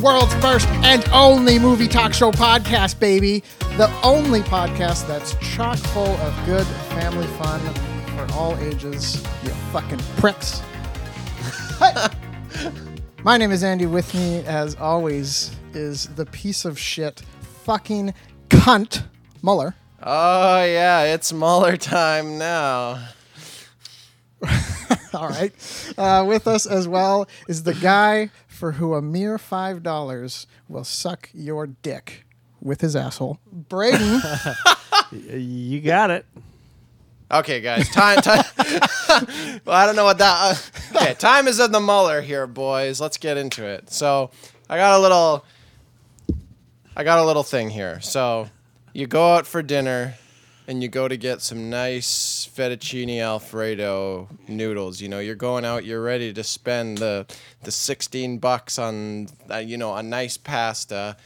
world's 0.00 0.34
first 0.36 0.66
and 0.82 1.06
only 1.12 1.58
movie 1.58 1.86
talk 1.86 2.14
show 2.14 2.30
podcast, 2.30 2.98
baby. 2.98 3.42
The 3.76 3.90
only 4.02 4.40
podcast 4.40 5.06
that's 5.06 5.34
chock 5.54 5.78
full 5.78 6.16
of 6.16 6.46
good 6.46 6.66
family 6.94 7.26
fun 7.26 7.60
for 8.16 8.32
all 8.34 8.56
ages, 8.58 9.22
you 9.42 9.50
fucking 9.72 9.98
pricks. 10.16 10.62
My 13.24 13.36
name 13.36 13.52
is 13.52 13.62
Andy. 13.62 13.86
With 13.86 14.14
me, 14.14 14.38
as 14.46 14.74
always, 14.76 15.54
is 15.74 16.06
the 16.08 16.24
piece 16.26 16.64
of 16.64 16.78
shit 16.78 17.22
fucking 17.64 18.14
cunt 18.48 19.02
Muller. 19.42 19.74
Oh 20.02 20.64
yeah, 20.64 21.02
it's 21.02 21.32
Muller 21.32 21.76
time 21.76 22.38
now. 22.38 23.08
All 25.12 25.28
right. 25.28 25.52
Uh, 25.98 26.24
with 26.26 26.46
us 26.46 26.66
as 26.66 26.88
well 26.88 27.28
is 27.48 27.64
the 27.64 27.74
guy 27.74 28.30
for 28.60 28.72
who 28.72 28.92
a 28.92 29.00
mere 29.00 29.38
five 29.38 29.82
dollars 29.82 30.46
will 30.68 30.84
suck 30.84 31.30
your 31.32 31.66
dick 31.66 32.26
with 32.60 32.82
his 32.82 32.94
asshole, 32.94 33.40
Braden. 33.50 34.20
You 35.12 35.80
got 35.80 36.10
it. 36.10 36.24
Okay, 37.32 37.60
guys, 37.60 37.88
time, 37.88 38.20
time. 38.22 38.44
well, 39.64 39.74
I 39.74 39.84
don't 39.84 39.96
know 39.96 40.04
what 40.04 40.18
that. 40.18 40.36
Uh, 40.94 40.96
okay, 40.96 41.14
time 41.14 41.48
is 41.48 41.58
of 41.58 41.72
the 41.72 41.80
Muller 41.80 42.20
here, 42.20 42.46
boys. 42.46 43.00
Let's 43.00 43.16
get 43.16 43.36
into 43.36 43.66
it. 43.66 43.90
So, 43.90 44.30
I 44.68 44.76
got 44.76 44.96
a 44.96 45.02
little. 45.02 45.44
I 46.96 47.02
got 47.02 47.18
a 47.18 47.24
little 47.24 47.42
thing 47.42 47.70
here. 47.70 48.00
So, 48.00 48.48
you 48.92 49.08
go 49.08 49.34
out 49.34 49.48
for 49.48 49.62
dinner, 49.64 50.14
and 50.70 50.82
you 50.84 50.88
go 50.88 51.08
to 51.08 51.16
get 51.16 51.42
some 51.42 51.68
nice 51.68 52.48
fettuccine 52.56 53.20
alfredo 53.20 54.28
noodles. 54.46 55.00
You 55.00 55.08
know, 55.08 55.18
you're 55.18 55.34
going 55.34 55.64
out. 55.64 55.84
You're 55.84 56.00
ready 56.02 56.32
to 56.32 56.44
spend 56.44 56.98
the 56.98 57.26
the 57.64 57.72
sixteen 57.72 58.38
bucks 58.38 58.78
on 58.78 59.28
uh, 59.50 59.56
you 59.56 59.76
know 59.76 59.94
a 59.96 60.02
nice 60.02 60.36
pasta, 60.36 61.16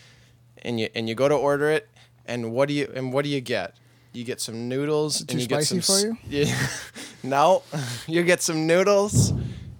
and 0.62 0.80
you 0.80 0.88
and 0.94 1.08
you 1.08 1.14
go 1.14 1.28
to 1.28 1.34
order 1.36 1.70
it. 1.70 1.88
And 2.26 2.52
what 2.52 2.68
do 2.68 2.74
you 2.74 2.90
and 2.94 3.12
what 3.12 3.24
do 3.24 3.28
you 3.30 3.42
get? 3.42 3.76
You 4.14 4.24
get 4.24 4.40
some 4.40 4.66
noodles. 4.68 5.18
Too 5.24 5.32
and 5.34 5.40
you 5.42 5.46
get 5.46 5.64
spicy 5.64 5.80
some 5.82 6.12
for 6.14 6.16
s- 6.16 6.18
Yeah. 6.30 6.66
no, 7.22 7.62
you 8.06 8.22
get 8.22 8.40
some 8.40 8.66
noodles, 8.66 9.32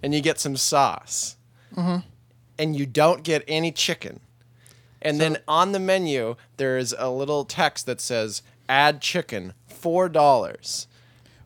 and 0.03 0.15
you 0.15 0.21
get 0.21 0.39
some 0.39 0.57
sauce, 0.59 1.37
and 1.77 2.77
you 2.77 2.85
don't 2.85 3.23
get 3.23 3.45
any 3.49 3.73
chicken. 3.73 4.21
And 5.01 5.21
then 5.21 5.39
on 5.49 5.73
the 5.73 5.79
menu, 5.81 6.37
there's 6.57 6.93
a 6.99 7.09
little 7.11 7.45
text 7.45 7.87
that 7.87 8.01
says 8.01 8.43
"Add 8.69 9.01
chicken, 9.03 9.53
four 9.85 10.09
dollars." 10.09 10.89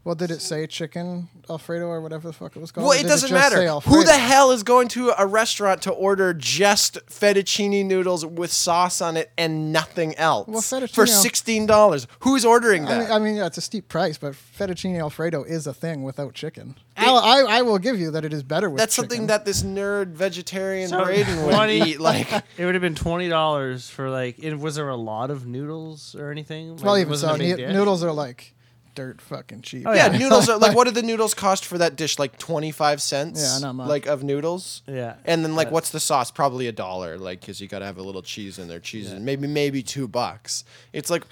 well, 0.05 0.15
did 0.15 0.31
it 0.31 0.41
say 0.41 0.65
chicken 0.69 1.29
Alfredo 1.51 1.87
or 1.87 2.01
whatever 2.01 2.27
the 2.29 2.33
fuck 2.33 2.55
it 2.57 2.61
was 2.61 2.71
called? 2.73 2.87
Well, 2.87 2.99
it 2.99 3.05
doesn't 3.05 3.29
just 3.31 3.51
say 3.53 3.57
matter. 3.65 3.81
Who 3.81 4.05
the 4.05 4.13
hell 4.17 4.51
is 4.53 4.63
going 4.63 4.89
to 4.89 5.13
a 5.19 5.27
restaurant 5.27 5.83
to 5.83 5.91
order 5.93 6.35
just 6.35 6.99
fettuccine 7.07 7.85
noodles 7.87 8.25
with 8.25 8.53
sauce 8.53 9.01
on 9.01 9.17
it 9.17 9.31
and 9.39 9.73
nothing 9.73 10.15
else 10.17 10.49
Well, 10.49 10.61
fettuccine 10.61 10.95
for 10.95 11.07
sixteen 11.07 11.67
dollars? 11.67 12.07
Who's 12.21 12.45
ordering 12.45 12.85
I 12.87 12.89
that? 12.91 12.99
mean, 13.01 13.11
I 13.11 13.19
mean, 13.19 13.37
yeah, 13.37 13.47
it's 13.47 13.59
a 13.59 13.63
steep 13.63 13.89
price, 13.89 14.19
but 14.19 14.33
fettuccine 14.35 14.99
Alfredo 14.99 15.43
is 15.45 15.67
a 15.67 15.75
thing 15.75 16.03
without 16.03 16.35
chicken. 16.35 16.77
I'll, 16.97 17.19
I, 17.19 17.59
I 17.59 17.63
will 17.63 17.79
give 17.79 18.01
you 18.01 18.11
that 18.11 18.25
it 18.25 18.33
is 18.33 18.43
better 18.43 18.69
with 18.69 18.79
That's 18.81 18.97
chicken. 18.97 19.11
something 19.11 19.27
that 19.29 19.45
this 19.45 19.63
nerd 19.63 20.09
vegetarian 20.15 20.89
So, 20.89 21.05
Braden 21.05 21.45
would 21.45 21.55
20 21.55 21.81
eat. 21.83 22.01
Like, 22.09 22.31
It 22.57 22.65
would 22.65 22.75
have 22.75 22.83
been 22.83 22.95
twenty 22.97 23.29
dollars 23.29 23.89
for 23.89 24.11
like. 24.11 24.39
It, 24.43 24.59
was 24.59 24.75
there 24.75 24.89
a 24.89 24.97
lot 24.97 25.31
of 25.31 25.47
noodles 25.47 26.15
or 26.17 26.31
anything? 26.31 26.77
Like, 26.77 26.85
Well, 26.85 26.99
even 26.99 27.11
was 27.11 27.23
it 27.23 27.27
a 27.27 27.31
so, 27.31 27.39
big 27.39 27.51
ne- 27.51 27.57
dish? 27.67 27.73
noodles 27.73 28.03
are 28.03 28.13
like 28.13 28.55
dirt 28.99 29.21
fucking 29.21 29.63
cheap. 29.63 29.85
Oh, 29.87 29.93
yeah, 29.93 30.11
yeah. 30.11 30.19
noodles 30.19 30.49
are 30.49 30.59
like. 30.59 30.75
What 30.77 30.89
do 30.89 30.91
the 30.91 31.03
noodles 31.03 31.33
cost 31.35 31.65
for 31.65 31.79
that 31.79 31.95
dish? 31.95 32.19
Like 32.19 32.37
twenty 32.39 32.73
five 32.73 33.01
cents. 33.01 33.41
Yeah, 33.41 33.59
not 33.61 33.75
much. 33.75 33.89
Like 33.89 34.07
of 34.07 34.25
noodles. 34.25 34.83
Yeah. 34.87 35.15
And 35.25 35.45
then 35.45 35.55
like, 35.55 35.71
what's 35.71 35.91
the 35.91 36.01
sauce? 36.01 36.31
Probably 36.33 36.67
a 36.67 36.73
dollar. 36.73 37.17
Like, 37.17 37.41
because 37.41 37.61
you 37.61 37.69
got 37.69 37.79
to 37.79 37.87
have 37.87 37.99
a 37.99 38.03
little 38.03 38.23
cheese 38.23 38.59
in 38.59 38.67
there. 38.67 38.81
Cheese, 38.81 39.13
is 39.13 39.21
maybe 39.21 39.47
maybe 39.47 39.83
two 39.83 40.09
bucks. 40.09 40.65
It's 40.93 41.11
like. 41.11 41.25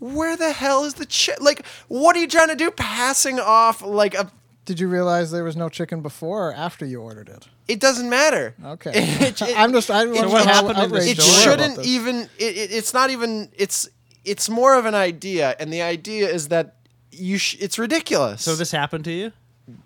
Where 0.00 0.34
the 0.36 0.50
hell 0.50 0.84
is 0.84 0.94
the 0.94 1.06
chi- 1.06 1.36
like? 1.40 1.64
What 1.88 2.16
are 2.16 2.20
you 2.20 2.26
trying 2.28 2.48
to 2.48 2.56
do? 2.56 2.70
Passing 2.70 3.38
off 3.38 3.82
like 3.82 4.14
a 4.14 4.30
Did 4.64 4.80
you 4.80 4.88
realize 4.88 5.30
there 5.30 5.44
was 5.44 5.56
no 5.56 5.68
chicken 5.68 6.00
before 6.00 6.48
or 6.48 6.54
after 6.54 6.86
you 6.86 7.02
ordered 7.02 7.28
it? 7.28 7.48
It 7.68 7.80
doesn't 7.80 8.08
matter. 8.08 8.54
Okay. 8.64 8.92
It- 9.28 9.42
it- 9.42 9.58
I'm 9.58 9.72
just. 9.72 9.90
I 9.90 10.04
So 10.14 10.28
what 10.30 10.46
happened 10.46 10.78
in 10.78 10.94
it 11.06 11.20
shouldn't 11.20 11.84
even. 11.84 12.16
It, 12.38 12.56
it, 12.56 12.72
it's 12.72 12.94
not 12.94 13.10
even. 13.10 13.50
It's 13.56 13.88
it's 14.24 14.48
more 14.48 14.74
of 14.78 14.86
an 14.86 14.94
idea, 14.94 15.56
and 15.58 15.72
the 15.72 15.82
idea 15.82 16.28
is 16.28 16.48
that 16.48 16.76
you. 17.10 17.38
Sh- 17.38 17.56
it's 17.60 17.78
ridiculous. 17.78 18.42
So 18.42 18.54
this 18.54 18.72
happened 18.72 19.04
to 19.04 19.12
you? 19.12 19.32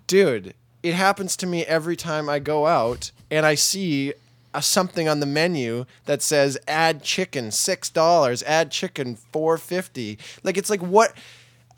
dude, 0.06 0.54
it 0.82 0.94
happens 0.94 1.36
to 1.38 1.46
me 1.46 1.64
every 1.64 1.96
time 1.96 2.28
I 2.28 2.38
go 2.38 2.66
out 2.66 3.10
and 3.30 3.44
I 3.44 3.54
see 3.54 4.12
a, 4.52 4.62
something 4.62 5.08
on 5.08 5.20
the 5.20 5.26
menu 5.26 5.84
that 6.06 6.22
says 6.22 6.56
add 6.68 7.02
chicken 7.02 7.50
six 7.50 7.90
dollars, 7.90 8.42
add 8.44 8.70
chicken 8.70 9.16
four 9.16 9.58
fifty. 9.58 10.18
Like 10.42 10.56
it's 10.56 10.70
like 10.70 10.80
what 10.80 11.14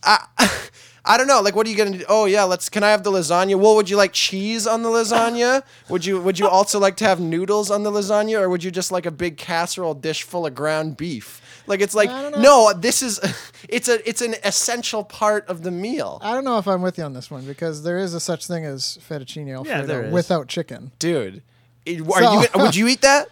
I 0.03 0.25
I 1.05 1.17
don't 1.17 1.29
know. 1.29 1.41
Like 1.41 1.55
what 1.55 1.67
are 1.67 1.71
you 1.71 1.77
gonna 1.77 1.99
do? 1.99 2.05
Oh 2.09 2.25
yeah, 2.27 2.45
let's. 2.45 2.69
Can 2.69 2.83
I 2.83 2.91
have 2.91 3.05
the 3.05 3.13
lasagna? 3.13 3.55
Well, 3.59 3.77
would 3.77 3.89
you 3.89 3.97
like 3.97 4.13
cheese 4.13 4.67
on 4.67 4.83
the 4.83 4.89
lasagna? 4.89 5.63
Would 5.89 6.05
you 6.05 6.21
Would 6.21 6.39
you 6.39 6.49
also 6.49 6.79
like 6.81 6.97
to 6.97 7.05
have 7.05 7.21
noodles 7.21 7.71
on 7.71 7.85
the 7.85 7.91
lasagna, 7.93 8.41
or 8.41 8.49
would 8.49 8.65
you 8.65 8.71
just 8.71 8.91
like 8.91 9.07
a 9.07 9.13
big 9.13 9.37
casserole 9.37 9.95
dish 9.95 10.25
full 10.25 10.47
of 10.47 10.55
ground 10.55 10.97
beef? 10.97 11.41
Like 11.67 11.81
it's 11.81 11.95
like 11.95 12.09
I 12.11 12.23
don't 12.23 12.33
know. 12.33 12.71
no, 12.71 12.73
this 12.73 13.03
is 13.03 13.19
it's 13.69 13.89
a 13.89 14.09
it's 14.09 14.23
an 14.23 14.35
essential 14.45 15.03
part 15.05 15.47
of 15.49 15.63
the 15.63 15.71
meal. 15.71 16.19
I 16.23 16.35
don't 16.35 16.45
know 16.45 16.59
if 16.59 16.67
I'm 16.69 16.83
with 16.83 16.99
you 16.99 17.05
on 17.05 17.13
this 17.13 17.31
one 17.31 17.45
because 17.45 17.83
there 17.83 17.99
is 17.99 18.15
a 18.15 18.21
such 18.21 18.47
thing 18.47 18.65
as 18.65 18.99
fettuccine 19.09 19.53
Alfredo 19.55 19.87
there 19.87 20.05
is. 20.05 20.13
without 20.13 20.49
chicken. 20.49 20.93
dude. 20.99 21.43
it- 21.85 22.01
Are 22.03 22.23
So- 22.23 22.41
you? 22.43 22.49
Would 22.63 22.77
you 22.77 22.87
eat 22.89 23.01
that? 23.03 23.29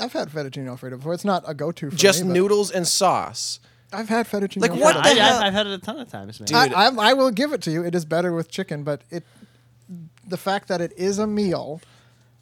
I've 0.00 0.12
had 0.12 0.28
fettuccine 0.28 0.68
Alfredo 0.68 0.96
before. 0.98 1.14
It's 1.14 1.24
not 1.24 1.42
a 1.46 1.54
go-to 1.54 1.90
for 1.90 1.96
Just 1.96 2.22
me. 2.22 2.28
but 2.28 2.34
noodles 2.34 2.70
and 2.70 2.86
sauce. 2.86 3.60
I've 3.92 4.08
had 4.10 4.26
fettuccine. 4.26 4.60
Like, 4.60 4.72
Alfredo. 4.72 4.84
what 4.98 5.04
the 5.04 5.10
I, 5.10 5.14
hell? 5.14 5.36
I've, 5.38 5.42
I've 5.44 5.52
had 5.54 5.66
it 5.68 5.72
a 5.72 5.78
ton 5.78 5.98
of 5.98 6.08
times, 6.10 6.38
man. 6.40 6.46
Dude. 6.48 6.74
I, 6.74 6.86
I, 6.88 7.10
I 7.10 7.12
will 7.14 7.30
give 7.30 7.52
it 7.54 7.62
to 7.62 7.70
you. 7.70 7.82
It 7.84 7.94
is 7.94 8.04
better 8.04 8.32
with 8.32 8.50
chicken, 8.50 8.82
but 8.82 9.02
it 9.10 9.24
the 10.28 10.36
fact 10.36 10.66
that 10.68 10.80
it 10.80 10.92
is 10.98 11.18
a 11.20 11.26
meal 11.26 11.80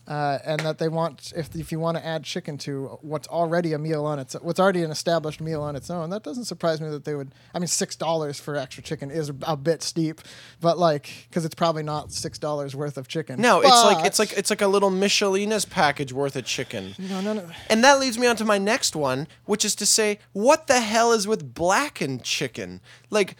uh, 0.06 0.38
and 0.44 0.60
that 0.60 0.78
they 0.78 0.88
want 0.88 1.32
if 1.37 1.54
if 1.54 1.72
you 1.72 1.78
want 1.78 1.97
to 1.97 2.04
add 2.04 2.25
chicken 2.25 2.59
to 2.59 2.98
what's 3.00 3.26
already 3.28 3.72
a 3.72 3.78
meal 3.78 4.04
on 4.04 4.19
its 4.19 4.34
what's 4.34 4.60
already 4.60 4.82
an 4.82 4.91
established 4.91 5.41
meal 5.41 5.62
on 5.62 5.76
its 5.76 5.91
own, 5.91 6.10
that 6.10 6.22
doesn't 6.22 6.44
surprise 6.44 6.81
me 6.81 6.88
that 6.91 7.04
they 7.04 7.15
would. 7.15 7.34
I 7.54 7.59
mean, 7.59 7.69
six 7.69 7.97
dollars 7.97 8.38
for 8.38 8.56
extra 8.56 8.82
chicken 8.82 9.10
is 9.10 9.31
a 9.42 9.56
bit 9.56 9.82
steep, 9.82 10.20
but 10.60 10.78
like 10.78 11.26
because 11.28 11.44
it's 11.44 11.54
probably 11.54 11.82
not 11.82 12.12
six 12.12 12.38
dollars 12.38 12.76
worth 12.76 12.97
of 12.98 13.09
chicken. 13.09 13.41
No, 13.41 13.60
it's 13.60 13.70
like 13.70 14.06
it's 14.06 14.19
like 14.19 14.32
it's 14.32 14.50
like 14.50 14.62
a 14.62 14.69
little 14.69 14.91
Michelina's 14.91 15.65
package 15.65 16.12
worth 16.12 16.36
of 16.36 16.44
chicken. 16.44 16.94
no, 16.98 17.21
no, 17.21 17.32
no. 17.32 17.48
And 17.71 17.82
that 17.82 17.98
leads 17.98 18.19
me 18.19 18.26
on 18.26 18.36
to 18.36 18.44
my 18.44 18.59
next 18.59 18.94
one, 18.94 19.26
which 19.47 19.65
is 19.65 19.75
to 19.76 19.86
say, 19.86 20.19
what 20.32 20.66
the 20.66 20.81
hell 20.81 21.12
is 21.12 21.26
with 21.26 21.54
blackened 21.54 22.22
chicken? 22.25 22.81
Like, 23.10 23.36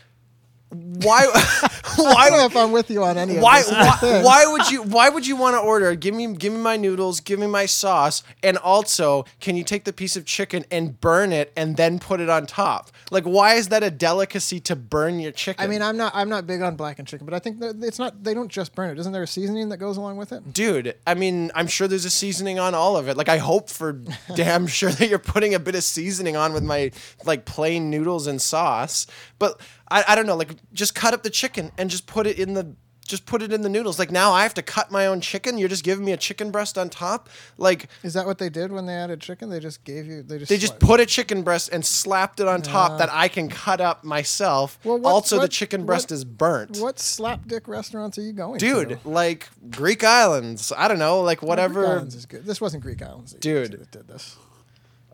why? 1.03 1.27
I 1.27 2.29
don't 2.29 2.39
know 2.39 2.39
why? 2.39 2.47
if 2.47 2.57
I'm 2.57 2.73
with 2.73 2.91
you 2.91 3.03
on 3.03 3.19
any 3.19 3.39
Why, 3.39 3.63
why, 3.63 4.23
why 4.23 4.47
would 4.47 4.71
you 4.71 4.83
why 4.83 5.09
would 5.09 5.27
you 5.27 5.37
want 5.37 5.55
to 5.55 5.61
order 5.61 5.95
give 5.95 6.15
me 6.15 6.33
give 6.35 6.53
me 6.53 6.59
my 6.59 6.77
noodles 6.77 7.21
give 7.21 7.39
me 7.39 7.47
my 7.47 7.67
sauce 7.67 8.23
and 8.43 8.57
also 8.59 9.25
can 9.41 9.57
you 9.57 9.65
take 9.65 9.85
the 9.85 9.93
piece 9.93 10.17
of 10.17 10.25
chicken 10.25 10.65
and 10.71 11.01
burn 11.01 11.33
it 11.33 11.53
and 11.57 11.77
then 11.77 11.99
put 11.99 12.21
it 12.21 12.29
on 12.29 12.47
top 12.47 12.91
like 13.11 13.25
why 13.25 13.55
is 13.55 13.69
that 13.69 13.83
a 13.83 13.91
delicacy 13.91 14.61
to 14.61 14.77
burn 14.77 15.21
your 15.21 15.33
chicken 15.33 15.65
I 15.65 15.67
mean, 15.67 15.83
I'm 15.83 15.97
not 15.97 16.13
I'm 16.15 16.29
not 16.29 16.47
big 16.47 16.63
on 16.63 16.77
blackened 16.77 17.09
chicken, 17.09 17.25
but 17.25 17.35
I 17.35 17.39
think 17.39 17.61
that 17.61 17.83
it's 17.83 17.99
not. 17.99 18.23
They 18.23 18.35
don't 18.35 18.51
just 18.51 18.75
burn 18.75 18.91
it. 18.91 18.99
Isn't 18.99 19.13
there 19.13 19.23
a 19.23 19.27
seasoning 19.27 19.71
that 19.71 19.79
goes 19.79 19.97
along 19.97 20.19
with 20.19 20.33
it? 20.33 20.53
Dude, 20.53 20.95
I 21.07 21.15
mean, 21.15 21.51
I'm 21.55 21.67
sure 21.67 21.89
there's 21.89 22.05
a 22.05 22.11
seasoning 22.11 22.59
on 22.59 22.75
all 22.75 22.97
of 22.97 23.09
it. 23.09 23.17
Like, 23.17 23.29
I 23.29 23.39
hope 23.39 23.71
for 23.71 23.93
damn 24.35 24.67
sure 24.67 24.91
that 24.91 25.09
you're 25.09 25.19
putting 25.19 25.55
a 25.55 25.59
bit 25.59 25.75
of 25.75 25.83
seasoning 25.83 26.37
on 26.37 26.53
with 26.53 26.63
my 26.63 26.91
like 27.25 27.47
plain 27.47 27.91
noodles 27.91 28.27
and 28.27 28.41
sauce. 28.41 29.07
But 29.39 29.61
I, 29.91 30.05
I 30.09 30.15
don't 30.15 30.27
know, 30.27 30.37
like 30.37 30.51
just 30.73 30.95
cut 30.95 31.15
up 31.15 31.23
the 31.23 31.31
chicken 31.31 31.71
and 31.79 31.91
just 31.91 32.07
put 32.07 32.27
it 32.27 32.39
in 32.39 32.55
the 32.55 32.75
just 33.07 33.27
put 33.27 33.43
it 33.43 33.53
in 33.53 33.61
the 33.61 33.69
noodles. 33.69 33.99
Like 33.99 34.11
now 34.11 34.33
I 34.33 34.45
have 34.45 34.55
to 34.55 34.63
cut 34.63 34.91
my 34.91 35.07
own 35.07 35.21
chicken. 35.21 35.59
You're 35.59 35.69
just 35.69 35.85
giving 35.85 36.07
me 36.07 36.13
a 36.13 36.17
chicken 36.17 36.51
breast 36.51 36.79
on 36.79 36.89
top. 36.89 37.29
Like 37.59 37.89
Is 38.03 38.15
that 38.15 38.25
what 38.25 38.39
they 38.39 38.49
did 38.49 38.73
when 38.73 38.87
they 38.87 38.95
added 38.95 39.21
chicken? 39.21 39.51
They 39.51 39.61
just 39.61 39.85
gave 39.85 40.07
you. 40.07 40.23
They 40.23 40.39
just. 40.39 40.49
they 40.49 40.57
just 40.57 40.79
put 40.79 41.01
a 41.01 41.05
chicken 41.07 41.43
breast 41.43 41.69
and 41.71 41.85
slapped 41.85 42.41
it 42.41 42.49
on 42.49 42.63
top 42.63 42.99
that 43.01 43.11
I 43.13 43.29
can 43.29 43.51
cut 43.51 43.83
up 43.83 44.05
myself. 44.05 44.79
Well, 44.85 44.99
what- 44.99 45.11
also, 45.13 45.37
the 45.37 45.41
what- 45.43 45.51
chicken 45.51 45.85
breast 45.85 46.07
what- 46.11 46.15
is 46.15 46.25
burnt. 46.25 46.79
What 46.79 46.97
slapdick 46.97 47.69
restaurants 47.69 48.17
are 48.17 48.23
you 48.23 48.33
going 48.33 48.57
Dude, 48.57 48.89
to? 49.03 49.09
like 49.09 49.51
Greek 49.71 50.03
islands. 50.03 50.73
I 50.75 50.89
don't 50.89 50.99
know, 50.99 51.21
like 51.21 51.41
Greek 51.41 51.49
whatever. 51.51 51.87
Islands 51.87 52.15
is 52.15 52.25
good. 52.25 52.47
This 52.47 52.59
wasn't 52.59 52.83
Greek 52.83 53.03
Islands. 53.03 53.33
that 53.35 53.45
you 53.45 53.55
Dude. 53.67 53.73
that 53.81 53.91
did 53.91 54.09
this. 54.09 54.35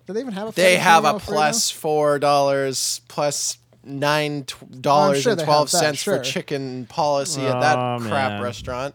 Do 0.07 0.13
they 0.13 0.21
even 0.21 0.33
have 0.33 0.49
a? 0.51 0.53
They 0.53 0.77
fettuccine 0.77 0.79
have 0.79 1.05
a 1.05 1.09
Alfredo? 1.09 1.33
plus 1.33 1.71
four 1.73 2.21
dollars 2.21 3.01
plus 3.09 3.59
nine 3.85 4.45
tw- 4.45 4.81
dollars 4.83 5.23
sure 5.23 5.33
and 5.33 5.41
they 5.41 5.45
twelve 5.45 5.71
cents 5.71 6.01
sure. 6.03 6.19
for 6.19 6.23
chicken 6.25 6.87
policy 6.87 7.43
at 7.43 7.57
oh, 7.57 7.61
that 7.61 7.79
Oh, 7.79 7.99
crap 8.01 8.33
man. 8.33 8.43
restaurant. 8.43 8.95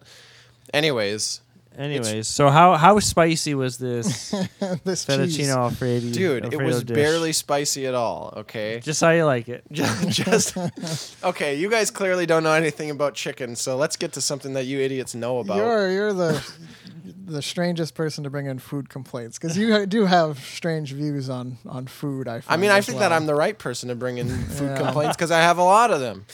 Anyways, 0.73 1.41
Anyways, 1.77 2.27
so 2.27 2.49
how 2.49 2.75
how 2.75 2.99
spicy 2.99 3.53
was 3.55 3.77
this 3.77 4.29
this 4.83 5.05
fettuccine 5.05 5.35
cheese. 5.35 5.49
Alfredo? 5.49 6.11
dude, 6.11 6.37
it 6.37 6.43
Alfredo 6.45 6.65
was 6.65 6.83
dish? 6.83 6.95
barely 6.95 7.33
spicy 7.33 7.85
at 7.87 7.93
all. 7.95 8.33
Okay, 8.37 8.79
just 8.83 9.01
how 9.01 9.11
you 9.11 9.25
like 9.25 9.49
it. 9.49 9.63
just 9.71 10.57
okay. 11.23 11.55
You 11.55 11.69
guys 11.69 11.91
clearly 11.91 12.25
don't 12.25 12.43
know 12.43 12.53
anything 12.53 12.89
about 12.91 13.13
chicken, 13.15 13.55
so 13.55 13.75
let's 13.77 13.95
get 13.95 14.13
to 14.13 14.21
something 14.21 14.53
that 14.53 14.65
you 14.65 14.79
idiots 14.79 15.13
know 15.15 15.39
about. 15.39 15.57
You're 15.57 15.91
you're 15.91 16.13
the 16.13 16.41
the 17.25 17.41
strangest 17.41 17.95
person 17.95 18.23
to 18.23 18.29
bring 18.29 18.45
in 18.45 18.59
food 18.59 18.87
complaints 18.89 19.37
because 19.39 19.57
you 19.57 19.71
ha- 19.73 19.85
do 19.85 20.05
have 20.05 20.39
strange 20.39 20.91
views 20.93 21.29
on 21.29 21.57
on 21.67 21.87
food. 21.87 22.27
I 22.27 22.41
I 22.47 22.57
mean, 22.57 22.71
I 22.71 22.81
think 22.81 22.99
well. 22.99 23.09
that 23.09 23.15
I'm 23.15 23.25
the 23.25 23.35
right 23.35 23.57
person 23.57 23.89
to 23.89 23.95
bring 23.95 24.17
in 24.17 24.29
food 24.29 24.69
Yeah. 24.71 24.77
complaints 24.77 25.15
because 25.17 25.31
I 25.31 25.39
have 25.41 25.57
a 25.57 25.63
lot 25.63 25.91
of 25.91 25.99
them. 25.99 26.25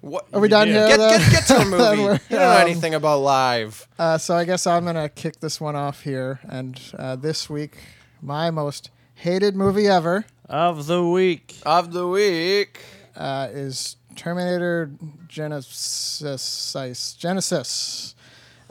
What? 0.00 0.26
Are 0.32 0.40
we 0.40 0.48
done 0.48 0.68
Yeah. 0.68 0.88
here? 0.88 0.96
Get, 0.96 1.20
get, 1.20 1.30
get 1.30 1.46
to 1.48 1.54
a 1.56 1.58
Then 1.58 1.70
movie. 1.70 2.02
we're- 2.04 2.18
you 2.30 2.36
don't 2.36 2.40
know 2.48 2.52
um, 2.56 2.62
anything 2.62 2.94
about 2.94 3.18
live. 3.20 3.86
Uh, 3.98 4.16
so 4.18 4.34
I 4.34 4.44
guess 4.44 4.66
I'm 4.66 4.84
gonna 4.84 5.08
kick 5.08 5.40
this 5.40 5.60
one 5.60 5.76
off 5.76 6.02
here, 6.02 6.40
and 6.48 6.80
uh, 6.98 7.16
this 7.16 7.50
week, 7.50 7.76
my 8.22 8.50
most 8.50 8.90
hated 9.14 9.54
movie 9.56 9.88
ever 9.88 10.24
Of 10.48 10.86
the 10.86 11.04
week. 11.06 11.56
Of 11.66 11.92
the 11.92 12.08
week. 12.08 12.80
uh, 13.16 13.48
is 13.52 13.96
Terminator 14.16 14.90
Genisys. 15.28 17.16
Genisys. 17.18 18.14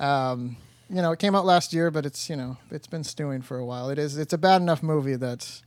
Um, 0.04 0.58
you 0.90 1.02
know, 1.02 1.12
it 1.12 1.20
came 1.20 1.36
out 1.36 1.46
last 1.46 1.74
year, 1.74 1.92
but 1.92 2.06
it's 2.06 2.30
you 2.30 2.36
know 2.36 2.58
it's 2.72 2.88
been 2.88 3.04
stewing 3.04 3.42
for 3.42 3.58
a 3.58 3.66
while. 3.66 3.90
It 3.90 4.00
is 4.00 4.18
it's 4.18 4.34
a 4.34 4.38
bad 4.38 4.62
enough 4.62 4.82
movie 4.82 5.16
that 5.16 5.62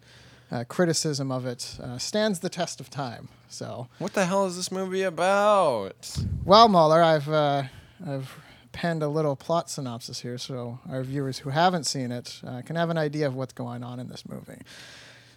uh, 0.52 0.64
criticism 0.68 1.32
of 1.32 1.46
it 1.46 1.78
uh, 1.82 1.96
stands 1.98 2.40
the 2.40 2.48
test 2.50 2.78
of 2.80 2.90
time. 2.90 3.28
So, 3.48 3.88
What 3.98 4.12
the 4.12 4.26
hell 4.26 4.46
is 4.46 4.56
this 4.56 4.70
movie 4.70 5.02
about? 5.02 6.14
well, 6.44 6.68
Muller, 6.68 7.02
I've 7.02 7.28
uh, 7.28 7.64
I've 8.06 8.38
penned 8.72 9.02
a 9.02 9.08
little 9.08 9.34
plot 9.36 9.68
synopsis 9.70 10.20
here, 10.20 10.38
so 10.38 10.78
our 10.90 11.02
viewers 11.02 11.38
who 11.38 11.50
haven't 11.50 11.84
seen 11.84 12.10
it 12.12 12.40
uh, 12.46 12.62
can 12.62 12.76
have 12.76 12.90
an 12.90 12.98
idea 12.98 13.26
of 13.26 13.34
what's 13.34 13.52
going 13.52 13.82
on 13.82 13.98
in 14.00 14.08
this 14.08 14.26
movie. 14.28 14.62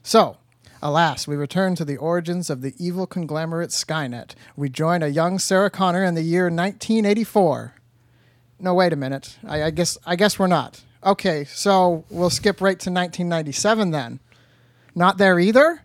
So, 0.03 0.37
alas, 0.81 1.27
we 1.27 1.35
return 1.35 1.75
to 1.75 1.85
the 1.85 1.97
origins 1.97 2.49
of 2.49 2.61
the 2.61 2.73
evil 2.77 3.07
conglomerate 3.07 3.71
Skynet. 3.71 4.35
We 4.55 4.69
join 4.69 5.01
a 5.03 5.07
young 5.07 5.39
Sarah 5.39 5.69
Connor 5.69 6.03
in 6.03 6.15
the 6.15 6.21
year 6.21 6.45
1984. 6.45 7.73
No, 8.59 8.73
wait 8.73 8.93
a 8.93 8.95
minute. 8.95 9.37
I, 9.45 9.63
I 9.63 9.69
guess 9.71 9.97
I 10.05 10.15
guess 10.15 10.39
we're 10.39 10.47
not. 10.47 10.81
Okay, 11.05 11.43
so 11.43 12.03
we'll 12.09 12.29
skip 12.29 12.61
right 12.61 12.79
to 12.79 12.89
1997 12.89 13.91
then. 13.91 14.19
Not 14.95 15.17
there 15.17 15.39
either. 15.39 15.81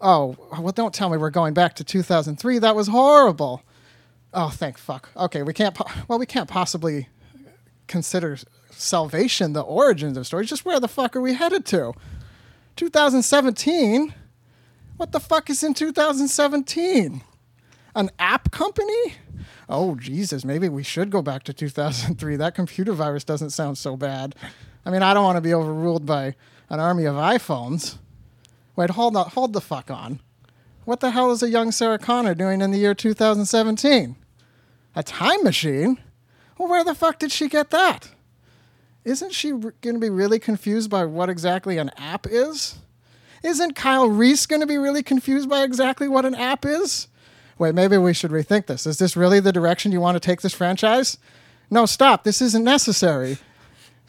Oh, 0.00 0.36
well, 0.58 0.72
don't 0.72 0.92
tell 0.92 1.10
me 1.10 1.16
we're 1.16 1.30
going 1.30 1.54
back 1.54 1.74
to 1.76 1.84
2003. 1.84 2.58
That 2.58 2.74
was 2.74 2.88
horrible. 2.88 3.62
Oh, 4.34 4.48
thank 4.48 4.78
fuck. 4.78 5.10
Okay, 5.16 5.42
we 5.42 5.52
can't. 5.52 5.74
Po- 5.74 5.90
well, 6.08 6.18
we 6.18 6.26
can't 6.26 6.48
possibly 6.48 7.08
consider 7.86 8.38
salvation 8.70 9.52
the 9.52 9.60
origins 9.60 10.16
of 10.16 10.26
stories. 10.26 10.48
Just 10.48 10.64
where 10.64 10.80
the 10.80 10.88
fuck 10.88 11.14
are 11.14 11.20
we 11.20 11.34
headed 11.34 11.64
to? 11.66 11.92
2017. 12.76 14.14
What 14.96 15.12
the 15.12 15.20
fuck 15.20 15.50
is 15.50 15.62
in 15.62 15.74
2017? 15.74 17.22
An 17.94 18.10
app 18.18 18.50
company? 18.50 19.14
Oh 19.68 19.94
Jesus, 19.96 20.44
maybe 20.44 20.68
we 20.68 20.82
should 20.82 21.10
go 21.10 21.22
back 21.22 21.42
to 21.44 21.52
2003. 21.52 22.36
That 22.36 22.54
computer 22.54 22.92
virus 22.92 23.24
doesn't 23.24 23.50
sound 23.50 23.78
so 23.78 23.96
bad. 23.96 24.34
I 24.84 24.90
mean, 24.90 25.02
I 25.02 25.14
don't 25.14 25.24
want 25.24 25.36
to 25.36 25.42
be 25.42 25.54
overruled 25.54 26.06
by 26.06 26.34
an 26.70 26.80
army 26.80 27.04
of 27.04 27.14
iPhones. 27.14 27.98
Wait, 28.76 28.90
hold 28.90 29.16
on, 29.16 29.28
hold 29.30 29.52
the 29.52 29.60
fuck 29.60 29.90
on. 29.90 30.20
What 30.84 31.00
the 31.00 31.10
hell 31.12 31.30
is 31.30 31.42
a 31.42 31.50
young 31.50 31.70
Sarah 31.70 31.98
Connor 31.98 32.34
doing 32.34 32.60
in 32.60 32.70
the 32.70 32.78
year 32.78 32.94
2017? 32.94 34.16
A 34.94 35.02
time 35.02 35.44
machine? 35.44 35.98
Well, 36.58 36.68
where 36.68 36.84
the 36.84 36.94
fuck 36.94 37.18
did 37.18 37.32
she 37.32 37.48
get 37.48 37.70
that? 37.70 38.10
Isn't 39.04 39.32
she 39.32 39.52
r- 39.52 39.74
going 39.80 39.94
to 39.94 40.00
be 40.00 40.10
really 40.10 40.38
confused 40.38 40.90
by 40.90 41.04
what 41.04 41.28
exactly 41.28 41.78
an 41.78 41.90
app 41.96 42.26
is? 42.28 42.78
Isn't 43.42 43.74
Kyle 43.74 44.08
Reese 44.08 44.46
going 44.46 44.60
to 44.60 44.66
be 44.66 44.78
really 44.78 45.02
confused 45.02 45.48
by 45.48 45.62
exactly 45.62 46.08
what 46.08 46.24
an 46.24 46.34
app 46.34 46.64
is? 46.64 47.08
Wait, 47.58 47.74
maybe 47.74 47.96
we 47.96 48.14
should 48.14 48.30
rethink 48.30 48.66
this. 48.66 48.86
Is 48.86 48.98
this 48.98 49.16
really 49.16 49.40
the 49.40 49.52
direction 49.52 49.92
you 49.92 50.00
want 50.00 50.16
to 50.16 50.20
take 50.20 50.40
this 50.40 50.54
franchise? 50.54 51.18
No, 51.70 51.86
stop. 51.86 52.24
This 52.24 52.40
isn't 52.40 52.64
necessary. 52.64 53.38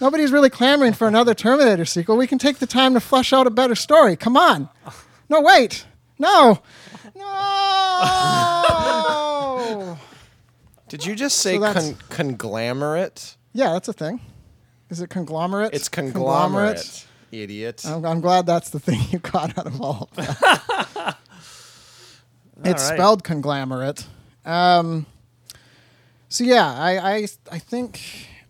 Nobody's 0.04 0.32
really 0.34 0.50
clamoring 0.50 0.92
for 0.92 1.08
another 1.08 1.34
Terminator 1.34 1.86
sequel. 1.86 2.18
We 2.18 2.28
can 2.28 2.38
take 2.38 2.58
the 2.58 2.68
time 2.68 2.94
to 2.94 3.00
flesh 3.00 3.32
out 3.32 3.48
a 3.48 3.50
better 3.50 3.74
story. 3.74 4.18
Come 4.18 4.36
on. 4.36 4.68
No, 5.30 5.40
wait. 5.40 5.86
No. 6.20 6.62
No. 7.16 8.38
Did 10.90 11.06
you 11.06 11.16
just 11.16 11.40
say 11.40 11.56
So 11.56 11.62
that's- 11.62 11.94
con- 12.10 12.10
conglomerate? 12.10 13.38
yeah, 13.54 13.72
that's 13.72 13.88
a 13.88 13.94
thing. 13.94 14.20
Is 14.90 15.00
it 15.00 15.10
conglomerate? 15.10 15.74
It's 15.74 15.88
conglomerate. 15.88 17.08
Idiot. 17.32 17.86
I'm, 17.88 18.06
I'm 18.06 18.20
glad 18.20 18.46
that's 18.46 18.72
the 18.72 18.82
thing 18.82 19.00
you 19.10 19.20
got 19.20 19.58
out 19.58 19.68
of 19.68 19.80
all 19.80 20.10
of 20.12 20.18
that. 20.18 21.16
it's 22.66 22.90
right. 22.90 22.96
spelled 22.98 23.24
conglomerate. 23.24 24.06
Um, 24.44 25.06
so 26.28 26.44
yeah, 26.44 26.74
I, 26.74 26.98
I 26.98 27.28
I 27.54 27.60
think 27.60 28.02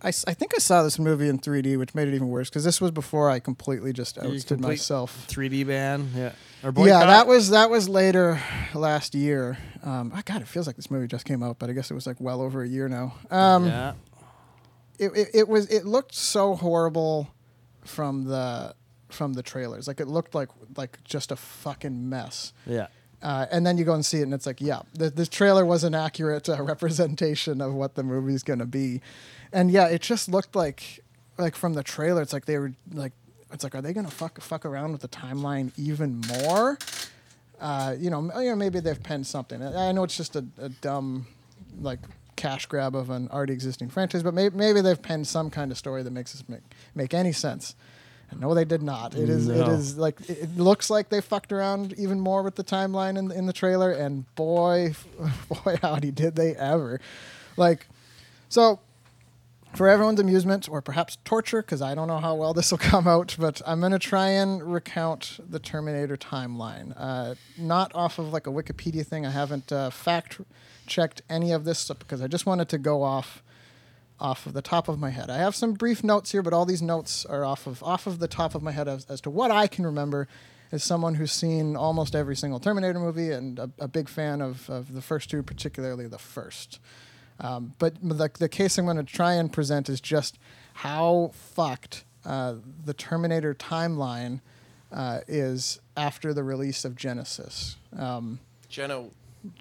I, 0.03 0.09
I 0.09 0.33
think 0.33 0.53
I 0.53 0.57
saw 0.57 0.83
this 0.83 0.99
movie 0.99 1.29
in 1.29 1.39
3D, 1.39 1.77
which 1.77 1.95
made 1.95 2.07
it 2.07 2.13
even 2.13 2.27
worse 2.27 2.49
because 2.49 2.63
this 2.63 2.81
was 2.81 2.91
before 2.91 3.29
I 3.29 3.39
completely 3.39 3.93
just 3.93 4.17
ousted 4.17 4.47
complete 4.47 4.73
myself. 4.73 5.25
3D 5.29 5.65
ban. 5.65 6.09
Yeah. 6.15 6.33
Or 6.63 6.73
Yeah, 6.85 7.05
that 7.05 7.27
was 7.27 7.49
that 7.51 7.69
was 7.69 7.87
later 7.89 8.39
last 8.73 9.15
year. 9.15 9.57
Um, 9.83 10.11
I 10.13 10.21
God, 10.21 10.41
it 10.41 10.47
feels 10.47 10.67
like 10.67 10.75
this 10.75 10.91
movie 10.91 11.07
just 11.07 11.25
came 11.25 11.41
out, 11.43 11.59
but 11.59 11.69
I 11.69 11.73
guess 11.73 11.89
it 11.89 11.93
was 11.93 12.07
like 12.07 12.19
well 12.19 12.41
over 12.41 12.63
a 12.63 12.67
year 12.67 12.87
now. 12.89 13.15
Um, 13.31 13.65
yeah. 13.65 13.93
it, 14.99 15.11
it, 15.15 15.27
it 15.33 15.47
was 15.47 15.67
it 15.67 15.85
looked 15.85 16.15
so 16.15 16.55
horrible 16.55 17.33
from 17.85 18.25
the 18.25 18.75
from 19.09 19.33
the 19.33 19.43
trailers. 19.43 19.87
Like 19.87 19.99
it 19.99 20.07
looked 20.07 20.35
like 20.35 20.49
like 20.75 21.03
just 21.03 21.31
a 21.31 21.35
fucking 21.35 22.09
mess. 22.09 22.53
Yeah. 22.65 22.87
Uh, 23.23 23.45
and 23.51 23.65
then 23.65 23.77
you 23.77 23.85
go 23.85 23.93
and 23.93 24.05
see 24.05 24.19
it, 24.19 24.23
and 24.23 24.33
it's 24.33 24.45
like, 24.45 24.59
yeah, 24.59 24.81
the, 24.93 25.09
this 25.09 25.29
trailer 25.29 25.65
was 25.65 25.85
an 25.85 25.95
accurate 25.95 26.49
uh, 26.49 26.61
representation 26.73 27.61
of 27.61 27.73
what 27.73 27.95
the 27.95 28.03
movie's 28.03 28.43
gonna 28.43 28.65
be. 28.65 29.01
And 29.53 29.71
yeah, 29.71 29.87
it 29.87 30.01
just 30.01 30.27
looked 30.27 30.55
like 30.55 31.01
like 31.37 31.55
from 31.55 31.73
the 31.73 31.83
trailer, 31.83 32.21
it's 32.21 32.33
like 32.33 32.45
they 32.45 32.57
were 32.57 32.73
like, 32.91 33.13
it's 33.51 33.63
like, 33.63 33.75
are 33.75 33.81
they 33.81 33.93
gonna 33.93 34.11
fuck 34.11 34.41
fuck 34.41 34.65
around 34.65 34.91
with 34.91 35.01
the 35.01 35.07
timeline 35.07 35.71
even 35.77 36.21
more? 36.41 36.77
Uh, 37.61 37.95
you 37.97 38.09
know, 38.09 38.29
you 38.41 38.49
know, 38.49 38.55
maybe 38.57 38.81
they've 38.81 39.01
penned 39.01 39.25
something. 39.25 39.63
I 39.63 39.87
I 39.87 39.91
know 39.93 40.03
it's 40.03 40.17
just 40.17 40.35
a, 40.35 40.45
a 40.57 40.67
dumb, 40.67 41.25
like 41.79 41.99
cash 42.35 42.65
grab 42.65 42.93
of 42.93 43.09
an 43.09 43.29
already 43.31 43.53
existing 43.53 43.87
franchise, 43.87 44.21
but 44.21 44.33
maybe, 44.33 44.57
maybe 44.57 44.81
they've 44.81 45.01
penned 45.01 45.27
some 45.27 45.49
kind 45.49 45.71
of 45.71 45.77
story 45.77 46.03
that 46.03 46.11
makes 46.11 46.33
this 46.33 46.43
make 46.49 46.63
make 46.93 47.13
any 47.13 47.31
sense. 47.31 47.73
No, 48.39 48.53
they 48.53 48.65
did 48.65 48.81
not. 48.81 49.15
It 49.15 49.29
is 49.29 49.47
it 49.47 49.57
No. 49.57 49.71
is 49.71 49.97
like 49.97 50.19
it 50.29 50.39
it 50.43 50.57
looks 50.57 50.89
like 50.89 51.09
they 51.09 51.21
fucked 51.21 51.51
around 51.51 51.93
even 51.97 52.19
more 52.19 52.43
with 52.43 52.55
the 52.55 52.63
timeline 52.63 53.17
in 53.17 53.31
in 53.31 53.45
the 53.45 53.53
trailer, 53.53 53.91
and 53.91 54.25
boy, 54.35 54.93
boy, 55.49 55.77
howdy, 55.81 56.11
did 56.11 56.35
they 56.35 56.55
ever! 56.55 56.99
Like, 57.57 57.87
so 58.49 58.79
for 59.75 59.87
everyone's 59.89 60.19
amusement 60.19 60.69
or 60.69 60.81
perhaps 60.81 61.17
torture, 61.25 61.61
because 61.61 61.81
I 61.81 61.95
don't 61.95 62.07
know 62.07 62.19
how 62.19 62.35
well 62.35 62.53
this 62.53 62.69
will 62.71 62.77
come 62.93 63.07
out, 63.07 63.35
but 63.39 63.61
I'm 63.65 63.79
going 63.79 63.91
to 63.91 63.99
try 63.99 64.29
and 64.29 64.71
recount 64.73 65.39
the 65.49 65.59
Terminator 65.59 66.15
timeline. 66.15 66.93
Uh, 66.95 67.35
not 67.57 67.91
off 67.95 68.19
of 68.19 68.31
like 68.31 68.47
a 68.47 68.51
Wikipedia 68.51 69.05
thing. 69.05 69.25
I 69.25 69.31
haven't 69.31 69.71
uh, 69.71 69.89
fact 69.89 70.39
checked 70.85 71.21
any 71.29 71.51
of 71.51 71.65
this 71.65 71.79
stuff 71.79 71.99
because 71.99 72.21
I 72.21 72.27
just 72.27 72.45
wanted 72.45 72.69
to 72.69 72.77
go 72.77 73.01
off 73.03 73.42
off 74.19 74.45
of 74.45 74.53
the 74.53 74.61
top 74.61 74.87
of 74.87 74.99
my 74.99 75.09
head. 75.09 75.29
I 75.29 75.37
have 75.37 75.55
some 75.55 75.73
brief 75.73 76.03
notes 76.03 76.31
here, 76.31 76.41
but 76.41 76.53
all 76.53 76.65
these 76.65 76.81
notes 76.81 77.25
are 77.25 77.43
off 77.43 77.67
of 77.67 77.83
off 77.83 78.07
of 78.07 78.19
the 78.19 78.27
top 78.27 78.55
of 78.55 78.61
my 78.63 78.71
head 78.71 78.87
as, 78.87 79.05
as 79.05 79.21
to 79.21 79.29
what 79.29 79.51
I 79.51 79.67
can 79.67 79.85
remember 79.85 80.27
as 80.71 80.83
someone 80.83 81.15
who's 81.15 81.31
seen 81.31 81.75
almost 81.75 82.15
every 82.15 82.35
single 82.35 82.59
Terminator 82.59 82.99
movie 82.99 83.31
and 83.31 83.59
a, 83.59 83.69
a 83.79 83.87
big 83.87 84.09
fan 84.09 84.41
of, 84.41 84.69
of 84.69 84.93
the 84.93 85.01
first 85.01 85.29
two, 85.29 85.43
particularly 85.43 86.07
the 86.07 86.17
first. 86.17 86.79
Um, 87.39 87.73
but 87.77 87.95
the, 88.01 88.29
the 88.39 88.49
case 88.49 88.77
I'm 88.77 88.85
going 88.85 88.97
to 88.97 89.03
try 89.03 89.33
and 89.33 89.51
present 89.53 89.87
is 89.89 90.01
just 90.01 90.39
how 90.73 91.31
fucked 91.33 92.05
uh, 92.25 92.55
the 92.85 92.93
Terminator 92.93 93.53
timeline 93.53 94.41
uh, 94.91 95.19
is 95.27 95.79
after 95.97 96.33
the 96.33 96.43
release 96.43 96.85
of 96.85 96.95
Genisys. 96.95 97.75
Um, 97.97 98.39
Geno. 98.69 99.11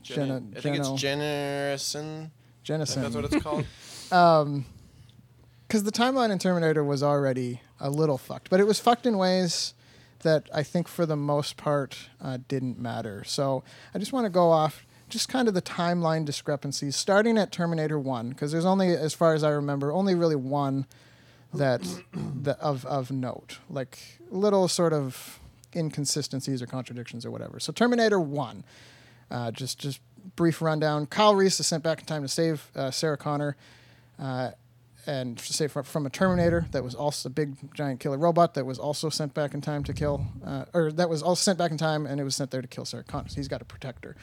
Geno- 0.02 0.42
I 0.56 0.60
think 0.60 0.78
it's 0.78 0.90
Geno- 0.92 1.22
Generison. 1.22 2.30
Genisys. 2.64 2.94
That's 2.94 3.14
what 3.14 3.24
it's 3.24 3.42
called. 3.42 3.66
because 4.12 5.84
the 5.84 5.90
timeline 5.90 6.30
in 6.30 6.38
Terminator 6.38 6.84
was 6.84 7.02
already 7.02 7.62
a 7.80 7.88
little 7.88 8.18
fucked, 8.18 8.50
but 8.50 8.60
it 8.60 8.66
was 8.66 8.78
fucked 8.78 9.06
in 9.06 9.16
ways 9.16 9.72
that 10.20 10.50
I 10.52 10.62
think 10.62 10.86
for 10.86 11.06
the 11.06 11.16
most 11.16 11.56
part 11.56 12.10
uh, 12.20 12.38
didn't 12.46 12.78
matter. 12.78 13.24
So 13.24 13.64
I 13.94 13.98
just 13.98 14.12
want 14.12 14.26
to 14.26 14.30
go 14.30 14.50
off 14.50 14.86
just 15.08 15.28
kind 15.28 15.48
of 15.48 15.54
the 15.54 15.62
timeline 15.62 16.24
discrepancies, 16.26 16.94
starting 16.94 17.38
at 17.38 17.52
Terminator 17.52 17.98
One, 17.98 18.30
because 18.30 18.52
there's 18.52 18.66
only, 18.66 18.90
as 18.90 19.14
far 19.14 19.32
as 19.34 19.42
I 19.42 19.48
remember, 19.48 19.92
only 19.92 20.14
really 20.14 20.36
one 20.36 20.86
that, 21.54 21.82
that 22.42 22.60
of 22.60 22.84
of 22.84 23.10
note, 23.10 23.58
like 23.70 23.98
little 24.30 24.68
sort 24.68 24.92
of 24.92 25.40
inconsistencies 25.74 26.60
or 26.60 26.66
contradictions 26.66 27.24
or 27.24 27.30
whatever. 27.30 27.58
So 27.58 27.72
Terminator 27.72 28.20
One, 28.20 28.64
uh, 29.30 29.50
just 29.50 29.78
just 29.78 30.00
brief 30.36 30.60
rundown. 30.60 31.06
Kyle 31.06 31.34
Reese 31.34 31.58
is 31.60 31.66
sent 31.66 31.82
back 31.82 32.00
in 32.00 32.04
time 32.04 32.22
to 32.22 32.28
save 32.28 32.70
uh, 32.76 32.90
Sarah 32.90 33.16
Connor. 33.16 33.56
Uh, 34.22 34.52
and 35.04 35.40
say 35.40 35.66
from, 35.66 35.82
from 35.82 36.06
a 36.06 36.10
Terminator 36.10 36.66
that 36.70 36.84
was 36.84 36.94
also 36.94 37.28
a 37.28 37.30
big 37.30 37.56
giant 37.74 37.98
killer 37.98 38.16
robot 38.16 38.54
that 38.54 38.64
was 38.64 38.78
also 38.78 39.08
sent 39.08 39.34
back 39.34 39.52
in 39.52 39.60
time 39.60 39.82
to 39.82 39.92
kill, 39.92 40.24
uh, 40.46 40.64
or 40.72 40.92
that 40.92 41.10
was 41.10 41.24
also 41.24 41.40
sent 41.40 41.58
back 41.58 41.72
in 41.72 41.76
time 41.76 42.06
and 42.06 42.20
it 42.20 42.24
was 42.24 42.36
sent 42.36 42.52
there 42.52 42.62
to 42.62 42.68
kill 42.68 42.84
Sarah 42.84 43.02
Connor. 43.02 43.28
So 43.28 43.36
he's 43.36 43.48
got 43.48 43.58
to 43.58 43.64
protect 43.64 44.04
her. 44.04 44.14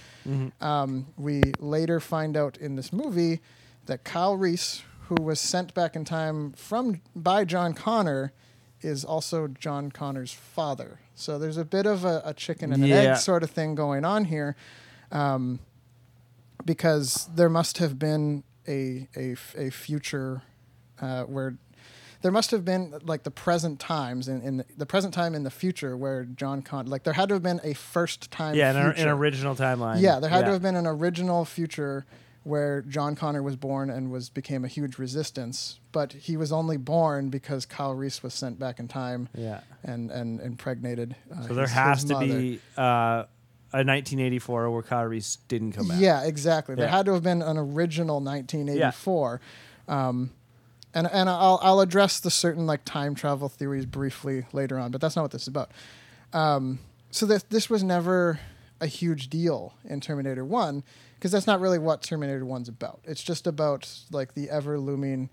Um, 0.62 1.08
we 1.18 1.42
later 1.60 2.00
find 2.00 2.38
out 2.38 2.56
in 2.58 2.78
this 2.78 2.94
movie 2.94 3.42
that 3.88 4.06
Kyle 4.06 4.38
Reese, 4.38 4.84
who 5.08 5.16
was 5.22 5.42
sent 5.42 5.74
back 5.74 5.98
in 5.98 6.06
time 6.06 6.54
from 6.54 7.02
by 7.14 7.44
John 7.44 7.74
Connor, 7.74 8.32
is 8.82 9.04
also 9.04 9.48
John 9.48 9.92
Connor's 9.92 10.32
father. 10.32 11.02
So 11.14 11.38
there's 11.38 11.58
a 11.58 11.66
bit 11.66 11.86
of 11.86 12.06
a, 12.06 12.22
a 12.24 12.34
chicken 12.34 12.72
and 12.72 12.82
an 12.86 12.90
egg 12.92 13.18
sort 13.18 13.44
of 13.44 13.52
thing 13.52 13.76
going 13.76 14.06
on 14.06 14.24
here, 14.26 14.56
um, 15.12 15.60
because 16.64 17.28
there 17.36 17.50
must 17.50 17.80
have 17.80 18.00
been 18.00 18.44
a 18.70 19.08
a, 19.18 19.36
a 19.58 19.70
future 19.72 20.42
uh, 21.02 21.24
where 21.24 21.56
there 22.22 22.32
must 22.34 22.52
have 22.52 22.66
been 22.66 22.94
like 23.06 23.24
the 23.24 23.32
present 23.32 23.80
times 23.80 24.28
in, 24.28 24.42
in 24.42 24.58
the, 24.58 24.66
the 24.78 24.86
present 24.86 25.14
time 25.14 25.34
in 25.36 25.44
the 25.44 25.50
future 25.50 25.96
where 25.96 26.26
John 26.26 26.62
Con 26.62 26.86
like 26.88 27.04
there 27.04 27.14
had 27.14 27.30
to 27.30 27.36
have 27.36 27.44
been 27.44 27.62
a 27.64 27.74
first 27.74 28.30
time 28.30 28.56
Yeah, 28.56 28.72
an, 28.72 28.92
an 28.98 29.08
original 29.08 29.56
timeline. 29.56 30.02
Yeah, 30.02 30.20
there 30.20 30.30
had 30.30 30.46
to 30.46 30.52
have 30.52 30.62
been 30.62 30.76
an 30.76 30.86
original 30.88 31.46
future 31.46 32.06
where 32.44 32.82
John 32.84 33.16
Connor 33.16 33.44
was 33.44 33.56
born 33.58 33.90
and 33.90 34.12
was 34.12 34.30
became 34.30 34.64
a 34.66 34.68
huge 34.68 34.98
resistance, 34.98 35.80
but 35.92 36.14
he 36.14 36.36
was 36.38 36.52
only 36.52 36.78
born 36.78 37.30
because 37.30 37.66
Kyle 37.66 37.94
Reese 37.94 38.24
was 38.24 38.34
sent 38.34 38.58
back 38.60 38.80
in 38.80 38.88
time 38.88 39.30
Yeah. 39.36 39.60
and 39.84 40.10
and 40.12 40.40
impregnated. 40.42 41.16
Uh, 41.32 41.48
So 41.48 41.54
there 41.54 41.66
his- 41.66 41.74
has 41.74 42.02
his 42.02 42.12
to 42.12 42.20
be 42.20 42.60
uh, 42.78 43.24
a 43.72 43.86
1984 43.86 44.72
where 44.72 44.82
Kyle 44.82 45.06
Reese 45.06 45.38
didn't 45.48 45.74
come 45.74 45.88
back. 45.88 46.00
Yeah, 46.00 46.24
exactly. 46.24 46.76
There 46.76 46.88
had 46.88 47.06
to 47.06 47.14
have 47.14 47.24
been 47.24 47.42
an 47.42 47.58
original 47.58 48.20
1984. 48.20 49.42
Um, 49.88 50.32
and 50.94 51.08
and 51.12 51.30
I'll 51.30 51.60
I'll 51.62 51.82
address 51.82 52.20
the 52.20 52.32
certain 52.32 52.66
like 52.66 52.84
time 52.84 53.16
travel 53.16 53.50
theories 53.50 53.86
briefly 53.86 54.46
later 54.54 54.80
on, 54.80 54.92
but 54.92 55.02
that's 55.02 55.16
not 55.16 55.22
what 55.22 55.32
this 55.32 55.44
is 55.44 55.48
about. 55.48 55.72
Um, 56.34 56.80
so 57.12 57.26
this 57.26 57.44
this 57.44 57.70
was 57.70 57.84
never 57.84 58.40
a 58.82 58.88
huge 58.88 59.30
deal 59.30 59.74
in 59.84 60.02
Terminator 60.02 60.44
One 60.44 60.84
because 61.16 61.32
that's 61.32 61.48
not 61.48 61.60
really 61.60 61.80
what 61.80 62.02
Terminator 62.02 62.46
One's 62.46 62.70
about. 62.70 63.02
It's 63.04 63.22
just 63.22 63.46
about 63.46 63.88
like 64.12 64.34
the 64.34 64.50
ever 64.50 64.80
looming 64.80 65.30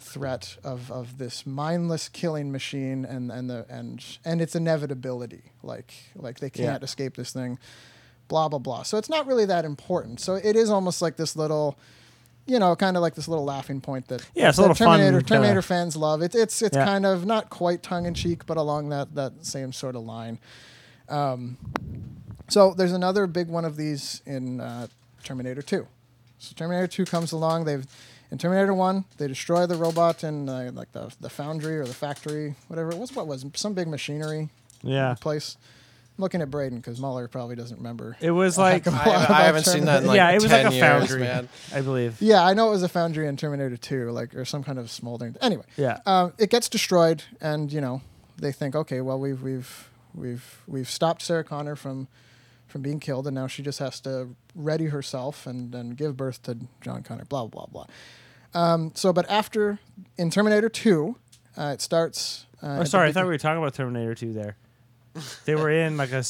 threat 0.00 0.56
of, 0.64 0.90
of 0.92 1.18
this 1.18 1.44
mindless 1.46 2.08
killing 2.08 2.50
machine 2.52 3.04
and 3.04 3.30
and 3.32 3.50
the 3.50 3.66
and 3.68 4.04
and 4.24 4.40
its 4.40 4.54
inevitability. 4.54 5.42
Like 5.62 5.92
like 6.14 6.40
they 6.40 6.50
can't 6.50 6.82
escape 6.82 7.16
this 7.16 7.32
thing. 7.32 7.58
Blah 8.28 8.48
blah 8.48 8.58
blah. 8.58 8.82
So 8.82 8.98
it's 8.98 9.08
not 9.08 9.26
really 9.26 9.44
that 9.46 9.64
important. 9.64 10.20
So 10.20 10.34
it 10.34 10.56
is 10.56 10.70
almost 10.70 11.02
like 11.02 11.16
this 11.16 11.36
little. 11.36 11.76
You 12.46 12.58
know, 12.58 12.74
kind 12.76 12.96
of 12.96 13.02
like 13.02 13.14
this 13.14 13.28
little 13.28 13.44
laughing 13.44 13.82
point 13.82 14.08
that 14.08 14.26
Yeah, 14.34 14.48
it's 14.48 14.56
a 14.56 14.62
that 14.62 14.68
little 14.68 14.74
fun 14.86 14.98
Terminator 15.00 15.18
kinda- 15.18 15.28
Terminator 15.34 15.60
fans 15.62 15.96
love. 15.96 16.22
It's 16.22 16.34
it's 16.34 16.62
it's 16.62 16.74
Yeah. 16.76 16.86
kind 16.86 17.04
of 17.04 17.26
not 17.26 17.50
quite 17.50 17.82
tongue 17.82 18.06
in 18.06 18.14
cheek, 18.14 18.46
but 18.46 18.56
along 18.56 18.88
that 18.88 19.14
that 19.16 19.44
same 19.44 19.70
sort 19.70 19.94
of 19.96 20.02
line. 20.04 20.38
Um, 21.10 21.58
so 22.48 22.72
there's 22.72 22.92
another 22.92 23.26
big 23.26 23.48
one 23.48 23.66
of 23.66 23.76
these 23.76 24.22
in 24.24 24.60
uh, 24.62 24.86
Terminator 25.24 25.60
2. 25.60 25.86
So 26.38 26.54
Terminator 26.56 26.86
2 26.86 27.04
comes 27.04 27.32
along. 27.32 27.64
They've 27.66 27.86
in 28.30 28.38
Terminator 28.38 28.74
1 28.74 29.04
they 29.16 29.26
destroy 29.28 29.66
the 29.66 29.76
robot 29.76 30.22
in 30.24 30.48
uh, 30.48 30.70
like 30.74 30.92
the 30.92 31.12
the 31.20 31.30
foundry 31.30 31.78
or 31.78 31.84
the 31.84 31.94
factory, 31.94 32.54
whatever 32.68 32.90
it 32.90 32.98
was. 32.98 33.14
What 33.14 33.26
was 33.26 33.44
it? 33.44 33.56
some 33.56 33.74
big 33.74 33.88
machinery 33.88 34.48
Yeah. 34.82 35.14
place? 35.20 35.56
I'm 36.16 36.22
looking 36.22 36.42
at 36.42 36.50
Braden 36.50 36.78
because 36.78 36.98
Muller 37.00 37.28
probably 37.28 37.54
doesn't 37.54 37.76
remember. 37.76 38.16
It 38.20 38.32
was 38.32 38.58
like 38.58 38.84
heck 38.84 38.86
of 38.88 38.94
a 38.94 39.02
I, 39.02 39.06
lot 39.06 39.30
I 39.30 39.42
haven't 39.44 39.64
seen 39.66 39.84
that 39.84 40.00
in 40.02 40.08
like 40.08 40.16
yeah, 40.16 40.30
it 40.30 40.34
was 40.42 40.46
10 40.50 40.64
like 40.64 40.72
a 40.72 40.76
years, 40.76 40.84
foundry, 40.86 41.20
man. 41.20 41.48
I 41.72 41.80
believe. 41.80 42.20
Yeah, 42.20 42.44
I 42.44 42.54
know 42.54 42.66
it 42.68 42.70
was 42.72 42.82
a 42.82 42.88
foundry 42.88 43.28
in 43.28 43.36
Terminator 43.36 43.76
2, 43.76 44.10
like 44.10 44.34
or 44.34 44.44
some 44.44 44.64
kind 44.64 44.78
of 44.80 44.90
smoldering. 44.90 45.36
Anyway, 45.40 45.64
Yeah. 45.76 45.98
um, 46.06 46.32
it 46.38 46.50
gets 46.50 46.68
destroyed, 46.68 47.22
and 47.40 47.72
you 47.72 47.80
know 47.80 48.02
they 48.36 48.50
think, 48.52 48.74
okay, 48.74 49.00
well 49.00 49.18
we've 49.18 49.40
we've 49.42 49.88
we've 50.14 50.60
we've 50.66 50.90
stopped 50.90 51.22
Sarah 51.22 51.44
Connor 51.44 51.76
from 51.76 52.08
from 52.68 52.82
being 52.82 53.00
killed, 53.00 53.26
and 53.26 53.34
now 53.34 53.46
she 53.48 53.62
just 53.62 53.78
has 53.80 53.98
to 54.00 54.28
ready 54.54 54.86
herself 54.86 55.46
and 55.46 55.74
and 55.74 55.96
give 55.96 56.16
birth 56.16 56.42
to 56.44 56.56
John 56.80 57.02
Connor. 57.02 57.24
Blah 57.24 57.46
blah 57.46 57.66
blah. 57.66 57.86
Um, 58.54 58.92
so, 58.94 59.12
but 59.12 59.28
after 59.28 59.78
in 60.16 60.30
Terminator 60.30 60.68
2, 60.70 61.16
uh, 61.56 61.62
it 61.74 61.80
starts. 61.82 62.46
Uh, 62.62 62.78
Oh, 62.80 62.84
sorry, 62.84 63.08
I 63.08 63.12
thought 63.12 63.24
we 63.24 63.30
were 63.30 63.38
talking 63.38 63.58
about 63.58 63.74
Terminator 63.74 64.14
2 64.14 64.32
there. 64.32 64.56
They 65.44 65.54
were 65.56 65.70
in 65.70 65.96
like 65.96 66.12
a 66.12 66.22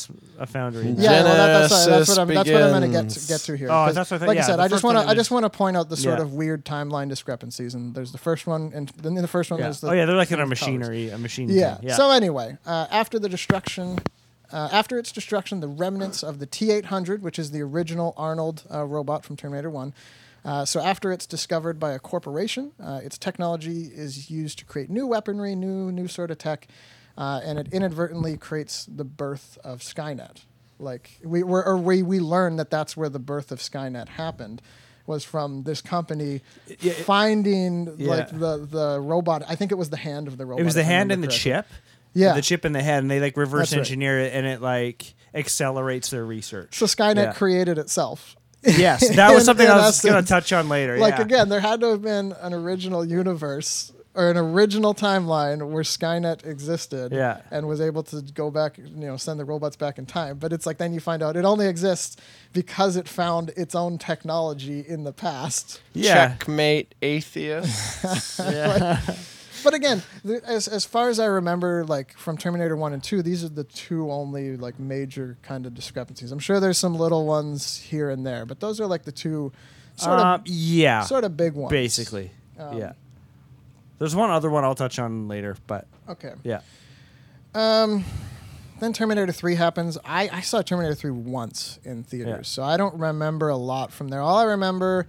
foundry. 0.47 0.88
Yeah, 0.90 1.23
well, 1.23 1.37
that, 1.37 1.68
that's, 1.68 1.87
that's, 1.87 2.09
what 2.09 2.18
I'm, 2.18 2.28
that's 2.28 2.49
what 2.49 2.62
I'm 2.62 2.71
going 2.71 2.90
to 2.90 3.02
get 3.02 3.25
get 3.28 3.40
to 3.42 3.57
here. 3.57 3.68
Oh, 3.71 3.92
that's 3.92 4.11
what 4.11 4.23
I 4.23 4.26
like 4.26 4.37
yeah, 4.37 4.45
I 4.45 4.47
said, 4.47 4.61
I 4.61 4.68
just 4.68 4.83
want 4.83 4.97
to 4.99 5.04
I 5.07 5.14
just 5.14 5.30
want 5.30 5.45
to 5.45 5.50
point 5.50 5.76
out 5.76 5.90
the 5.90 5.97
sort 5.97 6.18
Yeah. 6.18 6.25
of 6.25 6.33
weird 6.33 6.64
timeline 6.64 7.09
discrepancies. 7.09 7.75
And 7.75 7.95
there's 7.95 8.12
the 8.12 8.18
first 8.18 8.47
one, 8.47 8.73
and 8.75 8.88
then 8.90 9.14
in 9.16 9.23
the 9.23 9.28
first 9.28 9.50
one 9.50 9.59
Yeah. 9.61 9.66
there's 9.66 9.80
the 9.80 9.88
oh 9.90 9.92
yeah, 9.92 10.07
they're 10.07 10.16
like 10.16 10.30
in 10.30 10.35
a 10.40 10.45
colors. 10.45 10.49
machinery, 10.50 11.11
a 11.11 11.18
machine. 11.18 11.50
Yeah. 11.50 11.78
Yeah. 11.83 11.97
So 11.97 12.11
anyway, 12.11 12.57
uh, 12.64 12.87
after 12.90 13.18
the 13.18 13.28
destruction, 13.28 13.99
uh, 14.52 14.69
after 14.73 14.99
its 14.99 15.12
destruction, 15.12 15.61
the 15.61 15.69
remnants 15.69 16.23
of 16.23 16.38
the 16.38 16.47
T800, 16.47 17.21
which 17.21 17.38
is 17.38 17.50
the 17.50 17.61
original 17.61 18.14
Arnold 18.17 18.62
uh, 18.73 18.85
robot 18.85 19.25
from 19.25 19.37
Terminator 19.37 19.71
One. 19.71 19.93
Uh, 20.45 20.64
so 20.64 20.81
after 20.81 21.12
it's 21.12 21.26
discovered 21.26 21.78
by 21.78 21.93
a 21.93 21.99
corporation, 21.99 22.73
uh, 22.83 23.00
its 23.02 23.19
technology 23.19 23.83
is 23.95 24.31
used 24.31 24.59
to 24.61 24.64
create 24.64 24.88
new 24.88 25.07
weaponry, 25.07 25.55
new 25.55 25.90
new 25.93 26.09
sort 26.09 26.31
of 26.31 26.38
tech, 26.38 26.69
uh, 27.19 27.40
and 27.45 27.59
it 27.59 27.69
inadvertently 27.73 28.37
creates 28.37 28.87
the 28.87 29.05
birth 29.05 29.59
of 29.64 29.81
Skynet. 29.81 30.45
Like 30.78 31.19
we 31.25 31.43
were, 31.43 31.64
or 31.67 31.76
we 31.76 32.02
we 32.02 32.21
learn 32.21 32.57
that 32.57 32.71
that's 32.71 32.97
where 32.97 33.09
the 33.09 33.19
birth 33.19 33.50
of 33.50 33.59
Skynet 33.59 34.09
happened, 34.11 34.62
was 35.07 35.25
from 35.25 35.64
this 35.64 35.81
company 35.83 36.40
Yeah, 36.81 36.93
finding 36.93 37.97
like 37.99 38.31
the 38.31 38.64
the 38.71 39.00
robot. 39.00 39.43
I 39.49 39.57
think 39.57 39.73
it 39.73 39.75
was 39.76 39.90
the 39.90 39.97
hand 39.97 40.28
of 40.28 40.38
the 40.38 40.47
robot. 40.47 40.61
it 40.61 40.64
was 40.64 40.75
the 40.75 40.85
hand 40.85 41.11
and 41.11 41.23
the 41.23 41.28
chip. 41.28 41.67
Yeah. 42.18 42.34
The 42.34 42.42
chip 42.42 42.64
in 42.64 42.72
the 42.72 42.82
head, 42.82 43.02
and 43.02 43.10
they 43.10 43.20
like 43.20 43.37
reverse 43.37 43.70
That's 43.70 43.72
right. 43.72 43.78
engineer 43.80 44.18
it, 44.20 44.32
and 44.34 44.46
it 44.46 44.60
like 44.60 45.14
accelerates 45.34 46.10
their 46.10 46.25
research. 46.25 46.76
So 46.78 46.87
Skynet 46.87 47.16
Yeah. 47.16 47.32
created 47.32 47.78
itself. 47.78 48.37
yes, 48.62 49.08
that 49.16 49.30
was 49.30 49.40
in- 49.42 49.44
something 49.46 49.66
in 49.66 49.72
I 49.72 49.76
was 49.76 50.00
going 50.02 50.22
to 50.22 50.28
touch 50.28 50.52
on 50.52 50.68
later. 50.68 50.98
Like 50.98 51.14
yeah. 51.16 51.22
again, 51.22 51.48
there 51.48 51.60
had 51.60 51.80
to 51.80 51.90
have 51.90 52.02
been 52.02 52.32
an 52.40 52.52
original 52.52 53.04
universe 53.04 53.92
or 54.14 54.30
an 54.32 54.37
original 54.37 54.94
timeline 54.96 55.70
where 55.70 55.84
Skynet 55.84 56.44
existed 56.44 57.12
Yeah. 57.12 57.42
and 57.52 57.68
was 57.68 57.80
able 57.80 58.02
to 58.04 58.20
go 58.20 58.50
back, 58.50 58.76
you 58.78 58.88
know, 59.06 59.16
send 59.16 59.38
the 59.38 59.44
robots 59.44 59.76
back 59.76 59.96
in 59.96 60.06
time. 60.06 60.38
But 60.38 60.52
it's 60.52 60.66
like 60.66 60.78
then 60.78 60.92
you 60.92 60.98
find 60.98 61.22
out 61.22 61.37
it 61.37 61.44
only 61.44 61.68
exists 61.68 62.16
because 62.52 62.96
it 62.96 63.06
found 63.06 63.50
its 63.50 63.76
own 63.76 63.96
technology 63.96 64.80
in 64.80 65.04
the 65.04 65.12
past. 65.12 65.80
Yeah. 65.94 66.30
Checkmate, 66.30 66.96
atheist. 67.00 68.38
yeah. 68.40 69.00
But 69.64 69.74
again, 69.74 70.02
th- 70.26 70.42
as 70.44 70.68
as 70.68 70.84
far 70.84 71.08
as 71.08 71.18
I 71.18 71.26
remember, 71.26 71.84
like 71.84 72.16
from 72.16 72.36
Terminator 72.38 72.76
One 72.76 72.92
and 72.92 73.02
Two, 73.02 73.22
these 73.22 73.44
are 73.44 73.48
the 73.48 73.64
two 73.64 74.10
only 74.10 74.56
like 74.56 74.78
major 74.78 75.36
kind 75.42 75.66
of 75.66 75.74
discrepancies. 75.74 76.32
I'm 76.32 76.38
sure 76.38 76.60
there's 76.60 76.78
some 76.78 76.94
little 76.94 77.26
ones 77.26 77.76
here 77.78 78.10
and 78.10 78.26
there, 78.26 78.46
but 78.46 78.60
those 78.60 78.80
are 78.80 78.86
like 78.86 79.04
the 79.04 79.12
two 79.12 79.52
sort 79.96 80.18
Um, 80.20 80.26
of 80.40 80.46
yeah. 80.46 81.02
sort 81.02 81.24
of 81.24 81.36
big 81.36 81.54
ones. 81.54 81.70
basically. 81.70 82.30
Um, 82.58 82.76
yeah. 82.78 82.92
There's 83.98 84.14
one 84.14 84.30
other 84.30 84.48
one 84.50 84.64
I'll 84.64 84.74
touch 84.76 84.98
on 84.98 85.26
later, 85.28 85.56
but 85.66 85.86
Okay. 86.08 86.32
yeah. 86.44 86.60
Um, 87.54 88.04
Then 88.80 88.92
Terminator 88.92 89.32
3 89.32 89.56
happens. 89.56 89.98
I, 90.04 90.28
I 90.32 90.40
saw 90.40 90.62
Terminator 90.62 90.94
3 90.94 91.10
once 91.10 91.80
in 91.84 92.04
theaters, 92.04 92.28
Yeah. 92.28 92.42
so 92.42 92.62
I 92.62 92.76
don't 92.76 92.94
remember 92.94 93.48
a 93.48 93.56
lot 93.56 93.90
from 93.92 94.06
there. 94.08 94.20
All 94.20 94.36
I 94.38 94.44
remember 94.44 95.08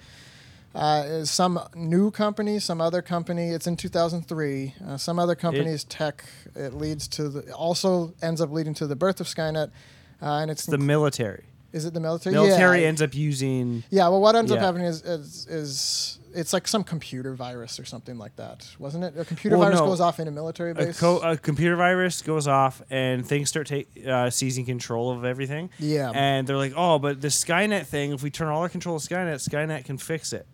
uh, 0.75 1.25
some 1.25 1.59
new 1.75 2.11
company, 2.11 2.59
some 2.59 2.79
other 2.81 3.01
company. 3.01 3.49
It's 3.49 3.67
in 3.67 3.75
2003. 3.75 4.75
Uh, 4.87 4.97
some 4.97 5.17
other 5.19 5.35
company's 5.35 5.83
tech. 5.83 6.23
It 6.55 6.73
leads 6.73 7.07
to 7.09 7.29
the 7.29 7.51
also 7.53 8.13
ends 8.21 8.39
up 8.41 8.51
leading 8.51 8.73
to 8.75 8.87
the 8.87 8.95
birth 8.95 9.19
of 9.19 9.27
Skynet, 9.27 9.71
uh, 10.21 10.25
and 10.25 10.51
it's, 10.51 10.61
It's 10.61 10.71
the 10.71 10.77
military. 10.77 11.45
is 11.73 11.85
it 11.85 11.93
the 11.93 11.99
military? 11.99 12.33
Military 12.35 12.81
yeah. 12.81 12.87
ends 12.87 13.01
up 13.01 13.13
using 13.15 13.83
yeah. 13.89 14.07
Well, 14.09 14.21
what 14.21 14.35
ends 14.35 14.51
up 14.51 14.59
happening 14.59 14.87
is, 14.87 15.01
is 15.01 15.47
is 15.47 16.19
it's 16.35 16.53
like 16.53 16.67
some 16.67 16.83
computer 16.83 17.33
virus 17.33 17.79
or 17.79 17.85
something 17.85 18.19
like 18.19 18.35
that, 18.35 18.67
wasn't 18.77 19.03
it? 19.03 19.15
A 19.17 19.25
computer 19.25 19.57
Well, 19.57 19.65
virus 19.67 19.79
no. 19.79 19.87
goes 19.87 19.99
off 19.99 20.19
in 20.19 20.27
a 20.27 20.31
military 20.31 20.71
a, 20.71 20.75
base. 20.75 20.99
co- 20.99 21.17
a 21.21 21.35
computer 21.35 21.75
virus 21.75 22.21
goes 22.21 22.47
off 22.47 22.83
and 22.91 23.25
things 23.25 23.49
start 23.49 23.65
take, 23.65 23.89
uh, 24.07 24.29
seizing 24.29 24.63
control 24.63 25.09
of 25.11 25.25
everything. 25.25 25.71
Yeah. 25.79 26.11
And 26.13 26.45
they're 26.45 26.55
like, 26.57 26.73
oh, 26.75 26.99
but 26.99 27.19
the 27.21 27.29
Skynet 27.29 27.87
thing, 27.87 28.11
if 28.13 28.21
we 28.21 28.29
turn 28.29 28.47
all 28.49 28.61
our 28.61 28.69
control 28.69 28.97
of 28.97 29.01
Skynet, 29.01 29.37
Skynet 29.49 29.85
can 29.85 29.97
fix 29.97 30.31
it. 30.31 30.45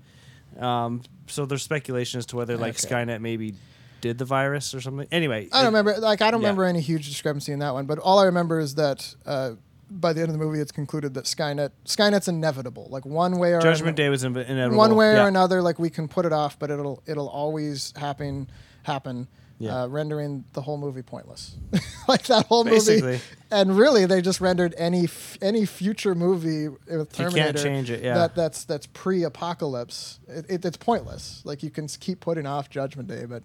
Um, 0.59 1.01
so 1.27 1.45
there's 1.45 1.63
speculation 1.63 2.17
as 2.19 2.25
to 2.27 2.35
whether 2.37 2.57
like 2.57 2.75
Okay. 2.83 2.87
Skynet 2.95 3.19
maybe 3.21 3.55
did 4.01 4.17
the 4.17 4.25
virus 4.25 4.73
or 4.75 4.81
something. 4.81 5.07
Anyway, 5.11 5.49
I 5.51 5.63
don't 5.63 5.73
it- 5.73 5.77
remember. 5.79 5.99
Like 5.99 6.21
I 6.21 6.31
don't 6.31 6.41
yeah. 6.41 6.47
remember 6.47 6.63
any 6.65 6.81
huge 6.81 7.07
discrepancy 7.07 7.51
in 7.51 7.59
that 7.59 7.73
one. 7.73 7.85
But 7.85 7.99
all 7.99 8.19
I 8.19 8.25
remember 8.25 8.59
is 8.59 8.75
that 8.75 9.15
uh, 9.25 9.51
by 9.89 10.13
the 10.13 10.21
end 10.21 10.29
of 10.29 10.37
the 10.37 10.43
movie, 10.43 10.59
it's 10.59 10.71
concluded 10.71 11.13
that 11.15 11.25
Skynet 11.25 11.71
Skynet's 11.85 12.27
inevitable. 12.27 12.87
Like 12.89 13.05
one 13.05 13.37
way 13.39 13.53
or 13.53 13.61
Judgment 13.61 13.97
Day 13.97 14.09
was 14.09 14.23
in- 14.23 14.35
inevitable. 14.37 14.77
one 14.77 14.95
way 14.95 15.13
Yeah. 15.13 15.25
or 15.25 15.27
another. 15.27 15.61
Like 15.61 15.79
we 15.79 15.89
can 15.89 16.07
put 16.07 16.25
it 16.25 16.33
off, 16.33 16.57
but 16.59 16.69
it'll 16.71 17.01
it'll 17.05 17.29
always 17.29 17.93
happen 17.97 18.47
happen. 18.83 19.27
Yeah. 19.57 19.83
Uh, 19.83 19.87
rendering 19.87 20.43
the 20.51 20.61
whole 20.61 20.77
movie 20.77 21.01
pointless, 21.01 21.55
like 22.09 22.23
that 22.23 22.45
whole 22.47 22.65
Basically. 22.65 23.01
movie, 23.13 23.21
and 23.51 23.77
really 23.77 24.05
they 24.05 24.21
just 24.21 24.41
rendered 24.41 24.75
any 24.77 25.05
f- 25.05 25.37
any 25.41 25.65
future 25.65 26.13
movie 26.13 26.67
with 26.67 26.89
You 26.89 27.05
Terminator 27.05 27.53
can't 27.53 27.57
change 27.57 27.89
it, 27.89 28.03
yeah. 28.03 28.15
that 28.15 28.35
that's 28.35 28.65
that's 28.65 28.85
pre-apocalypse. 28.87 30.19
It, 30.27 30.45
it, 30.49 30.65
it's 30.65 30.75
pointless. 30.75 31.41
Like 31.45 31.63
you 31.63 31.69
can 31.69 31.87
keep 31.87 32.19
putting 32.19 32.45
off 32.45 32.69
Judgment 32.69 33.07
Day, 33.07 33.23
but 33.23 33.43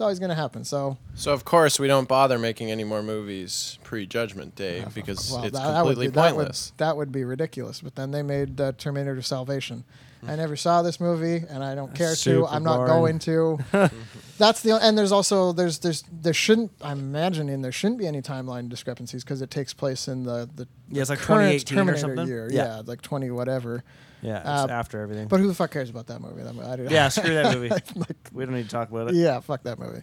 It's 0.00 0.02
always 0.02 0.18
going 0.18 0.30
to 0.30 0.34
happen. 0.34 0.64
So 0.64 0.96
So 1.14 1.34
of 1.34 1.44
course 1.44 1.78
we 1.78 1.86
don't 1.86 2.08
bother 2.08 2.38
making 2.38 2.70
any 2.70 2.84
more 2.84 3.02
movies 3.02 3.78
pre-Judgment 3.84 4.54
Day 4.56 4.82
because 4.94 5.30
well, 5.30 5.44
it's 5.44 5.52
that, 5.52 5.62
that 5.62 5.84
would 5.84 5.88
completely 5.90 6.06
be, 6.06 6.12
that 6.12 6.36
would, 6.36 6.36
pointless. 6.38 6.72
that 6.78 6.96
would 6.96 7.12
be 7.12 7.22
ridiculous. 7.22 7.82
But 7.82 7.96
then 7.96 8.10
they 8.10 8.22
made 8.22 8.58
uh, 8.58 8.72
Terminator 8.78 9.20
Salvation. 9.20 9.84
I 10.26 10.36
never 10.36 10.56
saw 10.56 10.80
this 10.80 11.00
movie, 11.00 11.44
and 11.50 11.62
I 11.62 11.74
don't 11.74 11.94
care 11.94 12.14
to. 12.14 12.46
I'm 12.46 12.62
not 12.62 12.86
boring. 12.86 13.18
going 13.18 13.18
to. 13.20 13.58
That's 14.38 14.62
the 14.62 14.78
and 14.82 14.96
there's 14.96 15.12
also 15.12 15.52
there's 15.52 15.80
there's 15.80 16.02
there 16.10 16.32
shouldn't 16.32 16.72
I'm 16.80 16.98
imagining 17.00 17.60
there 17.60 17.70
shouldn't 17.70 17.98
be 17.98 18.06
any 18.06 18.22
timeline 18.22 18.70
discrepancies 18.70 19.22
because 19.22 19.42
it 19.42 19.50
takes 19.50 19.74
place 19.74 20.08
in 20.08 20.22
the 20.22 20.48
the 20.54 20.66
Yeah, 20.88 21.02
it's 21.02 21.10
like 21.10 21.18
current 21.18 21.60
2018 21.66 21.76
or 21.76 21.78
Terminator 21.78 22.00
something. 22.00 22.26
year. 22.26 22.48
Yeah. 22.50 22.76
Yeah. 22.76 22.82
like 22.86 23.02
20 23.02 23.30
whatever. 23.32 23.84
Yeah, 24.22 24.38
it's 24.38 24.46
Uh, 24.48 24.66
after 24.74 25.00
everything. 25.00 25.28
But 25.28 25.40
who 25.40 25.46
the 25.48 25.54
fuck 25.54 25.70
cares 25.70 25.88
about 25.90 26.06
that 26.08 26.20
movie? 26.20 26.42
That 26.42 26.54
movie 26.54 26.66
I 26.68 26.76
don't, 26.76 26.90
yeah, 26.90 27.08
screw 27.08 27.34
that 27.34 27.54
movie. 27.56 27.68
like, 27.70 27.84
we 28.32 28.44
don't 28.44 28.54
need 28.54 28.64
to 28.64 28.68
talk 28.70 28.90
about 28.90 29.08
it. 29.08 29.14
yeah, 29.14 29.40
fuck 29.40 29.62
that 29.64 29.78
movie. 29.78 30.02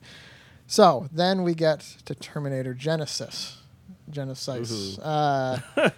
So 0.67 1.07
then 1.11 1.43
we 1.43 1.53
get 1.53 1.79
to 2.05 2.15
Terminator 2.15 2.73
Genisys, 2.73 3.55
Genisys, 4.11 4.99
uh, 5.01 5.59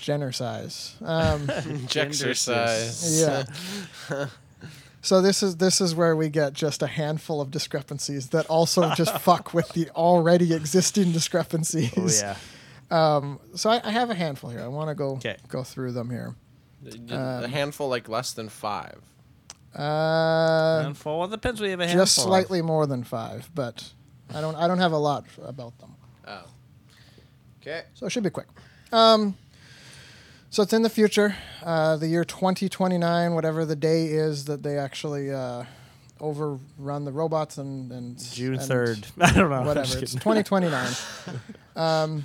Genersize. 0.00 1.00
Um, 1.02 1.50
Exercise. 1.96 3.20
yeah. 3.20 4.26
So 5.02 5.22
this 5.22 5.42
is 5.42 5.56
this 5.56 5.80
is 5.80 5.94
where 5.94 6.14
we 6.14 6.28
get 6.28 6.52
just 6.52 6.82
a 6.82 6.86
handful 6.86 7.40
of 7.40 7.50
discrepancies 7.50 8.28
that 8.30 8.46
also 8.46 8.94
just 8.94 9.16
fuck 9.18 9.54
with 9.54 9.68
the 9.70 9.88
already 9.90 10.52
existing 10.54 11.12
discrepancies. 11.12 12.22
Oh 12.22 12.36
yeah. 12.90 13.34
So 13.56 13.70
I, 13.70 13.80
I 13.82 13.90
have 13.92 14.10
a 14.10 14.14
handful 14.14 14.50
here. 14.50 14.60
I 14.62 14.68
want 14.68 14.88
to 14.88 14.94
go 14.94 15.16
'Kay. 15.16 15.36
go 15.48 15.62
through 15.62 15.92
them 15.92 16.10
here. 16.10 16.34
A 17.10 17.48
handful 17.48 17.88
like 17.88 18.08
less 18.08 18.32
than 18.32 18.48
five. 18.48 19.00
Uh, 19.74 20.82
handful. 20.82 21.18
Well, 21.20 21.28
it 21.28 21.30
depends 21.30 21.60
We 21.60 21.70
have 21.70 21.80
a 21.80 21.86
handful. 21.86 22.04
just 22.04 22.18
of. 22.18 22.24
slightly 22.24 22.60
more 22.62 22.86
than 22.86 23.04
five, 23.04 23.48
but 23.54 23.92
I 24.34 24.40
don't 24.40 24.56
I 24.56 24.66
don't 24.66 24.78
have 24.78 24.92
a 24.92 24.98
lot 24.98 25.24
about 25.44 25.78
them. 25.78 25.94
Oh. 26.26 26.42
Okay. 27.60 27.82
So 27.94 28.06
it 28.06 28.10
should 28.10 28.22
be 28.24 28.30
quick. 28.30 28.46
Um, 28.92 29.36
so 30.48 30.62
it's 30.64 30.72
in 30.72 30.82
the 30.82 30.90
future, 30.90 31.36
uh, 31.62 31.96
the 31.96 32.08
year 32.08 32.24
2029, 32.24 33.34
whatever 33.34 33.64
the 33.64 33.76
day 33.76 34.06
is 34.06 34.46
that 34.46 34.62
they 34.64 34.76
actually 34.78 35.30
uh, 35.30 35.64
overrun 36.20 37.04
the 37.04 37.12
robots 37.12 37.58
and, 37.58 37.92
and 37.92 38.18
June 38.32 38.54
and 38.54 38.62
third. 38.62 39.06
I 39.20 39.32
don't 39.32 39.50
know. 39.50 39.62
Whatever. 39.62 39.98
It's 39.98 40.12
2029. 40.14 40.88
um, 41.76 42.24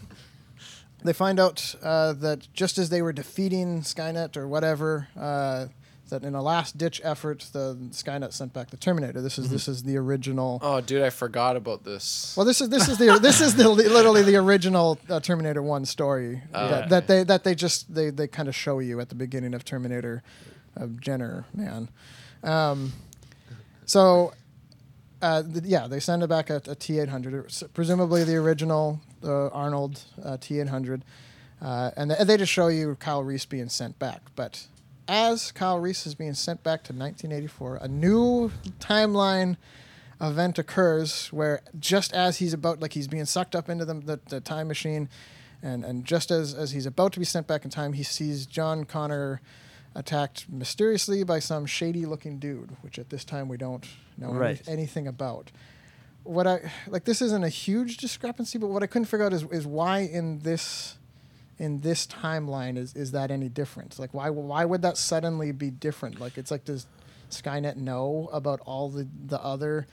they 1.05 1.13
find 1.13 1.39
out 1.39 1.75
uh, 1.81 2.13
that 2.13 2.47
just 2.53 2.77
as 2.77 2.89
they 2.89 3.01
were 3.01 3.13
defeating 3.13 3.81
Skynet 3.81 4.35
or 4.35 4.47
whatever, 4.47 5.07
uh, 5.19 5.67
that 6.09 6.23
in 6.23 6.35
a 6.35 6.41
last 6.41 6.77
ditch 6.77 7.01
effort, 7.03 7.47
the 7.51 7.75
Skynet 7.91 8.31
sent 8.31 8.53
back 8.53 8.69
the 8.69 8.77
Terminator. 8.77 9.21
This 9.21 9.39
is 9.39 9.49
this 9.49 9.67
is 9.67 9.83
the 9.83 9.97
original. 9.97 10.59
Oh, 10.61 10.79
dude, 10.81 11.01
I 11.01 11.09
forgot 11.09 11.55
about 11.55 11.83
this. 11.83 12.35
Well, 12.37 12.45
this 12.45 12.61
is 12.61 12.69
this 12.69 12.87
is 12.87 12.97
the 12.97 13.17
this 13.19 13.41
is 13.41 13.55
the 13.55 13.67
literally 13.67 14.21
the 14.21 14.35
original 14.35 14.99
uh, 15.09 15.19
Terminator 15.19 15.63
One 15.63 15.85
story 15.85 16.43
that, 16.51 16.89
that 16.89 17.07
they 17.07 17.23
that 17.23 17.43
they 17.43 17.55
just 17.55 17.93
they 17.93 18.11
they 18.11 18.27
kind 18.27 18.47
of 18.47 18.55
show 18.55 18.79
you 18.79 18.99
at 18.99 19.09
the 19.09 19.15
beginning 19.15 19.53
of 19.53 19.65
Terminator, 19.65 20.21
uh, 20.79 20.87
Jenner 20.99 21.45
man. 21.53 21.89
Um, 22.43 22.93
so, 23.87 24.33
uh, 25.21 25.41
th- 25.41 25.65
yeah, 25.65 25.87
they 25.87 25.99
send 25.99 26.21
it 26.21 26.27
back 26.27 26.51
a, 26.51 26.61
a 26.67 26.75
T 26.75 26.99
eight 26.99 27.09
hundred, 27.09 27.51
presumably 27.73 28.23
the 28.23 28.35
original 28.35 29.01
uh, 29.25 29.47
Arnold 29.49 30.01
uh, 30.23 30.37
T 30.39 30.59
eight 30.59 30.69
hundred, 30.69 31.03
uh, 31.61 31.91
and 31.97 32.11
they, 32.11 32.23
they 32.23 32.37
just 32.37 32.51
show 32.51 32.67
you 32.67 32.95
Kyle 32.99 33.23
Reese 33.23 33.45
being 33.45 33.69
sent 33.69 33.99
back, 33.99 34.21
but. 34.35 34.67
As 35.07 35.51
Kyle 35.51 35.77
Reese 35.77 36.07
is 36.07 36.15
being 36.15 36.33
sent 36.33 36.63
back 36.63 36.83
to 36.85 36.91
1984, 36.91 37.77
a 37.79 37.87
new 37.87 38.49
timeline 38.79 39.55
event 40.21 40.57
occurs 40.57 41.27
where 41.31 41.61
just 41.79 42.13
as 42.13 42.37
he's 42.37 42.53
about 42.53 42.79
like 42.79 42.93
he's 42.93 43.07
being 43.07 43.25
sucked 43.25 43.55
up 43.55 43.69
into 43.69 43.85
the, 43.85 43.93
the, 43.95 44.19
the 44.29 44.39
time 44.39 44.67
machine 44.67 45.09
and, 45.61 45.83
and 45.83 46.05
just 46.05 46.31
as, 46.31 46.53
as 46.53 46.71
he's 46.71 46.85
about 46.85 47.11
to 47.13 47.19
be 47.19 47.25
sent 47.25 47.47
back 47.47 47.65
in 47.65 47.69
time 47.71 47.93
he 47.93 48.03
sees 48.03 48.45
john 48.45 48.85
connor 48.85 49.41
attacked 49.93 50.47
mysteriously 50.49 51.23
by 51.23 51.39
some 51.39 51.65
shady 51.65 52.05
looking 52.05 52.39
dude 52.39 52.75
which 52.81 52.97
at 52.97 53.09
this 53.09 53.25
time 53.25 53.47
we 53.49 53.57
don't 53.57 53.87
know 54.17 54.31
any- 54.67 54.73
anything 54.73 55.07
about 55.07 55.51
what 56.25 56.45
i 56.45 56.59
like 56.87 57.05
this 57.05 57.21
isn't 57.21 57.43
a 57.43 57.49
huge 57.49 57.97
discrepancy 57.97 58.57
but 58.57 58.67
what 58.67 58.83
i 58.83 58.87
couldn't 58.87 59.05
figure 59.05 59.25
out 59.25 59.31
is, 59.33 59.43
is 59.51 59.65
why 59.65 59.99
in 59.99 60.39
this 60.39 60.97
in 61.57 61.79
this 61.81 62.05
timeline 62.07 62.77
is, 62.77 62.93
is 62.95 63.11
that 63.11 63.31
any 63.31 63.49
different 63.49 63.97
like 63.97 64.13
why 64.13 64.29
why 64.29 64.65
would 64.65 64.81
that 64.81 64.97
suddenly 64.97 65.51
be 65.51 65.69
different? 65.69 66.19
Like 66.19 66.37
it's 66.37 66.51
like 66.51 66.65
does 66.65 66.85
skynet 67.29 67.75
know 67.77 68.29
about 68.31 68.59
all 68.65 68.89
the 68.89 69.07
the 69.25 69.41
other 69.41 69.87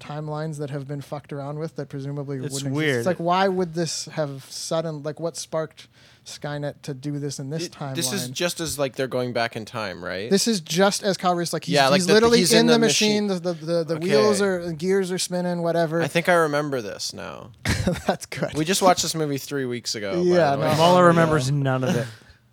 timelines 0.00 0.58
that 0.58 0.70
have 0.70 0.86
been 0.86 1.00
fucked 1.00 1.32
around 1.32 1.58
with 1.58 1.76
that 1.76 1.88
presumably 1.88 2.36
It's 2.36 2.52
wouldn't 2.52 2.68
exist? 2.68 2.76
weird. 2.76 2.96
It's 2.98 3.06
like 3.06 3.16
why 3.18 3.48
would 3.48 3.74
this 3.74 4.06
have 4.06 4.44
sudden 4.50 5.02
like 5.02 5.18
what 5.20 5.36
sparked 5.36 5.88
Skynet 6.24 6.82
to 6.82 6.92
do 6.92 7.18
this 7.18 7.38
in 7.38 7.50
this 7.50 7.66
It- 7.66 7.72
timeline? 7.72 7.94
this 7.94 8.12
is 8.12 8.28
just 8.28 8.60
as 8.60 8.78
like 8.78 8.96
they're 8.96 9.06
going 9.06 9.32
back 9.32 9.56
in 9.56 9.64
time, 9.64 10.04
right? 10.04 10.28
This 10.28 10.46
is 10.48 10.60
just 10.60 11.02
as 11.02 11.16
Kyle 11.16 11.34
Reese 11.34 11.52
like 11.52 11.64
he's, 11.64 11.74
Yeah, 11.74 11.88
like 11.88 11.98
he's 12.00 12.06
the- 12.06 12.14
literally 12.14 12.38
he's 12.38 12.52
in, 12.52 12.60
in 12.60 12.66
the, 12.66 12.72
the 12.74 12.78
machine. 12.80 13.26
machine. 13.28 13.42
The 13.42 13.52
the, 13.52 13.66
the, 13.66 13.84
the 13.84 13.94
Okay. 13.96 14.06
wheels 14.08 14.42
are 14.42 14.72
gears 14.72 15.10
are 15.12 15.18
spinning. 15.18 15.62
Whatever. 15.62 16.02
I 16.02 16.08
think 16.08 16.28
I 16.28 16.34
remember 16.34 16.82
this 16.82 17.12
now. 17.14 17.52
That's 18.06 18.26
good. 18.26 18.54
We 18.54 18.64
just 18.64 18.82
watched 18.82 19.02
this 19.02 19.14
movie 19.14 19.38
three 19.38 19.64
weeks 19.66 19.94
ago. 19.94 20.20
Yeah, 20.22 20.56
the 20.56 20.62
way. 20.62 20.68
no. 20.72 20.76
Muller 20.76 21.02
Yeah. 21.02 21.06
remembers 21.08 21.50
none 21.50 21.84
of 21.84 21.96
it. 21.96 22.06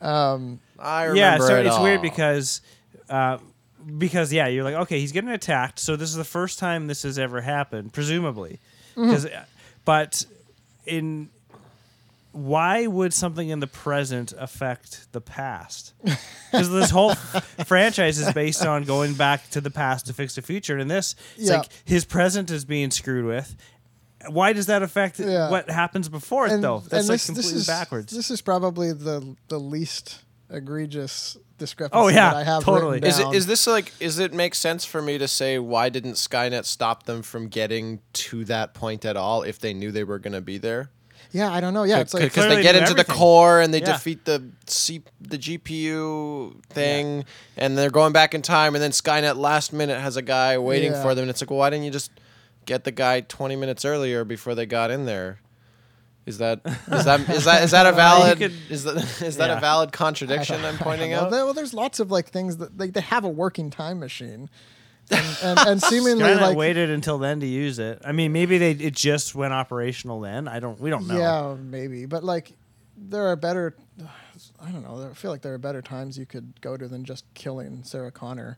um, 0.06 0.60
I 0.80 1.04
remember 1.06 1.20
yeah, 1.20 1.38
so 1.40 1.60
it 1.60 1.66
it's 1.66 1.80
weird 1.80 2.02
because 2.02 2.62
uh, 3.10 3.38
because 3.98 4.32
yeah, 4.34 4.48
you're 4.48 4.64
like 4.64 4.76
okay, 4.76 5.00
he's 5.00 5.12
getting 5.12 5.30
attacked, 5.30 5.80
so 5.80 5.96
this 5.96 6.10
is 6.10 6.16
the 6.16 6.24
first 6.24 6.60
time 6.60 6.88
this 6.88 7.04
has 7.04 7.18
ever 7.20 7.42
happened, 7.42 7.94
presumably. 7.94 8.60
Mm-hmm. 8.96 9.12
'Cause, 9.12 9.26
uh, 9.26 9.46
but 9.86 10.26
in 10.86 11.30
why 12.32 12.88
would 12.88 13.14
something 13.14 13.50
in 13.50 13.60
the 13.60 13.68
present 13.68 14.34
affect 14.38 15.12
the 15.12 15.22
past? 15.22 15.94
Because 16.54 16.70
this 16.70 16.92
whole 16.92 17.16
franchise 17.66 18.20
is 18.20 18.32
based 18.32 18.64
on 18.64 18.84
going 18.84 19.16
back 19.16 19.50
to 19.50 19.60
the 19.60 19.72
past 19.72 20.06
to 20.06 20.14
fix 20.14 20.36
the 20.36 20.44
future, 20.44 20.78
and 20.78 20.88
this, 20.92 21.16
it's 21.36 21.50
Yeah. 21.50 21.58
like 21.58 21.70
his 21.84 22.06
present 22.06 22.52
is 22.52 22.64
being 22.64 22.92
screwed 22.92 23.26
with. 23.26 23.56
Why 24.28 24.54
does 24.54 24.68
that 24.68 24.84
affect 24.84 25.20
Yeah. 25.20 25.50
what 25.50 25.68
happens 25.68 26.10
before 26.10 26.46
it, 26.46 26.62
though? 26.62 26.84
That's 26.88 27.10
like 27.10 27.16
this, 27.16 27.26
completely 27.26 27.54
this 27.54 27.62
is, 27.62 27.66
backwards. 27.68 28.14
This 28.14 28.30
is 28.30 28.44
probably 28.44 28.94
the 28.94 29.36
the 29.48 29.60
least 29.60 30.20
egregious 30.54 31.38
discrepancy 31.58 32.00
Oh, 32.02 32.08
yeah, 32.08 32.30
that 32.32 32.36
I 32.38 32.44
have 32.44 32.64
totally. 32.64 32.94
written 32.96 33.10
Is 33.10 33.20
it 33.20 33.24
down. 33.24 33.36
is 33.36 33.46
this 33.48 33.68
like 33.68 33.92
is 34.00 34.20
it 34.20 34.34
make 34.34 34.56
sense 34.56 34.86
for 34.86 35.02
me 35.02 35.18
to 35.18 35.28
say 35.28 35.60
why 35.60 35.90
didn't 35.90 36.14
Skynet 36.14 36.66
stop 36.66 37.04
them 37.04 37.22
from 37.22 37.48
getting 37.48 38.00
to 38.14 38.46
that 38.46 38.74
point 38.74 39.04
at 39.06 39.18
all 39.18 39.44
if 39.44 39.60
they 39.60 39.74
knew 39.74 39.92
they 39.92 40.04
were 40.04 40.20
going 40.20 40.34
to 40.34 40.42
be 40.42 40.58
there? 40.58 40.90
yeah, 41.32 41.52
I 41.52 41.62
don't 41.62 41.74
know. 41.74 41.82
Yeah, 41.84 42.00
it's 42.00 42.14
like 42.14 42.24
because 42.24 42.48
they 42.48 42.62
get 42.62 42.76
knew 42.76 42.82
into 42.82 42.94
the 42.94 43.04
core 43.06 43.60
and 43.60 43.74
they 43.74 43.80
Yeah. 43.80 43.94
defeat 43.94 44.26
the 44.26 44.50
C, 44.68 45.02
the 45.20 45.38
GPU 45.38 46.62
thing, 46.70 47.26
and 47.58 47.76
they're 47.78 47.90
going 47.90 48.14
back 48.14 48.36
in 48.36 48.42
time, 48.44 48.76
and 48.76 48.84
then 48.84 48.92
Skynet 48.92 49.36
last 49.36 49.74
minute 49.74 50.00
has 50.00 50.16
a 50.16 50.22
guy 50.22 50.58
waiting 50.60 50.92
Yeah. 50.92 51.02
for 51.02 51.16
them, 51.16 51.24
and 51.24 51.30
it's 51.32 51.42
like, 51.42 51.50
well, 51.50 51.60
why 51.60 51.70
didn't 51.72 51.86
you 51.86 51.92
just 51.92 52.12
get 52.66 52.84
the 52.84 52.92
guy 52.92 53.22
twenty 53.22 53.56
minutes 53.56 53.84
earlier 53.84 54.24
before 54.24 54.54
they 54.56 54.66
got 54.68 54.92
in 54.92 55.06
there? 55.06 55.40
Is 56.26 56.38
that 56.38 56.62
is 56.66 57.04
that 57.06 57.20
is 57.30 57.44
that 57.46 57.64
is 57.64 57.72
that 57.72 57.86
a 57.86 57.92
valid 57.96 58.38
could- 58.38 58.54
is 58.70 58.86
that 58.86 58.96
is 59.22 59.38
that 59.38 59.50
Yeah. 59.50 59.58
a 59.58 59.62
valid 59.62 59.92
contradiction 59.92 60.64
I'm 60.66 60.78
pointing 60.78 61.12
out? 61.14 61.30
well, 61.32 61.54
there's 61.54 61.74
lots 61.74 62.00
of 62.00 62.12
like 62.12 62.30
things 62.30 62.58
that 62.58 62.78
they, 62.78 62.90
they 62.90 63.02
have 63.02 63.26
a 63.26 63.30
working 63.30 63.70
time 63.70 64.00
machine, 64.00 64.50
and 65.12 65.38
and, 65.44 65.60
and 65.60 65.82
seemingly 65.84 66.24
Skynet 66.24 66.42
like 66.42 66.58
waited 66.58 66.90
until 66.90 67.18
then 67.18 67.42
to 67.42 67.46
use 67.46 67.78
it. 67.78 68.02
I 68.06 68.14
mean, 68.14 68.32
maybe 68.32 68.58
they 68.58 68.72
it 68.72 68.94
just 68.96 69.36
went 69.36 69.54
operational 69.54 70.22
then. 70.22 70.48
I 70.48 70.60
don't. 70.62 70.80
We 70.80 70.90
don't 70.90 71.08
know. 71.08 71.18
yeah, 71.18 71.56
maybe, 71.62 72.06
but 72.06 72.24
like 72.24 72.54
there 72.98 73.28
are 73.28 73.36
better. 73.36 73.76
I 74.62 74.72
don't 74.72 74.84
know. 74.84 75.10
I 75.12 75.14
feel 75.14 75.30
like 75.30 75.42
there 75.42 75.54
are 75.54 75.58
better 75.58 75.82
times 75.82 76.18
you 76.18 76.26
could 76.26 76.54
go 76.62 76.78
to 76.78 76.88
than 76.88 77.04
just 77.04 77.26
killing 77.34 77.84
Sarah 77.84 78.12
Connor, 78.12 78.58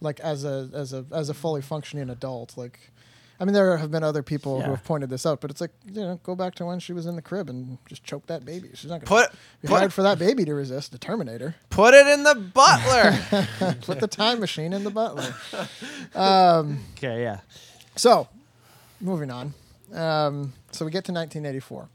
like 0.00 0.18
as 0.20 0.44
a 0.44 0.68
as 0.74 0.92
a 0.92 1.04
as 1.12 1.28
a 1.28 1.34
fully 1.34 1.62
functioning 1.62 2.10
adult. 2.10 2.56
Like, 2.56 2.90
I 3.38 3.44
mean, 3.44 3.52
there 3.52 3.76
have 3.76 3.90
been 3.90 4.02
other 4.02 4.22
people 4.22 4.58
Yeah. 4.58 4.64
who 4.66 4.70
have 4.72 4.84
pointed 4.84 5.10
this 5.10 5.26
out, 5.26 5.40
but 5.40 5.50
it's 5.50 5.60
like 5.60 5.70
you 5.86 6.00
know, 6.00 6.20
go 6.22 6.34
back 6.34 6.54
to 6.56 6.64
when 6.64 6.78
she 6.80 6.92
was 6.92 7.04
in 7.06 7.16
the 7.16 7.22
crib 7.22 7.50
and 7.50 7.78
just 7.88 8.02
choke 8.02 8.26
that 8.28 8.44
baby. 8.44 8.70
She's 8.74 8.90
not 8.90 9.00
going 9.04 9.22
to 9.24 9.28
Put 9.30 9.38
be 9.62 9.68
put, 9.68 9.78
hard 9.78 9.92
for 9.92 10.02
that 10.02 10.18
baby 10.18 10.44
to 10.46 10.54
resist 10.54 10.92
the 10.92 10.98
Terminator. 10.98 11.54
put 11.70 11.92
it 11.94 12.06
in 12.06 12.22
the 12.22 12.34
butler. 12.34 13.18
Put 13.82 14.00
the 14.00 14.08
time 14.08 14.40
machine 14.40 14.72
in 14.72 14.84
the 14.84 14.90
butler. 14.90 15.34
Okay. 16.14 17.22
Yeah. 17.22 17.40
So, 17.96 18.28
moving 19.00 19.30
on. 19.30 19.54
Um, 19.92 20.52
so 20.70 20.84
we 20.84 20.90
get 20.90 21.04
to 21.06 21.12
1984. 21.12 21.88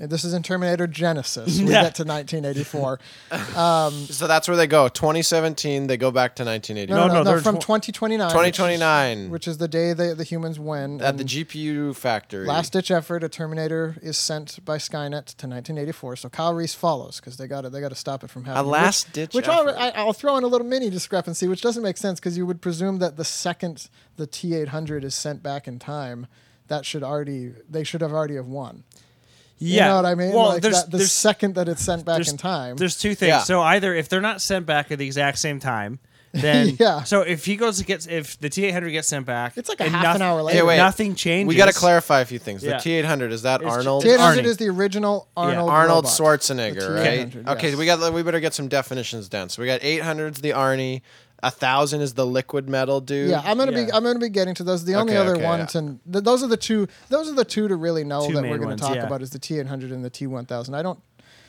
Uh, 0.00 0.06
this 0.06 0.24
is 0.24 0.32
in 0.34 0.42
Terminator 0.42 0.86
Genisys. 0.86 1.58
We 1.58 1.64
Yeah. 1.72 1.82
get 1.84 1.94
to 1.96 2.04
1984. 2.04 2.98
Um, 3.56 3.92
so 4.06 4.26
that's 4.26 4.46
where 4.48 4.56
they 4.56 4.66
go. 4.66 4.88
2017, 4.88 5.86
they 5.86 5.96
go 5.96 6.10
back 6.10 6.36
to 6.36 6.44
1980. 6.44 6.92
No, 6.92 7.06
no, 7.06 7.12
no, 7.12 7.22
no, 7.22 7.24
they're 7.24 7.40
from 7.40 7.56
tw- 7.58 7.62
2029. 7.62 8.28
2029 8.30 9.30
Which 9.30 9.48
is 9.48 9.58
the 9.58 9.66
day 9.68 9.92
the, 9.92 10.14
the 10.14 10.24
humans 10.24 10.58
win. 10.58 11.00
at 11.00 11.16
the 11.16 11.22
and 11.22 11.28
GPU 11.28 11.94
factory. 11.96 12.46
Last 12.46 12.72
ditch 12.72 12.90
effort, 12.90 13.24
a 13.24 13.28
Terminator 13.28 13.96
is 14.02 14.16
sent 14.16 14.64
by 14.64 14.78
Skynet 14.78 15.26
to 15.36 15.46
1984. 15.48 16.16
So 16.16 16.28
Kyle 16.28 16.54
Reese 16.54 16.74
follows 16.74 17.18
because 17.20 17.36
they 17.36 17.46
got 17.46 17.62
to 17.62 17.70
they 17.70 17.80
got 17.80 17.88
to 17.90 17.94
stop 17.96 18.22
it 18.24 18.30
from 18.30 18.44
happening. 18.44 18.66
Which- 18.70 18.72
last-ditch 18.80 19.34
Which 19.34 19.48
I'll, 19.48 19.68
effort. 19.68 19.78
I, 19.80 19.90
I'll 19.90 20.12
throw 20.12 20.36
in 20.36 20.44
a 20.44 20.48
little 20.48 20.66
mini 20.66 20.90
discrepancy, 20.90 21.48
which 21.48 21.60
doesn't 21.62 21.82
make 21.82 21.96
sense 21.96 22.20
because 22.20 22.36
you 22.38 22.46
would 22.46 22.60
presume 22.62 22.98
that 23.00 23.16
the 23.16 23.24
second 23.24 23.88
the 24.16 24.26
T800 24.26 25.02
is 25.04 25.14
sent 25.14 25.42
back 25.42 25.66
in 25.66 25.78
time, 25.78 26.26
that 26.68 26.86
should 26.86 27.02
already 27.02 27.52
they 27.68 27.84
should 27.84 28.00
have 28.00 28.12
already 28.12 28.36
have 28.36 28.46
won. 28.46 28.84
You 29.62 29.76
Yeah. 29.76 29.88
know 29.88 29.96
what 29.96 30.06
I 30.06 30.14
mean? 30.14 30.32
Well, 30.32 30.48
like 30.48 30.62
there's, 30.62 30.82
that, 30.82 30.90
the 30.90 30.96
there's, 30.98 31.12
second 31.12 31.54
that 31.56 31.68
it's 31.68 31.82
sent 31.84 32.04
back 32.04 32.26
in 32.26 32.36
time. 32.38 32.76
there's 32.76 32.96
two 32.98 33.14
things. 33.14 33.28
Yeah. 33.28 33.38
So 33.40 33.60
either 33.60 33.94
if 33.94 34.08
they're 34.08 34.20
not 34.22 34.40
sent 34.40 34.64
back 34.66 34.90
at 34.90 34.98
the 34.98 35.04
exact 35.06 35.38
same 35.38 35.60
time, 35.60 35.98
then 36.32 36.76
Yeah. 36.78 37.02
So 37.02 37.22
if 37.22 37.44
he 37.44 37.56
goes 37.56 37.78
to 37.78 37.84
get 37.84 38.06
if 38.08 38.38
the 38.38 38.48
T 38.48 38.64
eight 38.64 38.70
hundred 38.70 38.90
gets 38.92 39.08
sent 39.08 39.26
back, 39.26 39.58
It's 39.58 39.68
like 39.68 39.80
a 39.80 39.84
and 39.84 39.94
half 39.94 40.14
an 40.16 40.22
hour 40.22 40.40
later. 40.42 40.58
Hey, 40.60 40.62
wait. 40.64 40.76
nothing 40.76 41.14
changes. 41.16 41.48
we 41.48 41.56
got 41.56 41.66
to 41.66 41.72
clarify 41.78 42.20
a 42.20 42.24
few 42.24 42.38
things. 42.38 42.62
The 42.62 42.68
Yeah. 42.68 42.76
T800 42.76 43.32
is 43.32 43.42
that 43.42 43.60
It's- 43.60 43.74
Arnold? 43.76 44.04
T800 44.04 44.16
T800 44.38 44.44
is 44.44 44.56
the 44.58 44.68
original 44.68 45.28
Arnold. 45.36 45.68
Arnold 45.68 46.04
robot. 46.04 46.10
Schwarzenegger, 46.18 46.94
right? 46.96 47.28
T800, 47.30 47.48
Okay, 47.48 47.74
we 47.74 47.84
got 47.84 48.12
we 48.14 48.22
better 48.22 48.40
get 48.40 48.54
some 48.54 48.68
definitions 48.68 49.28
down. 49.28 49.48
So 49.48 49.60
we 49.60 49.66
got 49.66 49.80
800's 49.80 50.40
the 50.40 50.50
Arnie, 50.50 51.02
a 51.42 51.50
thousand 51.50 52.00
is 52.02 52.14
the 52.14 52.26
liquid 52.26 52.68
metal 52.68 53.00
dude. 53.00 53.30
Yeah, 53.30 53.40
I'm 53.44 53.56
gonna 53.58 53.72
be 53.72 53.90
I'm 53.92 54.02
gonna 54.04 54.18
be 54.18 54.28
getting 54.28 54.54
to 54.56 54.64
those. 54.64 54.84
The 54.84 54.94
only 54.94 55.12
Okay, 55.14 55.20
other 55.20 55.36
okay, 55.36 55.44
ones, 55.44 55.74
yeah. 55.74 55.78
and 55.80 56.00
th- 56.12 56.24
those 56.24 56.42
are 56.42 56.46
the 56.48 56.56
two. 56.56 56.86
Those 57.08 57.28
are 57.30 57.34
the 57.34 57.44
two 57.44 57.68
to 57.68 57.76
really 57.76 58.04
know 58.04 58.26
Two 58.26 58.34
that 58.34 58.42
we're 58.42 58.56
going 58.58 58.68
ones, 58.70 58.80
to 58.82 58.86
talk 58.86 58.96
yeah. 58.96 59.06
about 59.06 59.22
is 59.22 59.30
the 59.30 59.38
T800 59.38 59.92
and 59.92 60.04
the 60.04 60.10
T1000. 60.10 60.74
I 60.74 60.82
don't 60.82 61.00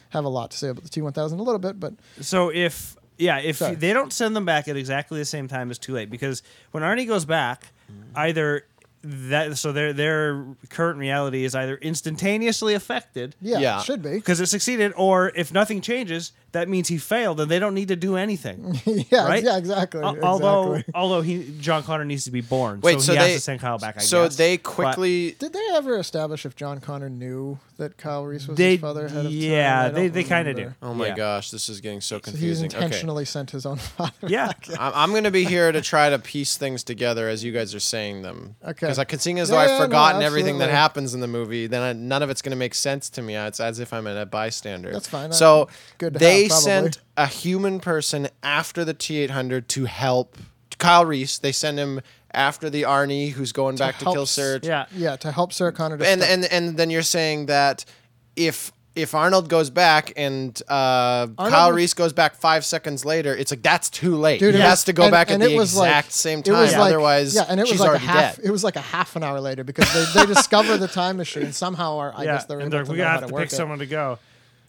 have 0.09 0.25
a 0.25 0.29
lot 0.29 0.51
to 0.51 0.57
say 0.57 0.69
about 0.69 0.83
the 0.83 0.89
T1000. 0.89 1.33
A 1.39 1.41
little 1.43 1.59
bit, 1.59 1.79
but 1.79 1.93
So 2.21 2.49
if 2.49 2.95
yeah, 3.17 3.39
if 3.39 3.57
Sorry. 3.57 3.75
they 3.75 3.93
don't 3.93 4.11
send 4.11 4.35
them 4.35 4.45
back 4.45 4.67
at 4.67 4.75
exactly 4.77 5.19
the 5.19 5.25
same 5.25 5.47
time, 5.47 5.69
it's 5.69 5.79
too 5.79 5.93
late 5.93 6.09
because 6.09 6.41
when 6.71 6.83
Arnie 6.83 7.07
goes 7.07 7.25
back, 7.25 7.67
either 8.15 8.65
that 9.03 9.57
so 9.57 9.71
their 9.71 9.93
their 9.93 10.45
current 10.69 10.99
reality 10.99 11.43
is 11.43 11.55
either 11.55 11.75
instantaneously 11.77 12.73
affected 12.75 13.35
yeah, 13.41 13.59
Yeah. 13.59 13.81
should 13.81 14.01
be. 14.03 14.11
because 14.15 14.39
it 14.39 14.45
succeeded, 14.47 14.93
or 14.95 15.31
if 15.35 15.51
nothing 15.51 15.81
changes, 15.81 16.31
that 16.53 16.67
means 16.67 16.87
he 16.87 16.97
failed 16.97 17.39
and 17.39 17.49
they 17.49 17.59
don't 17.59 17.73
need 17.73 17.87
to 17.89 17.95
do 17.95 18.15
anything. 18.17 18.79
yeah, 18.85 19.25
Right? 19.27 19.43
yeah, 19.43 19.57
exactly. 19.57 20.01
Al- 20.01 20.21
Although 20.23 20.73
exactly. 20.73 20.93
although 20.99 21.21
he 21.21 21.53
John 21.59 21.83
Connor 21.83 22.05
needs 22.05 22.25
to 22.25 22.31
be 22.31 22.41
born, 22.41 22.81
Wait, 22.81 22.99
so, 22.99 23.07
so 23.07 23.11
he 23.13 23.19
they- 23.19 23.25
has 23.31 23.35
to 23.35 23.41
send 23.41 23.59
Kyle 23.61 23.77
back. 23.77 23.97
I 23.97 24.01
so 24.01 24.25
guess. 24.25 24.35
they 24.35 24.57
But 24.57 24.63
quickly 24.63 25.31
Did 25.39 25.53
they 25.53 25.65
ever 25.73 25.97
establish 25.97 26.45
if 26.45 26.55
John 26.55 26.79
Connor 26.81 27.09
knew 27.09 27.59
that 27.77 27.97
Kyle 27.97 28.25
Reese 28.25 28.47
was 28.47 28.57
They- 28.57 28.71
his 28.73 28.81
father 28.81 29.05
ahead 29.05 29.17
of 29.19 29.23
time? 29.25 29.31
yeah, 29.33 29.85
I 29.85 29.89
they- 29.89 30.07
they 30.09 30.23
kinda 30.23 30.53
do. 30.53 30.73
Oh 30.81 30.93
my 30.93 31.07
Yeah. 31.07 31.15
gosh, 31.15 31.51
this 31.51 31.69
is 31.69 31.79
getting 31.81 32.01
so 32.01 32.15
So 32.15 32.17
he 32.17 32.21
confusing. 32.31 32.67
Okay. 32.67 32.83
intentionally 32.83 33.25
sent 33.25 33.51
his 33.51 33.65
own 33.65 33.77
father. 33.77 34.11
yeah, 34.27 34.51
I'm, 34.79 34.91
I'm 34.95 35.09
going 35.11 35.23
to 35.23 35.31
be 35.31 35.45
here 35.45 35.71
to 35.71 35.81
try 35.81 36.09
to 36.09 36.19
piece 36.19 36.57
things 36.57 36.83
together 36.83 37.27
as 37.29 37.43
you 37.43 37.51
guys 37.51 37.73
are 37.73 37.79
saying 37.79 38.21
them. 38.23 38.55
Okay. 38.63 38.71
Because 38.81 38.99
I 38.99 39.03
can 39.05 39.19
seeing 39.19 39.39
as 39.39 39.49
though 39.49 39.55
yeah, 39.55 39.61
I've 39.73 39.79
no, 39.79 39.85
forgotten 39.85 40.21
everything 40.21 40.57
that 40.59 40.69
happens 40.69 41.13
in 41.13 41.21
the 41.21 41.27
movie, 41.27 41.67
then 41.67 41.81
I, 41.81 41.93
none 41.93 42.21
of 42.23 42.29
it's 42.29 42.41
going 42.41 42.51
to 42.51 42.57
make 42.57 42.73
sense 42.75 43.09
to 43.11 43.21
me. 43.21 43.35
It's 43.35 43.59
as 43.59 43.79
if 43.79 43.93
I'm 43.93 44.05
a 44.07 44.25
bystander. 44.25 44.91
That's 44.91 45.07
fine. 45.07 45.31
So 45.31 45.69
Good 45.97 46.13
to 46.13 46.19
they 46.43 46.47
probably. 46.49 46.63
sent 46.63 47.01
a 47.17 47.27
human 47.27 47.79
person 47.79 48.27
after 48.43 48.83
the 48.85 48.93
T800 48.93 49.67
to 49.69 49.85
help 49.85 50.37
Kyle 50.77 51.05
Reese. 51.05 51.37
They 51.37 51.51
send 51.51 51.77
him 51.79 52.01
after 52.33 52.69
the 52.69 52.83
Arnie, 52.83 53.31
who's 53.31 53.51
going 53.51 53.75
back 53.75 53.97
to 53.99 54.05
kill 54.05 54.25
Sarah. 54.25 54.59
Yeah. 54.63 54.85
Yeah, 54.95 55.15
to 55.17 55.31
help 55.31 55.53
Sarah 55.53 55.71
Connor. 55.73 55.97
To 55.97 56.07
and 56.07 56.21
stop- 56.21 56.31
and 56.33 56.45
and 56.45 56.77
then 56.77 56.89
you're 56.89 57.01
saying 57.03 57.47
that 57.47 57.85
if 58.35 58.71
if 58.93 59.15
Arnold 59.15 59.47
goes 59.47 59.69
back 59.69 60.11
and 60.17 60.61
uh, 60.67 61.25
Kyle 61.37 61.71
Reese 61.71 61.93
goes 61.93 62.11
back 62.11 62.35
five 62.35 62.65
seconds 62.65 63.05
later, 63.05 63.33
it's 63.33 63.49
like 63.51 63.61
that's 63.61 63.89
too 63.89 64.15
late. 64.17 64.39
Dude, 64.41 64.53
he 64.55 64.59
has 64.59 64.71
was- 64.79 64.83
to 64.85 64.93
go 64.93 65.03
and- 65.03 65.11
back 65.11 65.29
and 65.29 65.41
at 65.41 65.47
it 65.47 65.51
the 65.53 65.57
was 65.57 65.75
like- 65.77 65.87
exact 65.89 66.11
same 66.11 66.43
time. 66.43 66.55
like, 66.55 66.75
Otherwise, 66.75 67.33
yeah, 67.35 67.45
and 67.47 67.59
it 67.59 67.69
was 67.69 67.79
like 67.79 67.95
a 67.95 67.97
half. 67.99 68.35
dead. 68.37 68.45
It 68.45 68.51
was 68.51 68.63
like 68.65 68.75
a 68.75 68.81
half 68.81 69.15
an 69.15 69.23
hour 69.23 69.39
later 69.39 69.63
because 69.63 69.87
they, 69.93 70.19
they 70.21 70.25
discover 70.25 70.77
the 70.77 70.89
time 70.89 71.15
machine 71.17 71.53
somehow. 71.53 71.95
Or 71.95 72.13
I 72.15 72.23
yeah. 72.23 72.33
guess 72.33 72.45
they're 72.45 72.59
and 72.59 72.65
able 72.67 72.71
they're, 72.71 72.83
to 72.85 72.91
we 72.91 72.97
know 72.97 73.03
gotta 73.03 73.09
how 73.09 73.13
have 73.19 73.21
to 73.21 73.27
to 73.27 73.33
work 73.33 73.43
pick 73.43 73.53
it. 73.53 73.55
someone 73.55 73.79
to 73.79 73.85
go. 73.85 74.19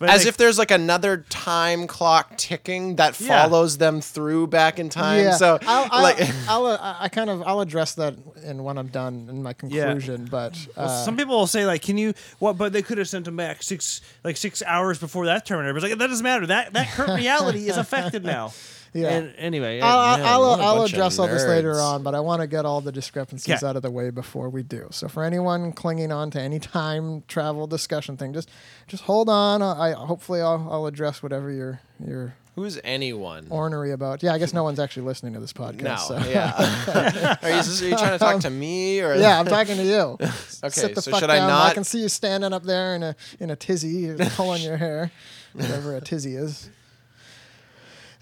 But 0.02 0.10
As 0.10 0.22
like, 0.22 0.26
if 0.30 0.36
there's 0.36 0.58
like 0.58 0.72
another 0.72 1.18
time 1.28 1.86
clock 1.86 2.36
ticking 2.36 2.96
that 2.96 3.20
Yeah. 3.20 3.28
follows 3.46 3.78
them 3.78 4.00
through 4.00 4.48
back 4.48 4.80
in 4.80 4.88
time. 4.88 5.22
Yeah, 5.22 5.36
So 5.36 5.60
I'll, 5.64 5.86
I'll, 5.92 6.02
like 6.02 6.18
I'll, 6.48 6.66
uh, 6.66 6.96
I 6.98 7.08
kind 7.08 7.30
of 7.30 7.40
I'll 7.46 7.60
address 7.60 7.94
that 7.94 8.16
in 8.42 8.64
when 8.64 8.78
I'm 8.78 8.88
done 8.88 9.28
in 9.30 9.44
my 9.44 9.52
conclusion. 9.52 10.26
But 10.28 10.58
uh, 10.76 11.04
Some 11.04 11.16
people 11.16 11.38
will 11.38 11.46
say 11.46 11.66
like, 11.66 11.82
"Can 11.82 11.98
you 11.98 12.14
what?" 12.40 12.58
But 12.58 12.72
they 12.72 12.82
could 12.82 12.98
have 12.98 13.08
sent 13.08 13.28
him 13.28 13.36
back 13.36 13.62
six 13.62 14.00
like 14.24 14.36
six 14.36 14.60
hours 14.66 14.98
before 14.98 15.26
that 15.26 15.46
Terminator. 15.46 15.72
But 15.72 15.84
it's 15.84 15.90
like 15.92 15.98
that 16.00 16.08
doesn't 16.08 16.24
matter. 16.24 16.46
That 16.48 16.72
that 16.72 16.88
current 16.88 17.14
reality 17.14 17.68
is 17.68 17.76
affected 17.84 18.24
now. 18.24 18.52
Yeah. 18.94 19.08
And 19.10 19.34
anyway, 19.38 19.80
I'll, 19.80 20.18
man, 20.18 20.26
I'll, 20.26 20.40
what 20.42 20.60
a 20.60 20.62
I'll 20.62 20.76
bunch 20.76 20.92
of 20.92 20.98
address 20.98 21.18
all 21.18 21.26
this 21.26 21.46
later 21.46 21.80
on, 21.80 22.02
but 22.02 22.14
I 22.14 22.20
want 22.20 22.42
to 22.42 22.46
get 22.46 22.66
all 22.66 22.80
the 22.80 22.92
discrepancies 22.92 23.62
Yeah. 23.62 23.68
out 23.68 23.76
of 23.76 23.82
the 23.82 23.90
way 23.90 24.10
before 24.10 24.50
we 24.50 24.62
do. 24.62 24.88
So 24.90 25.08
for 25.08 25.24
anyone 25.24 25.72
clinging 25.72 26.12
on 26.12 26.30
to 26.32 26.40
any 26.40 26.58
time 26.60 27.22
travel 27.28 27.66
discussion 27.66 28.16
thing, 28.16 28.32
just 28.32 28.50
just 28.86 29.04
hold 29.04 29.28
on. 29.28 29.62
I 29.62 29.92
hopefully 29.92 30.40
I'll, 30.40 30.68
I'll 30.70 30.86
address 30.86 31.22
whatever 31.22 31.50
you're 31.50 31.80
you're 32.06 32.34
who's 32.54 32.78
anyone? 32.84 33.46
ornery 33.48 33.92
about. 33.92 34.22
Yeah, 34.22 34.34
I 34.34 34.38
guess 34.38 34.52
no 34.52 34.62
one's 34.62 34.78
actually 34.78 35.04
listening 35.04 35.32
to 35.34 35.40
this 35.40 35.52
podcast. 35.52 35.82
no, 35.82 35.96
so. 35.96 36.18
yeah. 36.28 36.52
are, 37.42 37.48
you, 37.50 37.56
are 37.56 37.88
you 37.90 37.96
trying 37.96 38.12
to 38.12 38.18
talk 38.18 38.40
to 38.40 38.48
um, 38.48 38.60
me 38.60 39.00
or 39.00 39.14
Yeah, 39.16 39.38
I'm 39.40 39.46
talking 39.46 39.76
to 39.76 39.84
you. 39.84 40.18
Okay, 40.64 40.80
Sit 40.80 40.94
the 40.94 41.02
so 41.02 41.10
fuck 41.10 41.20
should 41.20 41.30
I 41.30 41.38
not- 41.38 41.70
I 41.70 41.74
can 41.74 41.82
see 41.82 42.00
you 42.00 42.08
standing 42.08 42.52
up 42.52 42.62
there 42.62 42.94
in 42.94 43.02
a 43.02 43.16
in 43.40 43.50
a 43.50 43.56
tizzy, 43.56 44.14
pulling 44.36 44.62
your 44.62 44.76
hair, 44.76 45.10
whatever 45.54 45.96
a 45.96 46.00
tizzy 46.00 46.36
is. 46.36 46.70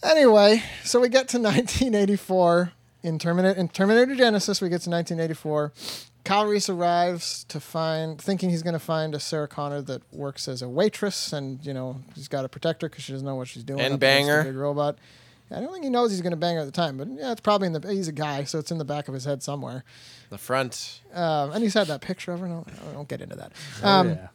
Anyway, 0.02 0.62
so 0.84 1.00
we 1.00 1.08
get 1.08 1.28
to 1.28 1.38
1984 1.40 2.72
in 3.02 3.18
Terminator 3.18 3.58
in 3.58 3.68
Terminator 3.68 4.14
Genisys. 4.14 4.60
We 4.62 4.68
get 4.68 4.82
to 4.82 4.90
1984. 4.90 5.72
Kyle 6.24 6.44
Reese 6.46 6.68
arrives 6.68 7.44
to 7.44 7.60
find, 7.60 8.20
thinking 8.20 8.50
he's 8.50 8.62
going 8.62 8.74
to 8.74 8.78
find 8.78 9.14
a 9.14 9.20
Sarah 9.20 9.48
Connor 9.48 9.80
that 9.82 10.02
works 10.12 10.48
as 10.48 10.60
a 10.62 10.68
waitress, 10.68 11.32
and 11.32 11.64
you 11.64 11.72
know 11.72 12.00
he's 12.14 12.28
got 12.28 12.42
to 12.42 12.48
protect 12.48 12.82
her 12.82 12.88
because 12.88 13.04
she 13.04 13.12
doesn't 13.12 13.26
know 13.26 13.36
what 13.36 13.48
she's 13.48 13.64
doing. 13.64 13.80
And 13.80 13.94
up 13.94 14.02
against 14.02 14.28
the 14.44 14.52
big 14.52 14.56
robot. 14.56 14.98
I 15.52 15.58
don't 15.60 15.72
think 15.72 15.82
he 15.82 15.90
knows 15.90 16.12
he's 16.12 16.20
going 16.20 16.30
to 16.30 16.36
bang 16.36 16.54
her 16.54 16.60
at 16.60 16.66
the 16.66 16.70
time, 16.70 16.96
but 16.96 17.08
yeah, 17.08 17.32
it's 17.32 17.40
probably 17.40 17.66
in 17.66 17.72
the. 17.72 17.92
He's 17.92 18.06
a 18.06 18.12
guy, 18.12 18.44
so 18.44 18.58
it's 18.58 18.70
in 18.70 18.78
the 18.78 18.84
back 18.84 19.08
of 19.08 19.14
his 19.14 19.24
head 19.24 19.42
somewhere. 19.42 19.82
the 20.28 20.38
front? 20.38 21.00
Um, 21.12 21.50
and 21.52 21.62
he's 21.62 21.74
had 21.74 21.88
that 21.88 22.02
picture 22.02 22.32
of 22.32 22.38
her. 22.40 22.46
No, 22.46 22.64
I 22.88 22.94
won't 22.94 23.08
get 23.08 23.20
into 23.20 23.34
that. 23.36 23.52
Um, 23.82 24.10
yeah. 24.10 24.28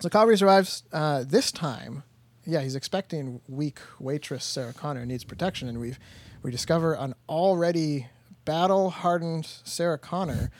So 0.00 0.10
Kyle 0.10 0.26
Reese 0.26 0.42
arrives 0.42 0.82
uh, 0.92 1.24
this 1.26 1.50
time. 1.50 2.02
Yeah, 2.46 2.60
he's 2.60 2.76
expecting 2.76 3.40
weak 3.48 3.78
waitress 3.98 4.44
Sarah 4.44 4.74
Connor 4.74 5.06
needs 5.06 5.24
protection, 5.24 5.68
and 5.68 5.80
we 5.80 5.94
we 6.42 6.50
discover 6.50 6.92
an 6.94 7.14
already 7.28 8.08
battle 8.44 8.90
hardened 8.90 9.46
Sarah 9.64 9.98
Connor 9.98 10.50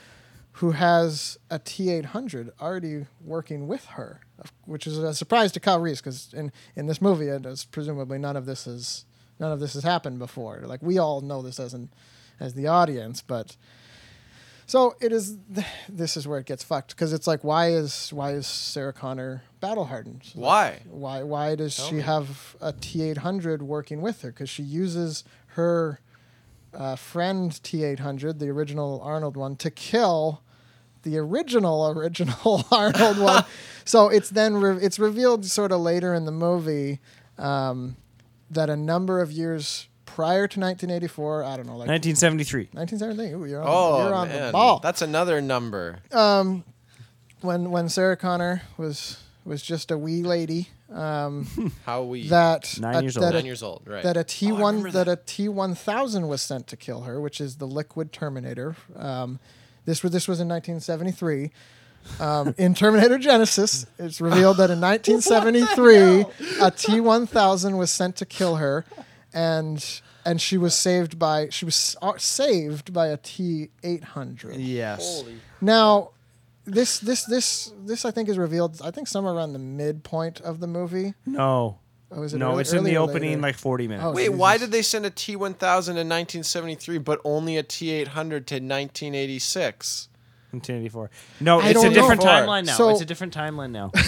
who 0.53 0.71
has 0.71 1.37
a 1.51 1.59
T 1.59 1.91
eight 1.91 2.05
hundred 2.05 2.51
already 2.61 3.05
working 3.21 3.67
with 3.67 3.85
her, 3.85 4.21
which 4.63 4.87
is 4.87 4.97
a 4.97 5.13
surprise 5.13 5.51
to 5.51 5.59
Kyle 5.59 5.79
Reese 5.79 5.99
because 6.01 6.33
in 6.33 6.51
in 6.75 6.87
this 6.87 7.01
movie, 7.01 7.27
it 7.27 7.45
is 7.45 7.65
presumably 7.65 8.17
none 8.17 8.35
of 8.35 8.45
this 8.45 8.65
is 8.65 9.05
none 9.37 9.51
of 9.51 9.59
this 9.59 9.73
has 9.73 9.83
happened 9.83 10.17
before. 10.17 10.63
Like 10.65 10.81
we 10.81 10.97
all 10.97 11.21
know 11.21 11.41
this 11.41 11.57
doesn't 11.57 11.91
as 12.39 12.53
the 12.53 12.67
audience, 12.67 13.21
but 13.21 13.57
so 14.65 14.95
it 15.01 15.11
is. 15.11 15.37
This 15.89 16.17
is 16.17 16.27
where 16.27 16.39
it 16.39 16.45
gets 16.45 16.63
fucked 16.63 16.89
because 16.89 17.13
it's 17.13 17.27
like, 17.27 17.43
why 17.43 17.69
is 17.71 18.11
why 18.11 18.31
is 18.33 18.47
Sarah 18.47 18.93
Connor 18.93 19.43
battle 19.61 19.85
hardened? 19.85 20.23
Why? 20.33 20.81
Why 20.89 21.23
why 21.23 21.55
does 21.55 21.75
Tell 21.77 21.87
she 21.87 21.95
me. 21.95 22.01
have 22.01 22.55
a 22.61 22.73
T 22.73 23.01
eight 23.03 23.17
hundred 23.17 23.61
working 23.63 24.01
with 24.01 24.21
her? 24.23 24.31
Because 24.31 24.49
she 24.49 24.63
uses 24.63 25.23
her 25.49 25.99
uh, 26.73 26.95
friend 26.95 27.61
T 27.63 27.83
eight 27.83 27.99
hundred, 27.99 28.39
the 28.39 28.49
original 28.49 28.99
Arnold 29.01 29.37
one, 29.37 29.55
to 29.57 29.71
kill 29.71 30.41
the 31.03 31.17
original 31.17 31.87
original 31.89 32.65
Arnold 32.71 33.19
one. 33.19 33.43
So 33.87 34.09
it's 34.09 34.31
then 34.31 34.55
re- 34.55 34.81
it's 34.81 34.97
revealed 34.97 35.45
sort 35.45 35.71
of 35.71 35.79
later 35.79 36.15
in 36.15 36.25
the 36.25 36.31
movie 36.31 36.99
um, 37.37 37.97
that 38.49 38.67
a 38.67 38.75
number 38.75 39.21
of 39.21 39.31
years 39.31 39.87
prior 40.15 40.47
to 40.47 40.59
1984, 40.59 41.43
I 41.43 41.57
don't 41.57 41.65
know, 41.65 41.73
like 41.77 41.89
1973. 41.89 42.69
1970. 42.71 43.33
Ooh, 43.33 43.45
you're 43.49 43.61
on, 43.61 43.67
Oh 43.69 44.03
you're 44.05 44.13
on 44.15 44.27
man, 44.29 44.45
the 44.47 44.51
ball. 44.53 44.79
that's 44.79 45.01
another 45.01 45.41
number. 45.41 45.99
Um, 46.13 46.63
when 47.41 47.69
when 47.69 47.89
Sarah 47.89 48.15
Connor 48.17 48.61
was 48.77 49.21
was 49.43 49.61
just 49.61 49.91
a 49.91 49.97
wee 49.97 50.23
lady. 50.23 50.69
Um, 50.91 51.71
How 51.85 52.03
we 52.03 52.29
that 52.29 52.77
Nine 52.79 52.95
a, 52.95 53.01
years 53.01 53.15
that 53.15 53.23
old. 53.23 53.31
a- 53.31 53.35
nine 53.35 53.45
years 53.45 53.61
old, 53.63 53.81
right? 53.85 54.03
that 54.03 54.15
a 54.17 54.23
T 54.23 54.51
Oh, 54.51 54.55
I 54.55 54.61
one 54.61 54.75
remember 54.77 54.91
that 55.03 55.07
a 55.07 55.17
T 55.17 55.49
one 55.49 55.75
thousand 55.75 56.27
was 56.29 56.41
sent 56.41 56.67
to 56.67 56.77
kill 56.77 57.01
her, 57.01 57.19
which 57.19 57.41
is 57.41 57.57
the 57.57 57.67
liquid 57.67 58.13
Terminator. 58.13 58.75
Um, 58.95 59.39
this 59.85 60.01
was 60.01 60.11
this 60.13 60.27
was 60.27 60.39
in 60.39 60.47
1973. 60.47 61.51
Um, 62.19 62.53
in 62.59 62.75
Terminator 62.75 63.17
Genisys, 63.17 63.87
it's 63.97 64.21
revealed 64.21 64.57
that 64.57 64.69
in 64.69 64.79
1973, 64.81 66.25
a 66.61 66.71
T 66.71 66.99
one 67.01 67.25
thousand 67.27 67.77
was 67.77 67.91
sent 67.91 68.15
to 68.17 68.25
kill 68.25 68.55
her, 68.57 68.85
and 69.35 70.01
and 70.25 70.41
she 70.41 70.57
was 70.57 70.73
saved 70.73 71.19
by 71.19 71.49
she 71.49 71.65
was 71.65 71.95
uh, 72.01 72.13
saved 72.17 72.91
by 72.93 73.07
a 73.07 73.17
T 73.17 73.69
eight 73.83 74.03
hundred. 74.03 74.55
Yes. 74.55 75.23
Now, 75.61 76.11
this 76.65 76.99
this 76.99 77.25
this 77.25 77.71
this 77.85 78.05
I 78.05 78.11
think 78.11 78.29
is 78.29 78.37
revealed. 78.39 78.81
I 78.83 78.89
think 78.89 79.07
somewhere 79.07 79.33
around 79.35 79.53
the 79.53 79.59
midpoint 79.59 80.41
of 80.41 80.59
the 80.59 80.67
movie. 80.67 81.13
No. 81.25 81.77
Oh, 82.11 82.21
is 82.23 82.33
it 82.33 82.37
No, 82.37 82.51
early- 82.51 82.61
it's 82.61 82.71
in 82.71 82.83
the 82.83 82.97
opening 82.97 83.31
later? 83.31 83.41
like 83.41 83.55
40 83.55 83.87
minutes. 83.87 84.05
Oh, 84.05 84.11
Wait, 84.13 84.29
why 84.29 84.57
did 84.59 84.71
they 84.71 84.83
send 84.83 85.05
a 85.05 85.09
T 85.09 85.35
one 85.35 85.53
thousand 85.53 85.97
in 85.97 86.07
nineteen 86.07 86.43
seventy 86.43 86.75
three, 86.75 86.97
but 86.97 87.19
only 87.25 87.57
a 87.57 87.63
T 87.63 87.91
eight 87.91 88.09
hundred 88.09 88.47
to 88.47 88.59
nineteen 88.59 89.13
eighty 89.13 89.37
six? 89.39 90.07
1984. 90.55 91.09
No, 91.41 91.59
I 91.61 91.69
it's 91.69 91.79
a 91.79 91.83
don't 91.83 91.93
different 91.93 92.23
know. 92.23 92.29
timeline 92.29 92.65
now. 92.65 92.73
So- 92.75 92.89
it's 92.89 93.01
a 93.01 93.05
different 93.05 93.33
timeline 93.35 93.71
now. 93.71 93.91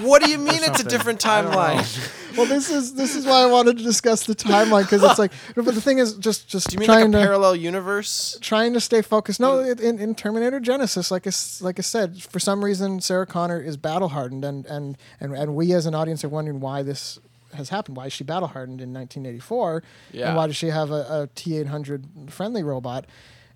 What 0.00 0.22
do 0.22 0.30
you 0.30 0.38
mean 0.38 0.48
it's 0.54 0.62
a 0.62 0.64
something. 0.68 0.88
different 0.88 1.26
I 1.26 1.42
don't 1.42 1.50
know. 1.52 1.58
timeline? 1.58 2.18
Well, 2.38 2.46
this 2.46 2.70
is 2.70 2.94
this 2.94 3.14
is 3.14 3.26
why 3.26 3.42
I 3.42 3.46
wanted 3.46 3.76
to 3.76 3.84
discuss 3.84 4.24
the 4.24 4.34
timeline 4.34 4.84
because 4.84 5.02
it's 5.02 5.18
like, 5.18 5.32
but 5.54 5.66
the 5.66 5.82
thing 5.82 5.98
is, 5.98 6.14
just 6.14 6.48
just 6.48 6.70
Do 6.70 6.74
you 6.76 6.80
mean 6.80 6.88
like 6.88 6.96
a 6.96 7.00
trying 7.02 7.12
to 7.12 7.18
parallel 7.18 7.54
universe? 7.56 8.38
trying 8.40 8.72
to 8.72 8.80
stay 8.80 9.02
focused. 9.02 9.38
No, 9.38 9.58
it- 9.58 9.80
in, 9.80 9.98
in 9.98 10.14
Terminator 10.14 10.58
Genisys, 10.58 11.10
like 11.10 11.26
I, 11.26 11.28
s- 11.28 11.60
like 11.60 11.78
I 11.78 11.82
said, 11.82 12.22
for 12.22 12.38
some 12.38 12.64
reason 12.64 13.02
Sarah 13.02 13.26
Connor 13.26 13.60
is 13.60 13.76
battle 13.76 14.08
hardened, 14.08 14.46
and, 14.46 14.64
and 14.64 14.96
and 15.20 15.34
and 15.36 15.54
we 15.54 15.74
as 15.74 15.84
an 15.84 15.94
audience 15.94 16.24
are 16.24 16.30
wondering 16.30 16.60
why 16.60 16.82
this 16.82 17.18
has 17.52 17.68
happened. 17.68 17.98
Why 17.98 18.06
is 18.06 18.14
she 18.14 18.24
battle 18.24 18.48
hardened 18.48 18.80
in 18.80 18.94
1984? 18.94 19.82
Yeah. 20.12 20.28
And 20.28 20.36
why 20.38 20.46
does 20.46 20.56
she 20.56 20.68
have 20.68 20.90
a, 20.90 21.04
a 21.24 21.28
T800 21.36 22.30
friendly 22.30 22.62
robot? 22.62 23.04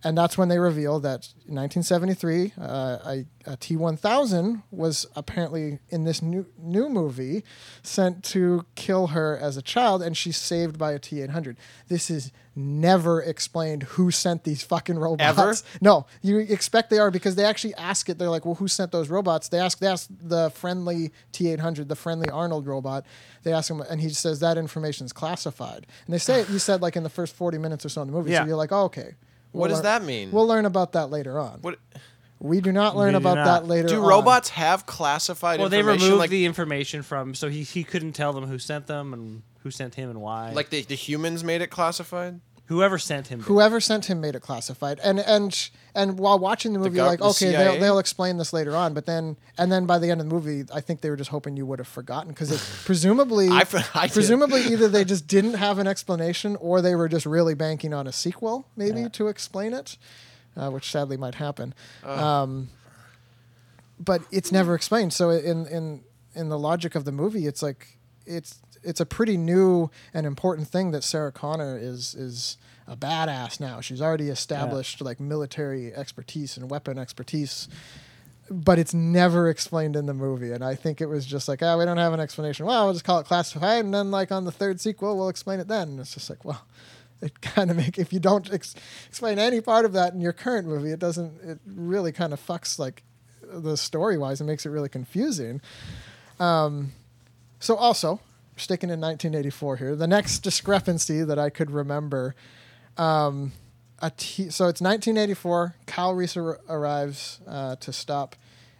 And 0.06 0.16
that's 0.16 0.38
when 0.38 0.48
they 0.48 0.60
reveal 0.60 1.00
that 1.00 1.26
in 1.48 1.56
1973, 1.56 2.52
uh, 2.60 2.62
a, 2.64 3.24
a 3.44 3.56
T1000 3.56 4.62
was 4.70 5.04
apparently 5.16 5.80
in 5.88 6.04
this 6.04 6.22
new 6.22 6.46
new 6.56 6.88
movie 6.88 7.42
sent 7.82 8.22
to 8.26 8.66
kill 8.76 9.08
her 9.08 9.36
as 9.36 9.56
a 9.56 9.62
child, 9.62 10.04
and 10.04 10.16
she's 10.16 10.36
saved 10.36 10.78
by 10.78 10.92
a 10.92 11.00
T800. 11.00 11.56
This 11.88 12.08
is 12.08 12.30
never 12.54 13.20
explained 13.20 13.82
who 13.82 14.12
sent 14.12 14.44
these 14.44 14.62
fucking 14.62 14.96
robots. 14.96 15.38
Ever? 15.38 15.54
No, 15.80 16.06
you 16.22 16.38
expect 16.38 16.88
they 16.90 16.98
are 17.00 17.10
because 17.10 17.34
they 17.34 17.44
actually 17.44 17.74
ask 17.74 18.08
it. 18.08 18.16
They're 18.16 18.30
like, 18.30 18.46
"Well, 18.46 18.54
who 18.54 18.68
sent 18.68 18.92
those 18.92 19.08
robots?" 19.08 19.48
They 19.48 19.58
ask, 19.58 19.80
they 19.80 19.88
ask 19.88 20.08
the 20.08 20.50
friendly 20.50 21.10
T800, 21.32 21.88
the 21.88 21.96
friendly 21.96 22.30
Arnold 22.30 22.68
robot. 22.68 23.04
They 23.42 23.52
ask 23.52 23.68
him, 23.68 23.80
and 23.80 24.00
he 24.00 24.10
says 24.10 24.38
that 24.38 24.56
information 24.56 25.04
is 25.04 25.12
classified. 25.12 25.88
And 26.06 26.14
they 26.14 26.18
say 26.18 26.42
it. 26.42 26.48
You 26.48 26.60
said 26.60 26.80
like 26.80 26.94
in 26.94 27.02
the 27.02 27.10
first 27.10 27.34
40 27.34 27.58
minutes 27.58 27.84
or 27.84 27.88
so 27.88 28.02
in 28.02 28.06
the 28.06 28.12
movie. 28.12 28.30
Yeah. 28.30 28.42
So 28.42 28.46
you're 28.46 28.56
like, 28.56 28.70
"Oh, 28.70 28.84
okay." 28.84 29.16
What 29.56 29.68
does 29.68 29.78
learn- 29.78 29.84
that 29.84 30.04
mean? 30.04 30.30
We'll 30.32 30.46
learn 30.46 30.64
about 30.66 30.92
that 30.92 31.10
later 31.10 31.38
on. 31.38 31.58
What 31.62 31.78
We 32.38 32.60
do 32.60 32.70
not 32.72 32.96
learn 32.96 33.12
do 33.12 33.18
about 33.18 33.36
not. 33.36 33.44
that 33.44 33.66
later. 33.66 33.88
do 33.88 34.02
on. 34.02 34.08
robots 34.08 34.50
have 34.50 34.84
classified 34.86 35.58
information. 35.58 35.60
well, 35.60 35.68
they 35.70 35.78
information? 35.78 36.04
removed 36.06 36.18
like, 36.20 36.30
the 36.30 36.44
information 36.46 37.02
from, 37.02 37.34
so 37.34 37.48
he, 37.48 37.62
he 37.62 37.82
couldn't 37.84 38.12
tell 38.12 38.32
them 38.32 38.46
who 38.46 38.58
sent 38.58 38.86
them 38.86 39.12
and 39.14 39.42
who 39.62 39.70
sent 39.70 39.94
him 39.94 40.10
and 40.10 40.20
why. 40.20 40.52
like 40.52 40.70
the, 40.70 40.82
the 40.82 40.94
humans 40.94 41.42
made 41.42 41.62
it 41.62 41.70
classified? 41.70 42.40
Whoever 42.66 42.98
sent 42.98 43.28
him. 43.28 43.38
did. 43.40 43.46
Whoever 43.46 43.80
sent 43.80 44.06
him 44.06 44.20
made 44.20 44.34
it 44.34 44.42
classified, 44.42 45.00
and 45.02 45.18
and 45.20 45.70
and 45.94 46.18
while 46.18 46.38
watching 46.38 46.72
the 46.72 46.78
movie, 46.78 46.98
gov- 46.98 47.06
like 47.06 47.20
okay, 47.20 47.32
CIA? 47.52 47.52
they'll, 47.56 47.80
they'll 47.80 47.98
explain 47.98 48.36
this 48.36 48.52
later 48.52 48.76
on, 48.76 48.92
but 48.94 49.06
then 49.06 49.36
and 49.58 49.70
then 49.72 49.86
by 49.86 49.98
the 49.98 50.10
end 50.10 50.20
of 50.20 50.28
the 50.28 50.34
movie, 50.34 50.64
I 50.72 50.80
think 50.80 51.00
they 51.00 51.10
were 51.10 51.16
just 51.16 51.30
hoping 51.30 51.56
you 51.56 51.64
would 51.66 51.78
have 51.78 51.88
forgotten 51.88 52.28
because 52.30 52.50
it 52.50 52.60
presumably, 52.84 53.48
I 53.48 53.60
f- 53.60 53.96
I 53.96 54.06
did. 54.06 54.12
presumably 54.14 54.62
either 54.64 54.88
they 54.88 55.04
just 55.04 55.26
didn't 55.36 55.54
have 55.54 55.78
an 55.78 55.86
explanation 55.86 56.56
or 56.56 56.80
they 56.82 56.94
were 56.94 57.08
just 57.08 57.26
really 57.26 57.54
banking 57.54 57.94
on 57.94 58.06
a 58.06 58.12
sequel 58.12 58.66
maybe 58.76 59.02
Yeah. 59.02 59.08
to 59.08 59.28
explain 59.28 59.72
it, 59.72 59.96
uh, 60.56 60.70
which 60.70 60.90
sadly 60.90 61.16
might 61.16 61.36
happen. 61.36 61.74
Um, 62.04 62.68
but 63.98 64.22
it's 64.30 64.52
never 64.52 64.74
explained. 64.74 65.12
So 65.12 65.30
in 65.30 65.66
in 65.66 66.02
in 66.34 66.48
the 66.48 66.58
logic 66.58 66.94
of 66.94 67.04
the 67.04 67.12
movie, 67.12 67.46
it's 67.46 67.62
like 67.62 67.96
it's 68.26 68.58
it's 68.86 69.00
a 69.00 69.06
pretty 69.06 69.36
new 69.36 69.90
and 70.14 70.26
important 70.26 70.68
thing 70.68 70.92
that 70.92 71.04
Sarah 71.04 71.32
Connor 71.32 71.76
is 71.78 72.14
is 72.14 72.56
a 72.86 72.96
badass 72.96 73.60
now. 73.60 73.80
She's 73.80 74.00
already 74.00 74.28
established 74.28 75.00
like 75.00 75.18
military 75.18 75.92
expertise 75.92 76.56
and 76.56 76.70
weapon 76.70 76.98
expertise. 76.98 77.68
But 78.48 78.78
it's 78.78 78.94
never 78.94 79.48
explained 79.50 79.96
in 79.96 80.06
the 80.06 80.14
movie, 80.14 80.52
and 80.52 80.64
I 80.64 80.76
think 80.76 81.00
it 81.00 81.06
was 81.06 81.26
just 81.26 81.48
like, 81.48 81.64
oh, 81.64 81.78
we 81.78 81.84
don't 81.84 81.96
have 81.96 82.12
an 82.12 82.20
explanation. 82.20 82.64
Well, 82.64 82.84
we'll 82.84 82.92
just 82.92 83.04
call 83.04 83.18
it 83.18 83.26
classified, 83.26 83.84
and 83.84 83.92
then 83.92 84.12
like 84.12 84.30
on 84.30 84.44
the 84.44 84.52
third 84.52 84.80
sequel, 84.80 85.16
we'll 85.16 85.28
explain 85.28 85.58
it 85.58 85.66
then. 85.66 85.88
And 85.88 86.00
it's 86.00 86.14
just 86.14 86.30
like, 86.30 86.44
well, 86.44 86.64
it 87.20 87.40
kind 87.40 87.72
of 87.72 87.76
make 87.76 87.98
if 87.98 88.12
you 88.12 88.20
don't 88.20 88.52
ex- 88.52 88.76
explain 89.08 89.40
any 89.40 89.60
part 89.60 89.84
of 89.84 89.92
that 89.94 90.12
in 90.12 90.20
your 90.20 90.32
current 90.32 90.68
movie, 90.68 90.92
it 90.92 91.00
doesn't. 91.00 91.42
It 91.42 91.58
really 91.66 92.12
kind 92.12 92.32
of 92.32 92.40
fucks 92.40 92.78
like 92.78 93.02
the 93.42 93.76
story 93.76 94.16
wise. 94.16 94.40
It 94.40 94.44
makes 94.44 94.64
it 94.64 94.70
really 94.70 94.88
confusing. 94.88 95.60
Um, 96.38 96.92
so 97.58 97.74
also 97.74 98.20
sticking 98.56 98.90
in 98.90 99.00
1984 99.00 99.76
here, 99.76 99.96
the 99.96 100.06
next 100.06 100.40
discrepancy 100.40 101.22
that 101.22 101.38
I 101.38 101.50
could 101.50 101.70
remember. 101.70 102.34
Um, 102.96 103.52
a 104.00 104.10
T, 104.10 104.50
so 104.50 104.68
it's 104.68 104.80
1984. 104.80 105.74
Kyle 105.86 106.14
Reese 106.14 106.36
ar- 106.36 106.60
arrives 106.68 107.40
uh, 107.46 107.76
to 107.76 107.92
stop 107.92 108.36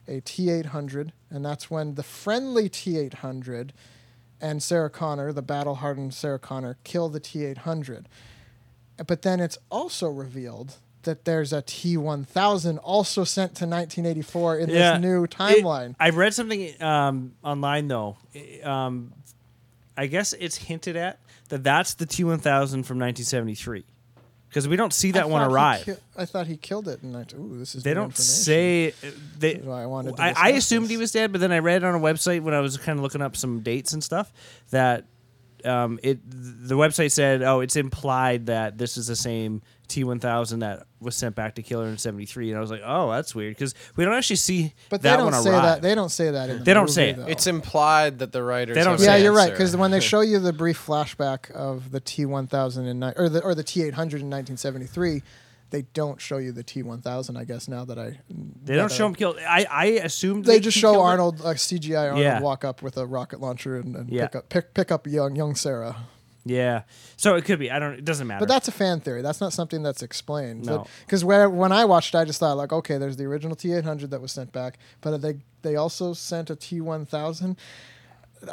a 0.09 0.21
T800, 0.21 1.11
and 1.31 1.45
that's 1.45 1.71
when 1.71 1.95
the 1.95 2.03
friendly 2.03 2.69
T800 2.69 3.71
and 4.41 4.62
Sarah 4.62 4.91
Connor, 4.91 5.33
the 5.33 5.43
battle 5.43 5.77
hardened 5.77 6.12
Sarah 6.12 6.39
Connor, 6.39 6.77
kill 6.85 7.09
the 7.09 7.21
T800. 7.21 8.05
But 9.07 9.23
then 9.23 9.41
it's 9.41 9.59
also 9.71 10.09
revealed 10.09 10.75
that 11.03 11.25
there's 11.25 11.53
a 11.53 11.62
T1000 11.62 12.79
also 12.83 13.25
sent 13.25 13.55
to 13.57 13.65
1984 13.67 14.59
in 14.59 14.69
this 14.69 15.01
new 15.01 15.25
It- 15.25 15.31
timeline. 15.31 15.95
I 15.99 16.11
read 16.11 16.35
something 16.35 16.83
um, 16.83 17.33
online 17.43 17.89
though. 17.89 18.17
Um, 18.65 19.12
I 19.96 20.06
guess 20.06 20.32
it's 20.32 20.56
hinted 20.56 20.96
at 20.96 21.18
that 21.48 21.64
that's 21.64 21.94
the 21.94 22.06
T1000 22.06 22.42
from 22.85 22.98
1973 22.98 23.85
because 24.48 24.68
we 24.68 24.76
don't 24.76 24.92
see 24.92 25.11
that 25.12 25.24
I 25.24 25.26
one 25.26 25.42
arrive. 25.50 25.85
ki- 25.85 25.94
I 26.16 26.24
thought 26.24 26.46
he 26.46 26.56
killed 26.56 26.88
it, 26.88 27.02
and 27.02 27.16
I, 27.16 27.26
ooh, 27.38 27.59
this 27.59 27.74
is 27.74 27.82
they 27.82 27.94
don't 27.94 28.16
say 28.16 28.94
they. 29.38 29.54
This 29.54 29.62
is 29.62 29.68
I 29.68 29.87
wanted 29.87 30.16
to 30.16 30.22
I, 30.22 30.35
I 30.37 30.48
assumed 30.50 30.85
this. 30.85 30.90
he 30.90 30.96
was 30.96 31.12
dead, 31.12 31.32
but 31.32 31.40
then 31.40 31.52
I 31.52 31.59
read 31.59 31.85
on 31.85 31.94
a 31.94 31.98
website 32.00 32.42
when 32.42 32.54
I 32.54 32.61
was 32.61 32.76
kind 32.78 32.98
of 32.98 33.02
looking 33.02 33.22
up 33.22 33.37
some 33.37 33.61
dates 33.61 33.92
and 33.92 34.02
stuff 34.02 34.32
that 34.70 35.04
um, 35.64 35.98
it 36.02 36.20
the 36.24 36.74
website 36.76 37.12
said, 37.12 37.42
oh, 37.42 37.61
it's 37.61 37.76
implied 37.76 38.46
that 38.46 38.78
this 38.78 38.96
is 38.96 39.09
the 39.09 39.16
same 39.16 39.62
T1000 39.88 40.61
that 40.61 40.87
was 41.01 41.16
sent 41.16 41.35
back 41.35 41.55
to 41.57 41.62
Killer 41.62 41.87
in 41.87 41.99
'73, 41.99 42.51
and 42.51 42.59
I 42.59 42.61
was 42.61 42.70
like, 42.70 42.83
oh, 42.85 43.11
that's 43.11 43.35
weird 43.35 43.55
because 43.55 43.75
we 43.96 44.05
don't 44.05 44.14
actually 44.14 44.37
see 44.37 44.72
But 44.88 45.03
they 45.03 45.11
that 45.11 45.16
don't 45.18 45.33
one 45.33 45.42
say 45.42 45.51
arrive. 45.51 45.62
that. 45.62 45.83
They 45.83 45.94
don't 45.94 46.09
say 46.11 46.31
that 46.31 46.51
in 46.51 46.59
the 46.59 46.64
They 46.64 46.75
don't 46.75 46.85
movie, 46.85 46.92
say 46.92 47.11
it. 47.11 47.16
though. 47.16 47.27
It's 47.27 47.46
implied 47.46 48.18
that 48.20 48.33
the 48.33 48.42
writers. 48.42 48.75
They 48.75 48.83
don't 48.85 48.92
have 48.92 49.01
say 49.01 49.07
yeah, 49.07 49.14
an 49.16 49.22
you're 49.25 49.33
right. 49.33 49.42
answer. 49.44 49.53
Because 49.55 49.77
when 49.77 49.90
they 49.90 50.01
show 50.01 50.20
you 50.20 50.38
the 50.38 50.53
brief 50.53 50.85
flashback 50.85 51.51
of 51.53 51.90
the 51.92 52.01
T1000 52.01 52.87
in 52.88 53.01
ni- 53.01 53.12
or 53.16 53.29
the 53.29 53.42
or 53.42 53.55
the 53.55 53.64
T800 53.64 54.20
in 54.20 54.31
1973, 54.31 55.22
they 55.70 55.83
don't 55.94 56.20
show 56.20 56.38
you 56.38 56.53
the 56.53 56.62
T1000. 56.64 57.37
I 57.37 57.44
guess 57.44 57.68
now 57.68 57.85
that 57.85 57.99
I 57.99 58.20
they 58.64 58.77
don't 58.77 58.90
show 58.92 59.07
him 59.07 59.14
killed. 59.14 59.37
I 59.38 59.66
I 59.70 59.85
assumed 60.03 60.44
They 60.44 60.55
that 60.59 60.61
just 60.64 60.77
he 60.77 60.81
show 60.81 60.92
killed 60.92 61.05
it. 61.05 61.09
Arnold, 61.09 61.40
like 61.40 61.57
CGI 61.57 62.05
Arnold, 62.05 62.20
Yeah. 62.20 62.40
walk 62.40 62.64
up 62.64 62.83
with 62.83 62.96
a 62.96 63.05
rocket 63.07 63.40
launcher 63.40 63.77
and, 63.77 63.94
and 63.96 64.09
Yeah. 64.11 64.27
pick 64.27 64.37
up 64.37 64.49
pick, 64.49 64.75
pick 64.75 64.92
up 64.92 65.07
young 65.07 65.35
young 65.37 65.55
Sarah. 65.55 65.96
Yeah, 66.46 66.82
so 67.16 67.35
it 67.35 67.44
could 67.44 67.59
be. 67.59 67.72
I 67.72 67.80
don't. 67.80 67.94
It 67.94 68.04
doesn't 68.04 68.26
matter. 68.26 68.38
But 68.38 68.48
that's 68.48 68.68
a 68.68 68.72
fan 68.72 69.00
theory. 69.00 69.20
That's 69.20 69.40
not 69.40 69.52
something 69.52 69.82
that's 69.82 70.02
explained. 70.02 70.64
No. 70.64 70.87
Because 71.04 71.24
when 71.24 71.72
I 71.72 71.85
watched, 71.85 72.14
I 72.14 72.24
just 72.24 72.38
thought 72.38 72.56
like, 72.56 72.72
okay, 72.72 72.98
there's 72.98 73.16
the 73.16 73.24
original 73.24 73.56
T800 73.56 74.11
that 74.11 74.20
was 74.20 74.30
sent 74.30 74.52
back, 74.52 74.78
but 75.00 75.20
they 75.20 75.38
they 75.62 75.74
also 75.74 76.12
sent 76.12 76.48
a 76.48 76.56
T1000. 76.56 77.56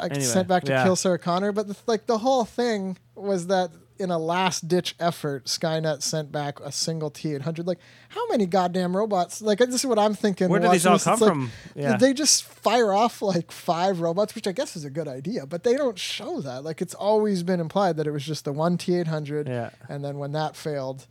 I 0.00 0.06
Anyway, 0.06 0.20
sent 0.20 0.48
back 0.48 0.64
to 0.64 0.72
yeah. 0.72 0.82
kill 0.82 0.96
Sarah 0.96 1.18
Connor, 1.18 1.52
but 1.52 1.68
the, 1.68 1.76
like 1.86 2.06
the 2.06 2.18
whole 2.18 2.44
thing 2.44 2.96
was 3.14 3.46
that 3.46 3.70
in 3.98 4.10
a 4.10 4.18
last 4.18 4.66
ditch 4.66 4.94
effort, 4.98 5.44
Skynet 5.46 6.02
sent 6.02 6.32
back 6.32 6.58
a 6.60 6.72
single 6.72 7.10
T800. 7.10 7.66
Like, 7.66 7.78
how 8.08 8.26
many 8.28 8.46
goddamn 8.46 8.96
robots? 8.96 9.40
Like, 9.40 9.58
this 9.58 9.74
is 9.74 9.86
what 9.86 9.98
I'm 9.98 10.14
thinking. 10.14 10.48
Where 10.48 10.60
did 10.60 10.70
these 10.72 10.86
all 10.86 10.94
this. 10.94 11.04
come 11.04 11.20
like, 11.20 11.28
from? 11.28 11.50
Yeah. 11.74 11.92
Did 11.92 12.00
they 12.00 12.12
just 12.12 12.44
fire 12.44 12.92
off 12.92 13.22
like 13.22 13.52
five 13.52 14.00
robots, 14.00 14.34
which 14.34 14.46
I 14.46 14.52
guess 14.52 14.76
is 14.76 14.84
a 14.84 14.90
good 14.90 15.08
idea, 15.08 15.46
but 15.46 15.62
they 15.62 15.76
don't 15.76 15.98
show 15.98 16.40
that. 16.40 16.64
Like, 16.64 16.82
it's 16.82 16.94
always 16.94 17.42
been 17.42 17.60
implied 17.60 17.96
that 17.98 18.06
it 18.06 18.10
was 18.10 18.24
just 18.24 18.44
the 18.44 18.52
one 18.52 18.76
T800, 18.78 19.46
Yeah. 19.48 19.70
and 19.88 20.04
then 20.04 20.18
when 20.18 20.32
that 20.32 20.56
failed, 20.56 21.06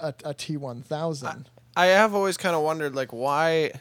a, 0.00 0.08
a 0.24 0.34
T1000. 0.34 1.46
I 1.76 1.86
have 1.86 2.14
always 2.14 2.36
kind 2.36 2.54
of 2.56 2.62
wondered, 2.62 2.94
like, 2.94 3.12
why, 3.12 3.72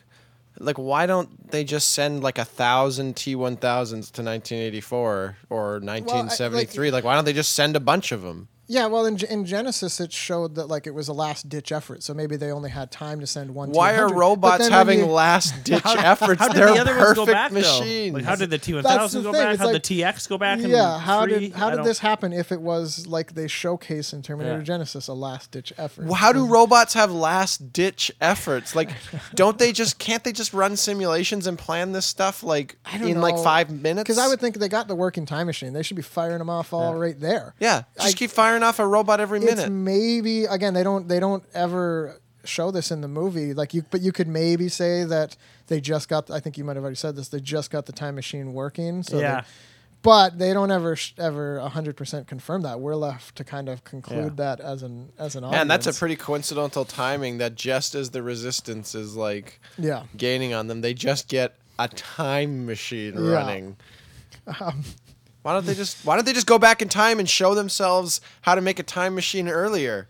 like, 0.60 0.78
why 0.78 1.06
don't 1.06 1.50
they 1.52 1.64
just 1.64 1.92
send 1.92 2.24
like 2.24 2.38
a 2.38 2.46
thousand 2.46 3.16
T 3.16 3.36
one 3.36 3.56
thousands 3.58 4.12
to 4.12 4.22
1984 4.22 5.38
or 5.50 5.80
1973? 5.80 6.92
like, 6.92 7.04
why 7.04 7.16
don't 7.16 7.26
they 7.26 7.34
just 7.34 7.54
send 7.54 7.76
a 7.76 7.80
bunch 7.80 8.12
of 8.12 8.22
them? 8.22 8.48
Yeah, 8.66 8.86
well, 8.88 9.06
in, 9.06 9.16
in 9.26 9.44
Genisys, 9.44 10.00
it 10.00 10.14
showed 10.14 10.56
that 10.56 10.68
like 10.68 10.88
it 10.88 10.94
was 10.94 11.08
a 11.10 11.14
last 11.14 11.50
ditch 11.50 11.72
effort, 11.72 12.02
so 12.02 12.14
maybe 12.14 12.38
they 12.38 12.50
only 12.52 12.70
had 12.70 12.92
time 12.92 13.20
to 13.20 13.28
send 13.28 13.54
one. 13.54 13.72
Why 13.72 13.96
are 13.98 14.08
robots 14.14 14.68
having 14.70 15.00
you- 15.00 15.06
last 15.08 15.64
ditch 15.66 15.82
efforts? 15.86 16.40
How 16.40 16.48
did 16.48 16.58
They're 16.58 16.74
the 16.74 16.80
other 16.82 16.94
perfect 16.94 17.18
ones 17.18 17.28
go 17.28 17.34
back 17.34 17.52
machines. 17.52 18.14
though? 18.14 18.20
Like 18.20 18.26
how 18.26 18.36
did 18.36 18.50
the 18.50 18.58
T 18.58 18.74
one 18.74 18.84
thousand 18.84 19.24
go 19.24 19.34
thing, 19.34 19.42
back? 19.42 19.54
it's 19.56 19.60
How 19.60 19.68
did 19.68 19.74
like- 19.74 19.84
the 19.84 20.02
TX 20.02 20.30
go 20.30 20.38
back? 20.38 20.60
in 20.60 20.70
Yeah, 20.70 20.98
how 20.98 21.24
three? 21.26 21.40
did 21.50 21.54
how 21.54 21.70
did 21.72 21.84
this 21.84 22.00
happen? 22.00 22.32
If 22.32 22.52
it 22.54 22.62
was 22.62 23.06
like 23.06 23.34
they 23.34 23.48
showcase 23.50 24.14
in 24.14 24.22
Terminator 24.22 24.60
Yeah. 24.66 24.78
Genisys, 24.78 25.10
a 25.10 25.14
last 25.14 25.52
ditch 25.52 25.74
effort. 25.78 26.06
Well, 26.06 26.14
How 26.16 26.32
do 26.32 26.46
robots 26.46 26.94
have 26.94 27.12
last 27.12 27.74
ditch 27.74 28.12
efforts? 28.22 28.76
Like, 28.76 28.92
don't 29.36 29.58
they 29.58 29.74
just 29.74 30.00
can't 30.00 30.24
they 30.24 30.32
just 30.32 30.54
run 30.54 30.78
simulations 30.78 31.48
and 31.48 31.60
plan 31.60 31.92
this 31.92 32.06
stuff 32.06 32.44
like 32.44 32.78
I 32.86 32.98
don't 32.98 33.10
in 33.10 33.20
like 33.22 33.38
five 33.38 33.70
minutes? 33.70 34.04
Because 34.06 34.18
I 34.20 34.28
would 34.30 34.40
think 34.40 34.56
they 34.58 34.70
got 34.70 34.88
the 34.88 34.96
working 34.96 35.26
time 35.26 35.48
machine. 35.48 35.74
They 35.74 35.84
should 35.84 35.98
be 35.98 36.02
firing 36.04 36.40
them 36.40 36.50
off 36.50 36.72
all 36.72 36.94
Yeah. 36.94 37.00
right 37.00 37.20
there. 37.20 37.56
yeah, 37.60 37.84
just 37.98 38.16
I- 38.16 38.18
keep 38.18 38.32
firing 38.32 38.53
off 38.62 38.78
a 38.78 38.86
robot 38.86 39.20
every 39.20 39.40
It's 39.40 39.56
minute. 39.56 39.72
maybe 39.72 40.44
again 40.46 40.74
they 40.76 40.84
don't 40.84 41.08
they 41.08 41.20
don't 41.20 41.44
ever 41.56 42.20
show 42.46 42.70
this 42.72 42.92
in 42.92 43.00
the 43.02 43.08
movie 43.08 43.54
like 43.54 43.74
you 43.74 43.84
but 43.90 44.02
you 44.02 44.12
could 44.12 44.28
maybe 44.28 44.68
say 44.70 45.06
that 45.06 45.36
they 45.68 45.80
just 45.80 46.10
got. 46.10 46.30
I 46.30 46.42
think 46.42 46.58
you 46.58 46.66
might 46.66 46.76
have 46.76 46.84
already 46.84 46.98
said 46.98 47.16
this. 47.16 47.30
They 47.30 47.40
just 47.40 47.72
got 47.72 47.86
the 47.86 47.94
time 47.94 48.16
machine 48.16 48.54
working. 48.54 49.02
So 49.02 49.18
Yeah. 49.18 49.42
they- 49.42 49.48
but 50.02 50.38
they 50.38 50.52
don't 50.52 50.70
ever 50.70 50.98
sh- 50.98 51.14
ever 51.18 51.62
hundred 51.62 51.96
percent 51.96 52.28
confirm 52.28 52.64
that. 52.64 52.82
We're 52.82 52.96
left 52.98 53.38
to 53.38 53.46
kind 53.46 53.70
of 53.70 53.86
conclude 53.86 54.36
that 54.36 54.60
as 54.60 54.84
an 54.84 55.14
as 55.18 55.38
an 55.38 55.46
audience. 55.46 55.60
Man, 55.62 55.68
that's 55.70 55.88
a 55.88 55.94
pretty 55.94 56.18
coincidental 56.18 56.84
timing 56.84 57.38
that 57.38 57.56
just 57.56 57.96
as 57.96 58.10
the 58.10 58.22
resistance 58.22 58.94
is 58.94 59.16
like 59.16 59.62
yeah. 59.78 60.04
gaining 60.18 60.54
on 60.54 60.68
them, 60.68 60.82
they 60.82 60.94
just 60.94 61.30
get 61.30 61.56
a 61.80 61.88
time 61.88 62.66
machine 62.66 63.14
Yeah. 63.14 63.20
Um, 63.26 63.32
running. 63.32 63.78
Why 65.44 65.54
don't 65.54 65.66
they 65.66 65.76
just 65.76 66.04
why 66.06 66.16
don't 66.16 66.26
they 66.26 66.34
just 66.34 66.48
go 66.48 66.58
back 66.58 66.82
in 66.82 66.90
time 66.90 67.20
and 67.20 67.30
show 67.30 67.54
themselves 67.54 68.20
how 68.42 68.56
to 68.56 68.62
make 68.62 68.80
a 68.80 68.84
time 68.84 69.14
machine 69.14 69.48
earlier? 69.48 70.08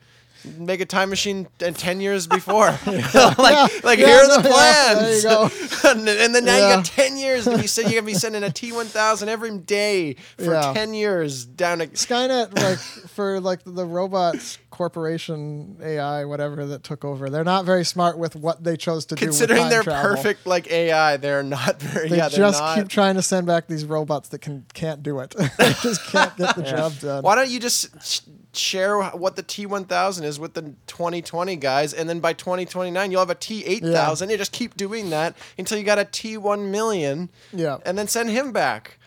Make 0.57 0.81
a 0.81 0.85
time 0.85 1.09
machine 1.09 1.47
and 1.61 1.75
ten 1.75 2.01
years 2.01 2.27
before. 2.27 2.67
like 2.85 3.83
like 3.83 3.99
Yeah, 3.99 4.05
here 4.07 4.17
are 4.17 4.41
the 4.41 4.49
no, 4.49 4.55
yeah, 4.55 4.93
there 4.95 5.15
you 5.15 5.21
plans. 5.21 5.23
go. 5.83 5.89
and, 5.89 6.07
and 6.09 6.35
then 6.35 6.45
now 6.45 6.55
you 6.55 6.75
got 6.75 6.85
ten 6.85 7.17
years 7.17 7.45
to 7.45 7.57
be 7.57 7.67
send 7.67 7.89
you're 7.91 8.01
gonna 8.01 8.11
be 8.11 8.17
sending 8.17 8.43
a 8.43 8.49
T 8.51 8.71
one 8.71 8.85
thousand 8.87 9.29
every 9.29 9.57
day 9.57 10.15
for 10.37 10.53
Yeah. 10.53 10.73
ten 10.73 10.93
years 10.93 11.45
down 11.45 11.79
to 11.79 11.87
Skynet, 11.87 12.57
like 12.61 12.77
for 12.79 13.39
like 13.39 13.61
the 13.65 13.85
robots 13.85 14.57
corporation 14.69 15.77
AI, 15.83 16.25
whatever 16.25 16.65
that 16.65 16.83
took 16.83 17.05
over, 17.05 17.29
they're 17.29 17.43
not 17.43 17.63
very 17.63 17.85
smart 17.85 18.17
with 18.17 18.35
what 18.35 18.63
they 18.63 18.75
chose 18.75 19.05
to 19.05 19.15
considering 19.15 19.57
do. 19.57 19.61
Considering 19.63 19.69
they're 19.69 19.83
travel. 19.83 20.15
perfect 20.15 20.45
like 20.47 20.69
AI, 20.71 21.17
they're 21.17 21.43
not 21.43 21.79
very 21.81 22.09
They 22.09 22.17
yeah, 22.17 22.29
just 22.29 22.59
not 22.59 22.77
keep 22.77 22.87
trying 22.89 23.15
to 23.15 23.21
send 23.21 23.45
back 23.47 23.67
these 23.67 23.85
robots 23.85 24.29
that 24.29 24.39
can 24.39 24.65
can't 24.73 25.03
do 25.03 25.19
it. 25.19 25.29
they 25.57 25.73
just 25.81 26.03
can't 26.07 26.35
get 26.37 26.55
the 26.55 26.63
job 26.63 26.93
done. 26.99 27.23
Why 27.23 27.35
don't 27.35 27.49
you 27.49 27.59
just 27.59 28.23
share 28.53 29.01
what 29.01 29.35
the 29.35 29.43
T1000 29.43 30.23
is 30.23 30.39
with 30.39 30.53
the 30.53 30.73
2020 30.87 31.55
guys, 31.57 31.93
and 31.93 32.07
then 32.07 32.19
by 32.19 32.33
2029 32.33 33.11
you'll 33.11 33.19
have 33.19 33.29
a 33.29 33.35
T8000. 33.35 34.29
You 34.29 34.37
just 34.37 34.51
keep 34.51 34.77
doing 34.77 35.09
that 35.09 35.35
until 35.57 35.77
you 35.77 35.83
got 35.83 35.99
a 35.99 36.05
T1 36.05 36.69
million, 36.69 37.29
Yeah. 37.51 37.77
and 37.85 37.97
then 37.97 38.07
send 38.07 38.29
him 38.29 38.51
back. 38.51 38.97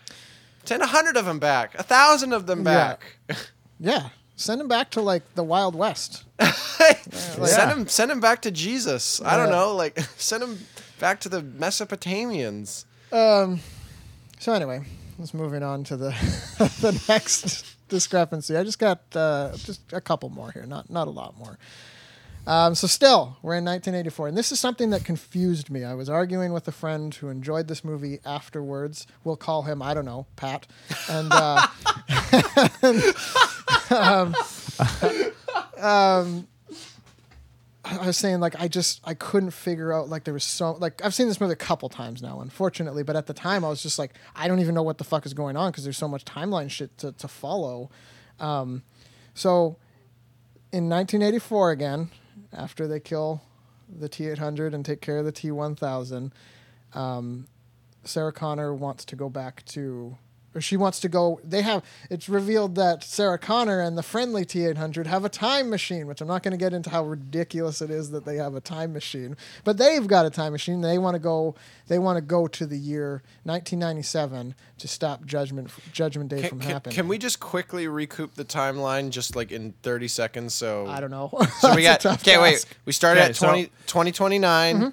Send 0.65 0.83
a 0.83 0.87
hundred 0.87 1.15
of 1.15 1.25
them 1.25 1.39
back, 1.39 1.75
a 1.75 1.83
thousand 1.83 2.33
of 2.33 2.45
them 2.45 2.63
back. 2.63 3.17
Yeah, 3.79 4.09
send 4.35 4.59
them 4.59 4.67
back 4.67 4.89
to 4.91 5.01
like 5.01 5.35
the 5.35 5.43
Wild 5.43 5.75
West. 5.75 6.25
Send 7.11 7.71
him, 7.71 7.87
send 7.87 8.11
him 8.11 8.19
back 8.19 8.41
to 8.43 8.51
Jesus. 8.51 9.21
I 9.21 9.35
don't 9.37 9.49
know, 9.49 9.75
like 9.75 9.99
send 10.17 10.43
him 10.43 10.59
back 10.99 11.19
to 11.21 11.29
the 11.29 11.41
Mesopotamians. 11.41 12.85
Um. 13.11 13.59
So 14.39 14.53
anyway, 14.53 14.81
let's 15.17 15.33
moving 15.33 15.63
on 15.63 15.83
to 15.85 15.97
the 15.97 16.09
the 16.81 17.01
next 17.09 17.76
discrepancy. 17.87 18.55
I 18.55 18.63
just 18.63 18.79
got 18.79 19.01
uh, 19.15 19.51
just 19.55 19.81
a 19.93 20.01
couple 20.01 20.29
more 20.29 20.51
here, 20.51 20.65
not 20.65 20.89
not 20.89 21.07
a 21.07 21.11
lot 21.11 21.37
more. 21.37 21.57
Um, 22.45 22.75
so 22.75 22.87
still, 22.87 23.37
we're 23.41 23.55
in 23.57 23.65
1984, 23.65 24.29
and 24.29 24.37
this 24.37 24.53
is 24.53 24.59
something 24.59 24.91
that 24.91 25.03
confused 25.03 25.69
me. 25.69 25.83
I 25.83 25.93
was 25.95 26.09
arguing 26.09 26.53
with 26.53 26.65
a 26.69 26.71
friend 26.71 27.13
who 27.13 27.27
enjoyed 27.27 27.67
this 27.67 27.83
movie 27.83 28.19
afterwards. 28.23 29.05
We'll 29.25 29.35
call 29.35 29.63
him, 29.63 29.81
I 29.81 29.93
don't 29.93 30.05
know, 30.05 30.27
Pat, 30.37 30.65
and. 31.09 31.29
Uh, 31.29 31.67
I 37.89 38.07
was 38.07 38.17
saying 38.17 38.39
like 38.39 38.59
I 38.59 38.67
just 38.67 39.01
I 39.03 39.13
couldn't 39.13 39.51
figure 39.51 39.93
out 39.93 40.09
like 40.09 40.23
there 40.23 40.33
was 40.33 40.43
so 40.43 40.73
like 40.73 41.03
I've 41.03 41.13
seen 41.13 41.27
this 41.27 41.39
movie 41.39 41.53
a 41.53 41.55
couple 41.55 41.89
times 41.89 42.21
now 42.21 42.41
unfortunately 42.41 43.03
but 43.03 43.15
at 43.15 43.27
the 43.27 43.33
time 43.33 43.63
I 43.63 43.69
was 43.69 43.81
just 43.81 43.97
like 43.97 44.13
I 44.35 44.47
don't 44.47 44.59
even 44.59 44.75
know 44.75 44.83
what 44.83 44.97
the 44.97 45.03
fuck 45.03 45.25
is 45.25 45.33
going 45.33 45.55
on 45.55 45.71
because 45.71 45.83
there's 45.83 45.97
so 45.97 46.07
much 46.07 46.25
timeline 46.25 46.69
shit 46.69 46.97
to, 46.99 47.11
to 47.13 47.27
follow. 47.27 47.89
Um, 48.39 48.83
so 49.33 49.77
in 50.71 50.89
1984 50.89 51.71
again 51.71 52.09
after 52.53 52.87
they 52.87 52.99
kill 52.99 53.41
the 53.89 54.09
T800 54.09 54.73
and 54.73 54.85
take 54.85 55.01
care 55.01 55.17
of 55.19 55.25
the 55.25 55.31
T1000 55.31 56.31
um, 56.93 57.47
Sarah 58.03 58.33
Connor 58.33 58.73
wants 58.73 59.05
to 59.05 59.15
go 59.15 59.29
back 59.29 59.63
to 59.65 60.17
or 60.57 60.61
she 60.61 60.75
wants 60.75 60.99
to 60.99 61.07
go 61.07 61.39
they 61.43 61.61
have 61.61 61.83
it's 62.09 62.27
revealed 62.27 62.75
that 62.75 63.03
Sarah 63.03 63.37
Connor 63.37 63.79
and 63.79 63.97
the 63.97 64.03
friendly 64.03 64.43
T800 64.43 65.05
have 65.05 65.23
a 65.23 65.29
time 65.29 65.69
machine 65.69 66.07
which 66.07 66.19
I'm 66.19 66.27
not 66.27 66.41
going 66.43 66.51
to 66.51 66.57
get 66.57 66.73
into 66.73 66.89
how 66.89 67.05
ridiculous 67.05 67.81
it 67.81 67.91
is 67.91 68.09
that 68.11 68.25
they 68.25 68.37
have 68.37 68.55
a 68.55 68.61
time 68.61 68.91
machine 68.91 69.37
but 69.63 69.77
they've 69.77 70.07
got 70.07 70.25
a 70.25 70.29
time 70.29 70.51
machine 70.51 70.81
they 70.81 70.97
want 70.97 71.15
to 71.15 71.19
go 71.19 71.55
they 71.87 71.99
want 71.99 72.17
to 72.17 72.21
go 72.21 72.47
to 72.47 72.65
the 72.65 72.77
year 72.77 73.21
1997 73.43 74.55
to 74.79 74.87
stop 74.87 75.25
judgment 75.25 75.69
judgment 75.93 76.29
day 76.29 76.41
Can, 76.41 76.49
from 76.49 76.59
can, 76.59 76.69
happening 76.71 76.95
can 76.95 77.07
we 77.07 77.17
just 77.17 77.39
quickly 77.39 77.87
recoup 77.87 78.33
the 78.35 78.45
timeline 78.45 79.09
just 79.11 79.35
like 79.35 79.51
in 79.51 79.73
30 79.83 80.07
seconds? 80.07 80.53
So 80.53 80.87
I 80.87 80.99
don't 80.99 81.11
know 81.11 81.31
So 81.59 81.75
we 81.75 81.83
got 81.83 82.01
That's 82.01 82.27
a 82.27 82.31
okay. 82.31 82.41
Wait, 82.41 82.65
we 82.85 82.91
started 82.93 83.21
Okay, 83.21 83.29
at 83.29 83.35
so- 83.35 83.47
20, 83.47 83.65
2029. 83.87 84.75
Mm-hmm. 84.75 84.89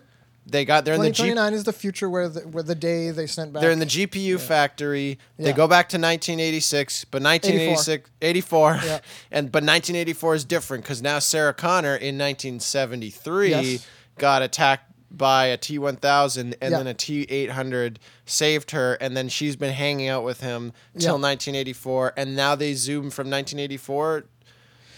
They 0.46 0.64
got 0.66 0.84
they're 0.84 0.94
in 0.94 1.00
the 1.00 1.08
G, 1.10 1.22
2029 1.22 1.54
is 1.54 1.64
the 1.64 1.72
future 1.72 2.10
where 2.10 2.28
the, 2.28 2.40
where 2.40 2.62
the 2.62 2.74
day 2.74 3.10
they 3.10 3.26
sent 3.26 3.52
back 3.52 3.62
they're 3.62 3.70
in 3.70 3.78
the 3.78 3.86
GPU 3.86 4.38
factory. 4.38 5.18
They 5.38 5.46
Yeah. 5.48 5.52
go 5.52 5.66
back 5.66 5.88
to 5.90 5.96
1986, 5.98 7.06
but 7.06 7.22
1986 7.22 8.10
84, 8.20 8.80
Yeah. 8.84 8.98
and 9.30 9.50
but 9.50 9.62
1984 9.62 10.34
is 10.34 10.44
different 10.44 10.84
because 10.84 11.00
now 11.00 11.18
Sarah 11.18 11.54
Connor 11.54 11.96
in 11.96 12.18
1973 12.18 13.50
Yes. 13.50 13.86
got 14.18 14.42
attacked 14.42 14.90
by 15.10 15.46
a 15.46 15.56
T1000 15.56 16.54
and 16.60 16.72
Yeah. 16.72 16.78
then 16.78 16.86
a 16.88 16.94
T800 16.94 17.96
saved 18.26 18.72
her 18.72 18.94
and 18.94 19.16
then 19.16 19.28
she's 19.28 19.54
been 19.56 19.72
hanging 19.72 20.08
out 20.08 20.24
with 20.24 20.40
him 20.40 20.72
till 20.98 21.14
Yeah. 21.14 21.20
1984 21.20 22.12
and 22.16 22.34
now 22.34 22.54
they 22.54 22.74
zoom 22.74 23.10
from 23.10 23.30
1984 23.30 24.24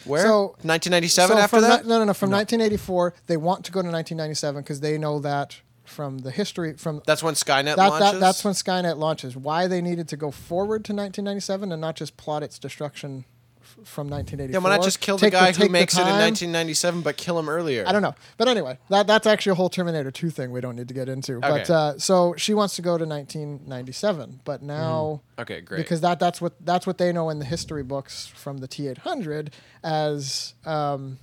where 0.07 0.23
So- 0.23 0.55
1997 0.63 1.37
so 1.37 1.43
after 1.43 1.61
that 1.61 1.85
ni- 1.85 1.89
no, 1.89 1.99
no, 1.99 2.05
no. 2.05 2.15
From 2.15 2.31
1984, 2.31 3.15
they 3.27 3.37
want 3.37 3.65
to 3.67 3.73
go 3.73 3.81
to 3.83 3.89
1997 3.89 4.63
because 4.63 4.81
they 4.81 4.99
know 4.99 5.19
that 5.21 5.57
from 5.85 6.19
the 6.19 6.31
history 6.33 6.73
from 6.75 7.01
That's 7.07 7.23
when 7.23 7.35
Skynet 7.35 7.77
that, 7.77 7.79
launches. 7.79 8.11
that 8.13 8.21
that's 8.21 8.45
when 8.45 8.55
Skynet 8.55 8.97
launches. 8.99 9.37
Why 9.37 9.67
they 9.69 9.81
needed 9.81 10.09
to 10.09 10.17
go 10.17 10.31
forward 10.33 10.85
to 10.87 10.93
1997 10.93 11.71
and 11.71 11.81
not 11.81 11.95
just 11.97 12.17
plot 12.17 12.43
its 12.43 12.59
destruction 12.59 13.25
from 13.85 14.09
1984? 14.09 14.53
yeah, 14.53 14.63
why 14.65 14.77
not 14.77 14.85
just 14.85 15.01
kill 15.01 15.17
the 15.17 15.27
Take 15.27 15.33
guy 15.33 15.53
who 15.53 15.69
makes 15.69 15.95
it 15.95 16.01
in 16.03 16.07
1997, 16.19 17.03
but 17.03 17.17
kill 17.17 17.39
him 17.39 17.49
earlier? 17.49 17.85
I 17.87 17.93
don't 17.93 18.03
know, 18.03 18.15
but 18.37 18.49
anyway, 18.49 18.79
that 18.91 19.07
that's 19.07 19.27
actually 19.27 19.53
a 19.53 19.55
whole 19.57 19.69
Terminator 19.69 20.11
2 20.11 20.31
thing 20.31 20.51
we 20.51 20.61
don't 20.61 20.77
need 20.77 20.89
to 20.89 20.95
get 20.95 21.09
into. 21.09 21.41
But 21.41 21.63
Okay. 21.63 21.73
uh, 21.73 21.99
so 21.99 22.35
she 22.37 22.55
wants 22.55 22.77
to 22.77 22.83
go 22.83 22.97
to 22.99 23.05
1997, 23.05 24.41
but 24.45 24.63
now 24.63 25.23
Okay, 25.39 25.61
great. 25.61 25.79
because 25.79 26.01
that 26.01 26.19
that's 26.19 26.41
what 26.41 26.55
that's 26.65 26.87
what 26.87 26.99
they 26.99 27.13
know 27.13 27.31
in 27.31 27.39
the 27.39 27.45
history 27.45 27.83
books 27.83 28.27
from 28.27 28.59
the 28.59 28.69
T800 28.69 29.53
as 29.83 30.55
um, 30.65 31.19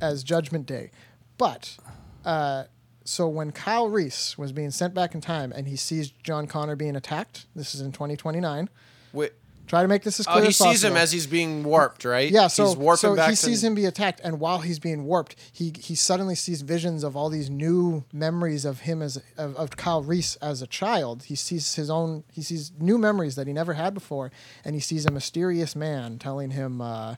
as 0.00 0.22
Judgment 0.24 0.66
Day. 0.66 0.90
But 1.38 1.76
uh, 2.24 2.64
so 3.04 3.28
when 3.28 3.50
Kyle 3.52 3.88
Reese 3.88 4.36
was 4.38 4.52
being 4.52 4.70
sent 4.70 4.94
back 4.94 5.14
in 5.14 5.20
time 5.20 5.52
and 5.52 5.66
he 5.66 5.76
sees 5.76 6.10
John 6.10 6.46
Connor 6.46 6.76
being 6.76 6.96
attacked, 6.96 7.46
this 7.54 7.74
is 7.74 7.80
in 7.80 7.92
2029. 7.92 8.68
Wait, 9.12 9.32
Try 9.70 9.82
to 9.82 9.88
make 9.88 10.02
this 10.02 10.18
as 10.18 10.26
clear. 10.26 10.34
oh, 10.34 10.38
clear 10.38 10.42
he 10.42 10.48
as 10.48 10.56
sees 10.56 10.66
possible. 10.66 10.90
him 10.90 10.96
as 10.96 11.12
he's 11.12 11.28
being 11.28 11.62
warped, 11.62 12.04
right? 12.04 12.28
Yeah, 12.28 12.48
so, 12.48 12.66
he's 12.66 12.76
warping 12.76 13.14
so 13.14 13.28
he 13.28 13.36
sees 13.36 13.62
him 13.62 13.76
be 13.76 13.84
attacked, 13.84 14.20
and 14.24 14.40
while 14.40 14.58
he's 14.58 14.80
being 14.80 15.04
warped, 15.04 15.36
he 15.52 15.72
he 15.78 15.94
suddenly 15.94 16.34
sees 16.34 16.62
visions 16.62 17.04
of 17.04 17.16
all 17.16 17.28
these 17.28 17.48
new 17.48 18.02
memories 18.12 18.64
of 18.64 18.80
him 18.80 19.00
as 19.00 19.22
of, 19.38 19.54
of 19.54 19.76
Kyle 19.76 20.02
Reese 20.02 20.34
as 20.42 20.60
a 20.60 20.66
child. 20.66 21.22
He 21.22 21.36
sees 21.36 21.76
his 21.76 21.88
own, 21.88 22.24
he 22.32 22.42
sees 22.42 22.72
new 22.80 22.98
memories 22.98 23.36
that 23.36 23.46
he 23.46 23.52
never 23.52 23.74
had 23.74 23.94
before, 23.94 24.32
and 24.64 24.74
he 24.74 24.80
sees 24.80 25.06
a 25.06 25.12
mysterious 25.12 25.76
man 25.76 26.18
telling 26.18 26.50
him. 26.50 26.80
Uh, 26.80 27.14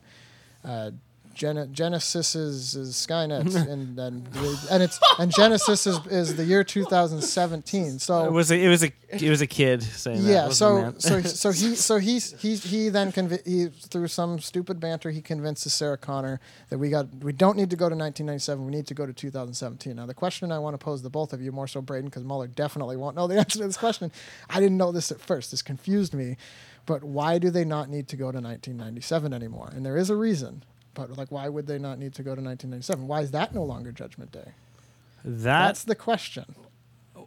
uh, 0.63 0.91
Gen- 1.33 1.73
Genisys 1.73 2.35
is, 2.35 2.75
is 2.75 2.95
Skynet, 2.95 3.55
and 3.69 3.97
and 3.99 4.27
and 4.69 4.83
it's 4.83 4.99
and 5.19 5.31
Genisys 5.31 5.87
is, 5.87 5.99
is 6.07 6.35
the 6.35 6.43
year 6.45 6.63
2017. 6.63 7.99
So 7.99 8.25
It 8.25 8.31
was 8.31 8.51
a, 8.51 8.63
it 8.63 8.69
was 8.69 8.83
a 8.83 8.91
it 9.11 9.29
was 9.29 9.41
a 9.41 9.47
kid 9.47 9.83
saying 9.83 10.23
that. 10.23 10.29
yeah, 10.31 10.45
wasn't 10.47 11.01
so 11.01 11.21
so 11.21 11.51
so 11.51 11.51
he 11.51 11.75
so 11.75 11.97
he's 11.97 12.39
he 12.41 12.55
he 12.55 12.89
then 12.89 13.11
conv- 13.11 13.45
he 13.45 13.67
through 13.67 14.07
some 14.07 14.39
stupid 14.39 14.79
banter 14.79 15.11
he 15.11 15.21
convinces 15.21 15.73
Sarah 15.73 15.97
Connor 15.97 16.39
that 16.69 16.77
we 16.77 16.89
got 16.89 17.07
we 17.23 17.33
don't 17.33 17.57
need 17.57 17.69
to 17.69 17.75
go 17.75 17.89
to 17.89 17.95
1997 17.95 18.65
we 18.65 18.71
need 18.71 18.87
to 18.87 18.93
go 18.93 19.05
to 19.05 19.13
2017. 19.13 19.95
Now 19.95 20.05
the 20.05 20.13
question 20.13 20.51
I 20.51 20.59
want 20.59 20.73
to 20.73 20.77
pose 20.77 21.01
to 21.01 21.09
both 21.09 21.33
of 21.33 21.41
you 21.41 21.51
more 21.51 21.67
so 21.67 21.81
Braden 21.81 22.05
because 22.09 22.23
Muller 22.23 22.47
definitely 22.47 22.97
won't 22.97 23.15
know 23.15 23.27
the 23.27 23.37
answer 23.39 23.59
to 23.59 23.65
this 23.67 23.77
question. 23.77 24.11
I 24.49 24.59
didn't 24.59 24.77
know 24.77 24.91
this 24.91 25.11
at 25.11 25.19
first. 25.19 25.51
This 25.51 25.61
confused 25.61 26.13
me, 26.13 26.37
but 26.85 27.03
why 27.03 27.37
do 27.37 27.49
they 27.49 27.65
not 27.65 27.89
need 27.89 28.07
to 28.09 28.15
go 28.15 28.25
to 28.31 28.39
1997 28.39 29.33
anymore? 29.33 29.71
And 29.75 29.85
there 29.85 29.97
is 29.97 30.09
a 30.09 30.15
reason. 30.15 30.63
But 30.93 31.17
like, 31.17 31.31
why 31.31 31.49
would 31.49 31.67
they 31.67 31.79
not 31.79 31.97
need 31.99 32.13
to 32.15 32.23
go 32.23 32.35
to 32.35 32.41
1997? 32.41 33.07
Why 33.07 33.21
is 33.21 33.31
that 33.31 33.53
no 33.53 33.63
longer 33.63 33.91
Judgment 33.91 34.31
Day? 34.31 34.51
that 35.25 35.65
That's 35.67 35.83
the 35.85 35.95
question. 35.95 36.45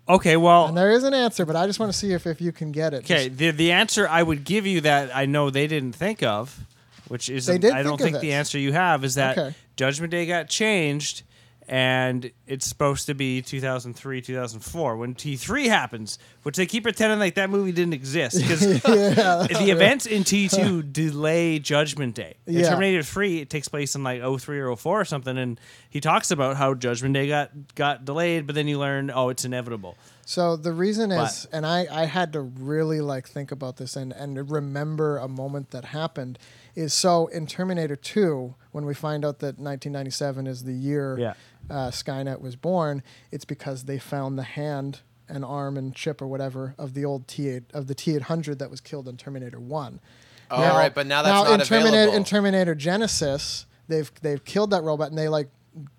okay. 0.09 0.37
Well, 0.37 0.67
And 0.67 0.77
there 0.77 0.91
is 0.91 1.03
an 1.05 1.15
answer, 1.15 1.45
but 1.47 1.57
I 1.57 1.67
just 1.67 1.81
want 1.81 1.91
to 1.93 1.99
see 1.99 2.13
if, 2.13 2.27
if 2.27 2.41
you 2.41 2.53
can 2.53 2.71
get 2.73 2.93
it. 2.95 2.99
okay. 3.05 3.29
The 3.29 3.51
the 3.51 3.73
answer 3.73 4.07
I 4.09 4.23
would 4.23 4.45
give 4.45 4.67
you 4.67 4.81
that 4.83 5.15
I 5.15 5.27
know 5.27 5.51
they 5.51 5.67
didn't 5.67 5.93
think 5.95 6.23
of, 6.23 6.61
which 7.09 7.29
is 7.31 7.49
I 7.49 7.57
don't 7.59 7.99
think 7.99 8.01
think 8.13 8.21
the 8.21 8.33
answer 8.35 8.59
you 8.59 8.73
have 8.73 9.03
is 9.05 9.15
that 9.17 9.37
Okay. 9.39 9.55
Judgment 9.77 10.11
Day 10.11 10.27
got 10.27 10.49
changed, 10.49 11.23
and 11.69 12.31
it's 12.47 12.65
supposed 12.67 13.07
to 13.07 13.15
be 13.15 13.43
2003 13.43 14.21
2004 14.23 14.97
when 14.97 15.15
t3 15.15 15.67
happens 15.67 16.19
which 16.45 16.57
they 16.57 16.67
keep 16.67 16.85
pretending 16.85 17.19
like 17.19 17.35
that 17.35 17.51
movie 17.51 17.73
didn't 17.73 17.95
exist 17.95 18.39
because 18.41 18.61
the 18.83 19.69
events 19.71 20.07
in 20.07 20.23
t2 20.23 20.93
delay 20.93 21.59
judgment 21.59 22.15
day 22.15 22.35
in 22.47 22.55
Yeah. 22.55 22.69
terminator 22.71 23.03
3 23.03 23.41
it 23.41 23.51
takes 23.51 23.69
place 23.69 23.95
in 23.95 24.05
like 24.05 24.21
03 24.23 24.61
or 24.61 24.77
04 24.77 25.01
or 25.01 25.05
something 25.05 25.37
and 25.37 25.59
he 25.91 26.01
talks 26.01 26.31
about 26.31 26.57
how 26.57 26.75
judgment 26.75 27.15
day 27.15 27.27
got 27.29 27.51
got 27.75 28.05
delayed 28.05 28.47
but 28.47 28.55
then 28.55 28.69
you 28.69 28.79
learn 28.79 29.11
oh 29.13 29.29
it's 29.31 29.45
inevitable 29.45 29.97
So 30.29 30.57
the 30.57 30.73
reason 30.73 31.13
is, 31.13 31.47
But- 31.47 31.57
and 31.57 31.65
I, 31.67 31.87
I 31.91 32.05
had 32.07 32.33
to 32.33 32.41
really 32.41 33.01
like 33.01 33.29
think 33.29 33.53
about 33.53 33.77
this 33.77 33.95
and, 33.95 34.13
and 34.13 34.51
remember 34.51 35.19
a 35.19 35.29
moment 35.29 35.71
that 35.71 35.85
happened, 35.85 36.37
is 36.75 36.93
so 36.93 37.29
in 37.29 37.47
Terminator 37.47 37.95
2, 37.95 38.53
when 38.73 38.85
we 38.85 38.93
find 38.93 39.25
out 39.25 39.39
that 39.39 39.55
1997 39.61 40.49
is 40.49 40.65
the 40.65 40.73
year 40.73 41.17
Yeah. 41.17 41.35
Uh, 41.71 41.91
Skynet 41.91 42.41
was 42.41 42.57
born, 42.57 43.03
it's 43.31 43.45
because 43.45 43.85
they 43.85 43.99
found 43.99 44.39
the 44.39 44.45
hand 44.45 45.01
and 45.29 45.45
arm 45.45 45.77
and 45.77 45.95
chip 45.95 46.23
or 46.23 46.27
whatever 46.27 46.75
of 46.79 46.95
the 46.95 47.05
old 47.05 47.27
T8 47.27 47.65
of 47.75 47.89
the 47.89 47.95
T800 47.95 48.59
that 48.59 48.71
was 48.71 48.81
killed 48.81 49.09
in 49.09 49.17
Terminator 49.17 49.59
1. 49.59 50.01
Oh, 50.51 50.63
right, 50.63 50.95
but 50.95 51.07
now 51.07 51.23
that's 51.23 51.51
not 51.51 51.61
in 51.61 51.67
Terminator 51.67 51.97
available. 51.97 52.17
in 52.17 52.25
Terminator 52.25 52.75
Genisys, 52.77 53.65
they've 53.89 54.11
they've 54.23 54.45
killed 54.45 54.71
that 54.71 54.83
robot 54.83 55.09
and 55.09 55.19
they 55.19 55.29
like 55.29 55.49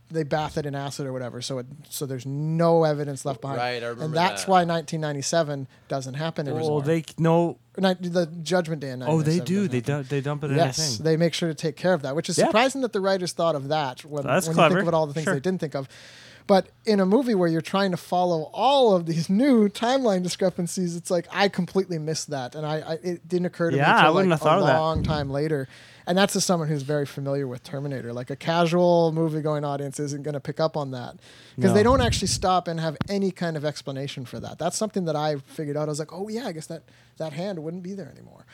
they 0.09 0.23
bath 0.23 0.57
it 0.57 0.65
in 0.65 0.73
acid 0.75 1.05
or 1.05 1.13
whatever, 1.13 1.41
so 1.41 1.57
it 1.59 1.65
so 1.89 2.05
there's 2.05 2.25
no 2.25 2.83
evidence 2.83 3.25
left 3.25 3.41
behind. 3.41 3.57
Right, 3.59 3.83
I 3.83 3.87
remember 3.87 4.05
and 4.05 4.13
that's 4.13 4.43
that. 4.45 4.49
why 4.51 4.63
1997 4.65 5.67
doesn't 5.87 6.13
happen 6.15 6.47
anymore. 6.47 6.69
well 6.71 6.81
they 6.81 7.03
know 7.17 7.57
Or 7.77 7.81
not- 7.81 8.01
the 8.01 8.25
Judgment 8.41 8.81
Day 8.81 8.91
in 8.91 9.03
oh 9.03 9.21
they 9.21 9.39
do 9.39 9.67
they 9.67 9.77
happen. 9.77 9.93
dump, 9.95 10.07
they 10.09 10.21
dump 10.21 10.43
it 10.43 10.51
in 10.51 10.57
Yes, 10.57 10.77
a 10.77 10.81
thing 10.97 11.03
they 11.05 11.17
make 11.17 11.33
sure 11.33 11.49
to 11.49 11.55
take 11.55 11.75
care 11.75 11.93
of 11.93 12.01
that, 12.03 12.15
which 12.15 12.29
is 12.29 12.37
Yeah. 12.37 12.45
surprising 12.45 12.81
that 12.81 12.93
the 12.93 13.01
writers 13.01 13.31
thought 13.33 13.55
of 13.55 13.67
that 13.69 14.03
when, 14.05 14.23
That's 14.23 14.47
when 14.47 14.55
you 14.55 14.59
clever. 14.59 14.75
think 14.75 14.87
about 14.87 14.97
all 14.97 15.07
the 15.07 15.13
things 15.13 15.25
Sure. 15.25 15.33
they 15.33 15.39
didn't 15.39 15.59
think 15.59 15.75
of. 15.75 15.87
But 16.47 16.67
in 16.85 17.01
a 17.01 17.05
movie 17.05 17.35
where 17.35 17.49
you're 17.49 17.59
trying 17.59 17.91
to 17.91 17.97
follow 17.97 18.43
all 18.53 18.95
of 18.95 19.05
these 19.05 19.29
new 19.29 19.67
timeline 19.67 20.23
discrepancies, 20.23 20.95
it's 20.95 21.11
like 21.11 21.27
I 21.29 21.49
completely 21.49 21.99
missed 21.99 22.29
that, 22.29 22.55
and 22.55 22.65
I, 22.65 22.75
I 22.79 22.93
it 23.03 23.27
didn't 23.27 23.47
occur 23.47 23.71
to 23.71 23.75
Yeah, 23.75 23.83
me 23.83 23.89
I 23.91 23.97
until 23.99 24.13
wouldn't 24.13 24.31
like 24.31 24.39
have 24.39 24.47
thought 24.47 24.57
a 24.59 24.61
of 24.61 24.67
that. 24.67 24.79
long 24.79 25.03
time 25.03 25.29
later. 25.29 25.67
And 26.07 26.17
that's 26.17 26.35
as 26.37 26.45
someone 26.45 26.69
who's 26.69 26.83
very 26.83 27.05
familiar 27.05 27.47
with 27.47 27.63
Terminator. 27.63 28.13
Like 28.13 28.29
a 28.29 28.35
casual 28.37 29.11
movie-going 29.11 29.65
audience 29.65 29.99
isn't 29.99 30.23
going 30.23 30.33
to 30.33 30.39
pick 30.39 30.59
up 30.59 30.77
on 30.77 30.91
that 30.91 31.17
because 31.57 31.71
No. 31.71 31.75
they 31.75 31.83
don't 31.83 31.99
actually 32.01 32.29
stop 32.29 32.69
and 32.69 32.79
have 32.79 32.95
any 33.09 33.29
kind 33.29 33.57
of 33.57 33.65
explanation 33.65 34.23
for 34.23 34.39
that. 34.39 34.57
That's 34.57 34.77
something 34.77 35.03
that 35.05 35.17
I 35.17 35.35
figured 35.35 35.75
out. 35.75 35.83
I 35.89 35.91
was 35.91 35.99
like, 35.99 36.13
oh 36.13 36.29
yeah, 36.29 36.47
I 36.47 36.53
guess 36.53 36.67
that 36.67 36.83
that 37.17 37.33
hand 37.33 37.61
wouldn't 37.61 37.83
be 37.83 37.93
there 37.93 38.09
anymore. 38.09 38.45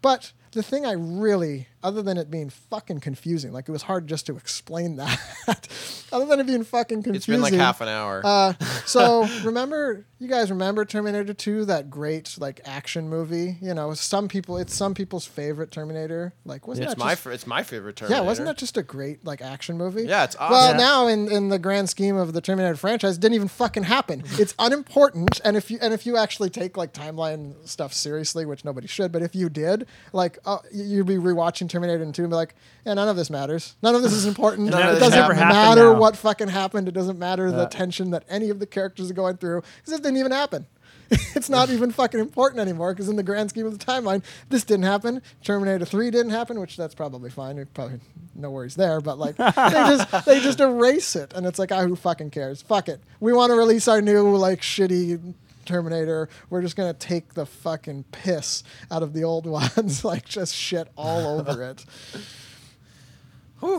But 0.00 0.32
the 0.56 0.62
thing 0.62 0.86
I 0.86 0.92
really, 0.92 1.68
other 1.82 2.02
than 2.02 2.16
it 2.16 2.30
being 2.30 2.48
fucking 2.48 3.00
confusing, 3.00 3.52
like 3.52 3.68
it 3.68 3.72
was 3.72 3.82
hard 3.82 4.08
just 4.08 4.26
to 4.26 4.36
explain 4.36 4.96
that. 5.46 5.68
other 6.12 6.24
than 6.24 6.40
it 6.40 6.46
being 6.46 6.64
fucking 6.64 7.02
confusing. 7.02 7.16
It's 7.16 7.26
been 7.26 7.40
like 7.42 7.52
half 7.52 7.80
an 7.80 7.88
hour. 7.88 8.22
Uh, 8.24 8.52
so 8.86 9.26
remember, 9.44 10.06
you 10.18 10.28
guys 10.28 10.50
remember 10.50 10.84
Terminator 10.86 11.34
2, 11.34 11.66
that 11.66 11.90
great 11.90 12.36
like 12.40 12.60
action 12.64 13.08
movie? 13.08 13.58
You 13.60 13.74
know, 13.74 13.92
some 13.92 14.28
people, 14.28 14.56
it's 14.56 14.74
some 14.74 14.94
people's 14.94 15.26
favorite 15.26 15.70
Terminator. 15.70 16.32
Like, 16.46 16.66
wasn't 16.66 16.86
it's 16.86 16.94
that 16.94 16.98
my 16.98 17.14
just, 17.14 17.26
it's 17.26 17.46
my 17.46 17.62
favorite 17.62 17.96
Terminator. 17.96 18.22
yeah, 18.22 18.26
wasn't 18.26 18.46
that 18.46 18.56
just 18.56 18.78
a 18.78 18.82
great 18.82 19.24
like 19.24 19.42
action 19.42 19.76
movie? 19.76 20.04
Yeah, 20.04 20.24
it's 20.24 20.36
awesome. 20.36 20.52
Well, 20.52 20.64
awesome. 20.68 20.78
now 20.78 21.06
in, 21.06 21.30
in 21.30 21.48
the 21.50 21.58
grand 21.58 21.90
scheme 21.90 22.16
of 22.16 22.32
the 22.32 22.40
Terminator 22.40 22.76
franchise, 22.76 23.18
it 23.18 23.20
didn't 23.20 23.34
even 23.34 23.48
fucking 23.48 23.84
happen. 23.84 24.24
It's 24.38 24.54
unimportant, 24.58 25.40
and 25.44 25.56
if 25.56 25.70
you 25.70 25.78
and 25.80 25.92
if 25.94 26.04
you 26.06 26.16
actually 26.16 26.50
take 26.50 26.76
like 26.76 26.92
timeline 26.92 27.66
stuff 27.66 27.92
seriously, 27.92 28.44
which 28.44 28.64
nobody 28.64 28.86
should, 28.86 29.10
but 29.10 29.22
if 29.22 29.34
you 29.34 29.48
did, 29.48 29.86
like, 30.12 30.38
uh, 30.46 30.58
you'd 30.72 31.06
be 31.06 31.16
rewatching 31.16 31.68
Terminator 31.68 31.98
2 31.98 32.22
and 32.22 32.30
be 32.30 32.36
like, 32.36 32.54
yeah, 32.84 32.94
none 32.94 33.08
of 33.08 33.16
this 33.16 33.28
matters. 33.30 33.76
None 33.82 33.94
of 33.94 34.02
this 34.02 34.12
is 34.12 34.26
important. 34.26 34.68
It 34.76 35.00
doesn't 35.00 35.36
matter 35.36 35.92
now. 35.92 35.98
what 35.98 36.16
fucking 36.16 36.48
happened. 36.48 36.88
It 36.88 36.92
doesn't 36.92 37.18
matter 37.18 37.50
the 37.50 37.66
tension 37.66 38.10
that 38.10 38.24
any 38.28 38.50
of 38.50 38.60
the 38.60 38.66
characters 38.66 39.10
are 39.10 39.14
going 39.14 39.36
through, 39.36 39.62
because 39.76 39.98
it 39.98 40.02
didn't 40.02 40.18
even 40.18 40.32
happen. 40.32 40.66
it's 41.10 41.48
not 41.48 41.70
even 41.70 41.92
fucking 41.92 42.18
important 42.18 42.60
anymore 42.60 42.92
because 42.92 43.08
in 43.08 43.16
the 43.16 43.22
grand 43.22 43.50
scheme 43.50 43.66
of 43.66 43.78
the 43.78 43.84
timeline, 43.84 44.22
this 44.48 44.64
didn't 44.64 44.84
happen. 44.84 45.22
Terminator 45.42 45.84
3 45.84 46.10
didn't 46.10 46.32
happen, 46.32 46.58
which 46.60 46.76
that's 46.76 46.94
probably 46.94 47.30
fine. 47.30 47.64
Probably 47.74 48.00
no 48.34 48.50
worries 48.50 48.74
there, 48.74 49.00
but 49.00 49.18
like 49.18 49.36
they 49.36 49.52
just 49.54 50.26
they 50.26 50.40
just 50.40 50.60
erase 50.60 51.14
it 51.14 51.32
and 51.34 51.46
it's 51.46 51.58
like, 51.58 51.70
ah, 51.70 51.82
who 51.82 51.94
fucking 51.94 52.30
cares? 52.30 52.62
Fuck 52.62 52.88
it. 52.88 53.00
We 53.20 53.32
want 53.32 53.50
to 53.50 53.56
release 53.56 53.86
our 53.86 54.00
new 54.00 54.36
like 54.36 54.62
shitty 54.62 55.34
Terminator. 55.66 56.28
We're 56.48 56.62
just 56.62 56.76
gonna 56.76 56.94
take 56.94 57.34
the 57.34 57.44
fucking 57.46 58.04
piss 58.12 58.62
out 58.90 59.02
of 59.02 59.12
the 59.12 59.24
old 59.24 59.46
ones, 59.76 60.04
like 60.04 60.24
just 60.24 60.54
shit 60.54 60.88
all 60.96 61.40
over 61.40 61.62
it. 61.70 61.84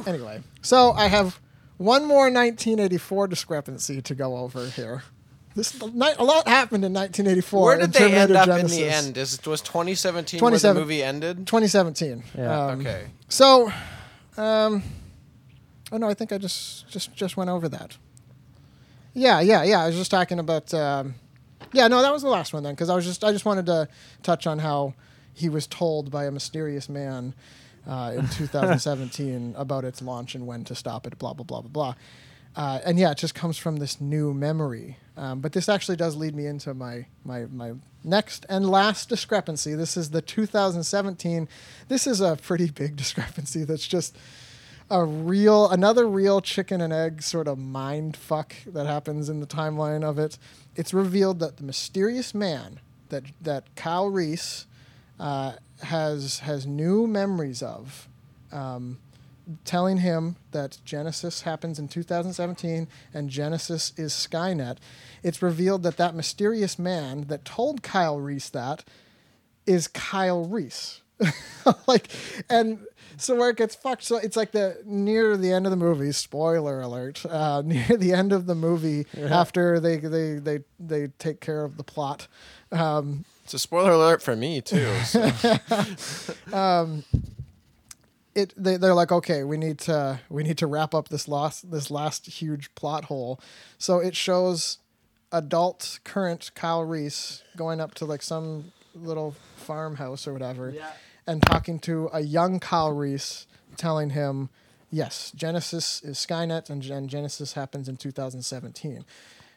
anyway, 0.05 0.41
so 0.61 0.91
I 0.91 1.07
have 1.07 1.39
one 1.77 2.05
more 2.05 2.25
1984 2.31 3.27
discrepancy 3.27 4.01
to 4.01 4.15
go 4.15 4.37
over 4.37 4.67
here. 4.67 5.03
This 5.57 5.79
a 5.81 5.85
lot 5.87 6.47
happened 6.47 6.85
in 6.85 6.93
1984. 6.93 7.63
Where 7.63 7.73
in 7.73 7.79
did 7.79 7.93
they 7.93 8.13
end 8.13 8.31
up 8.31 8.47
Genisys. 8.47 8.59
in 8.59 8.67
the 8.67 8.85
end? 8.85 9.17
Is 9.17 9.43
was 9.43 9.59
2017 9.61 10.39
where 10.39 10.51
the 10.51 10.59
27 10.59 10.79
movie 10.79 11.01
ended? 11.01 11.47
2017. 11.47 12.23
Yeah. 12.37 12.65
Um, 12.67 12.81
okay. 12.81 13.07
So, 13.27 13.71
um, 14.37 14.83
oh 15.91 15.97
no, 15.97 16.07
I 16.07 16.13
think 16.13 16.31
I 16.31 16.37
just 16.37 16.87
just 16.89 17.15
just 17.15 17.37
went 17.37 17.49
over 17.49 17.67
that. 17.69 17.97
Yeah, 19.15 19.39
yeah, 19.39 19.63
yeah. 19.63 19.81
I 19.81 19.87
was 19.87 19.95
just 19.95 20.11
talking 20.11 20.37
about. 20.37 20.71
Um, 20.75 21.15
yeah, 21.73 21.87
no, 21.87 22.01
that 22.01 22.11
was 22.11 22.21
the 22.21 22.29
last 22.29 22.53
one 22.53 22.63
then, 22.63 22.73
because 22.73 22.89
I 22.89 22.95
was 22.95 23.05
just 23.05 23.23
I 23.23 23.31
just 23.31 23.45
wanted 23.45 23.65
to 23.67 23.87
touch 24.23 24.47
on 24.47 24.59
how 24.59 24.93
he 25.33 25.49
was 25.49 25.67
told 25.67 26.09
by 26.11 26.25
a 26.25 26.31
mysterious 26.31 26.89
man 26.89 27.33
uh, 27.87 28.13
in 28.15 28.27
2017 28.29 29.55
about 29.57 29.85
its 29.85 30.01
launch 30.01 30.35
and 30.35 30.47
when 30.47 30.63
to 30.65 30.75
stop 30.75 31.05
it. 31.07 31.17
Blah 31.17 31.33
blah 31.33 31.43
blah 31.43 31.61
blah 31.61 31.69
blah. 31.69 31.95
Uh, 32.55 32.79
and 32.85 32.97
yeah, 32.97 33.11
it 33.11 33.17
just 33.19 33.35
comes 33.35 33.57
from 33.57 33.77
this 33.77 34.01
new 34.01 34.33
memory. 34.33 34.97
Um, 35.15 35.41
but 35.41 35.53
this 35.53 35.69
actually 35.69 35.95
does 35.95 36.15
lead 36.15 36.35
me 36.35 36.47
into 36.47 36.73
my, 36.73 37.05
my 37.23 37.45
my 37.45 37.73
next 38.03 38.45
and 38.49 38.69
last 38.69 39.09
discrepancy. 39.09 39.75
This 39.75 39.95
is 39.95 40.09
the 40.09 40.21
2017. 40.21 41.47
This 41.87 42.07
is 42.07 42.19
a 42.19 42.35
pretty 42.41 42.71
big 42.71 42.95
discrepancy. 42.95 43.63
That's 43.63 43.87
just 43.87 44.17
a 44.89 45.03
real 45.03 45.69
another 45.69 46.07
real 46.07 46.41
chicken 46.41 46.81
and 46.81 46.93
egg 46.93 47.21
sort 47.21 47.47
of 47.47 47.57
mind 47.57 48.15
fuck 48.15 48.55
that 48.65 48.85
happens 48.85 49.29
in 49.29 49.39
the 49.39 49.47
timeline 49.47 50.03
of 50.03 50.17
it. 50.17 50.37
It's 50.75 50.93
revealed 50.93 51.39
that 51.39 51.57
the 51.57 51.63
mysterious 51.63 52.33
man 52.33 52.79
that 53.09 53.23
that 53.41 53.75
Kyle 53.75 54.09
Reese 54.09 54.65
uh, 55.19 55.53
has 55.83 56.39
has 56.39 56.65
new 56.65 57.07
memories 57.07 57.61
of. 57.61 58.07
Um, 58.51 58.99
telling 59.63 59.97
him 59.97 60.35
that 60.51 60.77
Genisys 60.85 61.43
happens 61.43 61.79
in 61.79 61.87
2017 61.87 62.87
and 63.13 63.29
Genisys 63.29 63.97
is 63.97 64.11
Skynet, 64.11 64.77
it's 65.23 65.41
revealed 65.41 65.83
that 65.83 65.97
that 65.97 66.15
mysterious 66.15 66.77
man 66.77 67.25
that 67.27 67.45
told 67.45 67.81
Kyle 67.81 68.19
Reese 68.19 68.49
that 68.49 68.83
is 69.65 69.87
Kyle 69.87 70.45
Reese. 70.45 71.01
like, 71.87 72.09
and 72.49 72.79
so 73.17 73.35
where 73.35 73.49
it 73.49 73.57
gets 73.57 73.73
fucked, 73.75 74.03
so 74.03 74.17
it's 74.17 74.37
like 74.37 74.51
the 74.51 74.77
near 74.85 75.35
the 75.37 75.51
end 75.51 75.65
of 75.65 75.71
the 75.71 75.77
movie. 75.77 76.11
Spoiler 76.11 76.81
alert! 76.81 77.25
Uh, 77.25 77.61
near 77.65 77.85
the 77.97 78.13
end 78.13 78.31
of 78.33 78.45
the 78.45 78.55
movie, 78.55 79.05
after 79.17 79.79
they 79.79 79.97
they 79.97 80.33
they 80.35 80.59
they 80.79 81.07
take 81.19 81.39
care 81.41 81.63
of 81.63 81.77
the 81.77 81.83
plot. 81.83 82.27
Um, 82.71 83.25
It's 83.43 83.53
a 83.53 83.59
spoiler 83.59 83.91
alert 83.91 84.21
for 84.21 84.35
me 84.35 84.61
too. 84.61 84.93
so- 85.05 86.35
it 88.35 88.53
they, 88.55 88.77
they're 88.77 88.93
like 88.93 89.11
okay 89.11 89.43
we 89.43 89.57
need 89.57 89.79
to 89.79 90.19
we 90.29 90.43
need 90.43 90.57
to 90.59 90.67
wrap 90.67 90.93
up 90.93 91.09
this 91.09 91.27
last 91.27 91.71
this 91.71 91.89
last 91.89 92.27
huge 92.27 92.73
plot 92.75 93.05
hole 93.05 93.39
so 93.79 93.97
it 93.99 94.15
shows 94.15 94.77
adult 95.31 95.99
current 96.03 96.51
kyle 96.53 96.83
reese 96.83 97.41
going 97.55 97.81
up 97.81 97.95
to 97.95 98.05
like 98.05 98.21
some 98.21 98.71
little 98.93 99.33
farmhouse 99.55 100.27
or 100.27 100.33
whatever 100.33 100.69
and 101.27 101.41
talking 101.43 101.79
to 101.79 102.09
a 102.13 102.21
young 102.21 102.59
kyle 102.59 102.91
reese 102.91 103.47
telling 103.75 104.11
him 104.11 104.49
yes 104.89 105.31
genisys 105.35 106.03
is 106.05 106.17
skynet 106.17 106.69
and, 106.69 106.85
and 106.85 107.09
genisys 107.09 107.53
happens 107.53 107.87
in 107.89 107.97
2017 107.97 109.05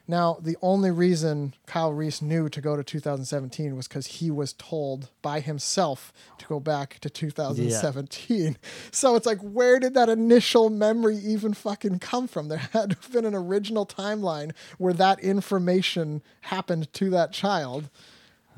now, 0.07 0.39
the 0.41 0.57
only 0.61 0.91
reason 0.91 1.53
Kyle 1.67 1.93
Reese 1.93 2.21
knew 2.21 2.49
to 2.49 2.59
go 2.59 2.75
to 2.75 2.83
2017 2.83 3.75
was 3.75 3.87
because 3.87 4.07
he 4.07 4.29
was 4.29 4.51
told 4.53 5.09
by 5.21 5.39
himself 5.39 6.11
to 6.37 6.45
go 6.47 6.59
back 6.59 6.99
to 6.99 7.09
2017. 7.09 8.57
So 8.91 9.15
it's 9.15 9.25
like, 9.25 9.39
where 9.39 9.79
did 9.79 9.93
that 9.93 10.09
initial 10.09 10.69
memory 10.69 11.15
even 11.17 11.53
fucking 11.53 11.99
come 11.99 12.27
from? 12.27 12.49
There 12.49 12.57
had 12.57 12.89
to 12.91 12.95
have 13.01 13.11
been 13.11 13.25
an 13.25 13.33
original 13.35 13.85
timeline 13.85 14.51
where 14.77 14.93
that 14.93 15.19
information 15.21 16.21
happened 16.41 16.91
to 16.93 17.09
that 17.11 17.31
child. 17.31 17.89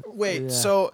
Wait, 0.08 0.44
Yeah. 0.44 0.50
so 0.50 0.94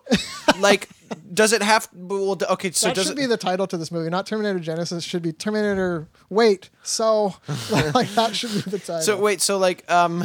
like, 0.60 0.90
does 1.34 1.54
it 1.54 1.62
have? 1.62 1.88
Well, 1.94 2.38
okay, 2.52 2.72
so 2.72 2.88
that 2.88 2.96
does 2.96 3.06
should 3.08 3.14
it? 3.18 3.22
be 3.22 3.26
the 3.26 3.38
title 3.38 3.68
to 3.68 3.78
this 3.78 3.92
movie, 3.92 4.10
not 4.10 4.26
Terminator 4.26 4.60
Genisys. 4.60 5.04
Should 5.08 5.22
be 5.24 5.32
Terminator. 5.32 6.08
Wait, 6.30 6.70
so 6.84 7.34
like 7.94 8.10
that 8.16 8.32
should 8.36 8.52
be 8.54 8.62
the 8.72 8.80
title. 8.80 9.02
So 9.02 9.18
wait, 9.20 9.42
so 9.42 9.58
like, 9.58 9.90
um, 9.92 10.24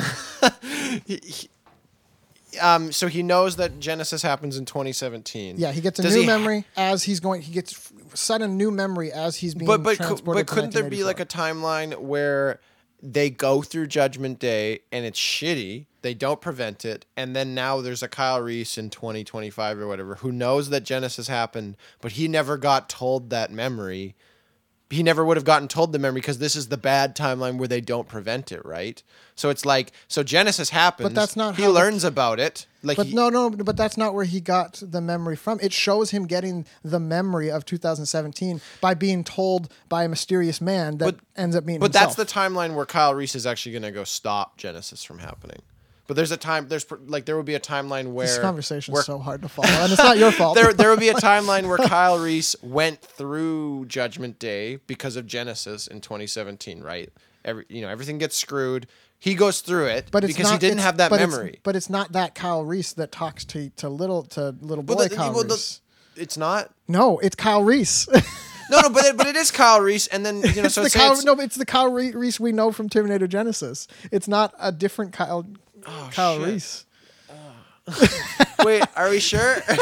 he, 1.06 1.20
he- 1.22 1.48
um, 2.60 2.92
so 2.92 3.08
he 3.08 3.22
knows 3.24 3.56
that 3.56 3.80
Genisys 3.80 4.22
happens 4.22 4.56
in 4.56 4.64
2017. 4.64 5.56
Yeah, 5.58 5.72
he 5.72 5.80
gets 5.80 5.98
a 5.98 6.02
Does 6.02 6.14
new 6.14 6.20
he 6.20 6.26
ha- 6.26 6.38
memory 6.38 6.64
as 6.76 7.02
he's 7.02 7.18
going. 7.18 7.42
He 7.42 7.52
gets 7.52 7.92
sudden 8.14 8.56
new 8.56 8.70
memory 8.70 9.10
as 9.12 9.36
he's 9.36 9.54
being 9.56 9.66
but 9.66 9.82
but 9.82 9.98
but 10.24 10.46
couldn't 10.46 10.72
there 10.72 10.88
be 10.88 11.02
like 11.02 11.18
a 11.18 11.26
timeline 11.26 11.98
where 11.98 12.60
they 13.04 13.28
go 13.28 13.60
through 13.60 13.88
Judgment 13.88 14.38
Day 14.38 14.80
and 14.90 15.04
it's 15.04 15.20
shitty. 15.20 15.84
They 16.00 16.14
don't 16.14 16.40
prevent 16.40 16.84
it, 16.84 17.06
and 17.16 17.36
then 17.36 17.54
now 17.54 17.80
there's 17.80 18.02
a 18.02 18.08
Kyle 18.08 18.40
Reese 18.40 18.76
in 18.78 18.90
2025 18.90 19.78
or 19.78 19.86
whatever 19.86 20.16
who 20.16 20.32
knows 20.32 20.70
that 20.70 20.84
Genisys 20.84 21.28
happened, 21.28 21.76
but 22.00 22.12
he 22.12 22.28
never 22.28 22.56
got 22.56 22.88
told 22.88 23.30
that 23.30 23.50
memory. 23.50 24.14
He 24.94 25.02
never 25.02 25.24
would 25.24 25.36
have 25.36 25.44
gotten 25.44 25.66
told 25.68 25.92
the 25.92 25.98
memory 25.98 26.20
because 26.20 26.38
this 26.38 26.54
is 26.54 26.68
the 26.68 26.76
bad 26.76 27.16
timeline 27.16 27.58
where 27.58 27.68
they 27.68 27.80
don't 27.80 28.06
prevent 28.08 28.52
it, 28.52 28.64
right? 28.64 29.02
So 29.34 29.50
it's 29.50 29.64
like 29.64 29.92
so 30.08 30.22
Genisys 30.22 30.70
happens. 30.70 31.08
But 31.08 31.14
that's 31.14 31.36
not 31.36 31.56
he 31.56 31.62
how 31.62 31.68
the- 31.68 31.74
learns 31.74 32.04
about 32.04 32.38
it. 32.38 32.66
Like 32.82 32.96
But 32.98 33.06
he- 33.06 33.14
no, 33.14 33.28
no, 33.28 33.50
but 33.50 33.76
that's 33.76 33.96
not 33.96 34.14
where 34.14 34.24
he 34.24 34.40
got 34.40 34.80
the 34.82 35.00
memory 35.00 35.36
from. 35.36 35.58
It 35.60 35.72
shows 35.72 36.10
him 36.10 36.26
getting 36.26 36.66
the 36.84 37.00
memory 37.00 37.50
of 37.50 37.64
2017 37.64 38.60
by 38.80 38.94
being 38.94 39.24
told 39.24 39.72
by 39.88 40.04
a 40.04 40.08
mysterious 40.08 40.60
man 40.60 40.98
that 40.98 41.04
But- 41.16 41.20
ends 41.36 41.56
up 41.56 41.66
being. 41.66 41.80
But 41.80 41.92
that's 41.92 42.14
the 42.14 42.26
timeline 42.26 42.74
where 42.74 42.86
Kyle 42.86 43.14
Reese 43.14 43.34
is 43.34 43.46
actually 43.46 43.72
going 43.72 43.82
to 43.82 43.90
go 43.90 44.04
stop 44.04 44.58
Genisys 44.58 45.04
from 45.04 45.18
happening. 45.18 45.62
But 46.06 46.16
there's 46.16 46.30
a 46.32 46.36
time 46.36 46.68
there's 46.68 46.86
like 47.06 47.24
there 47.24 47.36
would 47.36 47.46
be 47.46 47.54
a 47.54 47.60
timeline 47.60 48.12
where 48.12 48.26
This 48.26 48.38
conversation 48.38 48.94
is 48.94 49.04
so 49.06 49.18
hard 49.18 49.40
to 49.42 49.48
follow, 49.48 49.68
and 49.68 49.90
it's 49.90 50.02
not 50.02 50.18
your 50.18 50.32
fault. 50.32 50.54
there 50.54 50.72
there 50.72 50.90
would 50.90 51.00
be 51.00 51.08
a 51.08 51.14
timeline 51.30 51.66
where 51.66 51.78
Kyle 51.78 52.18
Reese 52.18 52.54
went 52.62 53.00
through 53.00 53.86
Judgment 53.86 54.38
Day 54.38 54.76
because 54.86 55.16
of 55.16 55.26
Genisys 55.26 55.88
in 55.88 56.00
2017, 56.02 56.82
right? 56.82 57.10
Every 57.44 57.64
you 57.68 57.80
know 57.80 57.88
everything 57.88 58.18
gets 58.18 58.36
screwed. 58.36 58.86
He 59.18 59.34
goes 59.34 59.62
through 59.62 59.86
it 59.86 60.08
but 60.10 60.24
it's 60.24 60.34
because 60.34 60.50
not, 60.50 60.60
he 60.60 60.68
didn't 60.68 60.80
have 60.80 60.98
that 60.98 61.08
but 61.08 61.16
it's- 61.20 61.30
memory. 61.30 61.60
but 61.62 61.74
it's 61.76 61.88
not 61.88 62.12
that 62.12 62.34
Kyle 62.34 62.62
Reese 62.64 62.92
that 62.94 63.10
talks 63.10 63.46
to 63.46 63.70
to 63.76 63.88
little 63.88 64.24
to 64.24 64.54
little 64.60 64.84
boy 64.84 65.08
the- 65.08 65.16
Kyle 65.16 65.32
well, 65.32 65.44
the- 65.44 65.78
it's 66.16 66.36
not. 66.36 66.70
no, 66.86 67.18
it's 67.20 67.34
Kyle 67.36 67.64
Reese. 67.64 68.06
No, 68.70 68.80
no, 68.80 68.88
but 68.88 69.04
it, 69.04 69.16
but 69.18 69.26
it 69.26 69.36
is 69.36 69.50
Kyle 69.50 69.78
Reese, 69.82 70.06
and 70.06 70.24
then 70.24 70.36
you 70.40 70.54
know, 70.56 70.62
it's 70.64 70.74
so 70.74 70.82
the 70.82 70.88
Kyle. 70.88 71.12
it's- 71.12 71.22
No, 71.24 71.34
it's 71.34 71.54
the 71.54 71.66
Kyle 71.66 71.92
Reese 71.92 72.40
we 72.40 72.50
know 72.50 72.72
from 72.72 72.88
Terminator 72.88 73.28
Genisys. 73.28 73.86
It's 74.10 74.26
not 74.26 74.54
a 74.58 74.72
different 74.72 75.12
Kyle. 75.12 75.46
Kyle 76.12 76.38
shit. 76.38 76.48
Reese. 76.48 76.84
wait, 78.64 78.82
are 78.96 79.10
we 79.10 79.20
sure? 79.20 79.56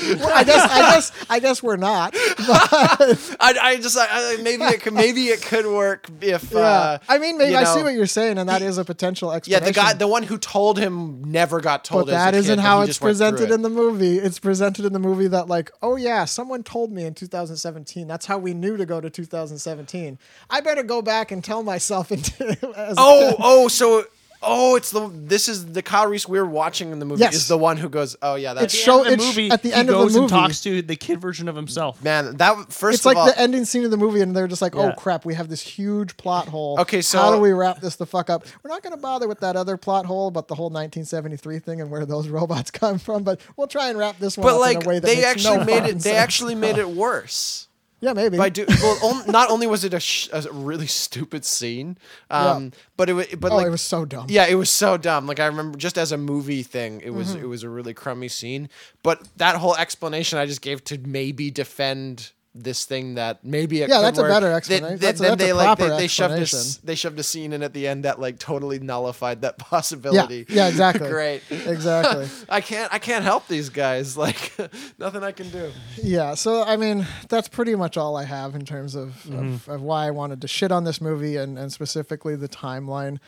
Well, 0.00 0.32
I 0.32 0.44
guess. 0.44 0.70
I 0.70 0.78
guess. 0.80 1.12
I 1.28 1.40
guess 1.40 1.62
we're 1.62 1.76
not. 1.76 2.14
I, 2.18 3.16
I 3.60 3.76
just 3.76 3.98
I, 3.98 4.06
I- 4.08 4.42
maybe 4.42 4.64
it 4.64 4.80
could, 4.80 4.94
maybe 4.94 5.26
it 5.28 5.42
could 5.42 5.66
work 5.66 6.08
if. 6.22 6.50
Yeah. 6.50 6.58
Uh, 6.58 6.98
I 7.06 7.18
mean, 7.18 7.36
maybe 7.36 7.54
I 7.54 7.64
see 7.64 7.82
what 7.82 7.92
you're 7.92 8.06
saying, 8.06 8.38
and 8.38 8.48
that 8.48 8.62
is 8.62 8.78
a 8.78 8.84
potential 8.84 9.30
explanation. 9.30 9.62
Yeah, 9.62 9.68
the 9.68 9.74
guy, 9.74 9.92
the 9.92 10.08
one 10.08 10.22
who 10.22 10.38
told 10.38 10.78
him, 10.78 11.22
never 11.30 11.60
got 11.60 11.84
told. 11.84 12.06
but 12.06 12.12
that 12.12 12.34
isn't 12.34 12.56
kid, 12.56 12.62
how 12.62 12.80
it's 12.80 12.88
just 12.88 13.02
went 13.02 13.18
through 13.18 13.28
presented 13.28 13.50
it. 13.52 13.54
in 13.54 13.62
the 13.62 13.68
movie. 13.68 14.16
It's 14.16 14.38
presented 14.38 14.86
in 14.86 14.94
the 14.94 14.98
movie 14.98 15.28
that 15.28 15.48
like, 15.48 15.70
oh 15.82 15.96
yeah, 15.96 16.24
someone 16.24 16.62
told 16.62 16.90
me 16.90 17.04
in 17.04 17.12
2017. 17.12 18.08
That's 18.08 18.24
how 18.24 18.38
we 18.38 18.54
knew 18.54 18.78
to 18.78 18.86
go 18.86 19.02
to 19.02 19.10
2017. 19.10 20.18
I 20.48 20.60
better 20.62 20.82
go 20.82 21.02
back 21.02 21.30
and 21.30 21.44
tell 21.44 21.62
myself. 21.62 22.10
Into, 22.10 22.48
as 22.74 22.94
Oh, 22.98 23.36
oh, 23.38 23.68
so 23.68 24.04
oh, 24.42 24.76
it's 24.76 24.90
the 24.90 25.10
this 25.14 25.48
is 25.48 25.72
the 25.72 25.82
Kyle 25.82 26.06
Reese 26.06 26.26
we're 26.28 26.44
watching 26.44 26.92
in 26.92 26.98
the 26.98 27.04
movie 27.04 27.20
Yes. 27.20 27.34
is 27.34 27.48
the 27.48 27.58
one 27.58 27.76
who 27.76 27.88
goes, 27.88 28.16
oh 28.22 28.34
yeah, 28.36 28.54
that's 28.54 28.72
It's 28.72 28.82
show- 28.82 29.04
the 29.04 29.12
it's- 29.12 29.28
movie, 29.28 29.50
at 29.50 29.62
the 29.62 29.68
he 29.68 29.74
end 29.74 29.88
of 29.90 29.96
the 29.98 30.02
goes 30.04 30.14
and 30.14 30.22
movie- 30.22 30.30
talks 30.32 30.60
to 30.62 30.82
the 30.82 30.96
kid 30.96 31.20
version 31.20 31.48
of 31.48 31.56
himself. 31.56 32.02
man. 32.02 32.36
That 32.36 32.72
first 32.72 32.96
It's 32.96 33.02
of 33.02 33.06
like 33.06 33.16
all, 33.16 33.26
the 33.26 33.38
ending 33.38 33.64
scene 33.64 33.84
of 33.84 33.90
the 33.90 33.96
movie, 33.96 34.20
and 34.20 34.34
they're 34.34 34.48
just 34.48 34.62
like, 34.62 34.74
"Oh 34.74 34.86
Yeah. 34.88 34.94
crap, 34.96 35.24
we 35.24 35.34
have 35.34 35.48
this 35.48 35.60
huge 35.60 36.16
plot 36.16 36.48
hole. 36.48 36.78
Okay, 36.80 37.02
so- 37.02 37.18
how 37.18 37.32
do 37.34 37.40
we 37.40 37.52
wrap 37.52 37.80
this 37.80 37.96
the 37.96 38.06
fuck 38.06 38.30
up? 38.30 38.44
We're 38.62 38.70
not 38.70 38.82
going 38.82 38.94
to 38.94 39.00
bother 39.00 39.28
with 39.28 39.40
that 39.40 39.56
other 39.56 39.76
plot 39.76 40.06
hole 40.06 40.28
about 40.28 40.48
the 40.48 40.54
whole 40.54 40.70
1973 40.70 41.58
thing 41.58 41.80
and 41.80 41.90
where 41.90 42.06
those 42.06 42.28
robots 42.38 42.70
come 42.70 42.98
from, 42.98 43.22
but 43.22 43.40
we'll 43.56 43.66
try 43.66 43.88
and 43.90 43.98
wrap 43.98 44.18
this 44.18 44.36
one 44.38 44.46
but 44.46 44.54
up 44.54 44.60
like 44.60 44.76
in 44.78 44.82
a 44.84 44.88
way 44.88 44.94
that 45.00 45.06
they 45.06 45.16
makes 45.16 45.26
actually 45.26 45.56
no 45.58 45.64
made 45.64 45.72
it. 45.74 45.80
fucking 45.80 45.94
They 45.98 46.00
sense. 46.00 46.16
actually 46.18 46.54
made 46.54 46.78
it 46.78 46.88
worse. 46.88 47.66
Yeah, 48.00 48.12
maybe. 48.12 48.36
By 48.38 48.48
do 48.48 48.64
well, 48.82 48.98
on, 49.02 49.30
not 49.30 49.50
only 49.50 49.66
was 49.66 49.84
it 49.84 49.94
a, 49.94 50.00
sh- 50.00 50.28
a 50.32 50.42
really 50.52 50.86
stupid 50.86 51.44
scene, 51.44 51.98
um, 52.30 52.64
Yeah. 52.64 52.70
but 52.96 53.08
it 53.10 53.12
was 53.14 53.26
but 53.38 53.52
oh, 53.52 53.56
like 53.56 53.66
it 53.66 53.70
was 53.70 53.82
so 53.82 54.04
dumb. 54.04 54.26
Yeah, 54.28 54.46
it 54.46 54.54
was 54.54 54.70
so 54.70 54.96
dumb. 54.96 55.26
Like 55.26 55.40
I 55.40 55.46
remember 55.46 55.78
just 55.78 55.98
as 55.98 56.12
a 56.12 56.16
movie 56.18 56.62
thing, 56.62 57.00
it 57.02 57.10
was 57.10 57.34
Mm-hmm. 57.34 57.44
it 57.44 57.48
was 57.48 57.62
a 57.62 57.68
really 57.68 57.94
crummy 57.94 58.28
scene. 58.28 58.68
But 59.02 59.22
that 59.36 59.56
whole 59.56 59.76
explanation 59.76 60.38
I 60.38 60.46
just 60.46 60.62
gave 60.62 60.82
to 60.84 60.98
maybe 60.98 61.50
defend 61.50 62.32
this 62.52 62.84
thing 62.84 63.14
that 63.14 63.44
maybe 63.44 63.80
it 63.80 63.88
Yeah, 63.88 64.00
that's 64.00 64.18
a 64.18 64.22
better 64.24 64.50
explanation. 64.52 64.88
they- 64.98 65.06
That's 65.06 65.20
then 65.20 65.30
that's 65.38 65.42
they 65.44 65.52
like 65.52 65.78
they, 65.78 65.88
they 65.88 66.06
shoved 66.08 66.34
a 66.34 66.84
they 66.86 66.94
shoved 66.96 67.18
a 67.20 67.22
scene 67.22 67.52
in 67.52 67.62
at 67.62 67.72
the 67.72 67.86
end 67.86 68.04
that 68.04 68.18
like 68.18 68.40
totally 68.40 68.80
nullified 68.80 69.42
that 69.42 69.54
yeah, 69.58 69.64
possibility. 69.64 70.46
yeah, 70.48 70.66
exactly. 70.66 71.08
Great. 71.10 71.42
exactly. 71.50 72.26
I 72.48 72.60
can't 72.60 72.92
I 72.92 72.98
can't 72.98 73.22
help 73.24 73.46
these 73.46 73.68
guys. 73.68 74.16
Like 74.16 74.52
nothing 74.98 75.22
I 75.22 75.30
can 75.32 75.48
do. 75.50 75.70
Yeah, 76.02 76.34
so 76.34 76.64
I 76.64 76.76
mean, 76.76 77.06
that's 77.28 77.46
pretty 77.48 77.76
much 77.76 77.96
all 77.96 78.16
I 78.16 78.24
have 78.24 78.54
in 78.56 78.64
terms 78.64 78.94
of, 78.96 79.10
Mm-hmm. 79.28 79.38
of, 79.54 79.68
of 79.68 79.82
why 79.82 80.06
I 80.06 80.10
wanted 80.10 80.40
to 80.40 80.48
shit 80.48 80.72
on 80.72 80.82
this 80.84 81.00
movie 81.00 81.36
and, 81.36 81.56
and 81.58 81.72
specifically 81.72 82.34
the 82.34 82.48
timeline. 82.48 83.18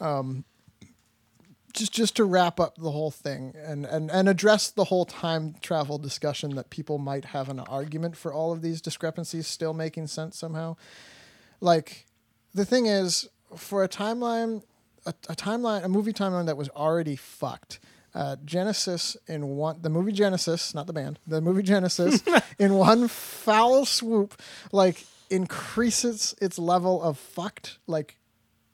Um, 0.00 0.44
just 1.72 1.92
just 1.92 2.16
to 2.16 2.24
wrap 2.24 2.58
up 2.58 2.76
the 2.76 2.90
whole 2.90 3.10
thing 3.10 3.54
and, 3.56 3.84
and, 3.84 4.10
and 4.10 4.28
address 4.28 4.70
the 4.70 4.84
whole 4.84 5.04
time 5.04 5.54
travel 5.60 5.98
discussion 5.98 6.54
that 6.56 6.70
people 6.70 6.98
might 6.98 7.26
have 7.26 7.48
an 7.48 7.60
argument 7.60 8.16
for 8.16 8.32
all 8.32 8.52
of 8.52 8.62
these 8.62 8.80
discrepancies 8.80 9.46
still 9.46 9.74
making 9.74 10.06
sense 10.06 10.36
somehow. 10.36 10.76
Like 11.60 12.06
the 12.54 12.64
thing 12.64 12.86
is, 12.86 13.28
for 13.56 13.84
a 13.84 13.88
timeline, 13.88 14.62
a, 15.06 15.14
a 15.28 15.34
timeline, 15.34 15.84
a 15.84 15.88
movie 15.88 16.12
timeline 16.12 16.46
that 16.46 16.56
was 16.56 16.68
already 16.70 17.16
fucked. 17.16 17.80
Uh, 18.12 18.34
Genisys 18.44 19.16
in 19.28 19.50
one, 19.50 19.80
the 19.82 19.88
movie 19.88 20.12
Genisys, 20.12 20.74
not 20.74 20.88
the 20.88 20.92
band, 20.92 21.20
the 21.28 21.40
movie 21.40 21.62
Genisys, 21.62 22.42
in 22.58 22.74
one 22.74 23.06
foul 23.06 23.84
swoop, 23.84 24.40
like 24.72 25.04
increases 25.30 26.34
its 26.40 26.58
level 26.58 27.00
of 27.02 27.18
fucked, 27.18 27.78
like 27.86 28.16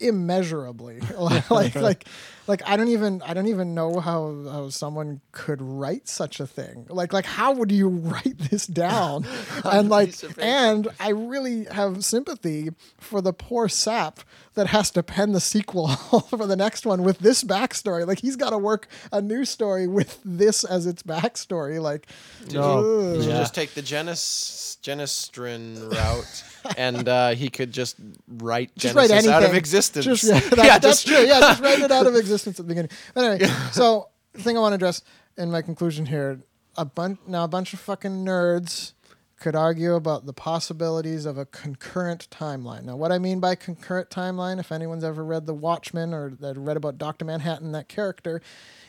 immeasurably 0.01 1.01
like 1.18 1.74
like 1.74 2.07
like 2.47 2.62
i 2.66 2.76
don't 2.76 2.88
even 2.88 3.20
i 3.22 3.32
don't 3.34 3.49
even 3.49 3.74
know 3.74 3.99
how, 4.01 4.44
how 4.51 4.68
someone 4.68 5.20
could 5.32 5.61
write 5.61 6.09
such 6.09 6.40
a 6.40 6.47
thing 6.47 6.86
like 6.88 7.12
like 7.12 7.26
how 7.26 7.53
would 7.53 7.70
you 7.72 7.88
write 8.12 8.38
this 8.38 8.66
down 8.66 9.26
and 9.64 9.88
like 9.88 10.09
piece 10.09 10.22
of 10.22 10.30
paper. 10.30 10.40
and 10.42 10.88
i 11.01 11.11
really 11.11 11.64
have 11.66 12.05
sympathy 12.05 12.70
for 12.99 13.20
the 13.20 13.32
poor 13.32 13.68
sap 13.68 14.20
that 14.55 14.68
has 14.68 14.90
to 14.90 15.03
pen 15.03 15.32
the 15.32 15.40
sequel 15.40 15.88
for 16.30 16.47
the 16.47 16.57
next 16.57 16.86
one 16.86 17.03
with 17.03 17.18
this 17.18 17.44
backstory 17.44 18.07
like 18.07 18.20
he's 18.20 18.36
got 18.36 18.51
to 18.51 18.59
work 18.59 18.88
a 19.12 19.20
new 19.20 19.44
story 19.44 19.86
with 19.86 20.18
this 20.24 20.64
as 20.64 20.86
its 20.86 21.03
backstory 21.03 21.80
like 21.80 22.07
No. 22.53 22.78
ugh. 22.78 23.16
You 23.22 23.28
Yeah. 23.30 23.38
just 23.38 23.55
take 23.55 23.74
the 23.74 23.82
Genis 23.82 24.78
Genistrin 24.82 25.90
route, 25.92 26.44
and 26.78 27.09
uh, 27.09 27.30
he 27.30 27.49
could 27.49 27.72
just 27.72 27.97
write 28.28 28.70
just 28.76 28.94
Genisys 28.94 28.97
write 28.97 29.11
anything 29.11 29.32
out 29.32 29.42
of 29.42 29.55
existence. 29.55 30.05
Just, 30.05 30.24
yeah, 30.24 30.38
that- 30.40 30.57
Yeah, 30.59 30.78
that's 30.78 31.03
just- 31.03 31.07
true. 31.07 31.26
Yeah, 31.26 31.40
just 31.40 31.61
write 31.61 31.80
it 31.80 31.90
out 31.90 32.07
of 32.07 32.14
existence 32.14 32.36
at 32.45 32.57
the 32.57 32.62
beginning. 32.64 32.91
But 33.14 33.24
anyway, 33.24 33.51
so 33.70 34.09
the 34.32 34.43
thing 34.43 34.57
I 34.57 34.61
want 34.61 34.72
to 34.72 34.76
address 34.76 35.03
in 35.37 35.51
my 35.51 35.62
conclusion 35.62 36.07
here, 36.07 36.41
a 36.76 36.84
bunch 36.84 37.20
now 37.26 37.45
a 37.45 37.49
bunch 37.49 37.72
of 37.72 37.80
fucking 37.80 38.24
nerds 38.24 38.93
could 39.39 39.55
argue 39.55 39.95
about 39.95 40.24
the 40.24 40.32
possibilities 40.32 41.26
of 41.26 41.37
a 41.37 41.45
concurrent 41.45 42.28
timeline. 42.30 42.84
Now, 42.84 42.97
what 42.97 43.12
I 43.12 43.18
mean 43.18 43.39
by 43.39 43.55
concurrent 43.55 44.09
timeline, 44.09 44.59
if 44.59 44.72
anyone's 44.72 45.05
ever 45.05 45.22
read 45.24 45.47
The 45.47 45.55
Watchmen 45.55 46.14
or 46.14 46.30
that 46.41 46.57
read 46.57 46.76
about 46.76 46.97
Doctor 46.97 47.24
Manhattan, 47.26 47.72
that 47.72 47.89
character, 47.89 48.41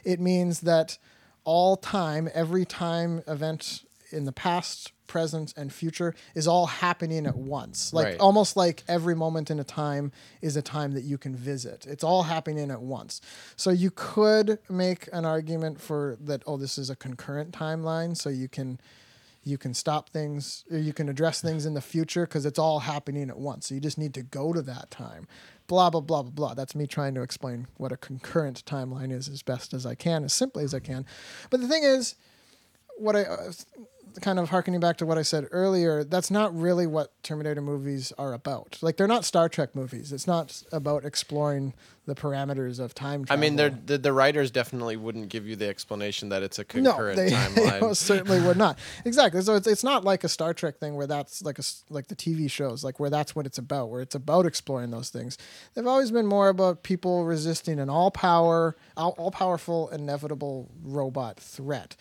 it 0.05 0.19
means 0.21 0.61
that 0.61 0.97
all 1.43 1.75
time, 1.75 2.29
every 2.33 2.65
time 2.65 3.23
event 3.27 3.83
in 4.11 4.25
the 4.25 4.31
past, 4.31 4.91
present, 5.07 5.53
and 5.57 5.71
future 5.71 6.13
is 6.35 6.47
all 6.47 6.65
happening 6.65 7.25
at 7.25 7.37
once. 7.37 7.93
Like 7.93 8.05
Right. 8.05 8.19
almost 8.19 8.55
like 8.57 8.83
every 8.87 9.15
moment 9.15 9.49
in 9.49 9.59
a 9.59 9.63
time 9.63 10.11
is 10.41 10.55
a 10.55 10.61
time 10.61 10.93
that 10.93 11.03
you 11.03 11.17
can 11.17 11.35
visit. 11.35 11.85
It's 11.87 12.03
all 12.03 12.23
happening 12.23 12.71
at 12.71 12.81
once. 12.81 13.21
So 13.55 13.69
you 13.69 13.91
could 13.91 14.59
make 14.69 15.07
an 15.13 15.25
argument 15.25 15.79
for 15.81 16.17
that. 16.21 16.43
Oh, 16.45 16.57
this 16.57 16.77
is 16.77 16.89
a 16.89 16.95
concurrent 16.95 17.51
timeline, 17.51 18.15
so 18.17 18.29
you 18.29 18.47
can 18.47 18.79
you 19.43 19.57
can 19.57 19.73
stop 19.73 20.09
things 20.09 20.65
or 20.69 20.77
you 20.77 20.91
can 20.91 21.07
address 21.07 21.39
things 21.39 21.65
in 21.65 21.73
the 21.73 21.79
future 21.79 22.25
because 22.25 22.45
it's 22.45 22.59
all 22.59 22.79
happening 22.79 23.29
at 23.29 23.37
once. 23.39 23.67
So 23.67 23.75
you 23.75 23.79
just 23.79 23.97
need 23.97 24.13
to 24.15 24.21
go 24.21 24.51
to 24.51 24.61
that 24.63 24.91
time. 24.91 25.25
Blah 25.67 25.89
blah 25.89 26.01
blah 26.01 26.23
blah 26.23 26.31
blah. 26.31 26.53
That's 26.53 26.75
me 26.75 26.85
trying 26.85 27.15
to 27.15 27.21
explain 27.21 27.67
what 27.77 27.93
a 27.93 27.97
concurrent 27.97 28.65
timeline 28.65 29.11
is 29.11 29.29
as 29.29 29.41
best 29.43 29.73
as 29.73 29.85
I 29.85 29.95
can, 29.95 30.25
as 30.25 30.33
simply 30.33 30.65
as 30.65 30.73
I 30.73 30.79
can. 30.79 31.05
But 31.49 31.61
the 31.61 31.67
thing 31.69 31.83
is, 31.83 32.15
what 32.97 33.15
I 33.15 33.21
uh, 33.23 33.51
kind 34.21 34.39
of 34.39 34.49
harkening 34.49 34.79
back 34.79 34.97
to 34.97 35.05
what 35.05 35.17
I 35.17 35.21
said 35.21 35.47
earlier, 35.51 36.03
that's 36.03 36.31
not 36.31 36.57
really 36.57 36.87
what 36.87 37.11
Terminator 37.23 37.61
movies 37.61 38.13
are 38.17 38.33
about. 38.33 38.77
Like 38.81 38.97
they're 38.97 39.07
not 39.07 39.25
Star 39.25 39.49
Trek 39.49 39.75
movies. 39.75 40.11
It's 40.11 40.27
not 40.27 40.63
about 40.71 41.05
exploring 41.05 41.73
the 42.07 42.15
parameters 42.15 42.79
of 42.79 42.95
time 42.95 43.25
I 43.29 43.35
mean, 43.35 43.57
they're, 43.57 43.69
the 43.69 43.97
the 43.97 44.13
writers 44.13 44.49
definitely 44.49 44.95
wouldn't 44.95 45.27
give 45.27 45.45
you 45.45 45.57
the 45.57 45.67
explanation 45.67 46.29
that 46.29 46.41
it's 46.41 46.57
a 46.57 46.61
no, 46.61 46.91
concurrent 46.91 47.17
they, 47.17 47.29
they 47.29 47.35
timeline. 47.35 47.81
most 47.81 48.03
certainly 48.03 48.41
would 48.41 48.57
not. 48.57 48.79
Exactly. 49.03 49.41
So 49.41 49.55
it's, 49.55 49.67
it's 49.67 49.83
not 49.83 50.05
like 50.05 50.23
a 50.23 50.29
Star 50.29 50.53
Trek 50.53 50.79
thing 50.79 50.95
where 50.95 51.05
that's 51.07 51.41
like 51.43 51.59
a 51.59 51.63
like 51.89 52.07
the 52.07 52.15
TV 52.15 52.49
shows, 52.49 52.83
like 52.83 52.99
where 52.99 53.09
that's 53.09 53.35
what 53.35 53.45
it's 53.45 53.57
about, 53.57 53.89
where 53.89 54.01
it's 54.01 54.15
about 54.15 54.45
exploring 54.45 54.91
those 54.91 55.09
things. 55.09 55.37
They've 55.73 55.85
always 55.85 56.11
been 56.11 56.27
more 56.27 56.47
about 56.47 56.83
people 56.83 57.25
resisting 57.25 57.77
an 57.77 57.89
all 57.89 58.09
power, 58.09 58.77
all, 58.95 59.13
all 59.17 59.31
powerful, 59.31 59.89
inevitable 59.89 60.69
robot 60.81 61.37
threat. 61.39 61.97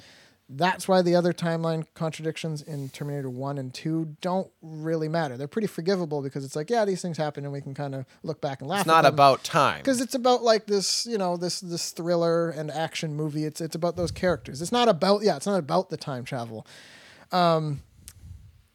That's 0.49 0.87
why 0.87 1.03
the 1.03 1.17
other 1.17 1.33
timeline 1.33 1.87
contradictions 1.95 2.63
in 2.63 2.89
Terminator 2.91 3.29
1 3.29 3.59
and 3.59 3.75
2 3.75 4.17
don't 4.21 4.49
really 4.63 5.09
matter. 5.09 5.37
They're 5.37 5.49
pretty 5.49 5.67
forgivable 5.67 6.23
because 6.23 6.45
it's 6.45 6.55
like, 6.55 6.71
yeah, 6.71 6.85
these 6.85 7.03
things 7.03 7.17
happen 7.17 7.43
and 7.45 7.53
we 7.53 7.61
can 7.61 7.75
kind 7.75 7.97
of 7.97 8.07
look 8.23 8.41
back 8.41 8.61
and 8.61 8.69
laugh. 8.69 8.83
It's 8.83 8.87
not 8.87 9.05
about 9.05 9.43
time. 9.43 9.79
because 9.79 10.01
it's 10.01 10.15
about 10.15 10.43
like 10.45 10.67
this, 10.67 11.05
you 11.05 11.19
know, 11.19 11.37
this 11.37 11.61
this 11.61 11.91
thriller 11.91 12.51
and 12.51 12.71
action 12.71 13.17
movie. 13.17 13.45
It's 13.45 13.61
it's 13.61 13.75
about 13.75 13.97
those 13.97 14.13
characters. 14.13 14.63
It's 14.63 14.71
not 14.71 14.89
about 14.89 15.23
yeah, 15.23 15.35
it's 15.37 15.47
not 15.47 15.59
about 15.59 15.91
the 15.91 15.97
time 15.97 16.25
travel. 16.25 16.65
Um, 17.33 17.83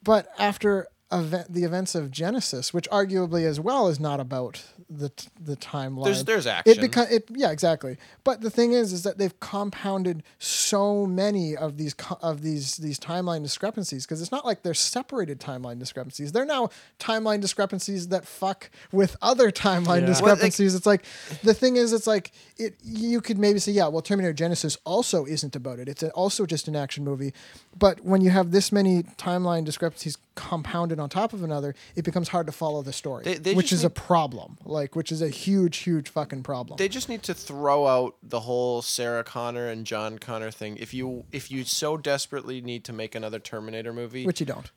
but 0.02 0.28
after 0.38 0.88
event, 1.10 1.52
the 1.52 1.64
events 1.64 1.94
of 1.94 2.10
Genisys, 2.10 2.74
which 2.74 2.88
arguably 2.90 3.44
as 3.46 3.58
well 3.58 3.88
is 3.88 3.98
not 3.98 4.20
about 4.20 4.62
the 4.98 5.10
the 5.40 5.56
timeline. 5.56 6.04
There's- 6.04 6.22
there's 6.24 6.46
action. 6.46 6.70
It 6.72 6.78
action. 6.84 6.90
beca- 7.04 7.10
it 7.10 7.24
yeah 7.34 7.50
exactly. 7.50 7.96
But 8.24 8.40
the 8.42 8.50
thing 8.50 8.72
is, 8.72 8.92
is 8.92 9.02
that 9.04 9.18
they've 9.18 9.38
compounded 9.40 10.22
so 10.38 11.06
many 11.06 11.56
of 11.56 11.76
these 11.78 11.94
co- 11.94 12.18
of 12.22 12.42
these 12.42 12.76
these 12.76 12.98
timeline 12.98 13.42
discrepancies 13.42 14.04
because 14.04 14.20
it's 14.20 14.30
not 14.32 14.44
like 14.44 14.62
they're 14.62 14.74
separated 14.74 15.40
timeline 15.40 15.78
discrepancies. 15.78 16.32
They're 16.32 16.44
now 16.44 16.70
timeline 16.98 17.40
discrepancies 17.40 18.08
that 18.08 18.26
fuck 18.26 18.70
with 18.92 19.16
other 19.22 19.50
timeline 19.50 20.00
Yeah. 20.00 20.06
discrepancies. 20.06 20.74
it's 20.74 20.86
like 20.86 21.04
the 21.42 21.54
thing 21.54 21.76
is, 21.76 21.92
it's 21.92 22.06
like 22.06 22.32
it. 22.58 22.74
You 22.84 23.20
could 23.20 23.38
maybe 23.38 23.58
say, 23.58 23.72
yeah, 23.72 23.88
well, 23.88 24.02
Terminator 24.02 24.34
Genisys 24.34 24.76
also 24.84 25.24
isn't 25.24 25.56
about 25.56 25.78
it. 25.78 25.88
It's 25.88 26.02
also 26.02 26.46
just 26.46 26.68
an 26.68 26.76
action 26.76 27.04
movie. 27.04 27.32
But 27.78 28.04
when 28.04 28.20
you 28.20 28.30
have 28.30 28.50
this 28.50 28.70
many 28.72 29.02
timeline 29.02 29.64
discrepancies 29.64 30.16
compounded 30.34 30.98
on 30.98 31.08
top 31.08 31.32
of 31.32 31.42
another, 31.42 31.74
it 31.96 32.04
becomes 32.04 32.28
hard 32.28 32.46
to 32.46 32.52
follow 32.52 32.82
the 32.82 32.92
story, 32.92 33.24
They- 33.24 33.34
they 33.38 33.54
which 33.54 33.72
is 33.72 33.84
a 33.84 33.90
problem. 33.90 34.58
Like, 34.64 34.96
which 34.96 35.12
is 35.12 35.20
a 35.22 35.28
huge, 35.28 35.78
huge 35.78 36.08
fucking 36.08 36.42
problem. 36.42 36.76
They 36.76 36.88
just 36.88 37.08
need 37.08 37.22
to 37.24 37.34
throw 37.34 37.86
out 37.86 38.16
the 38.22 38.40
whole 38.40 38.82
Sarah 38.82 39.24
Connor 39.24 39.68
and 39.68 39.84
John 39.86 40.18
Connor 40.18 40.50
thing. 40.50 40.76
If 40.78 40.94
you 40.94 41.24
if 41.32 41.50
you 41.50 41.64
so 41.64 41.96
desperately 41.96 42.60
need 42.60 42.84
to 42.84 42.92
make 42.92 43.14
another 43.14 43.38
Terminator 43.38 43.92
movie, 43.92 44.24
which 44.26 44.40
you 44.40 44.46
don't. 44.46 44.70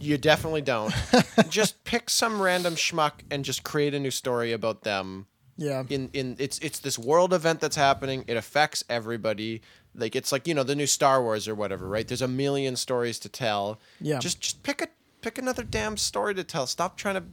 you 0.00 0.16
definitely 0.18 0.62
don't. 0.62 0.94
just 1.48 1.84
pick 1.84 2.08
some 2.10 2.40
random 2.40 2.74
schmuck 2.74 3.20
and 3.30 3.44
just 3.44 3.62
create 3.64 3.94
a 3.94 4.00
new 4.00 4.10
story 4.10 4.52
about 4.52 4.82
them. 4.82 5.26
Yeah. 5.58 5.84
In 5.90 6.08
in 6.14 6.36
it's 6.38 6.58
it's 6.60 6.78
this 6.78 6.98
world 6.98 7.34
event 7.34 7.60
that's 7.60 7.76
happening. 7.76 8.24
It 8.26 8.36
affects 8.38 8.82
everybody. 8.88 9.60
Like 9.94 10.16
it's 10.16 10.32
like 10.32 10.48
you 10.48 10.54
know 10.54 10.62
the 10.62 10.74
new 10.74 10.86
Star 10.86 11.22
Wars 11.22 11.46
or 11.46 11.54
whatever, 11.54 11.86
right? 11.86 12.08
There's 12.08 12.22
a 12.22 12.26
million 12.28 12.74
stories 12.76 13.18
to 13.20 13.28
tell. 13.28 13.78
Yeah. 14.00 14.18
Just 14.18 14.40
just 14.40 14.62
pick 14.62 14.80
a 14.80 14.88
pick 15.22 15.38
another 15.38 15.62
damn 15.62 15.96
story 15.96 16.34
to 16.34 16.44
tell. 16.44 16.66
Stop 16.66 16.96
trying 16.96 17.14
to. 17.14 17.24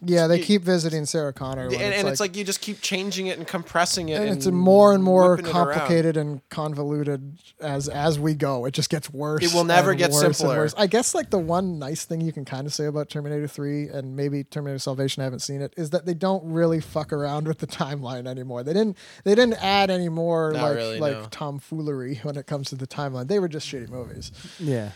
Yeah, 0.00 0.28
they 0.28 0.38
keep 0.38 0.62
visiting 0.62 1.06
Sarah 1.06 1.32
Connor. 1.32 1.62
And, 1.62 1.72
when 1.72 1.92
and 1.92 2.06
it's 2.06 2.20
like 2.20 2.36
you 2.36 2.44
just 2.44 2.60
keep 2.60 2.80
changing 2.80 3.26
it 3.26 3.36
and 3.36 3.48
compressing 3.48 4.10
it, 4.10 4.20
and 4.20 4.28
and, 4.28 4.36
it's 4.36 4.46
more 4.46 4.92
and 4.94 5.02
more 5.02 5.32
whipping 5.32 5.46
it 5.46 5.52
around. 5.52 5.74
complicated 5.74 6.16
and 6.16 6.48
convoluted 6.50 7.36
as 7.60 7.88
as 7.88 8.16
we 8.16 8.34
go. 8.34 8.64
It 8.64 8.74
just 8.74 8.90
gets 8.90 9.10
worse. 9.12 9.42
It 9.42 9.52
will 9.52 9.64
never 9.64 9.90
and 9.90 9.98
get 9.98 10.12
worse 10.12 10.38
simpler. 10.38 10.58
worse. 10.58 10.74
I 10.78 10.86
guess 10.86 11.16
like 11.16 11.30
the 11.30 11.40
one 11.40 11.80
nice 11.80 12.04
thing 12.04 12.20
you 12.20 12.32
can 12.32 12.44
kind 12.44 12.64
of 12.64 12.72
say 12.72 12.84
about 12.84 13.08
Terminator 13.08 13.48
Three 13.48 13.88
and 13.88 14.14
maybe 14.14 14.44
Terminator 14.44 14.78
Salvation, 14.78 15.20
I 15.20 15.24
haven't 15.24 15.40
seen 15.40 15.60
it, 15.60 15.74
is 15.76 15.90
that 15.90 16.06
they 16.06 16.14
don't 16.14 16.44
really 16.44 16.78
fuck 16.78 17.12
around 17.12 17.48
with 17.48 17.58
the 17.58 17.66
timeline 17.66 18.28
anymore. 18.28 18.62
They 18.62 18.74
didn't 18.74 18.96
they 19.24 19.34
didn't 19.34 19.60
add 19.60 19.90
any 19.90 20.08
more 20.08 20.52
Not 20.52 20.62
like 20.62 20.76
really, 20.76 21.00
like 21.00 21.14
no. 21.14 21.26
tomfoolery 21.32 22.20
when 22.22 22.36
it 22.36 22.46
comes 22.46 22.68
to 22.68 22.76
the 22.76 22.86
timeline. 22.86 23.26
They 23.26 23.40
were 23.40 23.48
just 23.48 23.66
shitty 23.66 23.88
movies. 23.88 24.30
Yeah. 24.60 24.92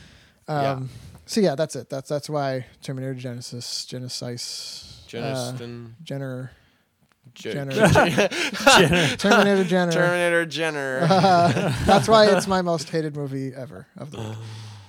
Um, 0.47 0.63
Yeah. 0.63 0.81
So 1.27 1.41
yeah, 1.41 1.55
that's 1.55 1.77
it. 1.77 1.89
That's 1.89 2.09
that's 2.09 2.29
why 2.29 2.67
Terminator 2.83 3.15
Genisys, 3.15 3.87
Genisys, 3.87 4.99
uh, 5.15 5.53
Jeniston, 5.57 5.93
Jenner, 6.03 6.51
J- 7.35 7.53
Jenner, 7.53 9.17
Terminator 9.17 9.65
Jenner. 9.65 9.93
Terminator 9.93 10.47
Jenner. 10.47 11.07
That's 11.87 12.09
why 12.09 12.27
it's 12.37 12.47
my 12.47 12.61
most 12.63 12.91
hated 12.91 13.17
movie 13.17 13.55
ever 13.55 13.87
of 13.97 14.11
the 14.11 14.19
week. 14.19 14.37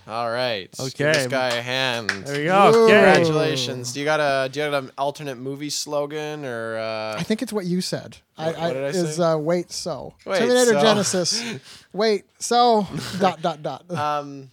All 0.06 0.30
right. 0.30 0.70
Give 0.72 0.86
Okay. 0.88 1.14
this 1.14 1.28
guy 1.28 1.50
a 1.50 1.62
hand. 1.62 2.10
There 2.10 2.38
we 2.40 2.44
go. 2.46 2.72
Whoa. 2.74 2.88
Congratulations. 2.90 3.94
Do 3.94 4.00
you 4.00 4.06
got 4.06 4.20
a 4.20 4.50
do 4.50 4.60
you 4.60 4.70
got 4.70 4.84
an 4.84 4.92
alternate 4.98 5.38
movie 5.38 5.70
slogan 5.70 6.44
or 6.44 6.78
uh, 6.78 7.16
I 7.18 7.24
think 7.24 7.42
it's 7.42 7.54
what 7.54 7.66
you 7.66 7.80
said. 7.80 8.18
I, 8.38 8.48
What- 8.48 8.58
what 8.60 8.74
did 8.74 8.84
I 8.84 8.88
is 8.88 9.16
say? 9.16 9.24
uh, 9.24 9.38
wait 9.38 9.72
so 9.72 10.14
Wait, 10.26 10.40
Terminator 10.40 10.72
so. 10.74 10.82
Genesis. 10.82 11.44
wait 11.94 12.26
so 12.40 12.86
dot 13.20 13.42
dot 13.42 13.64
dot. 13.64 13.90
um 13.92 14.42
d- 14.44 14.50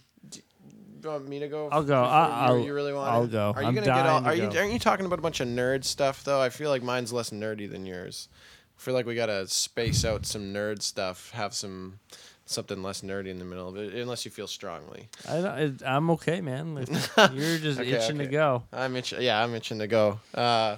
you 1.03 1.09
want 1.09 1.27
me 1.27 1.39
to 1.39 1.47
go? 1.47 1.69
I'll 1.71 1.83
go. 1.83 2.01
before 2.01 2.15
I- 2.15 2.27
you, 2.27 2.33
I'll- 2.53 2.59
you 2.65 2.73
really 2.73 2.93
want 2.93 3.09
I'll 3.11 3.23
it? 3.23 3.31
go. 3.31 3.53
Are 3.55 3.61
you 3.61 3.67
I'm 3.67 3.75
gonna 3.75 3.85
get 3.87 3.95
all? 4.05 4.21
dying 4.21 4.23
to 4.23 4.29
Are 4.29 4.35
you 4.35 4.49
go. 4.51 4.59
aren't 4.59 4.73
you 4.73 4.79
talking 4.79 5.05
about 5.05 5.19
a 5.19 5.21
bunch 5.21 5.39
of 5.39 5.47
nerd 5.47 5.83
stuff 5.83 6.23
though? 6.23 6.41
I 6.41 6.49
feel 6.49 6.69
like 6.69 6.83
mine's 6.83 7.11
less 7.13 7.29
nerdy 7.31 7.69
than 7.69 7.85
yours. 7.85 8.27
I 8.77 8.81
feel 8.81 8.93
like 8.93 9.05
we 9.05 9.15
gotta 9.15 9.47
space 9.47 10.03
out 10.05 10.25
some 10.25 10.53
nerd 10.53 10.81
stuff. 10.81 11.31
Have 11.31 11.53
some 11.53 11.99
something 12.45 12.83
less 12.83 13.01
nerdy 13.01 13.27
in 13.27 13.39
the 13.39 13.45
middle 13.45 13.69
of 13.69 13.77
it, 13.77 13.93
unless 13.93 14.25
you 14.25 14.31
feel 14.31 14.47
strongly. 14.47 15.07
I 15.29 15.41
don't, 15.41 15.57
it, 15.59 15.83
I'm 15.85 16.09
okay, 16.11 16.41
man. 16.41 16.77
If 16.79 16.89
You're 17.33 17.57
just 17.59 17.79
Okay, 17.79 17.91
itching 17.91 18.17
to 18.17 18.25
go. 18.27 18.63
I'm 18.73 18.95
itching. 18.97 19.21
Yeah, 19.21 19.41
I'm 19.41 19.53
itching 19.55 19.79
to 19.79 19.87
go. 19.87 20.19
Uh, 20.33 20.75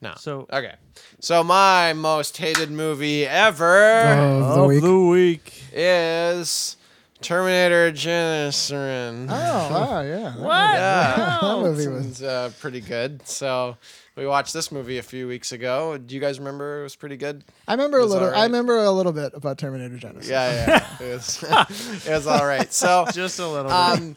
no. 0.00 0.14
So 0.16 0.46
Okay. 0.52 0.74
So 1.20 1.44
my 1.44 1.92
most 1.92 2.36
hated 2.36 2.70
movie 2.70 3.26
ever 3.26 4.02
of 4.04 4.40
the 4.56 4.60
of 4.62 4.68
week. 4.68 4.82
the 4.82 4.98
week. 5.00 5.62
is 5.72 6.76
Terminator 7.22 7.92
Genisys. 7.92 9.26
Oh, 9.30 9.34
wow, 9.34 10.00
yeah. 10.02 10.36
What? 10.36 10.48
Yeah. 10.74 11.38
That 11.40 11.58
movie 11.62 11.88
was. 11.88 12.22
Uh, 12.32 12.50
pretty 12.60 12.80
good. 12.80 13.26
So 13.26 13.76
we 14.16 14.26
watched 14.26 14.52
this 14.52 14.70
movie 14.70 14.98
a 14.98 15.02
few 15.02 15.26
weeks 15.26 15.52
ago. 15.52 15.96
Do 15.98 16.14
you 16.14 16.20
guys 16.20 16.38
remember 16.38 16.80
it 16.80 16.82
was 16.84 16.94
pretty 16.96 17.16
good? 17.16 17.44
I 17.66 17.72
remember 17.72 17.98
a 17.98 18.00
It 18.00 18.04
was 18.04 18.12
little. 18.12 18.34
I 18.34 18.44
remember 18.44 18.76
a 18.78 18.90
little 18.90 19.12
bit 19.12 19.32
about 19.34 19.58
Terminator 19.58 19.96
Genisys. 19.96 20.28
Yeah, 20.28 20.66
yeah. 20.66 20.96
it 21.06 21.12
was 21.14 21.42
it 22.06 22.10
was 22.10 22.26
all 22.26 22.46
right. 22.46 22.72
So 22.72 23.06
Just 23.12 23.38
a 23.38 23.46
little 23.48 23.64
bit. 23.70 23.72
um 23.72 24.16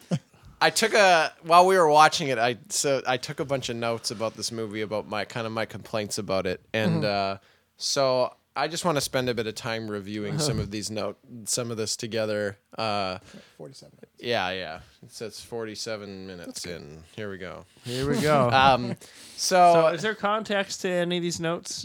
I 0.60 0.70
took 0.70 0.94
a 0.94 1.32
while 1.42 1.66
we 1.66 1.76
were 1.76 1.88
watching 1.88 2.28
it. 2.28 2.38
I 2.38 2.56
so 2.68 3.02
I 3.06 3.16
took 3.18 3.40
a 3.40 3.44
bunch 3.44 3.68
of 3.68 3.76
notes 3.76 4.10
about 4.10 4.36
this 4.36 4.50
movie, 4.52 4.80
about 4.82 5.08
my 5.08 5.24
kind 5.24 5.46
of 5.46 5.52
my 5.52 5.66
complaints 5.66 6.16
about 6.18 6.46
it, 6.46 6.60
and 6.72 7.04
uh, 7.04 7.38
so 7.76 8.32
I 8.56 8.68
just 8.68 8.84
want 8.84 8.96
to 8.96 9.00
spend 9.02 9.28
a 9.28 9.34
bit 9.34 9.46
of 9.46 9.54
time 9.54 9.88
reviewing 9.88 10.38
some 10.48 10.58
of 10.58 10.70
these 10.70 10.90
note, 10.90 11.18
some 11.44 11.70
of 11.70 11.76
this 11.76 11.94
together. 11.96 12.58
Uh, 12.76 13.18
Forty-seven. 13.58 13.96
yeah, 14.18 14.50
yeah. 14.50 14.80
It 15.02 15.12
says 15.12 15.40
forty-seven 15.40 16.26
minutes 16.26 16.66
in. 16.66 17.04
Here 17.14 17.30
we 17.30 17.38
go. 17.38 17.64
Here 17.84 18.08
we 18.08 18.20
go. 18.20 18.50
Um, 18.56 18.96
so, 19.36 19.72
so. 19.74 19.86
is 19.88 20.02
there 20.02 20.14
context 20.14 20.80
to 20.82 20.88
any 20.90 21.18
of 21.18 21.22
these 21.22 21.38
notes, 21.40 21.84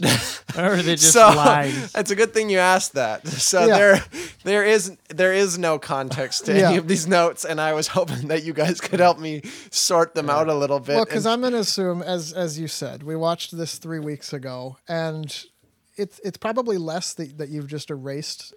or 0.56 0.62
are 0.64 0.76
they 0.82 0.96
just 0.96 1.12
so 1.12 1.28
lines? 1.34 1.92
it's 1.94 2.10
a 2.10 2.16
good 2.16 2.32
thing 2.34 2.48
you 2.50 2.58
asked 2.58 2.94
that. 2.94 3.26
So 3.28 3.66
Yeah. 3.66 3.76
there, 3.78 4.04
there 4.44 4.64
is 4.64 4.96
there 5.08 5.32
is 5.34 5.58
no 5.58 5.78
context 5.78 6.46
to 6.46 6.56
Yeah. 6.58 6.68
any 6.70 6.78
of 6.78 6.88
these 6.88 7.06
notes, 7.06 7.44
and 7.44 7.60
I 7.60 7.74
was 7.74 7.88
hoping 7.88 8.28
that 8.28 8.42
you 8.44 8.52
guys 8.54 8.80
could 8.80 9.00
help 9.00 9.18
me 9.18 9.42
sort 9.70 10.14
them 10.14 10.30
out 10.30 10.48
a 10.48 10.54
little 10.54 10.80
bit. 10.80 10.96
Well, 10.96 11.04
because 11.04 11.26
and- 11.26 11.34
I'm 11.34 11.40
going 11.40 11.52
to 11.52 11.58
assume, 11.60 12.02
as 12.02 12.32
as 12.32 12.58
you 12.58 12.68
said, 12.68 13.02
we 13.02 13.14
watched 13.16 13.56
this 13.56 13.76
three 13.78 13.98
weeks 14.00 14.32
ago, 14.32 14.78
and 14.88 15.44
it's 15.96 16.20
it's 16.24 16.38
probably 16.38 16.78
less 16.78 17.14
that, 17.14 17.38
that 17.38 17.48
you've 17.48 17.66
just 17.66 17.90
erased 17.90 18.54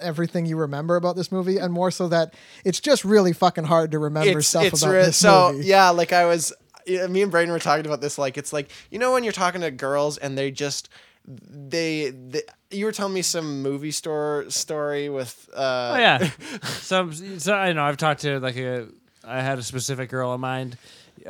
everything 0.00 0.46
you 0.46 0.56
remember 0.56 0.96
about 0.96 1.16
this 1.16 1.30
movie, 1.30 1.58
and 1.58 1.72
more 1.72 1.90
so 1.90 2.08
that 2.08 2.34
it's 2.64 2.80
just 2.80 3.04
really 3.04 3.32
fucking 3.32 3.64
hard 3.64 3.90
to 3.92 3.98
remember 3.98 4.38
it's, 4.38 4.48
stuff 4.48 4.64
it's 4.64 4.82
about 4.82 4.92
re- 4.92 5.02
this 5.04 5.16
so 5.16 5.52
movie. 5.52 5.66
yeah 5.66 5.90
like 5.90 6.12
i 6.12 6.24
was 6.24 6.52
yeah, 6.86 7.06
me 7.06 7.22
and 7.22 7.32
Brayden 7.32 7.48
were 7.48 7.58
talking 7.58 7.86
about 7.86 8.00
this 8.00 8.18
like 8.18 8.36
it's 8.36 8.52
like 8.52 8.70
you 8.90 8.98
know 8.98 9.12
when 9.12 9.24
you're 9.24 9.32
talking 9.32 9.62
to 9.62 9.70
girls 9.70 10.18
and 10.18 10.36
they 10.36 10.50
just 10.50 10.88
they, 11.26 12.10
they 12.10 12.42
you 12.70 12.84
were 12.84 12.92
telling 12.92 13.14
me 13.14 13.22
some 13.22 13.62
movie 13.62 13.90
store 13.90 14.44
story 14.48 15.08
with 15.08 15.48
uh 15.54 15.94
Oh 15.94 15.98
yeah. 15.98 16.30
Some 16.64 17.12
so 17.40 17.54
I 17.54 17.72
know 17.72 17.82
I've 17.82 17.96
talked 17.96 18.22
to 18.22 18.40
like 18.40 18.56
a 18.56 18.88
I 19.26 19.40
had 19.40 19.58
a 19.58 19.62
specific 19.62 20.10
girl 20.10 20.34
in 20.34 20.40
mind 20.40 20.76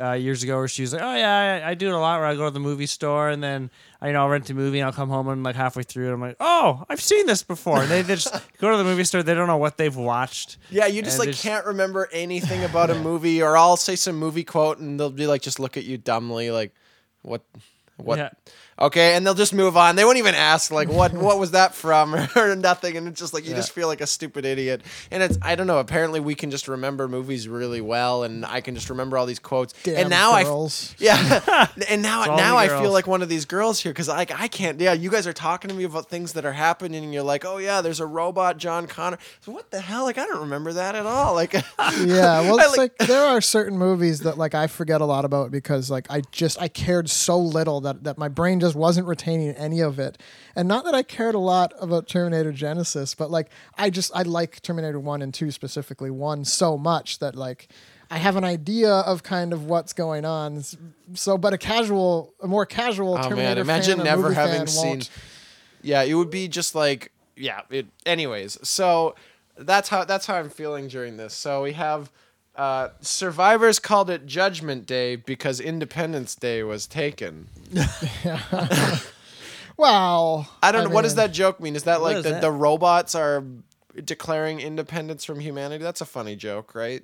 uh, 0.01 0.11
years 0.13 0.43
ago 0.43 0.57
where 0.57 0.67
she 0.67 0.81
was 0.81 0.93
like, 0.93 1.01
"Oh 1.01 1.15
yeah, 1.15 1.61
I, 1.65 1.71
I 1.71 1.73
do 1.73 1.87
it 1.87 1.93
a 1.93 1.97
lot 1.97 2.19
where 2.19 2.27
I 2.27 2.35
go 2.35 2.45
to 2.45 2.51
the 2.51 2.59
movie 2.59 2.85
store 2.85 3.29
and 3.29 3.41
then 3.43 3.69
I, 4.01 4.07
you 4.07 4.13
know 4.13 4.21
I'll 4.21 4.29
rent 4.29 4.49
a 4.49 4.53
movie 4.53 4.79
and 4.79 4.85
I'll 4.87 4.93
come 4.93 5.09
home 5.09 5.27
and 5.29 5.43
like 5.43 5.55
halfway 5.55 5.83
through 5.83 6.09
it 6.09 6.13
I'm 6.13 6.21
like, 6.21 6.35
oh, 6.39 6.83
I've 6.89 7.01
seen 7.01 7.25
this 7.25 7.43
before." 7.43 7.81
And 7.81 7.89
they, 7.91 8.01
they 8.01 8.15
just 8.15 8.33
go 8.59 8.71
to 8.71 8.77
the 8.77 8.83
movie 8.83 9.03
store, 9.05 9.23
they 9.23 9.33
don't 9.33 9.47
know 9.47 9.57
what 9.57 9.77
they've 9.77 9.95
watched. 9.95 10.57
yeah 10.69 10.85
you 10.85 11.01
just 11.01 11.19
like 11.19 11.27
there's- 11.27 11.41
can't 11.41 11.65
remember 11.65 12.09
anything 12.11 12.63
about 12.71 12.89
a 12.89 12.95
movie 12.95 13.41
or 13.41 13.55
i'll 13.57 13.77
say 13.77 13.95
some 13.95 14.17
movie 14.17 14.43
quote 14.43 14.79
and 14.79 14.99
they'll 14.99 15.09
be 15.09 15.27
like 15.27 15.41
just 15.41 15.59
look 15.59 15.77
at 15.77 15.83
you 15.85 15.97
dumbly 15.97 16.51
like 16.51 16.73
what 17.21 17.41
what 17.97 18.17
Yeah. 18.17 18.29
Okay 18.79 19.15
and 19.15 19.25
they'll 19.25 19.33
just 19.33 19.53
move 19.53 19.77
on. 19.77 19.95
They 19.95 20.05
won't 20.05 20.17
even 20.17 20.35
ask 20.35 20.71
like 20.71 20.89
what 20.89 21.13
what 21.13 21.39
was 21.39 21.51
that 21.51 21.73
from? 21.75 22.15
Or, 22.35 22.55
nothing. 22.55 22.97
And 22.97 23.07
it's 23.07 23.19
just 23.19 23.33
like 23.33 23.45
you 23.45 23.53
just 23.53 23.71
feel 23.71 23.87
like 23.87 24.01
a 24.01 24.07
stupid 24.07 24.45
idiot. 24.45 24.81
And 25.11 25.21
it's 25.23 25.37
i 25.41 25.55
don't 25.55 25.67
know 25.67 25.79
apparently 25.79 26.19
we 26.19 26.35
can 26.35 26.51
just 26.51 26.67
remember 26.67 27.07
movies 27.07 27.47
really 27.47 27.81
well 27.81 28.23
and 28.23 28.45
i 28.45 28.61
can 28.61 28.75
just 28.75 28.89
remember 28.89 29.17
all 29.17 29.25
these 29.25 29.39
quotes. 29.39 29.73
Damn 29.83 29.95
and 30.01 30.09
now 30.09 30.41
girls. 30.43 30.95
i 30.99 31.03
yeah. 31.03 31.67
And 31.89 32.01
now 32.01 32.35
now 32.35 32.57
i 32.57 32.67
feel 32.67 32.91
like 32.91 33.07
one 33.07 33.21
of 33.21 33.29
these 33.29 33.45
girls 33.45 33.79
here 33.79 33.91
because 33.91 34.07
like 34.07 34.37
i 34.39 34.47
can't 34.47 34.79
yeah 34.79 34.93
you 34.93 35.09
guys 35.09 35.27
are 35.27 35.33
talking 35.33 35.69
to 35.69 35.75
me 35.75 35.83
about 35.83 36.09
things 36.09 36.33
that 36.33 36.45
are 36.45 36.53
happening 36.53 37.03
and 37.03 37.13
you're 37.13 37.23
like 37.23 37.45
oh 37.45 37.57
yeah 37.57 37.81
there's 37.81 37.99
a 37.99 38.05
robot 38.05 38.57
john 38.57 38.87
connor. 38.87 39.17
So 39.41 39.51
what 39.51 39.71
the 39.71 39.79
hell? 39.79 40.03
Like 40.03 40.17
i 40.17 40.25
don't 40.25 40.41
remember 40.41 40.73
that 40.73 40.95
at 40.95 41.05
all. 41.05 41.33
Like 41.33 41.53
yeah, 41.53 42.41
well, 42.41 42.59
it's 42.59 42.77
like, 42.77 42.97
there 42.97 43.23
are 43.23 43.41
certain 43.41 43.77
movies 43.77 44.21
that 44.21 44.37
like 44.37 44.55
I 44.55 44.67
forget 44.67 45.01
a 45.01 45.05
lot 45.05 45.25
about 45.25 45.51
because 45.51 45.89
like 45.89 46.07
I 46.09 46.21
just 46.31 46.61
I 46.61 46.67
cared 46.67 47.09
so 47.09 47.37
little 47.37 47.81
that 47.81 48.03
that 48.03 48.17
my 48.17 48.27
brain 48.27 48.59
just 48.59 48.64
wasn't 48.73 49.05
retaining 49.05 49.49
any 49.49 49.81
of 49.81 49.99
it. 49.99 50.17
And 50.55 50.67
not 50.67 50.85
that 50.85 50.95
I 50.95 51.03
cared 51.03 51.35
a 51.35 51.39
lot 51.39 51.73
about 51.79 52.07
Terminator 52.07 52.53
Genisys, 52.53 53.15
but 53.15 53.29
like 53.29 53.49
I 53.77 53.89
just 53.89 54.11
I 54.15 54.21
like 54.21 54.61
Terminator 54.61 54.99
1 54.99 55.21
and 55.21 55.33
2 55.33 55.51
specifically, 55.51 56.09
1 56.09 56.45
so 56.45 56.77
much 56.77 57.19
that 57.19 57.35
like 57.35 57.67
I 58.09 58.17
have 58.17 58.35
an 58.37 58.45
idea 58.45 58.91
of 58.91 59.23
kind 59.23 59.51
of 59.51 59.65
what's 59.65 59.91
going 59.91 60.23
on. 60.23 60.63
So, 61.13 61.37
but 61.37 61.53
a 61.53 61.57
casual, 61.57 62.33
a 62.41 62.47
more 62.47 62.65
casual 62.65 63.17
Oh 63.17 63.21
Terminator 63.21 63.63
man, 63.63 63.75
imagine 63.75 63.97
fan 63.97 64.05
never 64.05 64.33
having 64.33 64.67
seen. 64.67 65.01
Yeah, 65.81 66.03
it 66.03 66.13
would 66.13 66.31
be 66.31 66.47
just 66.47 66.73
like 66.73 67.11
yeah. 67.35 67.61
It. 67.69 67.87
Anyways, 68.05 68.57
so 68.67 69.15
that's 69.57 69.89
how 69.89 70.05
that's 70.05 70.25
how 70.25 70.35
I'm 70.35 70.49
feeling 70.49 70.87
during 70.87 71.17
this. 71.17 71.33
So 71.33 71.63
we 71.63 71.73
have. 71.73 72.09
Uh, 72.55 72.89
survivors 73.01 73.79
called 73.79 74.09
it 74.09 74.25
Judgment 74.25 74.85
Day 74.85 75.17
because 75.17 75.59
Independence 75.59 76.35
Day 76.35 76.63
was 76.63 76.87
taken. 76.87 77.47
Well, 79.77 80.47
I 80.63 80.71
don't 80.71 80.85
know. 80.85 80.89
what 80.91 81.01
does 81.01 81.15
that 81.15 81.33
joke 81.33 81.59
mean? 81.59 81.75
Is 81.75 81.83
that 81.83 81.99
What 81.99 82.07
like 82.07 82.17
is 82.19 82.23
the, 82.23 82.29
that? 82.31 82.41
the 82.41 82.51
robots 82.51 83.13
are 83.13 83.43
declaring 84.05 84.61
independence 84.61 85.25
from 85.25 85.41
humanity? 85.41 85.83
That's 85.83 85.99
a 85.99 86.05
funny 86.05 86.37
joke, 86.37 86.73
right? 86.75 87.03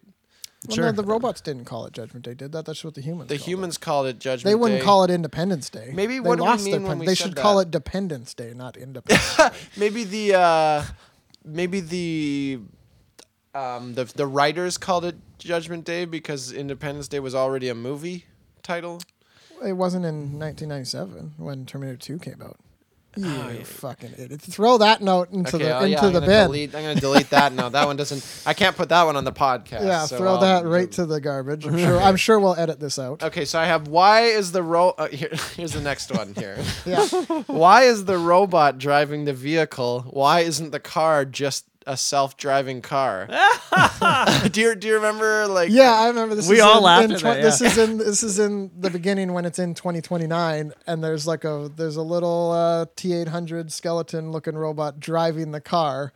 Well, 0.68 0.76
Sure. 0.76 0.86
no, 0.86 0.92
the 0.94 1.04
robots 1.04 1.42
didn't 1.42 1.66
call 1.66 1.86
it 1.88 1.92
Judgment 1.94 2.24
Day, 2.24 2.34
did 2.34 2.52
that? 2.54 2.66
That's 2.66 2.82
what 2.86 2.94
the 2.94 3.02
humans. 3.02 3.28
The 3.30 3.36
called 3.38 3.48
humans 3.48 3.78
called 3.78 4.06
it 4.08 4.10
It. 4.12 4.20
Judgment 4.20 4.44
They 4.46 4.56
wouldn't 4.56 4.80
Day. 4.80 4.86
call 4.86 5.04
it 5.04 5.10
Independence 5.10 5.70
Day. 5.70 5.92
Maybe 5.94 6.14
they 6.14 6.20
what 6.22 6.38
do 6.38 6.44
we 6.44 6.50
lost 6.50 6.64
mean 6.64 6.72
their 6.72 6.80
when 6.82 6.90
pen- 6.92 7.00
we 7.00 7.06
They 7.08 7.16
said 7.16 7.28
should 7.30 7.36
call 7.36 7.58
that? 7.58 7.68
it 7.68 7.72
Dependence 7.72 8.34
Day, 8.34 8.54
not 8.56 8.78
Independence. 8.88 9.40
maybe 9.76 10.04
the 10.06 10.36
uh, 10.36 10.84
maybe 11.44 11.82
the 11.82 12.60
um, 13.54 13.94
the 13.96 14.06
the 14.06 14.28
writers 14.28 14.78
called 14.78 15.06
it 15.06 15.16
Judgment 15.38 15.86
Day 15.86 16.06
because 16.06 16.52
Independence 16.52 17.08
Day 17.08 17.20
was 17.20 17.36
already 17.36 17.70
a 17.70 17.76
movie 17.76 18.26
title. 18.64 19.02
it 19.64 19.74
wasn't 19.74 20.06
in 20.06 20.40
1997 20.40 21.34
when 21.38 21.66
Terminator 21.66 21.98
2 21.98 22.20
came 22.20 22.42
out. 22.42 22.58
You 23.18 23.26
yeah. 23.26 23.64
fucking 23.64 24.14
idiot! 24.18 24.40
Throw 24.42 24.78
that 24.78 25.02
note 25.02 25.32
into 25.32 25.58
okay, 25.58 25.66
the 25.66 25.74
oh, 25.74 25.78
into 25.80 25.90
yeah, 25.90 26.02
I'm 26.06 26.14
the 26.14 26.22
bin. 26.22 26.46
delete. 26.48 26.74
I'm 26.74 26.82
gonna 26.82 26.96
delete 27.02 27.30
that. 27.32 27.52
No, 27.62 27.68
that 27.68 27.86
one 27.86 27.98
doesn't. 27.98 28.26
I 28.46 28.54
can't 28.54 28.78
put 28.78 28.88
that 28.88 29.04
one 29.04 29.18
on 29.18 29.26
the 29.26 29.34
podcast. 29.34 29.84
yeah, 29.86 30.06
so 30.06 30.18
throw 30.18 30.36
I'll- 30.36 30.40
that 30.40 30.66
right 30.66 30.90
to 30.94 31.06
the 31.06 31.20
garbage. 31.20 31.66
I'm 31.68 31.78
sure. 31.78 32.00
I'm 32.00 32.16
sure 32.16 32.40
we'll 32.40 32.56
edit 32.56 32.80
this 32.80 32.98
out. 32.98 33.22
Okay, 33.22 33.44
so 33.44 33.60
I 33.60 33.66
have 33.66 33.90
why 33.90 34.22
is 34.22 34.54
the 34.54 34.64
ro? 34.64 34.92
Uh, 34.98 35.08
here, 35.12 35.30
here's 35.58 35.74
the 35.74 35.82
next 35.82 36.10
one. 36.16 36.34
Here, 36.36 36.58
Yeah. 36.86 37.06
why 37.48 37.84
is 37.84 38.06
the 38.06 38.18
robot 38.18 38.78
driving 38.78 39.26
the 39.26 39.34
vehicle? 39.34 40.04
Why 40.10 40.40
isn't 40.42 40.72
the 40.72 40.80
car 40.80 41.26
just 41.26 41.66
a 41.88 41.98
self-driving 41.98 42.82
car? 42.82 43.28
do 44.52 44.62
you 44.62 44.76
do 44.76 44.88
you 44.88 44.96
remember 44.96 45.48
like? 45.48 45.70
Yeah, 45.72 45.92
I 45.94 46.08
remember 46.08 46.36
this. 46.36 46.48
We 46.48 46.58
is 46.58 46.62
all 46.62 46.78
in, 46.78 46.84
laughed 46.84 47.06
in 47.06 47.12
at 47.14 47.20
tw- 47.20 47.24
that, 47.24 47.42
This 47.42 47.62
is 47.62 47.78
in 47.78 47.98
this 47.98 48.24
is 48.24 48.40
in 48.40 48.72
the 48.78 48.90
beginning 48.90 49.34
when 49.34 49.46
it's 49.46 49.60
in 49.60 49.74
2029, 49.74 50.74
and 50.88 51.04
there's 51.04 51.26
like 51.28 51.44
a 51.44 51.72
there's 51.76 51.96
a 51.96 52.02
little 52.02 52.52
uh, 52.52 52.86
T800 52.98 53.72
skeleton 53.72 54.32
looking 54.32 54.56
robot 54.56 55.00
driving 55.00 55.52
the 55.52 55.62
car, 55.62 56.14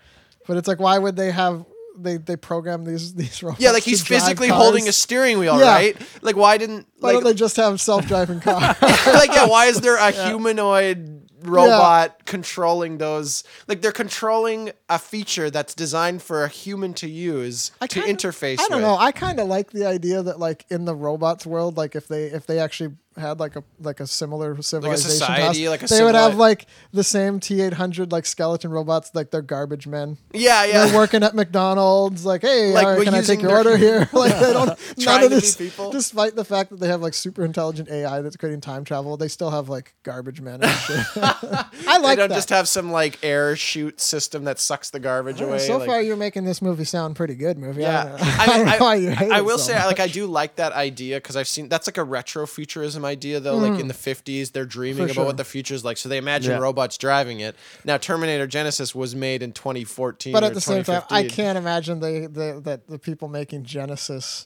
but 0.48 0.58
it's 0.58 0.68
like 0.68 0.80
why 0.80 0.98
would 0.98 1.16
they 1.16 1.32
have 1.32 1.66
they 1.98 2.18
they 2.18 2.36
program 2.36 2.84
these 2.86 3.14
these 3.14 3.42
robots? 3.42 3.62
Yeah, 3.62 3.72
like 3.72 3.84
to 3.84 3.90
he's 3.90 4.04
drive 4.04 4.22
physically 4.22 4.50
cars? 4.50 4.62
holding 4.62 4.88
a 4.88 4.92
steering 4.92 5.40
wheel, 5.40 5.58
Yeah. 5.60 5.72
right? 5.74 5.98
Like, 6.22 6.36
why 6.36 6.58
didn't 6.58 6.88
Why 7.00 7.10
like 7.10 7.14
don't 7.16 7.24
they 7.24 7.34
just 7.34 7.56
have 7.56 7.80
self-driving 7.82 8.40
cars? 8.42 8.76
like 8.82 9.30
yeah? 9.32 9.48
Why 9.48 9.66
is 9.68 9.82
there 9.82 9.96
a 9.98 10.12
humanoid 10.28 11.25
robot 11.46 12.26
controlling 12.26 12.98
those? 12.98 13.44
Like 13.68 13.82
they're 13.82 13.92
controlling 13.92 14.72
a 14.90 15.00
feature 15.00 15.50
that's 15.50 15.74
designed 15.74 16.22
for 16.22 16.44
a 16.44 16.48
human 16.48 16.94
to 16.96 17.10
use 17.10 17.72
I 17.82 17.88
to 17.88 18.02
kinda- 18.02 18.14
interface. 18.28 18.60
I 18.60 18.68
don't 18.68 18.78
with. 18.78 18.82
know. 18.82 18.98
I 18.98 19.12
kind 19.12 19.40
of 19.40 19.48
like 19.48 19.72
the 19.72 19.86
idea 19.86 20.22
that 20.24 20.40
like 20.40 20.66
in 20.70 20.86
the 20.86 20.96
robots 20.96 21.46
world, 21.46 21.78
like 21.78 21.96
if 21.96 22.08
they 22.08 22.26
if 22.26 22.46
they 22.46 22.60
actually 22.60 22.96
had 23.18 23.40
like 23.40 23.56
a 23.56 23.64
like 23.80 24.00
a 24.00 24.08
similar 24.08 24.62
civilization, 24.62 25.26
to 25.28 25.34
us, 25.44 25.58
like 25.60 25.84
a 25.84 25.88
they 25.88 26.04
would 26.04 26.16
have 26.16 26.36
like 26.36 26.66
the 26.92 27.04
same 27.04 27.40
T 27.40 27.62
eight 27.62 27.74
hundred 27.74 28.12
like 28.12 28.26
skeleton 28.26 28.72
robots, 28.72 29.12
like 29.14 29.32
they're 29.32 29.42
garbage 29.42 29.88
men. 29.88 30.18
Yeah, 30.34 30.66
yeah. 30.66 30.86
They're 30.86 30.96
working 30.96 31.24
at 31.24 31.34
McDonald's, 31.34 32.26
like, 32.26 32.42
hey, 32.42 32.74
Like, 32.74 32.86
uh, 32.86 32.96
we're 32.98 33.04
can 33.06 33.14
I 33.14 33.18
using 33.20 33.38
take 33.38 33.44
your 33.44 33.50
their- 33.52 33.58
order 33.74 33.78
here? 33.78 34.10
like, 34.14 34.34
they 34.40 34.54
don't. 34.54 34.98
none 35.06 35.24
of 35.24 35.30
be 35.30 35.36
this, 35.36 35.56
people. 35.56 35.92
despite 35.92 36.36
the 36.36 36.44
fact 36.46 36.70
that 36.72 36.80
they 36.80 36.88
have 36.88 37.02
like 37.02 37.14
super 37.14 37.46
intelligent 37.46 37.90
AI 37.90 38.22
that's 38.22 38.36
creating 38.36 38.62
time 38.62 38.84
travel, 38.84 39.16
they 39.18 39.28
still 39.30 39.52
have 39.52 39.70
like 39.70 39.94
garbage 40.04 40.42
men 40.42 40.62
and 40.62 40.72
shit. 40.72 40.98
I 41.18 41.66
They 42.02 42.16
don't 42.16 42.30
that. 42.30 42.36
just 42.36 42.50
have 42.50 42.68
some 42.68 42.92
like 42.92 43.18
air 43.24 43.56
shoot 43.56 44.02
system 44.02 44.44
that 44.46 44.60
sucks 44.60 44.90
the 44.90 45.00
garbage 45.00 45.40
away. 45.42 45.60
so 45.60 45.78
like- 45.78 45.88
far, 45.88 46.02
you're 46.02 46.18
making 46.18 46.44
this 46.46 46.62
movie 46.62 46.84
sound 46.84 47.16
pretty 47.16 47.36
good, 47.36 47.58
movie. 47.58 47.82
Yeah, 47.82 48.02
I 48.04 48.06
don't 48.08 48.20
know, 48.20 48.34
I 48.40 48.46
don't 48.46 48.66
know 48.66 48.86
why 48.86 48.96
you 48.96 49.10
hate 49.12 49.32
I 49.32 49.38
it 49.40 49.46
will 49.46 49.58
so 49.58 49.72
say, 49.74 49.86
like, 49.86 50.00
I 50.00 50.08
do 50.08 50.26
like 50.28 50.58
that 50.58 50.74
idea 50.74 51.18
because 51.18 51.36
I've 51.36 51.48
seen 51.48 51.70
that's 51.70 51.88
like 51.88 51.98
a 51.98 52.04
retro 52.04 52.46
futurism 52.46 53.05
idea, 53.06 53.40
though. 53.40 53.58
Like 53.58 53.80
in 53.80 53.88
the 53.88 53.94
'50s, 53.94 54.52
they're 54.52 54.66
dreaming 54.66 54.96
Mm. 55.06 55.08
For 55.08 55.12
about 55.12 55.14
sure. 55.14 55.26
what 55.26 55.38
the 55.38 55.44
future 55.46 55.74
is 55.74 55.86
like, 55.86 55.98
so 55.98 56.10
they 56.10 56.18
imagine 56.18 56.52
Yeah. 56.52 56.58
robots 56.60 56.98
driving 56.98 57.40
it. 57.40 57.56
Now, 57.86 57.98
Terminator 57.98 58.48
Genisys 58.48 58.94
was 58.94 59.16
made 59.16 59.42
in 59.44 59.52
2014, 59.54 60.34
But 60.34 60.44
at 60.44 60.54
the 60.54 60.62
same 60.62 60.84
time, 60.84 61.04
I 61.10 61.24
can't 61.28 61.58
imagine 61.58 62.00
they, 62.02 62.26
they 62.28 62.52
that 62.64 62.88
the 62.88 63.00
people 63.00 63.28
making 63.30 63.64
Genisys 63.64 64.46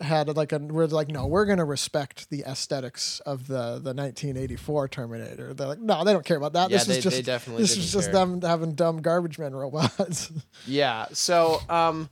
had 0.00 0.34
like 0.34 0.50
a 0.50 0.56
we're 0.58 0.86
like 0.86 1.08
no 1.08 1.26
we're 1.26 1.44
gonna 1.44 1.62
respect 1.62 2.30
the 2.30 2.42
aesthetics 2.46 3.20
of 3.26 3.48
the 3.48 3.78
the 3.78 3.92
1984 3.92 4.88
Terminator. 4.88 5.52
They're 5.52 5.66
like 5.66 5.78
no 5.78 6.04
they 6.04 6.14
don't 6.14 6.24
care 6.24 6.38
about 6.38 6.54
that. 6.54 6.70
Yeah, 6.70 6.78
this 6.78 6.86
they- 6.86 6.96
is 6.98 7.04
just 7.04 7.16
they 7.16 7.22
definitely 7.22 7.64
this 7.64 7.76
is 7.76 7.92
just 7.92 8.06
care. 8.10 8.14
them 8.26 8.40
having 8.40 8.72
dumb 8.72 9.02
garbage 9.02 9.38
men 9.38 9.54
robots. 9.54 10.32
Yeah. 10.66 11.06
So, 11.12 11.60
um, 11.68 12.08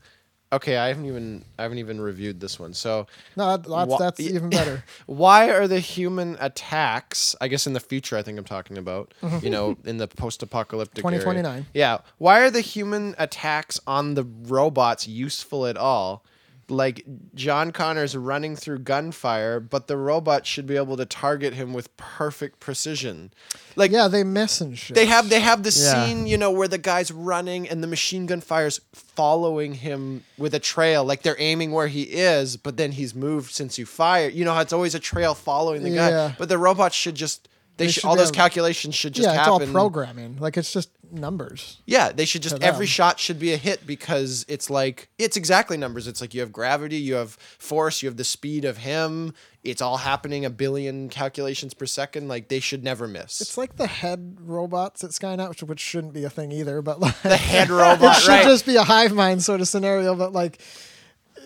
okay, 0.53 0.77
I 0.77 0.89
haven't 0.89 1.07
even 1.07 1.45
I 1.59 1.63
haven't 1.63 1.79
even 1.79 2.01
reviewed 2.01 2.41
this 2.41 2.59
one. 2.59 2.75
So, 2.75 3.07
no, 3.37 3.57
that's, 3.57 3.69
Wha- 3.69 3.99
that's 3.99 4.21
even 4.21 4.51
better. 4.51 4.85
why 5.07 5.51
are 5.51 5.69
the 5.69 5.81
human 5.81 6.37
attacks? 6.41 7.35
I 7.41 7.49
guess 7.49 7.67
in 7.67 7.73
the 7.73 7.81
future, 7.81 8.17
I 8.17 8.23
think 8.23 8.39
I'm 8.39 8.45
talking 8.45 8.79
about. 8.79 9.15
Mm-hmm. 9.23 9.45
You 9.45 9.51
know, 9.51 9.77
in 9.85 9.99
the 9.99 10.09
post-apocalyptic 10.09 11.05
area. 11.05 11.19
2029. 11.19 11.67
Yeah. 11.75 11.99
Why 12.19 12.41
are 12.41 12.51
the 12.51 12.61
human 12.61 13.15
attacks 13.19 13.81
on 13.87 14.15
the 14.15 14.25
robots 14.25 15.07
useful 15.07 15.67
at 15.67 15.77
all? 15.77 16.25
Like 16.71 17.05
John 17.35 17.71
Connor's 17.73 18.15
running 18.15 18.55
through 18.55 18.81
gunfire, 18.81 19.59
but 19.59 19.87
the 19.87 19.97
robot 19.97 20.47
should 20.47 20.67
be 20.67 20.77
able 20.77 20.99
to 20.99 21.07
target 21.07 21.55
him 21.55 21.73
with 21.73 21.97
perfect 21.97 22.61
precision. 22.61 23.33
Like 23.75 23.91
yeah, 23.91 24.07
they 24.09 24.23
miss 24.23 24.61
and 24.61 24.77
shit. 24.79 24.95
they 24.95 25.07
have 25.07 25.31
they 25.31 25.41
have 25.41 25.63
the 25.63 25.71
Yeah. 25.71 26.05
scene, 26.07 26.27
you 26.27 26.37
know, 26.37 26.51
where 26.51 26.69
the 26.69 26.77
guy's 26.77 27.11
running 27.11 27.67
and 27.67 27.83
the 27.83 27.87
machine 27.87 28.27
gun 28.27 28.43
fires 28.43 28.81
following 28.93 29.75
him 29.75 30.25
with 30.37 30.55
a 30.55 30.59
trail, 30.61 31.05
like 31.05 31.23
they're 31.23 31.37
aiming 31.41 31.73
where 31.73 31.89
he 31.89 32.03
is, 32.03 32.59
but 32.59 32.77
then 32.77 32.93
he's 32.93 33.15
moved 33.15 33.51
since 33.53 33.79
you 33.79 33.87
fire. 33.87 34.29
You 34.29 34.45
know 34.45 34.53
how 34.53 34.61
it's 34.61 34.73
always 34.75 34.95
a 34.95 35.01
trail 35.01 35.35
following 35.35 35.83
the 35.83 35.91
guy, 35.91 36.11
Yeah. 36.11 36.33
but 36.39 36.49
the 36.51 36.59
robots 36.59 36.95
should 36.95 37.15
just 37.15 37.49
they, 37.79 37.87
They 37.87 37.93
should, 37.93 38.05
all 38.05 38.17
those 38.17 38.29
able- 38.29 38.35
calculations 38.35 38.95
should 38.95 39.15
just 39.15 39.29
yeah, 39.29 39.39
it's 39.39 39.49
all 39.49 39.61
programming. 39.61 40.37
Like 40.39 40.57
it's 40.57 40.73
just 40.73 40.91
numbers. 41.11 41.81
Yeah, 41.87 42.13
they 42.13 42.25
should 42.25 42.43
just 42.43 42.63
every 42.63 42.87
shot 42.87 43.19
should 43.19 43.39
be 43.39 43.53
a 43.53 43.57
hit 43.57 43.87
because 43.87 44.45
it's 44.49 44.69
like 44.69 45.09
it's 45.17 45.37
exactly 45.37 45.77
numbers. 45.77 46.07
It's 46.07 46.21
like 46.21 46.35
you 46.35 46.41
have 46.41 46.53
gravity, 46.53 46.97
you 46.97 47.15
have 47.15 47.31
force, 47.59 48.03
you 48.03 48.09
have 48.09 48.17
the 48.17 48.25
speed 48.25 48.65
of 48.65 48.79
him. 48.79 49.33
It's 49.63 49.81
all 49.81 49.99
happening 49.99 50.45
a 50.45 50.51
billion 50.51 51.09
calculations 51.09 51.73
per 51.73 51.87
second. 51.87 52.27
Like 52.29 52.49
they 52.49 52.61
should 52.61 52.83
never 52.83 53.07
miss. 53.09 53.41
It's 53.41 53.57
like 53.57 53.77
the 53.77 53.87
head 53.87 54.37
robots 54.41 55.05
at 55.05 55.11
Skynet, 55.11 55.49
which, 55.49 55.63
which 55.63 55.81
shouldn't 55.81 56.13
be 56.15 56.25
a 56.25 56.31
thing 56.31 56.53
either. 56.53 56.83
But 56.83 57.01
like 57.01 57.21
the 57.23 57.37
head 57.37 57.71
robot, 57.71 58.17
it 58.19 58.21
should 58.21 58.29
right? 58.29 58.45
just 58.45 58.67
be 58.67 58.77
a 58.77 58.85
hive 58.85 59.15
mind 59.15 59.43
sort 59.43 59.61
of 59.61 59.69
scenario. 59.69 60.15
But 60.15 60.33
like, 60.33 60.61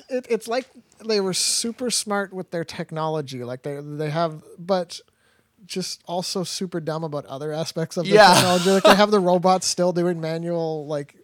it, 0.08 0.26
it's 0.30 0.48
like 0.48 0.66
they 1.06 1.20
were 1.20 1.34
super 1.34 1.90
smart 1.90 2.32
with 2.32 2.50
their 2.50 2.64
technology. 2.64 3.44
Like 3.44 3.62
they 3.62 3.80
they 3.80 4.10
have, 4.10 4.42
but 4.58 5.00
just 5.66 6.02
also 6.06 6.44
super 6.44 6.80
dumb 6.80 7.04
about 7.04 7.24
other 7.26 7.52
aspects 7.52 7.96
of 7.96 8.04
the 8.04 8.12
Yeah. 8.12 8.34
technology. 8.34 8.70
Like 8.70 8.82
they 8.84 8.94
have 8.94 9.10
the 9.10 9.20
robots 9.20 9.66
still 9.66 9.92
doing 9.92 10.20
manual 10.20 10.86
like. 10.86 11.16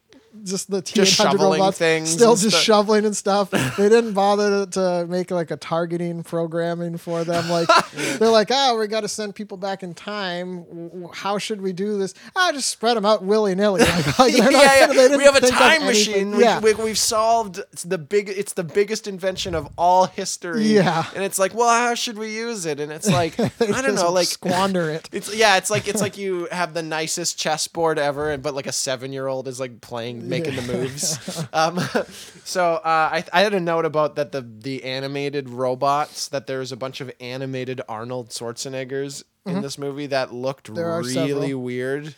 Just 0.44 0.70
the 0.70 0.82
T 0.82 1.00
eight 1.00 1.16
hundred 1.16 1.32
shoveling 1.32 1.60
robots 1.60 1.78
things 1.78 2.10
still 2.10 2.36
just 2.36 2.50
stuff. 2.50 2.62
shoveling 2.62 3.04
and 3.04 3.16
stuff. 3.16 3.50
they 3.50 3.88
didn't 3.88 4.12
bother 4.14 4.66
to, 4.66 4.70
to 4.72 5.06
make 5.08 5.30
like 5.30 5.50
a 5.50 5.56
targeting 5.56 6.22
programming 6.22 6.96
for 6.98 7.24
them. 7.24 7.48
Like 7.48 7.68
they're 8.18 8.28
like, 8.28 8.48
oh, 8.50 8.78
we 8.78 8.86
got 8.86 9.00
to 9.00 9.08
send 9.08 9.34
people 9.34 9.56
back 9.56 9.82
in 9.82 9.94
time. 9.94 11.08
How 11.12 11.38
should 11.38 11.60
we 11.60 11.72
do 11.72 11.98
this? 11.98 12.14
Ah, 12.36 12.50
just 12.52 12.70
spread 12.70 12.96
them 12.96 13.04
out 13.06 13.22
willy 13.24 13.54
nilly. 13.54 13.82
Like, 13.88 14.18
like, 14.18 14.36
yeah, 14.36 14.44
not 14.44 14.52
yeah. 14.52 14.80
gonna- 14.80 14.94
they 14.94 15.02
didn't 15.08 15.18
We 15.18 15.24
have 15.24 15.36
a 15.36 15.40
time 15.40 15.84
machine. 15.84 16.38
Yeah. 16.38 16.60
We, 16.60 16.74
we, 16.74 16.84
we've 16.84 16.98
solved 16.98 17.58
it's 17.72 17.82
the 17.84 17.98
big. 17.98 18.28
It's 18.28 18.52
the 18.52 18.64
biggest 18.64 19.06
invention 19.06 19.54
of 19.54 19.68
all 19.76 20.06
history. 20.06 20.64
Yeah. 20.64 21.04
and 21.14 21.24
it's 21.24 21.38
like, 21.38 21.54
well, 21.54 21.68
how 21.68 21.94
should 21.94 22.18
we 22.18 22.34
use 22.34 22.66
it? 22.66 22.80
And 22.80 22.92
it's 22.92 23.08
like, 23.08 23.38
I 23.40 23.48
don't 23.82 23.94
know, 23.94 24.12
like 24.12 24.26
squander 24.28 24.90
it. 24.90 25.08
It's 25.12 25.34
yeah, 25.34 25.56
it's 25.56 25.70
like 25.70 25.88
it's 25.88 26.00
like 26.00 26.18
you 26.18 26.46
have 26.52 26.74
the 26.74 26.82
nicest 26.82 27.38
chessboard 27.38 27.98
ever, 27.98 28.36
but 28.38 28.54
like 28.54 28.66
a 28.66 28.72
seven 28.72 29.12
year 29.12 29.26
old 29.26 29.48
is 29.48 29.58
like 29.60 29.80
playing, 29.80 30.27
making 30.28 30.56
the 30.56 30.62
moves. 30.62 31.44
um, 31.52 31.78
so 32.44 32.74
uh, 32.74 32.80
I 32.84 33.24
I 33.32 33.40
had 33.42 33.54
a 33.54 33.60
note 33.60 33.84
about 33.84 34.16
that 34.16 34.32
the 34.32 34.42
the 34.42 34.84
animated 34.84 35.48
robots 35.48 36.28
that 36.28 36.46
there's 36.46 36.72
a 36.72 36.76
bunch 36.76 37.00
of 37.00 37.10
animated 37.20 37.80
Arnold 37.88 38.30
Schwarzeneggers 38.30 39.24
in 39.46 39.62
this 39.62 39.78
movie 39.78 40.06
that 40.06 40.32
looked 40.32 40.66
Mm-hmm. 40.66 40.74
There 40.74 40.90
are 40.90 41.00
really 41.00 41.12
several. 41.14 41.60
weird. 41.62 42.14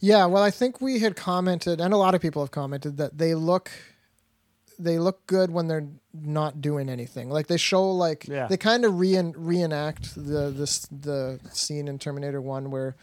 Yeah, 0.00 0.26
well, 0.26 0.42
I 0.42 0.50
think 0.50 0.80
we 0.80 0.98
had 0.98 1.16
commented, 1.16 1.80
and 1.80 1.94
a 1.94 1.96
lot 1.96 2.14
of 2.14 2.20
people 2.20 2.42
have 2.42 2.50
commented 2.50 2.96
that 2.98 3.16
they 3.16 3.34
look 3.34 3.70
they 4.78 4.98
look 4.98 5.26
good 5.26 5.50
when 5.50 5.68
they're 5.68 5.88
not 6.12 6.60
doing 6.60 6.88
anything. 6.90 7.30
Like 7.30 7.46
they 7.46 7.56
show 7.56 7.90
like 7.92 8.28
Yeah. 8.28 8.46
they 8.46 8.58
kind 8.58 8.84
of 8.84 8.98
re- 8.98 9.32
reenact 9.34 10.14
the 10.14 10.50
this 10.50 10.80
the 10.90 11.40
scene 11.52 11.88
in 11.88 11.98
Terminator 11.98 12.42
One 12.42 12.70
where 12.70 12.94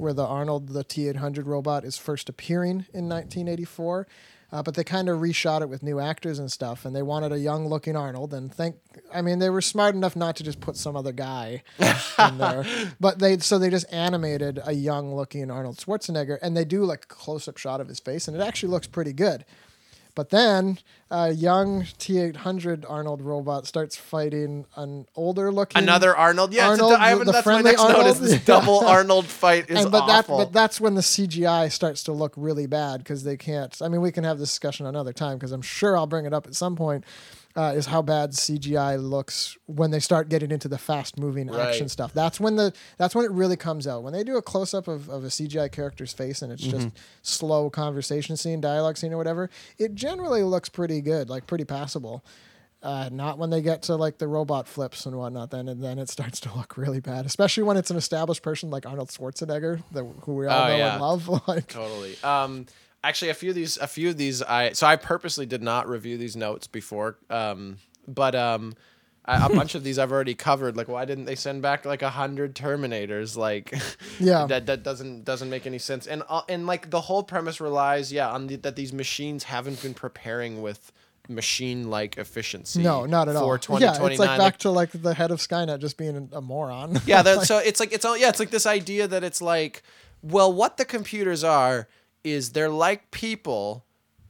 where 0.00 0.12
the 0.12 0.26
Arnold 0.26 0.70
the 0.70 0.84
T 0.84 1.08
eight 1.08 1.16
hundred 1.16 1.46
robot 1.46 1.84
is 1.84 1.96
first 1.96 2.28
appearing 2.28 2.86
in 2.92 3.08
nineteen 3.08 3.48
eighty 3.48 3.64
four. 3.64 4.06
Uh, 4.52 4.62
but 4.62 4.74
they 4.74 4.82
kind 4.82 5.08
of 5.08 5.20
reshot 5.20 5.60
it 5.62 5.68
with 5.68 5.80
new 5.80 6.00
actors 6.00 6.40
and 6.40 6.50
stuff, 6.50 6.84
and 6.84 6.94
they 6.94 7.02
wanted 7.02 7.30
a 7.30 7.38
young-looking 7.38 7.94
Arnold. 7.94 8.34
And 8.34 8.52
think, 8.52 8.74
I 9.14 9.22
mean, 9.22 9.38
they 9.38 9.48
were 9.48 9.60
smart 9.60 9.94
enough 9.94 10.16
not 10.16 10.34
to 10.36 10.42
just 10.42 10.60
put 10.60 10.76
some 10.76 10.96
other 10.96 11.12
guy 11.12 11.62
in 11.78 12.38
there, 12.38 12.64
but 13.00 13.20
they 13.20 13.38
so 13.38 13.60
they 13.60 13.70
just 13.70 13.86
animated 13.92 14.58
a 14.64 14.72
young-looking 14.72 15.52
Arnold 15.52 15.76
Schwarzenegger, 15.76 16.38
and 16.42 16.56
they 16.56 16.64
do 16.64 16.84
like 16.84 17.04
a 17.04 17.06
close-up 17.06 17.58
shot 17.58 17.80
of 17.80 17.86
his 17.86 18.00
face, 18.00 18.26
and 18.26 18.36
it 18.36 18.40
actually 18.40 18.70
looks 18.70 18.88
pretty 18.88 19.12
good. 19.12 19.44
But 20.14 20.30
then 20.30 20.78
a 21.10 21.30
young 21.30 21.82
T800 21.82 22.84
Arnold 22.88 23.22
robot 23.22 23.66
starts 23.66 23.96
fighting 23.96 24.66
an 24.76 25.06
older 25.16 25.50
looking 25.52 25.82
Another 25.82 26.16
Arnold. 26.16 26.52
Yeah, 26.52 26.68
Arnold, 26.68 26.92
du- 26.92 27.00
I 27.00 27.08
haven't, 27.10 27.26
the 27.26 27.32
that's 27.32 27.46
my 27.46 27.52
friendly 27.52 27.70
next 27.70 27.82
note. 27.82 27.90
Is 27.90 27.96
Arnold? 27.96 28.16
this 28.18 28.44
double 28.44 28.80
Arnold 28.86 29.26
fight 29.26 29.70
is 29.70 29.82
and 29.82 29.90
but 29.92 30.02
awful. 30.02 30.38
that 30.38 30.44
but 30.46 30.52
that's 30.52 30.80
when 30.80 30.94
the 30.94 31.00
CGI 31.00 31.70
starts 31.70 32.02
to 32.04 32.12
look 32.12 32.32
really 32.36 32.66
bad 32.66 32.98
because 32.98 33.24
they 33.24 33.36
can't. 33.36 33.76
I 33.82 33.88
mean, 33.88 34.00
we 34.00 34.12
can 34.12 34.24
have 34.24 34.38
this 34.38 34.50
discussion 34.50 34.86
another 34.86 35.12
time 35.12 35.38
because 35.38 35.52
I'm 35.52 35.62
sure 35.62 35.96
I'll 35.96 36.06
bring 36.06 36.26
it 36.26 36.32
up 36.34 36.46
at 36.46 36.54
some 36.54 36.76
point. 36.76 37.04
Uh, 37.56 37.72
is 37.74 37.86
how 37.86 38.00
bad 38.00 38.30
CGI 38.30 38.96
looks 39.02 39.58
when 39.66 39.90
they 39.90 39.98
start 39.98 40.28
getting 40.28 40.52
into 40.52 40.68
the 40.68 40.78
fast 40.78 41.18
moving 41.18 41.50
action 41.52 41.88
stuff. 41.88 42.12
That's 42.14 42.38
when 42.38 42.54
the 42.54 42.72
that's 42.96 43.12
when 43.12 43.24
it 43.24 43.32
really 43.32 43.56
comes 43.56 43.88
out. 43.88 44.04
When 44.04 44.12
they 44.12 44.22
do 44.22 44.36
a 44.36 44.42
close 44.42 44.72
up 44.72 44.86
of, 44.86 45.08
of 45.10 45.24
a 45.24 45.28
CGI 45.28 45.70
character's 45.72 46.12
face 46.12 46.42
and 46.42 46.52
it's 46.52 46.62
just 46.62 46.76
Mm-hmm. 46.88 46.96
slow 47.22 47.68
conversation 47.68 48.36
scene, 48.36 48.60
dialogue 48.60 48.96
scene, 48.96 49.12
or 49.12 49.16
whatever, 49.16 49.50
it 49.78 49.96
generally 49.96 50.44
looks 50.44 50.68
pretty 50.68 51.00
good, 51.00 51.28
like 51.28 51.48
pretty 51.48 51.64
passable. 51.64 52.24
Uh, 52.84 53.08
not 53.12 53.36
when 53.36 53.50
they 53.50 53.60
get 53.60 53.82
to 53.82 53.96
like 53.96 54.18
the 54.18 54.28
robot 54.28 54.68
flips 54.68 55.04
and 55.04 55.16
whatnot. 55.16 55.50
Then 55.50 55.68
and 55.68 55.82
then 55.82 55.98
it 55.98 56.08
starts 56.08 56.38
to 56.40 56.54
look 56.56 56.76
really 56.78 57.00
bad, 57.00 57.26
especially 57.26 57.64
when 57.64 57.76
it's 57.76 57.90
an 57.90 57.96
established 57.96 58.42
person 58.44 58.70
like 58.70 58.86
Arnold 58.86 59.08
Schwarzenegger, 59.08 59.82
that 59.90 60.04
who 60.22 60.34
we 60.36 60.46
all 60.46 60.66
Oh, 60.66 60.68
know 60.68 60.76
yeah. 60.76 60.92
and 60.92 61.02
love. 61.02 61.28
like, 61.48 61.66
Totally. 61.66 62.14
Um, 62.22 62.66
actually, 63.02 63.30
a 63.30 63.34
few 63.34 63.50
of 63.50 63.56
these, 63.56 63.76
a 63.78 63.86
few 63.86 64.08
of 64.10 64.16
these, 64.16 64.42
I 64.42 64.72
so 64.72 64.86
I 64.86 64.96
purposely 64.96 65.46
did 65.46 65.62
not 65.62 65.88
review 65.88 66.16
these 66.18 66.36
notes 66.36 66.66
before. 66.66 67.18
Um, 67.28 67.78
but 68.06 68.34
um, 68.34 68.74
a, 69.24 69.46
a 69.46 69.48
bunch 69.54 69.74
of 69.74 69.84
these 69.84 69.98
I've 69.98 70.12
already 70.12 70.34
covered. 70.34 70.76
Like, 70.76 70.88
why 70.88 71.04
didn't 71.04 71.24
they 71.26 71.34
send 71.34 71.62
back 71.62 71.84
like 71.84 72.02
a 72.02 72.10
hundred 72.10 72.54
Terminators? 72.54 73.36
Like, 73.36 73.74
Yeah. 74.20 74.46
that 74.46 74.66
that 74.66 74.82
doesn't 74.82 75.24
doesn't 75.24 75.50
make 75.50 75.66
any 75.66 75.78
sense. 75.78 76.06
And 76.06 76.22
uh, 76.28 76.42
and 76.48 76.66
like 76.66 76.90
the 76.90 77.02
whole 77.02 77.22
premise 77.22 77.60
relies, 77.60 78.12
yeah, 78.12 78.30
on 78.30 78.46
the, 78.48 78.56
that 78.56 78.76
these 78.76 78.92
machines 78.92 79.44
haven't 79.44 79.82
been 79.82 79.94
preparing 79.94 80.62
with 80.62 80.92
machine-like 81.28 82.18
efficiency. 82.18 82.82
no, 82.82 83.06
not 83.06 83.28
at 83.28 83.36
all. 83.36 83.56
Yeah, 83.78 83.96
it's 84.04 84.18
like 84.18 84.38
back 84.38 84.58
to 84.58 84.70
like 84.70 84.90
the 84.90 85.14
head 85.14 85.30
of 85.30 85.38
Skynet 85.38 85.78
just 85.78 85.96
being 85.96 86.28
a, 86.32 86.40
moron. 86.40 86.98
Yeah, 87.06 87.22
that, 87.26 87.42
so 87.42 87.58
it's 87.58 87.78
like 87.78 87.92
it's 87.92 88.04
all 88.04 88.16
yeah, 88.16 88.28
it's 88.28 88.40
like 88.40 88.50
this 88.50 88.66
idea 88.66 89.06
that 89.06 89.22
it's 89.22 89.40
like, 89.40 89.82
well, 90.22 90.52
what 90.52 90.76
the 90.76 90.84
computers 90.84 91.44
are 91.44 91.88
is 92.24 92.52
they're 92.52 92.68
like 92.70 93.10
people, 93.10 93.84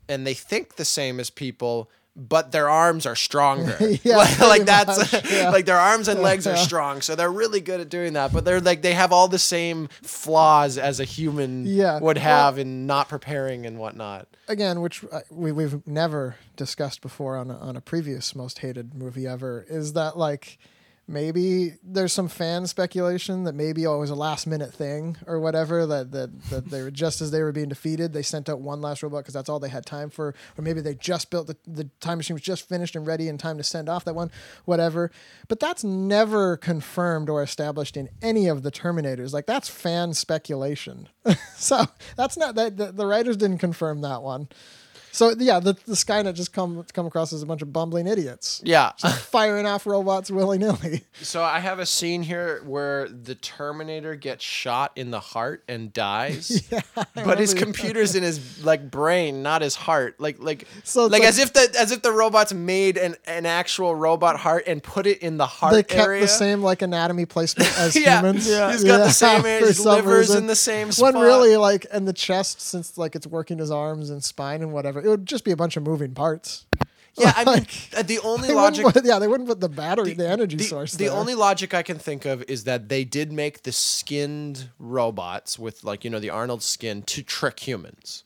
and 0.08 0.26
they 0.26 0.34
think 0.34 0.76
the 0.76 0.84
same 0.84 1.20
as 1.20 1.30
people, 1.30 1.90
but 2.16 2.50
their 2.52 2.68
arms 2.68 3.06
are 3.06 3.16
stronger. 3.16 3.76
Yeah, 4.02 4.16
like, 4.18 4.40
like 4.40 4.64
that's 4.64 5.12
yeah. 5.32 5.50
like 5.50 5.64
their 5.66 5.78
arms 5.78 6.08
and 6.08 6.20
legs 6.20 6.46
are 6.46 6.56
strong, 6.56 7.00
so 7.02 7.14
they're 7.14 7.30
really 7.30 7.60
good 7.60 7.80
at 7.80 7.88
doing 7.88 8.14
that. 8.14 8.32
But 8.32 8.44
they're 8.44 8.60
like 8.60 8.82
they 8.82 8.94
have 8.94 9.12
all 9.12 9.28
the 9.28 9.38
same 9.38 9.88
flaws 10.02 10.78
as 10.78 11.00
a 11.00 11.04
human 11.04 11.66
Yeah, 11.66 11.98
would 12.00 12.16
well- 12.16 12.24
have 12.24 12.58
in 12.58 12.86
not 12.86 13.08
preparing 13.08 13.66
and 13.66 13.78
whatnot. 13.78 14.26
Again, 14.48 14.80
which 14.80 15.04
uh, 15.12 15.20
we 15.30 15.52
we've 15.52 15.86
never 15.86 16.36
discussed 16.56 17.00
before 17.02 17.36
on 17.36 17.50
a, 17.50 17.56
on 17.58 17.76
a 17.76 17.80
previous 17.80 18.34
most 18.34 18.58
hated 18.60 18.94
movie 18.94 19.26
ever, 19.26 19.64
is 19.68 19.92
that 19.92 20.18
like 20.18 20.58
maybe 21.10 21.74
there's 21.82 22.12
some 22.12 22.28
fan 22.28 22.66
speculation 22.66 23.42
that 23.44 23.54
maybe 23.54 23.82
it 23.82 23.88
was 23.88 24.10
a 24.10 24.14
last 24.14 24.46
minute 24.46 24.72
thing 24.72 25.16
or 25.26 25.40
whatever 25.40 25.84
that 25.84 26.12
that, 26.12 26.42
that 26.50 26.70
they 26.70 26.80
were 26.80 26.90
just 26.90 27.20
as 27.20 27.32
they 27.32 27.42
were 27.42 27.50
being 27.50 27.68
defeated 27.68 28.12
they 28.12 28.22
sent 28.22 28.48
out 28.48 28.60
one 28.60 28.80
last 28.80 29.02
robot 29.02 29.24
because 29.24 29.34
that's 29.34 29.48
all 29.48 29.58
they 29.58 29.68
had 29.68 29.84
time 29.84 30.08
for. 30.08 30.34
Or 30.56 30.62
maybe 30.62 30.80
they 30.80 30.94
just 30.94 31.30
built 31.30 31.48
the, 31.48 31.56
the 31.66 31.90
time 32.00 32.18
machine 32.18 32.34
was 32.34 32.42
just 32.42 32.68
finished 32.68 32.94
and 32.94 33.06
ready 33.06 33.28
in 33.28 33.38
time 33.38 33.56
to 33.56 33.64
send 33.64 33.88
off 33.88 34.04
that 34.04 34.14
one 34.14 34.30
whatever. 34.64 35.10
But 35.48 35.58
that's 35.58 35.82
never 35.82 36.56
confirmed 36.56 37.28
or 37.28 37.42
established 37.42 37.96
in 37.96 38.08
any 38.22 38.46
of 38.46 38.62
the 38.62 38.70
terminators. 38.70 39.32
Like 39.32 39.46
that's 39.46 39.68
fan 39.68 40.14
speculation. 40.14 41.08
So 41.56 41.84
that's 42.16 42.38
not 42.38 42.54
that 42.54 42.78
the, 42.78 42.90
the 42.90 43.04
writers 43.04 43.36
didn't 43.36 43.58
confirm 43.58 44.00
that 44.00 44.22
one 44.22 44.48
so 45.12 45.34
yeah 45.38 45.60
the, 45.60 45.74
the 45.86 45.92
skynet 45.94 46.34
just 46.34 46.52
come 46.52 46.84
come 46.92 47.06
across 47.06 47.32
as 47.32 47.42
a 47.42 47.46
bunch 47.46 47.62
of 47.62 47.72
bumbling 47.72 48.06
idiots 48.06 48.60
Yeah. 48.64 48.92
firing 49.18 49.66
off 49.66 49.86
robots 49.86 50.30
willy-nilly 50.30 51.02
So 51.22 51.42
I 51.42 51.58
have 51.60 51.78
a 51.78 51.86
scene 51.86 52.22
here 52.22 52.62
where 52.66 53.08
the 53.08 53.34
Terminator 53.34 54.14
gets 54.14 54.44
shot 54.44 54.92
in 54.96 55.10
the 55.10 55.20
heart 55.20 55.62
and 55.68 55.92
dies, 55.92 56.68
yeah, 56.72 56.80
but 57.14 57.38
his 57.38 57.54
computer's 57.54 58.14
in 58.14 58.22
his 58.22 58.64
like 58.64 58.90
brain, 58.90 59.42
not 59.42 59.62
his 59.62 59.74
heart. 59.74 60.18
Like 60.20 60.36
like 60.40 60.66
So 60.84 61.02
like, 61.06 61.20
like- 61.20 61.28
as 61.28 61.38
if 61.38 61.52
the 61.52 61.74
as 61.78 61.92
if 61.92 62.02
the 62.02 62.12
robots 62.12 62.52
made 62.54 62.96
an, 62.96 63.16
an 63.26 63.46
actual 63.46 63.94
robot 63.94 64.38
heart 64.38 64.64
and 64.66 64.82
put 64.82 65.06
it 65.06 65.18
in 65.18 65.36
the 65.36 65.46
heart 65.46 65.74
they 65.74 65.82
kept 65.82 66.00
area. 66.08 66.22
the 66.22 66.28
same 66.28 66.62
like 66.62 66.82
anatomy 66.82 67.26
placement 67.26 67.70
as 67.78 67.94
yeah, 67.96 68.18
humans. 68.20 68.46
he's 68.46 68.84
got 68.84 68.98
the 68.98 69.10
same 69.10 69.42
his 69.44 69.84
liver's 69.84 70.30
in 70.34 70.46
the 70.46 70.56
same 70.56 70.92
spot. 70.92 71.14
When 71.14 71.22
really, 71.22 71.56
like, 71.56 71.86
and 71.92 72.06
the 72.08 72.12
chest, 72.12 72.60
since 72.60 72.96
like 72.96 73.14
it's 73.16 73.26
working 73.26 73.58
his 73.58 73.70
arms 73.70 74.10
and 74.10 74.22
spine 74.22 74.62
and 74.62 74.72
whatever, 74.72 74.99
it 75.04 75.08
would 75.08 75.26
just 75.26 75.44
be 75.44 75.50
a 75.50 75.56
bunch 75.56 75.76
of 75.76 75.82
moving 75.82 76.14
parts. 76.14 76.66
yeah, 77.18 77.32
I 77.36 77.44
mean 77.56 77.66
uh, 77.96 78.02
the 78.02 78.18
only 78.20 78.52
logic 78.52 78.86
put, 78.86 79.04
yeah, 79.04 79.18
they 79.18 79.28
wouldn't 79.28 79.48
put 79.48 79.60
the 79.60 79.68
battery, 79.68 80.14
the, 80.14 80.28
energy 80.28 80.56
the, 80.56 80.64
source. 80.64 80.92
The 80.92 81.06
there. 81.06 81.12
only 81.12 81.34
logic 81.34 81.74
I 81.74 81.82
can 81.82 81.98
think 81.98 82.24
of 82.24 82.42
is 82.48 82.64
that 82.64 82.88
they 82.88 83.04
did 83.04 83.32
make 83.32 83.62
the 83.64 83.72
skinned 83.72 84.70
robots 84.78 85.58
with 85.58 85.84
like 85.84 86.04
you 86.04 86.10
know 86.10 86.20
the 86.20 86.30
Arnold 86.30 86.62
skin 86.62 87.02
to 87.02 87.22
trick 87.22 87.60
humans. 87.60 88.24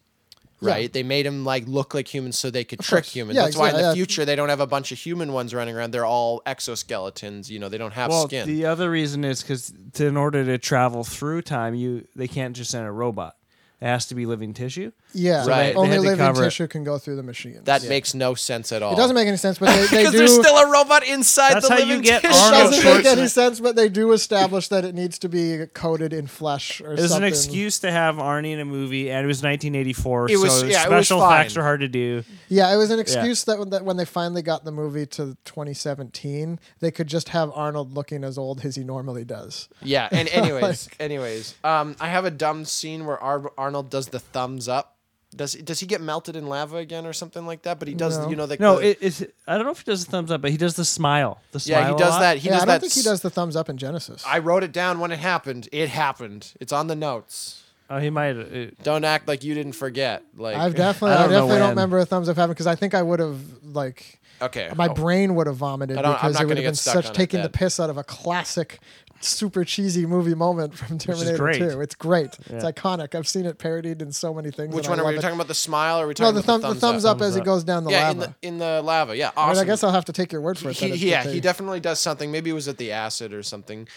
Right, 0.60 0.90
they 0.90 1.02
made 1.02 1.26
them 1.26 1.44
like 1.44 1.66
look 1.66 1.92
like 1.92 2.08
humans 2.14 2.38
so 2.38 2.48
they 2.48 2.64
could 2.64 2.78
trick 2.80 3.04
course. 3.04 3.12
humans. 3.12 3.36
Yeah, 3.36 3.44
That's 3.44 3.56
why 3.56 3.68
in 3.68 3.76
the 3.76 3.82
yeah. 3.82 3.92
future 3.92 4.24
they 4.24 4.34
don't 4.34 4.48
have 4.48 4.60
a 4.60 4.66
bunch 4.66 4.92
of 4.92 4.98
human 4.98 5.34
ones 5.34 5.52
running 5.52 5.76
around. 5.76 5.90
They're 5.90 6.06
all 6.06 6.40
exoskeletons. 6.46 7.50
You 7.50 7.58
know, 7.58 7.68
they 7.68 7.76
don't 7.76 7.92
have 7.92 8.08
Well, 8.08 8.26
skin. 8.28 8.46
the 8.48 8.64
other 8.64 8.90
reason 8.90 9.24
is 9.24 9.42
because 9.42 9.74
in 9.98 10.16
order 10.16 10.42
to 10.42 10.56
travel 10.56 11.04
through 11.04 11.42
time, 11.42 11.74
you 11.74 12.06
they 12.16 12.28
can't 12.28 12.56
just 12.56 12.70
send 12.70 12.86
a 12.86 12.92
robot. 12.92 13.36
It 13.82 13.84
has 13.86 14.06
to 14.06 14.14
be 14.14 14.24
living 14.24 14.54
tissue. 14.54 14.92
Yeah, 15.14 15.42
So 15.44 15.50
they- 15.50 15.54
they 15.70 15.74
only 15.74 15.88
had 15.90 15.94
to 15.96 16.00
living 16.02 16.18
cover 16.18 16.42
it. 16.42 16.44
tissue 16.46 16.66
can 16.66 16.84
go 16.84 16.98
through 16.98 17.16
the 17.16 17.22
machine. 17.22 17.60
that 17.64 17.84
makes 17.88 18.14
no 18.14 18.34
sense 18.34 18.72
at 18.72 18.82
all. 18.82 18.92
it 18.92 18.96
doesn't 18.96 19.14
make 19.14 19.26
any 19.28 19.36
sense, 19.36 19.58
but 19.58 19.66
they, 19.74 19.86
they 19.86 19.96
because 19.98 20.12
do. 20.12 20.18
there's 20.18 20.34
still 20.34 20.56
a 20.56 20.70
robot 20.70 21.06
inside 21.06 21.54
That's 21.54 21.68
the 21.68 21.74
how 21.74 21.78
you 21.80 21.86
living 21.86 22.02
get 22.02 22.22
tissue. 22.22 22.34
it 22.34 22.40
Arnold 22.40 22.72
doesn't 22.72 22.84
make 22.84 23.06
any 23.06 23.22
Schwarzenegger. 23.22 23.30
sense, 23.30 23.60
but 23.60 23.76
they 23.76 23.88
do 23.88 24.12
establish 24.12 24.68
that 24.68 24.84
it 24.84 24.94
needs 24.94 25.18
to 25.20 25.28
be 25.28 25.66
coated 25.72 26.12
in 26.12 26.26
flesh 26.26 26.80
or 26.80 26.92
It 26.92 27.00
was 27.00 27.10
something. 27.12 27.22
an 27.22 27.28
excuse 27.28 27.78
to 27.80 27.90
have 27.92 28.16
Arnie 28.16 28.52
in 28.52 28.60
a 28.60 28.64
movie, 28.64 29.10
and 29.10 29.24
it 29.24 29.26
was 29.28 29.42
1984, 29.42 30.30
It 30.30 30.36
was- 30.38 30.60
so 30.60 30.66
yeah, 30.66 30.84
it 30.84 30.90
was 30.90 31.06
special 31.06 31.20
fine. 31.20 31.40
effects 31.40 31.56
are 31.56 31.62
hard 31.62 31.80
to 31.80 31.88
do. 31.88 32.22
Yeah, 32.48 32.72
it 32.72 32.76
was 32.76 32.90
an 32.90 32.98
excuse 32.98 33.44
that, 33.44 33.58
when- 33.58 33.70
that 33.70 33.84
when 33.84 33.96
they 33.96 34.04
finally 34.04 34.42
got 34.42 34.64
the 34.64 34.72
movie 34.72 35.06
to 35.06 35.36
2017, 35.44 36.58
they 36.80 36.90
could 36.90 37.06
just 37.06 37.28
have 37.30 37.50
Arnold 37.54 37.94
looking 37.94 38.24
as 38.24 38.36
old 38.38 38.64
as 38.64 38.76
he 38.76 38.84
normally 38.84 39.24
does. 39.24 39.68
Yeah, 39.82 40.08
and 40.10 40.28
anyways, 40.28 40.88
anyways, 41.00 41.54
um, 41.64 41.96
I 42.00 42.08
have 42.08 42.24
a 42.24 42.30
dumb 42.30 42.64
scene 42.64 43.06
where 43.06 43.18
Ar- 43.18 43.52
Arnold 43.58 43.90
does 43.90 44.08
the 44.08 44.18
thumbs 44.18 44.68
up. 44.68 44.96
Does 45.36 45.54
does 45.54 45.80
he 45.80 45.86
get 45.86 46.00
melted 46.00 46.36
in 46.36 46.46
lava 46.46 46.76
again 46.76 47.06
or 47.06 47.12
something 47.12 47.44
like 47.46 47.62
that? 47.62 47.78
But 47.78 47.88
he 47.88 47.94
does, 47.94 48.18
No. 48.18 48.28
you 48.30 48.36
know, 48.36 48.44
like 48.44 48.60
No, 48.60 48.76
the, 48.78 48.90
it, 48.90 48.98
it's 49.00 49.22
I 49.46 49.56
don't 49.56 49.64
know 49.66 49.72
if 49.72 49.78
he 49.78 49.84
does 49.84 50.04
the 50.04 50.10
thumbs 50.10 50.30
up, 50.30 50.40
but 50.42 50.50
he 50.50 50.56
does 50.56 50.74
the 50.76 50.84
smile. 50.84 51.40
The 51.52 51.60
smile. 51.60 51.80
yeah, 51.80 51.88
he 51.88 51.94
a 51.94 51.98
does 51.98 52.10
lot. 52.10 52.20
that. 52.20 52.36
He 52.38 52.48
yeah, 52.48 52.54
does 52.54 52.62
I 52.62 52.64
don't 52.66 52.74
that. 52.74 52.80
think 52.82 52.92
he 52.92 53.00
s- 53.00 53.04
does 53.06 53.20
the 53.22 53.30
thumbs 53.30 53.56
up 53.56 53.68
in 53.68 53.76
Genisys. 53.76 54.22
I 54.26 54.38
wrote 54.38 54.62
it 54.62 54.72
down 54.72 55.00
when 55.00 55.10
it 55.12 55.18
happened. 55.18 55.68
It 55.72 55.88
happened. 55.88 56.52
It's 56.60 56.72
on 56.72 56.86
the 56.86 56.94
notes. 56.96 57.62
Oh, 57.90 57.98
he 57.98 58.08
might. 58.10 58.30
Uh, 58.36 58.70
Don't 58.82 59.04
act 59.04 59.28
like 59.28 59.44
you 59.44 59.54
didn't 59.54 59.72
forget. 59.74 60.22
Like 60.36 60.56
I've 60.56 60.74
definitely, 60.76 61.10
I 61.10 61.14
I, 61.14 61.18
don't 61.22 61.30
know 61.30 61.36
definitely 61.40 61.58
don't 61.58 61.68
remember 61.70 61.98
a 61.98 62.06
thumbs 62.06 62.28
up 62.28 62.36
happening 62.36 62.54
because 62.54 62.66
I 62.66 62.76
think 62.76 62.94
I 62.94 63.02
would 63.02 63.20
have 63.20 63.40
like 63.62 64.20
okay. 64.40 64.70
my 64.74 64.88
oh, 64.88 64.94
brain 64.94 65.34
would 65.34 65.46
have 65.46 65.56
vomited 65.56 65.98
I 65.98 66.02
don't- 66.02 66.12
I'm 66.12 66.16
because 66.16 66.34
not 66.34 66.42
it 66.42 66.44
would 66.46 66.48
gonna 66.54 66.60
have 66.62 66.64
been 66.68 66.72
get 66.72 66.78
stuck 66.78 66.94
such 66.94 67.10
it 67.10 67.14
taking 67.14 67.38
the 67.42 67.48
then. 67.48 67.52
piss 67.52 67.78
out 67.80 67.90
of 67.90 67.98
a 67.98 68.04
classic, 68.04 68.78
super 69.26 69.64
cheesy 69.64 70.06
movie 70.06 70.34
moment 70.34 70.74
from 70.76 70.98
Terminator 70.98 71.36
great. 71.36 71.58
2. 71.58 71.80
It's 71.80 71.94
great. 71.94 72.38
It's 72.46 72.64
iconic. 72.64 73.14
I've 73.14 73.26
seen 73.28 73.46
it 73.46 73.58
parodied 73.58 74.02
in 74.02 74.12
so 74.12 74.32
many 74.34 74.50
things. 74.50 74.74
Which 74.74 74.88
one 74.88 75.00
are 75.00 75.06
we 75.06 75.16
it. 75.16 75.20
talking 75.20 75.34
about? 75.36 75.48
The 75.48 75.54
smile 75.54 75.98
or 76.00 76.04
are 76.04 76.06
we 76.06 76.10
No, 76.10 76.14
talking 76.14 76.34
the, 76.34 76.40
about 76.40 76.46
thumb, 76.46 76.60
the 76.60 76.68
the 76.68 76.74
thumbs, 76.74 76.80
thumbs 76.80 77.04
up, 77.04 77.18
Thumbs 77.18 77.28
as 77.30 77.36
it 77.36 77.40
up. 77.40 77.44
goes 77.46 77.64
down 77.64 77.84
the 77.84 77.90
yeah, 77.90 78.08
lava. 78.08 78.12
in 78.12 78.18
the 78.18 78.34
in 78.48 78.58
the 78.58 78.82
lava. 78.82 79.16
Yeah, 79.16 79.30
I, 79.36 79.50
mean. 79.52 79.58
I 79.58 79.64
guess 79.64 79.82
I'll 79.82 79.92
have 79.92 80.04
to 80.06 80.12
take 80.12 80.32
your 80.32 80.40
word 80.40 80.58
for 80.58 80.70
it. 80.70 80.76
he, 80.76 80.88
that 80.90 80.96
he- 80.96 81.10
yeah, 81.10 81.24
he 81.24 81.40
definitely 81.40 81.80
does 81.80 82.00
something. 82.00 82.30
Maybe 82.30 82.50
it 82.50 82.54
was 82.54 82.68
at 82.68 82.76
the 82.78 82.92
acid 82.92 83.32
or 83.32 83.42
something. 83.42 83.88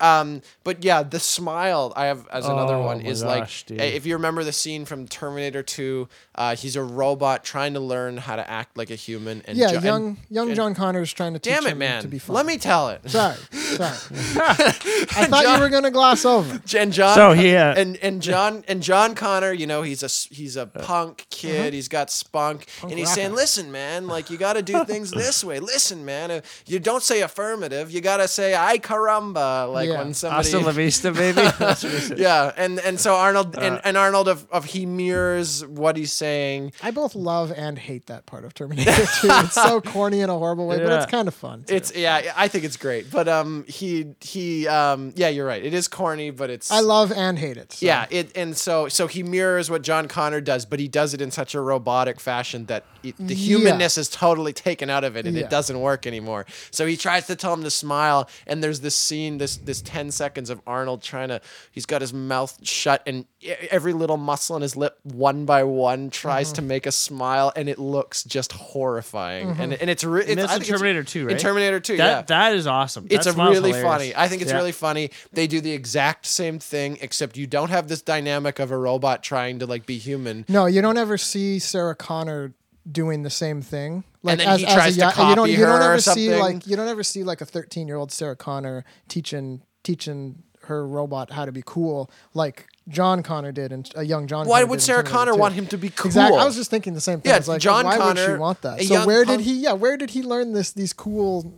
Um, 0.00 0.40
but 0.64 0.82
yeah, 0.82 1.02
the 1.02 1.20
smile 1.20 1.92
I 1.94 2.06
have 2.06 2.26
as 2.28 2.46
another 2.46 2.74
Oh 2.76 2.82
one 2.86 3.00
is 3.02 3.22
gosh, 3.22 3.64
like 3.68 3.78
dude. 3.78 3.80
if 3.82 4.06
you 4.06 4.14
remember 4.14 4.42
the 4.42 4.52
scene 4.52 4.86
from 4.86 5.06
Terminator 5.06 5.62
Two, 5.62 6.08
uh, 6.36 6.56
he's 6.56 6.74
a 6.76 6.82
robot 6.82 7.44
trying 7.44 7.74
to 7.74 7.80
learn 7.80 8.16
how 8.16 8.36
to 8.36 8.50
act 8.50 8.78
like 8.78 8.90
a 8.90 8.94
human. 8.94 9.42
And 9.46 9.58
Yeah, 9.58 9.68
Jo- 9.72 9.74
and- 9.76 9.84
young 9.84 10.16
young 10.30 10.46
and- 10.48 10.56
John 10.56 10.74
Connor's 10.74 11.12
trying 11.12 11.34
to 11.34 11.38
teach 11.38 11.52
Damn 11.52 11.66
it, 11.66 11.72
him 11.72 11.78
man! 11.78 12.00
to 12.02 12.08
be 12.08 12.18
fun. 12.18 12.34
Let 12.34 12.46
me 12.46 12.56
tell 12.56 12.88
it. 12.88 13.08
Sorry, 13.10 13.36
sorry. 13.52 13.96
I 15.16 15.26
thought 15.26 15.44
you 15.56 15.60
were 15.60 15.68
gonna 15.68 15.90
gloss 15.90 16.24
over. 16.24 16.60
and 16.76 16.92
John 16.92 17.14
So 17.14 17.32
he, 17.32 17.54
uh, 17.56 17.74
and 17.74 17.96
and 17.98 18.20
John 18.22 18.64
and 18.68 18.82
John 18.82 19.14
Connor, 19.14 19.52
you 19.52 19.66
know, 19.66 19.82
he's 19.82 20.02
a 20.02 20.06
s- 20.06 20.28
he's 20.30 20.56
a 20.56 20.66
punk 20.66 21.26
kid. 21.30 21.72
He's 21.74 21.88
got 21.88 22.10
spunk, 22.10 22.66
and 22.82 22.92
he's 22.92 23.08
rocker. 23.08 23.14
saying, 23.20 23.34
"Listen, 23.34 23.70
man, 23.72 24.06
like 24.06 24.30
you 24.30 24.38
got 24.38 24.54
to 24.54 24.62
do 24.62 24.84
things 24.84 25.10
this 25.22 25.42
way. 25.44 25.60
Listen, 25.60 26.04
man, 26.04 26.30
uh, 26.30 26.40
you 26.66 26.78
don't 26.78 27.02
say 27.02 27.22
affirmative. 27.22 27.90
You 27.90 28.00
got 28.00 28.18
to 28.18 28.28
say 28.28 28.54
I 28.54 28.78
caramba, 28.78 29.72
like 29.72 29.88
Yeah. 29.88 29.98
when 29.98 30.14
somebody." 30.14 30.34
Hasta 30.50 30.58
la 30.66 30.72
vista, 30.72 31.12
baby. 31.12 31.42
That's 31.58 31.82
what 31.84 31.92
he 31.92 31.98
said. 32.00 32.18
yeah, 32.18 32.52
and 32.56 32.78
and 32.80 32.98
so 33.00 33.14
Arnold 33.14 33.56
Uh. 33.56 33.60
and, 33.60 33.80
and 33.84 33.96
Arnold 33.96 34.28
of, 34.28 34.46
of 34.50 34.64
he 34.66 34.86
mirrors 34.86 35.64
what 35.66 35.96
he's 35.96 36.12
saying. 36.12 36.72
I 36.82 36.90
both 36.90 37.14
love 37.14 37.52
and 37.52 37.78
hate 37.78 38.06
that 38.06 38.26
part 38.26 38.44
of 38.44 38.54
Terminator 38.54 38.90
2. 38.92 39.28
It's 39.30 39.54
so 39.54 39.80
corny 39.80 40.20
in 40.20 40.30
a 40.30 40.38
horrible 40.38 40.66
way, 40.66 40.78
but 40.78 40.92
it's 40.92 41.10
kind 41.10 41.28
of 41.28 41.34
fun. 41.34 41.64
too. 41.64 41.74
It's 41.74 41.94
yeah, 41.94 42.32
I 42.36 42.48
think 42.48 42.64
it's 42.64 42.76
great. 42.76 43.10
But 43.10 43.28
um, 43.28 43.64
he 43.68 44.14
he 44.20 44.63
um, 44.68 45.12
yeah, 45.16 45.28
you're 45.28 45.46
right. 45.46 45.64
It 45.64 45.74
is 45.74 45.88
corny, 45.88 46.30
but 46.30 46.50
it's 46.50 46.70
I 46.70 46.80
love 46.80 47.12
and 47.12 47.38
hate 47.38 47.56
it. 47.56 47.72
so. 47.72 47.86
Yeah, 47.86 48.06
it 48.10 48.36
and 48.36 48.56
so 48.56 48.88
so 48.88 49.06
he 49.06 49.22
mirrors 49.22 49.70
what 49.70 49.82
John 49.82 50.08
Connor 50.08 50.40
does, 50.40 50.64
but 50.66 50.80
he 50.80 50.88
does 50.88 51.14
it 51.14 51.20
in 51.20 51.30
such 51.30 51.54
a 51.54 51.60
robotic 51.60 52.20
fashion 52.20 52.66
that 52.66 52.84
it, 53.02 53.16
the 53.18 53.34
Yeah. 53.34 53.58
humanness 53.58 53.98
is 53.98 54.08
totally 54.08 54.52
taken 54.52 54.90
out 54.90 55.04
of 55.04 55.16
it, 55.16 55.26
and 55.26 55.36
Yeah. 55.36 55.44
it 55.44 55.50
doesn't 55.50 55.80
work 55.80 56.06
anymore. 56.06 56.46
So 56.70 56.86
he 56.86 56.96
tries 56.96 57.26
to 57.26 57.36
tell 57.36 57.52
him 57.54 57.62
to 57.64 57.70
smile, 57.70 58.28
and 58.46 58.62
there's 58.62 58.80
this 58.80 58.94
scene, 58.96 59.38
this 59.38 59.56
this 59.56 59.82
ten 59.82 60.10
seconds 60.10 60.50
of 60.50 60.60
Arnold 60.66 61.02
trying 61.02 61.28
to. 61.28 61.40
He's 61.70 61.86
got 61.86 62.00
his 62.00 62.12
mouth 62.12 62.58
shut, 62.62 63.02
and 63.06 63.26
e- 63.40 63.50
every 63.70 63.92
little 63.92 64.16
muscle 64.16 64.56
in 64.56 64.62
his 64.62 64.76
lip, 64.76 64.98
one 65.02 65.44
by 65.44 65.62
one, 65.64 66.10
tries 66.10 66.48
Mm-hmm. 66.48 66.54
to 66.56 66.62
make 66.62 66.86
a 66.86 66.92
smile, 66.92 67.52
and 67.56 67.68
it 67.68 67.78
looks 67.78 68.22
just 68.24 68.52
horrifying. 68.52 69.48
Mm-hmm. 69.48 69.60
And 69.62 69.72
and 69.74 69.90
it's 69.90 70.04
re- 70.04 70.22
And 70.22 70.30
it's, 70.32 70.40
that's 70.42 70.52
I 70.52 70.54
in 70.56 70.60
think 70.60 70.68
it's- 70.68 70.80
Terminator 70.80 71.04
2, 71.04 71.26
right? 71.26 71.32
In 71.32 71.38
Terminator 71.38 71.80
Two, 71.80 71.96
That 71.96 72.06
yeah. 72.06 72.22
that 72.22 72.54
is 72.54 72.66
awesome. 72.66 73.06
It's 73.10 73.24
That 73.24 73.30
a 73.30 73.34
smile's 73.34 73.56
really 73.56 73.70
hilarious. 73.72 73.90
funny. 73.92 74.12
I 74.16 74.28
think 74.28 74.42
it's 74.44 74.52
Yeah. 74.52 74.58
really 74.58 74.72
funny. 74.72 75.10
They 75.32 75.46
do 75.46 75.60
the 75.60 75.72
exact 75.72 76.26
same 76.26 76.58
thing, 76.58 76.98
except 77.00 77.36
you 77.36 77.46
don't 77.46 77.70
have 77.70 77.88
this 77.88 78.02
dynamic 78.02 78.58
of 78.58 78.70
a 78.70 78.78
robot 78.78 79.22
trying 79.22 79.58
to 79.58 79.66
like 79.66 79.86
be 79.86 79.98
human. 79.98 80.44
No, 80.48 80.66
you 80.66 80.80
don't 80.82 80.98
ever 80.98 81.18
see 81.18 81.58
Sarah 81.58 81.94
Connor 81.96 82.52
doing 82.90 83.22
the 83.22 83.30
same 83.30 83.62
thing. 83.62 84.04
Like 84.22 84.38
then 84.38 84.48
as, 84.48 84.60
he 84.60 84.66
as 84.66 84.74
tries 84.74 84.98
a, 84.98 85.28
you 85.28 85.34
don't 85.34 85.50
you 85.50 85.56
don't 85.58 85.82
ever 85.82 86.00
see 86.00 86.34
like 86.34 86.66
you 86.66 86.76
don't 86.76 86.88
ever 86.88 87.02
see 87.02 87.24
like 87.24 87.40
a 87.40 87.46
13 87.46 87.88
year 87.88 87.96
old 87.96 88.12
Sarah 88.12 88.36
Connor 88.36 88.84
teaching 89.08 89.62
teaching 89.82 90.42
her 90.62 90.86
robot 90.86 91.30
how 91.30 91.44
to 91.44 91.52
be 91.52 91.62
cool 91.66 92.10
like 92.32 92.66
John 92.88 93.22
Connor 93.22 93.52
did 93.52 93.72
and 93.72 93.90
a 93.96 94.02
young 94.02 94.26
John. 94.26 94.46
Why 94.46 94.60
Connor 94.60 94.70
would 94.70 94.82
Sarah 94.82 95.02
Connor 95.04 95.34
want 95.34 95.54
him 95.54 95.66
to 95.68 95.78
be 95.78 95.88
cool? 95.90 96.08
Exactly. 96.08 96.38
I 96.38 96.44
was 96.44 96.56
just 96.56 96.70
thinking 96.70 96.92
the 96.94 97.00
same 97.00 97.20
thing. 97.20 97.30
Yeah, 97.30 97.36
It's 97.38 97.48
like, 97.48 97.60
John 97.60 97.84
why 97.86 97.96
would 97.98 98.02
Connor, 98.16 98.34
she 98.34 98.38
want 98.38 98.60
that? 98.62 98.82
So 98.82 99.06
where 99.06 99.24
punk- 99.24 99.38
did 99.38 99.44
he? 99.46 99.54
Yeah, 99.62 99.72
where 99.72 99.96
did 99.96 100.10
he 100.10 100.22
learn 100.22 100.52
this? 100.52 100.72
These 100.72 100.92
cool 100.92 101.52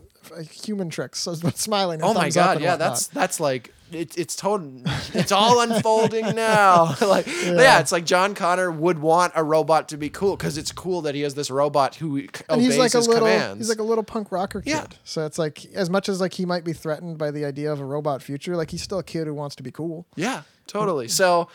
human 0.50 0.90
tricks, 0.90 1.20
so 1.20 1.34
smiling. 1.34 2.02
Oh 2.02 2.14
my 2.14 2.30
god, 2.30 2.60
yeah, 2.60 2.72
whatnot. 2.72 2.78
that's 2.78 3.06
that's 3.08 3.40
like 3.40 3.72
it, 3.92 4.18
it's 4.18 4.34
total. 4.34 4.82
It's 5.14 5.30
all 5.32 5.60
unfolding 5.60 6.34
now. 6.34 6.94
like 7.00 7.26
yeah. 7.26 7.78
it's 7.78 7.92
like 7.92 8.04
John 8.04 8.34
Connor 8.34 8.70
would 8.70 8.98
want 8.98 9.32
a 9.36 9.44
robot 9.44 9.88
to 9.90 9.96
be 9.96 10.08
cool 10.08 10.36
because 10.36 10.58
it's 10.58 10.72
cool 10.72 11.02
that 11.02 11.14
he 11.14 11.20
has 11.22 11.34
this 11.34 11.50
robot 11.50 11.94
who 11.96 12.16
and 12.18 12.30
obeys 12.50 12.66
he's 12.66 12.78
like 12.78 12.94
a 12.94 12.98
little 12.98 13.14
commands. 13.14 13.58
he's 13.58 13.68
like 13.68 13.78
a 13.78 13.84
little 13.84 14.04
punk 14.04 14.32
rocker 14.32 14.60
kid. 14.60 14.70
Yeah. 14.70 14.86
So 15.04 15.24
it's 15.24 15.38
like 15.38 15.64
as 15.74 15.88
much 15.88 16.08
as 16.08 16.20
like 16.20 16.34
he 16.34 16.44
might 16.44 16.64
be 16.64 16.72
threatened 16.72 17.18
by 17.18 17.30
the 17.30 17.44
idea 17.44 17.72
of 17.72 17.80
a 17.80 17.84
robot 17.84 18.22
future, 18.22 18.56
like 18.56 18.70
he's 18.70 18.82
still 18.82 18.98
a 18.98 19.04
kid 19.04 19.26
who 19.26 19.34
wants 19.34 19.56
to 19.56 19.62
be 19.62 19.70
cool. 19.70 20.06
Yeah, 20.16 20.42
totally. 20.66 21.08
So 21.08 21.48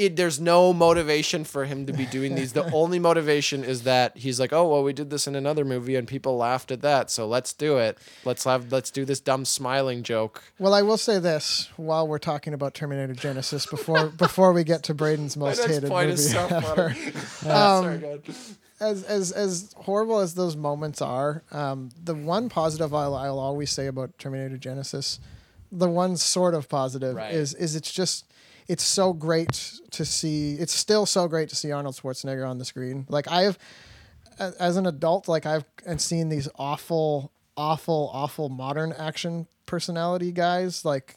it, 0.00 0.16
there's 0.16 0.40
no 0.40 0.72
motivation 0.72 1.44
for 1.44 1.64
him 1.66 1.86
to 1.86 1.92
be 1.92 2.06
doing 2.06 2.34
these. 2.34 2.52
The 2.52 2.70
only 2.72 2.98
motivation 2.98 3.62
is 3.62 3.82
that 3.84 4.16
he's 4.16 4.40
like, 4.40 4.52
oh 4.52 4.66
well, 4.68 4.82
we 4.82 4.92
did 4.92 5.10
this 5.10 5.26
in 5.26 5.34
another 5.36 5.64
movie 5.64 5.94
and 5.96 6.08
people 6.08 6.36
laughed 6.36 6.70
at 6.70 6.80
that, 6.82 7.10
so 7.10 7.26
let's 7.28 7.52
do 7.52 7.78
it. 7.78 7.98
Let's 8.24 8.44
have 8.44 8.72
let's 8.72 8.90
do 8.90 9.04
this 9.04 9.20
dumb 9.20 9.44
smiling 9.44 10.02
joke. 10.02 10.42
Well, 10.58 10.74
I 10.74 10.82
will 10.82 10.96
say 10.98 11.18
this 11.18 11.68
while 11.76 12.08
we're 12.08 12.18
talking 12.18 12.54
about 12.54 12.74
Terminator 12.74 13.14
Genisys 13.14 13.68
before 13.70 14.06
before 14.26 14.52
we 14.52 14.64
get 14.64 14.82
to 14.84 14.94
Braden's 14.94 15.36
most 15.36 15.64
hated 15.66 15.90
movie 15.90 16.16
so 16.16 16.46
ever. 16.46 16.96
Um, 17.46 18.00
Sorry, 18.00 18.20
as 18.80 19.02
as 19.04 19.32
as 19.32 19.74
horrible 19.76 20.20
as 20.20 20.34
those 20.34 20.56
moments 20.56 21.02
are, 21.02 21.42
um, 21.52 21.90
the 22.02 22.14
one 22.14 22.48
positive 22.48 22.94
I'll, 22.94 23.14
I'll 23.14 23.38
always 23.38 23.70
say 23.70 23.86
about 23.86 24.18
Terminator 24.18 24.56
Genisys, 24.56 25.18
the 25.70 25.88
one 25.88 26.16
sort 26.16 26.54
of 26.54 26.68
positive 26.68 27.14
Right. 27.16 27.32
is 27.34 27.54
is 27.54 27.76
it's 27.76 27.92
just 27.92 28.24
it's 28.70 28.84
so 28.84 29.12
great 29.12 29.80
to 29.90 30.04
see. 30.04 30.54
It's 30.54 30.72
still 30.72 31.04
so 31.04 31.26
great 31.26 31.48
to 31.48 31.56
see 31.56 31.72
Arnold 31.72 31.96
Schwarzenegger 31.96 32.48
on 32.48 32.58
the 32.58 32.64
screen. 32.64 33.04
Like 33.08 33.26
I've 33.28 33.58
as 34.38 34.76
an 34.76 34.86
adult, 34.86 35.26
like 35.26 35.44
I've 35.44 35.64
and 35.84 36.00
seen 36.00 36.28
these 36.28 36.48
awful, 36.54 37.32
awful, 37.56 38.10
awful 38.12 38.48
modern 38.48 38.92
action 38.92 39.48
personality 39.66 40.30
guys 40.30 40.84
like 40.84 41.16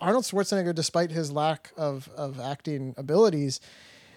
Arnold 0.00 0.24
Schwarzenegger, 0.24 0.74
despite 0.74 1.10
his 1.10 1.30
lack 1.30 1.70
of, 1.76 2.08
of 2.16 2.40
acting 2.40 2.94
abilities, 2.96 3.60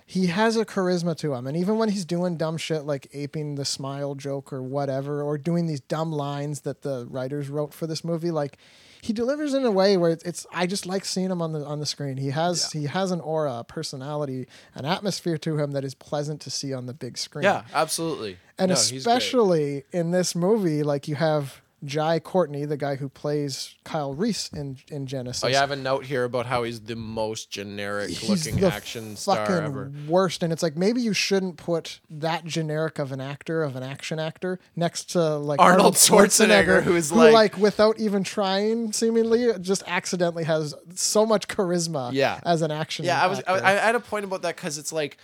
he 0.06 0.28
has 0.28 0.56
a 0.56 0.66
charisma 0.66 1.18
to 1.18 1.34
him. 1.34 1.48
And 1.48 1.58
even 1.58 1.78
when 1.78 1.90
he's 1.90 2.06
doing 2.06 2.38
dumb 2.38 2.56
shit 2.56 2.84
like 2.84 3.08
aping 3.14 3.56
the 3.56 3.66
smile 3.66 4.16
joke 4.16 4.54
or 4.54 4.64
whatever, 4.64 5.22
or 5.22 5.38
doing 5.38 5.66
these 5.66 5.82
dumb 5.82 6.14
lines 6.14 6.62
that 6.62 6.82
the 6.82 7.08
writers 7.10 7.50
wrote 7.50 7.74
for 7.74 7.88
this 7.88 8.06
movie, 8.06 8.32
like 8.32 8.58
he 9.04 9.12
delivers 9.12 9.54
in 9.54 9.66
a 9.66 9.72
way 9.72 9.98
where 9.98 10.12
it's, 10.12 10.24
it's 10.24 10.48
I 10.54 10.66
just 10.66 10.86
like 10.86 11.04
seeing 11.04 11.30
him 11.30 11.42
on 11.42 11.52
the 11.52 11.66
on 11.66 11.82
the 11.82 11.86
screen. 11.86 12.16
He 12.16 12.30
has 12.30 12.72
he 12.72 12.86
has 12.86 13.12
an 13.12 13.20
aura, 13.20 13.56
a 13.60 13.64
personality, 13.66 14.48
an 14.76 14.86
atmosphere 14.86 15.38
to 15.40 15.60
him 15.60 15.72
that 15.72 15.84
is 15.84 15.94
pleasant 15.94 16.40
to 16.42 16.50
see 16.50 16.74
on 16.74 16.86
the 16.86 16.94
big 16.94 17.18
screen. 17.18 17.44
Yeah, 17.44 17.64
absolutely. 17.74 18.38
And 18.58 18.70
No, 18.70 18.76
especially 18.76 19.84
in 19.92 20.12
this 20.12 20.36
movie, 20.36 20.84
like 20.84 21.10
you 21.10 21.16
have 21.16 21.62
Jai 21.86 22.20
Courtney, 22.20 22.66
the 22.66 22.78
guy 22.78 22.96
who 22.96 23.10
plays 23.10 23.76
Kyle 23.84 24.14
Reese 24.14 24.50
in 24.50 24.78
in 24.90 25.06
Genisys. 25.06 25.44
Oh, 25.44 25.48
yeah, 25.48 25.58
I 25.58 25.60
have 25.62 25.72
a 25.72 25.76
note 25.76 26.06
here 26.06 26.24
about 26.24 26.46
how 26.46 26.64
he's 26.64 26.80
the 26.82 26.96
most 26.96 27.50
generic 27.50 28.10
He's 28.10 28.46
looking 28.48 28.64
action 28.64 29.16
star 29.16 29.46
ever. 29.62 29.92
worst, 30.08 30.44
and 30.44 30.54
it's 30.54 30.64
like 30.64 30.76
maybe 30.78 31.02
you 31.02 31.14
shouldn't 31.14 31.58
put 31.58 32.00
that 32.10 32.46
generic 32.46 33.00
of 33.00 33.12
an 33.12 33.20
actor, 33.22 33.64
of 33.64 33.76
an 33.76 33.84
action 33.84 34.20
actor, 34.20 34.60
next 34.76 35.12
to 35.12 35.36
like 35.38 35.60
Arnold 35.60 35.96
Schwarzenegger, 35.96 36.84
who 36.84 36.96
is 36.96 37.12
like- 37.12 37.58
without 37.58 38.00
even 38.00 38.24
trying, 38.24 38.94
seemingly 38.94 39.52
just 39.60 39.84
accidentally 39.88 40.44
has 40.46 40.74
so 40.96 41.26
much 41.26 41.48
charisma. 41.48 42.12
Yeah. 42.14 42.40
as 42.46 42.62
an 42.62 42.72
action. 42.72 43.06
Yeah, 43.06 43.22
I 43.22 43.28
was. 43.28 43.42
I. 43.48 43.60
I 43.60 43.72
had 43.72 43.96
a 43.96 44.00
point 44.00 44.26
about 44.26 44.42
that 44.44 44.56
because 44.56 44.78
it's 44.78 44.94
like 44.94 45.18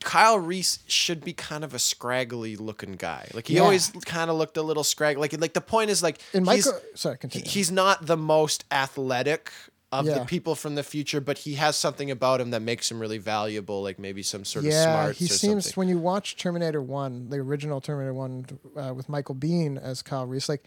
Kyle 0.00 0.38
Reese 0.38 0.78
should 0.86 1.24
be 1.24 1.32
kind 1.32 1.64
of 1.64 1.74
a 1.74 1.78
scraggly 1.78 2.56
looking 2.56 2.92
guy. 2.92 3.28
Like 3.34 3.48
he 3.48 3.54
Yeah. 3.56 3.62
always 3.62 3.88
kind 4.06 4.30
of 4.30 4.36
looked 4.36 4.56
a 4.56 4.62
little 4.62 4.84
scraggly. 4.84 5.20
Like 5.20 5.40
like 5.40 5.54
the 5.54 5.60
point 5.60 5.90
is 5.90 6.02
like 6.02 6.18
in 6.32 6.44
he's, 6.44 6.66
Michael. 6.66 6.80
Sorry, 6.94 7.18
continue. 7.18 7.48
he's 7.48 7.70
not 7.70 8.06
the 8.06 8.16
most 8.16 8.64
athletic 8.70 9.52
of 9.90 10.04
the 10.04 10.24
people 10.26 10.54
from 10.54 10.74
the 10.74 10.82
future, 10.82 11.18
but 11.20 11.38
he 11.38 11.54
has 11.54 11.74
something 11.74 12.10
about 12.10 12.40
him 12.42 12.50
that 12.50 12.60
makes 12.60 12.90
him 12.90 13.00
really 13.00 13.16
valuable. 13.18 13.82
Like 13.82 13.98
maybe 13.98 14.22
some 14.22 14.44
sort 14.44 14.66
of 14.66 14.70
yeah, 14.70 14.82
smarts 14.84 15.18
he 15.18 15.24
or 15.24 15.28
seems 15.28 15.64
something. 15.64 15.80
when 15.80 15.88
you 15.88 15.98
watch 15.98 16.36
Terminator 16.36 16.82
One, 16.82 17.28
the 17.30 17.38
original 17.38 17.80
Terminator 17.80 18.12
One 18.14 18.44
uh, 18.76 18.92
with 18.94 19.08
Michael 19.08 19.34
Biehn 19.34 19.80
as 19.82 20.02
Kyle 20.02 20.26
Reese, 20.26 20.48
like 20.48 20.64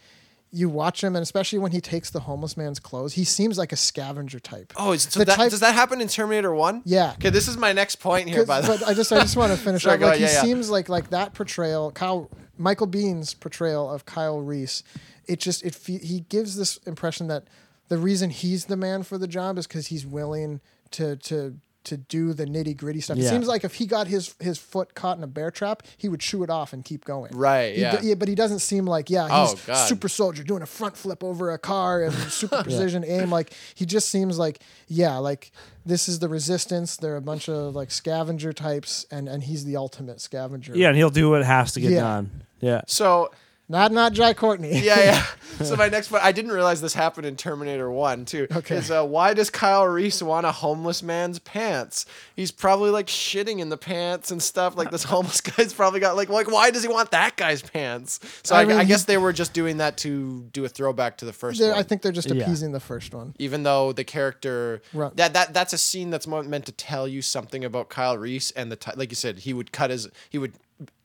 you 0.52 0.68
watch 0.70 1.04
him, 1.04 1.16
and 1.16 1.24
especially 1.24 1.60
when 1.60 1.72
he 1.72 1.80
takes 1.82 2.10
the 2.10 2.20
homeless 2.22 2.58
man's 2.58 2.80
clothes, 2.80 3.14
he 3.14 3.24
seems 3.24 3.58
like 3.58 3.72
a 3.72 3.76
scavenger 3.78 4.40
type. 4.40 4.74
Oh, 4.76 4.92
is, 4.92 5.04
so 5.04 5.20
the 5.20 5.26
that, 5.26 5.36
type- 5.38 5.50
does 5.52 5.62
that 5.62 5.74
happen 5.74 6.02
in 6.02 6.08
Terminator 6.10 6.54
One? 6.54 6.82
Yeah. 6.86 7.14
Okay, 7.14 7.30
this 7.30 7.48
is 7.48 7.56
my 7.58 7.72
next 7.74 7.96
point 7.98 8.28
here. 8.30 8.46
By 8.46 8.62
the 8.62 8.68
but 8.68 8.88
I 8.88 8.94
just 8.94 9.12
I 9.14 9.20
just 9.22 9.38
want 9.38 9.52
to 9.54 9.58
finish 9.64 9.86
up. 9.86 9.92
Like 9.92 10.02
ahead. 10.02 10.18
he 10.18 10.24
Yeah, 10.26 10.32
yeah. 10.34 10.42
seems 10.42 10.70
like 10.70 10.90
like 10.90 11.10
that 11.12 11.34
portrayal, 11.34 11.92
Kyle 11.92 12.30
Michael 12.58 12.88
Biehn's 12.88 13.34
portrayal 13.34 13.90
of 13.90 14.06
Kyle 14.06 14.40
Reese. 14.42 14.84
It 15.28 15.40
just 15.40 15.64
it 15.64 15.76
he 15.86 16.22
gives 16.28 16.56
this 16.58 16.78
impression 16.86 17.28
that 17.28 17.46
the 17.88 17.98
reason 17.98 18.30
he's 18.30 18.66
the 18.66 18.78
man 18.78 19.04
for 19.04 19.18
the 19.18 19.28
job 19.28 19.58
is 19.58 19.68
because 19.68 19.88
he's 19.88 20.06
willing 20.06 20.60
to 20.92 21.16
to 21.18 21.56
to 21.84 21.98
do 21.98 22.34
the 22.34 22.46
nitty 22.46 22.78
gritty 22.78 23.02
stuff. 23.02 23.18
It 23.18 23.24
Yeah. 23.24 23.32
seems 23.32 23.48
like 23.48 23.64
if 23.64 23.74
he 23.76 23.86
got 23.86 24.08
his 24.08 24.36
his 24.40 24.58
foot 24.58 24.94
caught 24.94 25.18
in 25.18 25.24
a 25.24 25.28
bear 25.28 25.50
trap, 25.52 25.84
he 25.98 26.08
would 26.10 26.20
chew 26.20 26.44
it 26.44 26.50
off 26.50 26.74
and 26.74 26.86
keep 26.86 27.06
going. 27.06 27.32
Right, 27.36 27.74
He 27.76 27.82
yeah. 27.82 28.00
d- 28.00 28.14
but 28.14 28.28
he 28.28 28.36
doesn't 28.36 28.60
seem 28.60 28.86
like 28.86 29.10
yeah 29.10 29.28
Oh, 29.32 29.52
he's 29.52 29.62
God. 29.66 29.88
super 29.88 30.08
soldier 30.10 30.44
doing 30.44 30.62
a 30.62 30.66
front 30.68 30.96
flip 30.96 31.24
over 31.24 31.52
a 31.52 31.58
car 31.58 32.04
and 32.04 32.14
super 32.32 32.62
precision 32.64 33.04
aim. 33.06 33.30
Like 33.32 33.54
he 33.76 33.86
just 33.86 34.10
seems 34.10 34.38
like 34.38 34.60
yeah 34.88 35.18
like 35.18 35.52
this 35.86 36.08
is 36.08 36.20
the 36.20 36.30
resistance. 36.30 36.98
They're 36.98 37.16
a 37.18 37.22
bunch 37.22 37.50
of 37.50 37.76
like 37.76 37.90
scavenger 37.92 38.54
types, 38.54 39.06
and 39.10 39.28
and 39.28 39.44
he's 39.44 39.66
the 39.66 39.78
ultimate 39.78 40.22
scavenger. 40.22 40.76
Yeah, 40.78 40.90
and 40.90 40.98
he'll 40.98 41.10
do 41.10 41.30
what 41.32 41.44
has 41.44 41.72
to 41.74 41.82
get 41.82 41.92
Yeah. 41.92 42.02
done. 42.02 42.44
Yeah. 42.60 42.82
so 42.86 43.32
not 43.72 43.92
not 43.92 44.14
Jai 44.14 44.34
Courtney. 44.34 44.80
yeah, 44.84 45.00
yeah. 45.00 45.26
So 45.62 45.76
my 45.76 45.90
next 45.90 46.08
point, 46.08 46.24
I 46.24 46.32
didn't 46.32 46.54
realize 46.54 46.82
this 46.82 46.96
happened 46.96 47.28
in 47.28 47.36
Terminator 47.36 47.92
One 47.92 48.26
too. 48.26 48.48
Okay. 48.52 48.78
Is 48.78 48.90
uh, 48.90 49.06
why 49.06 49.36
does 49.36 49.52
Kyle 49.52 49.86
Reese 49.86 50.24
want 50.24 50.48
a 50.48 50.52
homeless 50.52 51.04
man's 51.04 51.38
pants? 51.38 52.08
He's 52.36 52.52
probably 52.52 52.90
like 52.90 53.06
shitting 53.06 53.60
in 53.60 53.70
the 53.70 53.78
pants 53.78 54.32
and 54.32 54.42
stuff. 54.42 54.76
Like 54.76 54.90
this 54.90 55.04
homeless 55.14 55.40
guy's 55.42 55.72
probably 55.72 56.00
got 56.00 56.16
like 56.16 56.30
like 56.30 56.50
why 56.50 56.72
does 56.72 56.82
he 56.82 56.90
want 56.90 57.12
that 57.12 57.36
guy's 57.36 57.62
pants? 57.62 58.20
So 58.44 58.56
I 58.56 58.62
I, 58.62 58.66
mean, 58.66 58.78
I 58.78 58.86
guess 58.86 59.06
they 59.06 59.18
were 59.20 59.34
just 59.34 59.54
doing 59.54 59.78
that 59.78 59.98
to 59.98 60.42
do 60.52 60.66
a 60.66 60.70
throwback 60.70 61.18
to 61.18 61.26
the 61.26 61.32
1st 61.34 61.62
one. 61.70 61.78
I 61.78 61.84
think 61.84 62.02
they're 62.02 62.12
just 62.12 62.32
Yeah. 62.32 62.44
appeasing 62.44 62.72
the 62.72 62.80
first 62.80 63.14
one. 63.14 63.36
even 63.38 63.62
though 63.62 63.92
the 63.92 64.06
character 64.06 64.82
Right. 64.94 65.16
that 65.18 65.34
that 65.34 65.54
that's 65.54 65.74
a 65.74 65.78
scene 65.78 66.10
that's 66.10 66.26
meant 66.26 66.66
to 66.66 66.72
tell 66.72 67.08
you 67.08 67.22
something 67.22 67.64
about 67.64 67.90
Kyle 67.90 68.18
Reese 68.18 68.50
and 68.52 68.72
the 68.72 68.78
ti 68.78 68.92
like 68.96 69.12
you 69.12 69.16
said 69.16 69.40
he 69.40 69.54
would 69.54 69.72
cut 69.72 69.92
his 69.92 70.08
he 70.30 70.40
would 70.40 70.54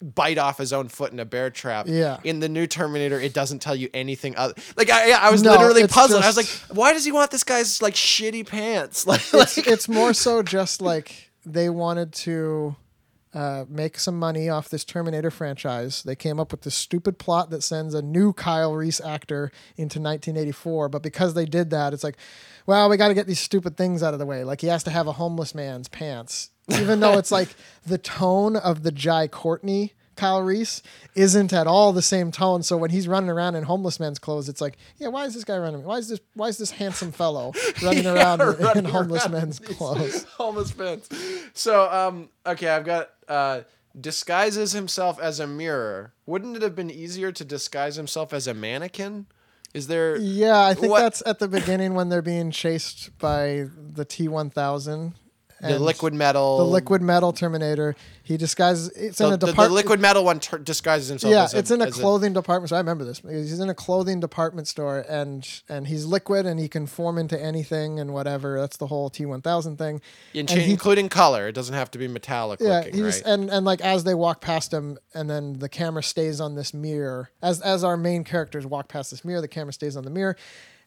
bite 0.02 0.38
off 0.38 0.58
his 0.58 0.72
own 0.72 0.88
foot 0.88 1.12
in 1.12 1.20
a 1.20 1.24
bear 1.24 1.50
trap. 1.50 1.86
Yeah. 1.88 2.18
In 2.24 2.40
the 2.40 2.48
new 2.48 2.66
Terminator, 2.66 3.20
it 3.20 3.32
doesn't 3.34 3.60
tell 3.60 3.74
you 3.76 3.88
anything 3.94 4.36
other. 4.36 4.54
Like 4.76 4.90
I, 4.90 5.12
I 5.12 5.30
was 5.30 5.42
No, 5.42 5.52
literally 5.52 5.86
puzzled. 5.86 6.22
I 6.22 6.26
was 6.26 6.36
like, 6.36 6.48
why 6.76 6.92
does 6.92 7.04
he 7.04 7.12
want 7.12 7.30
this 7.30 7.44
guy's 7.44 7.82
like 7.82 7.94
shitty 7.94 8.46
pants? 8.46 9.06
Like, 9.16 9.20
it's, 9.32 9.56
like 9.56 9.66
it's 9.66 9.88
more 9.88 10.12
so 10.12 10.42
just 10.42 10.80
like 10.82 11.30
they 11.44 11.68
wanted 11.68 12.12
to 12.12 12.76
uh, 13.34 13.64
make 13.68 13.98
some 13.98 14.18
money 14.18 14.48
off 14.48 14.68
this 14.68 14.84
Terminator 14.84 15.30
franchise. 15.30 16.02
They 16.02 16.16
came 16.16 16.40
up 16.40 16.52
with 16.52 16.62
this 16.62 16.74
stupid 16.74 17.18
plot 17.18 17.50
that 17.50 17.62
sends 17.62 17.92
a 17.94 18.00
new 18.02 18.32
Kyle 18.32 18.74
Reese 18.74 19.00
actor 19.00 19.52
into 19.76 20.00
1984. 20.00 20.88
But 20.88 21.02
because 21.02 21.34
they 21.34 21.44
did 21.44 21.70
that, 21.70 21.92
it's 21.92 22.02
like, 22.02 22.16
well, 22.64 22.88
we 22.88 22.96
got 22.96 23.08
to 23.08 23.14
get 23.14 23.26
these 23.26 23.38
stupid 23.40 23.76
things 23.76 24.02
out 24.02 24.14
of 24.14 24.18
the 24.18 24.26
way. 24.26 24.42
Like 24.42 24.62
he 24.62 24.68
has 24.68 24.82
to 24.84 24.90
have 24.90 25.06
a 25.06 25.12
homeless 25.12 25.54
man's 25.54 25.86
pants, 25.88 26.50
even 26.68 27.00
though 27.00 27.18
it's 27.18 27.30
like 27.32 27.48
the 27.86 27.98
tone 27.98 28.56
of 28.56 28.82
the 28.82 28.92
Jai 28.92 29.28
Courtney. 29.28 29.92
Kyle 30.16 30.40
Reese 30.40 30.82
isn't 31.14 31.52
at 31.52 31.66
all 31.66 31.92
the 31.92 32.00
same 32.00 32.32
tone. 32.32 32.62
So 32.62 32.78
when 32.78 32.88
he's 32.88 33.06
running 33.06 33.28
around 33.28 33.54
in 33.54 33.64
homeless 33.64 34.00
man's 34.00 34.18
clothes, 34.18 34.48
it's 34.48 34.62
like, 34.62 34.78
yeah, 34.96 35.08
why 35.08 35.26
is 35.26 35.34
this 35.34 35.44
guy 35.44 35.58
running? 35.58 35.84
Why 35.84 35.98
is 35.98 36.08
this? 36.08 36.20
Why 36.32 36.46
is 36.48 36.56
this 36.56 36.70
handsome 36.70 37.12
fellow 37.12 37.52
running 37.82 38.06
around 38.06 38.40
in- 38.40 38.78
in 38.78 38.84
homeless 38.90 39.24
around 39.26 39.32
men's 39.32 39.58
clothes? 39.58 40.24
homeless 40.38 40.72
pants. 40.72 41.10
So, 41.52 41.90
um, 41.92 42.30
okay, 42.46 42.68
I've 42.70 42.86
got 42.86 43.10
uh, 43.28 43.60
disguises 44.00 44.72
himself 44.72 45.20
as 45.20 45.38
a 45.38 45.46
mirror. 45.46 46.14
Wouldn't 46.24 46.56
it 46.56 46.62
have 46.62 46.74
been 46.74 46.90
easier 46.90 47.30
to 47.32 47.44
disguise 47.44 47.96
himself 47.96 48.32
as 48.32 48.46
a 48.46 48.54
mannequin? 48.54 49.26
Is 49.74 49.86
there? 49.88 50.16
Yeah, 50.16 50.64
I 50.64 50.72
think 50.72 50.92
What- 50.92 51.00
that's 51.00 51.22
at 51.26 51.40
the 51.40 51.48
beginning 51.48 51.92
when 51.92 52.08
they're 52.08 52.22
being 52.22 52.50
chased 52.50 53.18
by 53.18 53.66
the 53.76 54.06
T 54.06 54.28
one 54.28 54.48
thousand. 54.48 55.12
The 55.60 55.78
liquid 55.78 56.12
metal. 56.12 56.58
the 56.58 56.64
liquid 56.64 57.00
metal 57.02 57.32
Terminator. 57.32 57.96
He 58.22 58.36
disguises. 58.36 58.88
It's 58.90 59.20
in 59.20 59.26
a 59.26 59.30
the- 59.30 59.36
the 59.38 59.46
department. 59.52 59.72
liquid 59.74 60.00
metal 60.00 60.24
one 60.24 60.40
tur 60.40 60.58
disguises 60.58 61.08
himself. 61.08 61.30
Yeah, 61.30 61.48
it's 61.58 61.70
in 61.70 61.80
a 61.80 61.90
clothing 61.90 62.32
department. 62.32 62.70
So 62.70 62.76
I 62.76 62.80
remember 62.80 63.04
this. 63.04 63.20
Because 63.20 63.48
he's 63.48 63.60
in 63.60 63.70
a 63.70 63.74
clothing 63.74 64.20
department 64.20 64.68
store, 64.68 65.04
and 65.08 65.48
and 65.68 65.86
he's 65.86 66.04
liquid, 66.04 66.44
and 66.44 66.58
he 66.60 66.68
can 66.68 66.86
form 66.86 67.16
into 67.18 67.40
anything 67.42 67.98
and 68.00 68.12
whatever. 68.12 68.60
That's 68.60 68.76
the 68.76 68.88
whole 68.88 69.08
T 69.10 69.24
one 69.24 69.40
thousand 69.42 69.76
thing. 69.78 70.00
in 70.34 70.40
and 70.40 70.60
he- 70.60 70.70
including 70.72 71.08
color. 71.08 71.48
It 71.48 71.52
doesn't 71.52 71.74
have 71.74 71.90
to 71.92 71.98
be 71.98 72.08
metallic 72.08 72.60
Yeah, 72.60 72.78
looking, 72.78 72.94
he's 72.94 73.02
right? 73.04 73.22
and 73.24 73.48
and 73.50 73.64
like 73.64 73.80
as 73.80 74.04
they 74.04 74.14
walk 74.14 74.40
past 74.40 74.72
him, 74.74 74.98
and 75.14 75.30
then 75.30 75.58
the 75.60 75.68
camera 75.68 76.02
stays 76.02 76.40
on 76.40 76.54
this 76.56 76.74
mirror. 76.74 77.30
As 77.42 77.60
as 77.60 77.82
our 77.84 77.96
main 77.96 78.24
characters 78.24 78.66
walk 78.66 78.88
past 78.88 79.10
this 79.12 79.24
mirror, 79.24 79.40
the 79.40 79.48
camera 79.48 79.72
stays 79.72 79.96
on 79.96 80.04
the 80.04 80.10
mirror, 80.10 80.36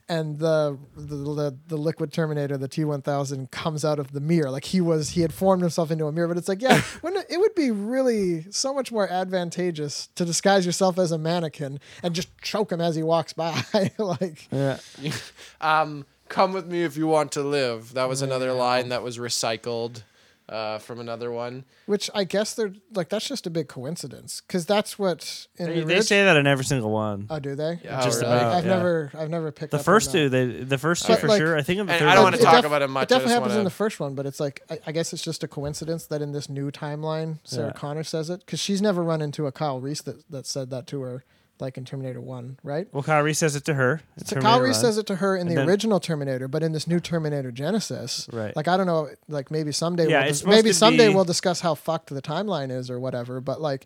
and 0.10 0.40
the 0.40 0.78
the 0.96 1.16
the, 1.16 1.58
the 1.68 1.78
liquid 1.78 2.12
Terminator, 2.12 2.58
the 2.58 2.68
T 2.68 2.84
one 2.84 3.02
thousand, 3.02 3.52
comes 3.52 3.86
out 3.86 4.00
of 4.00 4.12
the 4.12 4.20
mirror. 4.20 4.50
Like 4.50 4.66
he 4.66 4.82
was, 4.82 5.12
he 5.12 5.22
had 5.22 5.34
formed 5.34 5.62
himself 5.62 5.92
into 5.92 6.08
a 6.08 6.12
mirror. 6.12 6.28
But 6.28 6.38
it's 6.38 6.50
like, 6.50 6.62
yeah, 6.62 6.82
wouldn't 7.02 7.24
it, 7.30 7.36
it 7.36 7.40
would 7.40 7.56
be 7.56 7.72
really 7.72 8.52
so 8.52 8.74
much 8.74 8.92
more 8.92 9.08
advantageous 9.10 10.10
to 10.16 10.26
disguise 10.26 10.66
yourself 10.66 10.98
as 10.98 11.12
a 11.12 11.18
mannequin 11.18 11.80
and 12.04 12.16
just 12.16 12.30
choke 12.42 12.72
him 12.72 12.82
as 12.82 12.96
he 12.96 13.04
walks 13.04 13.34
by. 13.34 13.64
like, 13.98 14.48
Yeah. 14.52 14.80
um, 15.62 16.06
come 16.28 16.54
with 16.54 16.68
me 16.68 16.84
if 16.84 16.98
you 16.98 17.08
want 17.08 17.32
to 17.34 17.44
live. 17.44 17.94
That 17.94 18.10
was 18.10 18.22
another 18.22 18.52
line 18.52 18.90
that 18.90 19.04
was 19.04 19.18
recycled 19.18 20.04
uh, 20.50 20.80
from 20.80 21.00
another 21.00 21.32
one. 21.32 21.64
which 21.86 22.10
I 22.16 22.24
guess 22.24 22.56
they're 22.56 22.74
like 22.94 23.10
that's 23.10 23.28
just 23.28 23.46
a 23.48 23.50
big 23.50 23.68
coincidence 23.68 24.42
because 24.46 24.66
that's 24.66 24.98
what 25.00 25.48
in 25.58 25.68
They, 25.68 25.80
the 25.82 25.86
they 25.86 25.94
orig- 25.96 26.04
say 26.04 26.24
that 26.24 26.36
in 26.38 26.48
every 26.48 26.66
single 26.66 26.90
one. 26.92 27.28
Oh, 27.30 27.40
do 27.40 27.56
they? 27.56 27.80
Yeah, 27.84 28.02
Just 28.04 28.22
really? 28.22 28.34
about. 28.36 28.54
I've 28.56 28.66
yeah. 28.66 28.76
never, 28.76 29.12
I've 29.14 29.30
never 29.30 29.52
picked 29.52 29.72
The 29.72 29.78
up 29.78 29.82
on 29.82 29.86
first 29.86 30.12
that. 30.12 30.18
two, 30.18 30.30
they 30.30 30.46
the 30.64 30.78
first 30.78 31.06
two 31.06 31.14
But, 31.14 31.20
for 31.22 31.28
like- 31.28 31.40
sure. 31.40 31.56
I 31.58 31.62
think 31.62 31.80
in 31.80 31.86
the 31.86 31.94
third 31.94 32.08
I 32.08 32.16
don't 32.16 32.24
one 32.24 32.34
wanna 32.34 32.44
talk 32.44 32.56
def- 32.56 32.66
about 32.66 32.82
it 32.82 32.90
much, 32.90 33.04
It 33.04 33.10
definitely 33.10 33.34
happens 33.34 33.50
wanna- 33.52 33.60
in 33.60 33.64
the 33.66 33.70
first 33.70 34.00
one, 34.00 34.16
but 34.16 34.26
it's 34.26 34.40
like 34.40 34.62
I, 34.70 34.80
I 34.88 34.92
guess 34.92 35.14
it's 35.14 35.22
just 35.24 35.44
a 35.44 35.48
coincidence 35.48 36.06
that 36.08 36.22
in 36.22 36.32
this 36.32 36.50
new 36.50 36.72
timeline, 36.72 37.38
Sarah 37.44 37.68
Yeah. 37.68 37.74
Connor 37.74 38.04
says 38.04 38.30
it 38.30 38.40
because 38.46 38.60
she's 38.60 38.82
never 38.82 39.04
run 39.04 39.22
into 39.22 39.46
a 39.48 39.52
Kyle 39.52 39.80
Reese 39.80 40.02
that, 40.02 40.30
that 40.32 40.46
said 40.48 40.70
that 40.72 40.88
to 40.88 41.02
her, 41.02 41.24
like 41.60 41.78
in 41.78 41.86
Terminator 41.86 42.22
One, 42.22 42.58
right? 42.64 42.88
Well, 42.94 43.04
Kyle 43.04 43.22
Reese 43.22 43.40
says 43.40 43.56
it 43.56 43.66
to 43.66 43.74
her. 43.74 44.02
in 44.18 44.26
So 44.26 44.36
Terminator 44.36 44.42
Kyle 44.58 44.62
Reese 44.62 44.80
says 44.82 44.98
it 44.98 45.06
to 45.08 45.16
her 45.18 45.36
in 45.36 45.42
And 45.42 45.52
the 45.52 45.56
then- 45.56 45.68
original 45.70 46.00
Terminator, 46.00 46.48
but 46.48 46.64
in 46.64 46.72
this 46.72 46.88
new 46.88 47.00
Terminator 47.00 47.52
Genisys, 47.52 48.32
Right. 48.34 48.56
Like 48.56 48.68
I 48.68 48.78
don't 48.78 48.88
know, 48.88 49.10
like 49.28 49.52
maybe 49.52 49.72
someday, 49.72 50.10
Yeah, 50.10 50.20
we'll 50.22 50.28
dis- 50.30 50.46
maybe 50.46 50.72
someday 50.74 51.08
be- 51.10 51.16
we'll 51.16 51.26
discuss 51.26 51.62
how 51.62 51.76
fucked 51.76 52.10
the 52.10 52.22
timeline 52.22 52.72
is 52.72 52.90
or 52.90 53.00
whatever. 53.00 53.42
But 53.42 53.60
like 53.62 53.86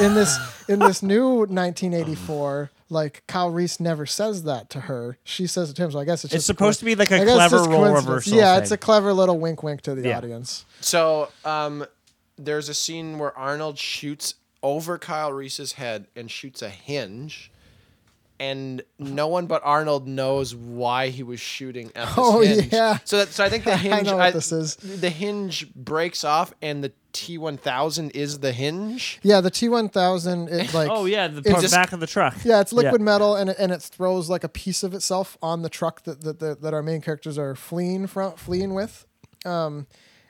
in 0.00 0.14
this 0.14 0.36
in 0.68 0.78
this 0.80 1.02
new 1.02 1.46
1984, 1.46 2.70
like 2.90 3.22
Kyle 3.26 3.50
Reese 3.50 3.80
never 3.80 4.06
says 4.06 4.44
that 4.44 4.70
to 4.70 4.80
her. 4.82 5.18
She 5.24 5.46
says 5.46 5.70
it 5.70 5.76
to 5.76 5.84
him. 5.84 5.90
So 5.92 5.98
I 5.98 6.04
guess 6.04 6.24
it's 6.24 6.34
It's 6.34 6.40
just 6.40 6.46
supposed 6.46 6.78
to 6.80 6.84
be 6.84 6.94
like 6.94 7.10
a 7.10 7.20
I 7.20 7.24
clever 7.24 7.62
role 7.64 7.92
reversal. 7.94 8.36
Yeah, 8.36 8.54
thing. 8.54 8.62
it's 8.62 8.70
a 8.72 8.76
clever 8.76 9.12
little 9.12 9.38
wink, 9.38 9.62
wink 9.62 9.80
to 9.82 9.94
the 9.94 10.08
Yeah. 10.08 10.18
audience. 10.18 10.64
So 10.80 11.30
um, 11.44 11.86
there's 12.36 12.68
a 12.68 12.74
scene 12.74 13.18
where 13.18 13.36
Arnold 13.38 13.78
shoots 13.78 14.34
over 14.64 14.98
Kyle 14.98 15.32
Reese's 15.32 15.74
head 15.74 16.08
and 16.16 16.28
shoots 16.28 16.60
a 16.62 16.68
hinge. 16.68 17.52
And 18.40 18.82
no 18.98 19.28
one 19.28 19.46
but 19.46 19.62
Arnold 19.64 20.08
knows 20.08 20.56
why 20.56 21.10
he 21.10 21.22
was 21.22 21.38
shooting 21.38 21.92
at 21.94 22.06
this 22.08 22.14
Oh, 22.18 22.40
hinge. 22.40 22.72
yeah. 22.72 22.98
So 23.04 23.18
that, 23.18 23.28
so 23.28 23.44
I 23.44 23.48
think 23.48 23.62
the 23.62 23.72
I 23.74 23.76
hinge. 23.76 24.06
know 24.08 24.16
what 24.16 24.34
this 24.34 24.50
is. 24.50 24.74
The 24.74 25.08
hinge 25.08 25.72
breaks 25.72 26.24
off, 26.24 26.52
and 26.60 26.82
the 26.82 26.92
T 27.12 27.38
one 27.38 27.56
thousand 27.56 28.10
is 28.10 28.40
the 28.40 28.50
hinge. 28.50 29.20
Yeah, 29.22 29.40
the 29.40 29.52
T1000, 29.52 30.50
it 30.50 30.74
like 30.74 30.90
Oh 30.90 31.04
yeah, 31.04 31.28
the 31.28 31.42
part- 31.42 31.62
just- 31.62 31.72
back 31.74 31.92
of 31.92 32.00
the 32.00 32.08
truck. 32.08 32.34
Yeah, 32.44 32.60
it's 32.60 32.72
liquid 32.72 33.00
metal, 33.00 33.36
and 33.36 33.50
it, 33.50 33.56
and 33.58 33.70
it 33.70 33.80
throws 33.80 34.28
like 34.28 34.42
a 34.42 34.48
piece 34.48 34.82
of 34.82 34.94
itself 34.94 35.38
on 35.40 35.62
the 35.62 35.68
truck 35.70 36.02
that 36.02 36.22
that, 36.22 36.40
that, 36.40 36.60
that 36.62 36.74
our 36.74 36.82
main 36.82 37.00
characters 37.02 37.38
are 37.38 37.54
fleeing 37.54 38.08
from, 38.08 38.32
fleeing 38.32 38.74
with, 38.74 39.06
um, 39.46 39.86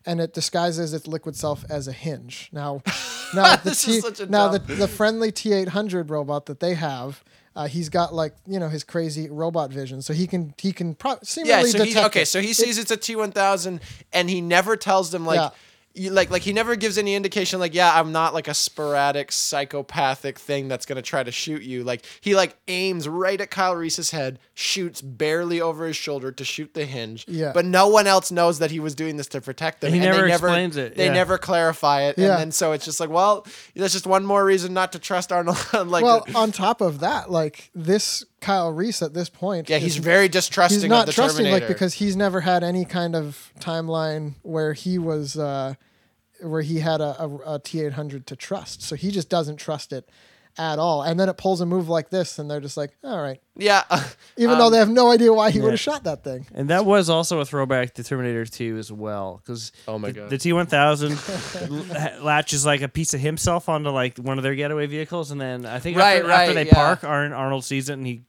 and 0.07 0.21
it 0.21 0.33
disguises 0.35 0.93
its 0.95 1.07
liquid 1.07 1.37
self 1.37 1.65
as 1.71 1.89
a 1.89 1.93
hinge. 1.93 2.49
Now, 2.53 2.83
now 3.35 3.57
the 3.57 3.71
T, 3.75 4.01
now 4.29 4.49
the 4.49 4.59
dumb- 4.59 4.79
the 4.79 4.89
friendly 4.89 5.33
T 5.33 5.53
eight 5.53 5.69
hundred 5.69 6.11
robot 6.11 6.47
that 6.47 6.61
they 6.61 6.75
have. 6.75 7.23
Uh, 7.57 7.69
he's 7.69 7.89
got 7.89 8.13
like 8.13 8.35
you 8.49 8.59
know 8.59 8.69
his 8.69 8.83
crazy 8.83 9.31
robot 9.31 9.71
vision, 9.73 10.03
so 10.03 10.13
he 10.13 10.27
can 10.27 10.53
he 10.59 10.73
can 10.73 10.95
pro- 10.95 11.19
seemingly 11.23 11.51
Yeah, 11.55 11.63
so 11.67 11.79
detect 11.85 11.93
he 11.99 12.05
okay, 12.07 12.23
it. 12.23 12.27
so 12.27 12.41
he 12.41 12.51
It- 12.51 12.57
sees 12.57 12.79
it's 12.79 12.91
a 12.91 12.97
T 12.97 13.15
one 13.15 13.31
thousand, 13.31 13.81
and 14.13 14.29
he 14.29 14.41
never 14.41 14.77
tells 14.77 15.11
them 15.11 15.25
like. 15.25 15.39
Yeah. 15.39 15.51
You, 15.97 16.11
like 16.11 16.29
like 16.29 16.43
he 16.43 16.53
never 16.53 16.75
gives 16.75 16.99
any 16.99 17.15
indication 17.15 17.61
like 17.61 17.73
yeah 17.73 17.93
I'm 17.99 18.11
not 18.11 18.35
like 18.35 18.49
a 18.49 18.55
sporadic 18.55 19.31
psychopathic 19.31 20.39
thing 20.39 20.67
that's 20.69 20.87
gonna 20.87 21.03
try 21.03 21.23
to 21.23 21.31
shoot 21.31 21.63
you 21.63 21.85
like 21.85 22.05
he 22.21 22.35
like 22.35 22.57
aims 22.69 23.09
right 23.09 23.41
at 23.41 23.51
Kyle 23.51 23.77
Reese's 23.77 24.11
head 24.11 24.39
shoots 24.55 25.01
barely 25.01 25.61
over 25.61 25.87
his 25.87 25.97
shoulder 25.97 26.33
to 26.33 26.45
shoot 26.45 26.75
the 26.75 26.85
hinge 26.85 27.25
Yeah. 27.29 27.53
but 27.55 27.65
no 27.65 27.87
one 27.89 28.07
else 28.09 28.31
knows 28.33 28.59
that 28.59 28.71
he 28.73 28.81
was 28.81 28.95
doing 28.95 29.17
this 29.17 29.29
to 29.29 29.41
protect 29.41 29.81
them 29.83 29.93
He 29.93 29.99
and 29.99 30.07
never 30.07 30.23
they 30.23 30.29
never 30.29 30.49
explains 30.49 30.77
it, 30.77 30.97
they 30.97 31.07
yeah. 31.07 31.13
never 31.13 31.39
clarify 31.39 32.03
it 32.03 32.19
Yeah. 32.19 32.33
and 32.33 32.41
then 32.41 32.53
so 32.53 32.73
it's 32.73 32.85
just 32.85 32.99
like 33.01 33.11
well 33.11 33.47
that's 33.77 33.93
just 33.93 34.07
one 34.07 34.27
more 34.27 34.45
reason 34.45 34.75
not 34.75 34.93
to 34.93 34.99
trust 34.99 35.31
Arnold 35.33 35.59
like 35.87 36.03
well, 36.05 36.27
on 36.35 36.51
top 36.53 36.81
of 36.81 37.01
that, 37.01 37.31
like 37.31 37.71
this 37.75 38.25
Kyle 38.45 38.71
Reese 38.73 39.01
at 39.03 39.15
this 39.15 39.29
point, 39.29 39.69
yeah 39.71 39.79
he's 39.79 39.97
very 39.97 40.29
distrusting 40.29 40.81
he's 40.81 40.89
not 40.89 41.01
of 41.01 41.07
the 41.07 41.13
trusting 41.13 41.45
Terminator. 41.47 41.67
like 41.67 41.75
because 41.75 41.95
he's 41.95 42.15
never 42.15 42.41
had 42.43 42.63
any 42.63 42.85
kind 42.85 43.17
of 43.17 43.51
timeline 43.59 44.35
where 44.43 44.73
he 44.75 44.99
was 44.99 45.37
uh 45.39 45.75
where 46.43 46.63
he 46.63 46.81
had 46.81 47.01
a 47.01 47.61
T 47.65 47.81
eight 47.81 47.95
hundred 47.95 48.27
to 48.27 48.37
trust. 48.37 48.83
So 48.83 48.97
he 48.97 49.11
just 49.11 49.29
doesn't 49.31 49.57
trust 49.57 49.93
it 49.93 50.09
at 50.57 50.79
all. 50.79 51.03
And 51.03 51.19
then 51.19 51.29
it 51.29 51.37
pulls 51.37 51.61
a 51.61 51.67
move 51.67 51.89
like 51.89 52.11
this 52.11 52.39
and 52.39 52.49
they're 52.51 52.61
just 52.61 52.77
like 52.77 52.91
all 53.03 53.21
right. 53.21 53.41
Yeah 53.57 53.83
even 54.37 54.59
though 54.59 54.69
they 54.71 54.79
have 54.79 54.91
no 54.91 55.11
idea 55.11 55.33
why 55.33 55.51
he 55.51 55.61
would 55.61 55.73
have 55.73 55.81
shot 55.81 56.05
that 56.05 56.23
thing. 56.23 56.47
And 56.55 56.69
that 56.71 56.85
was 56.85 57.09
also 57.09 57.41
a 57.41 57.45
throwback 57.45 57.95
to 57.95 58.05
Terminator 58.05 58.45
2 58.45 58.77
as 58.79 58.93
well, 58.93 59.41
because 59.43 59.73
Oh 59.89 59.99
my 59.99 60.09
the, 60.13 60.21
God. 60.21 60.31
the 60.31 60.37
T1000 60.37 62.23
latches 62.23 62.67
like 62.67 62.83
a 62.83 62.89
piece 62.89 63.15
of 63.15 63.21
himself 63.21 63.69
onto 63.69 63.91
like 63.91 64.19
one 64.19 64.39
of 64.39 64.45
their 64.45 64.55
getaway 64.55 64.87
vehicles, 64.87 65.31
and 65.31 65.41
then 65.41 65.67
I 65.67 65.79
think 65.79 65.97
Right, 65.97 66.19
after, 66.21 66.31
after 66.31 66.55
they 66.55 66.67
yeah. 66.67 66.75
park, 66.75 67.05
Arnold 67.05 67.65
sees 67.65 67.89
it 67.89 67.95
and 67.95 68.07
he 68.07 68.23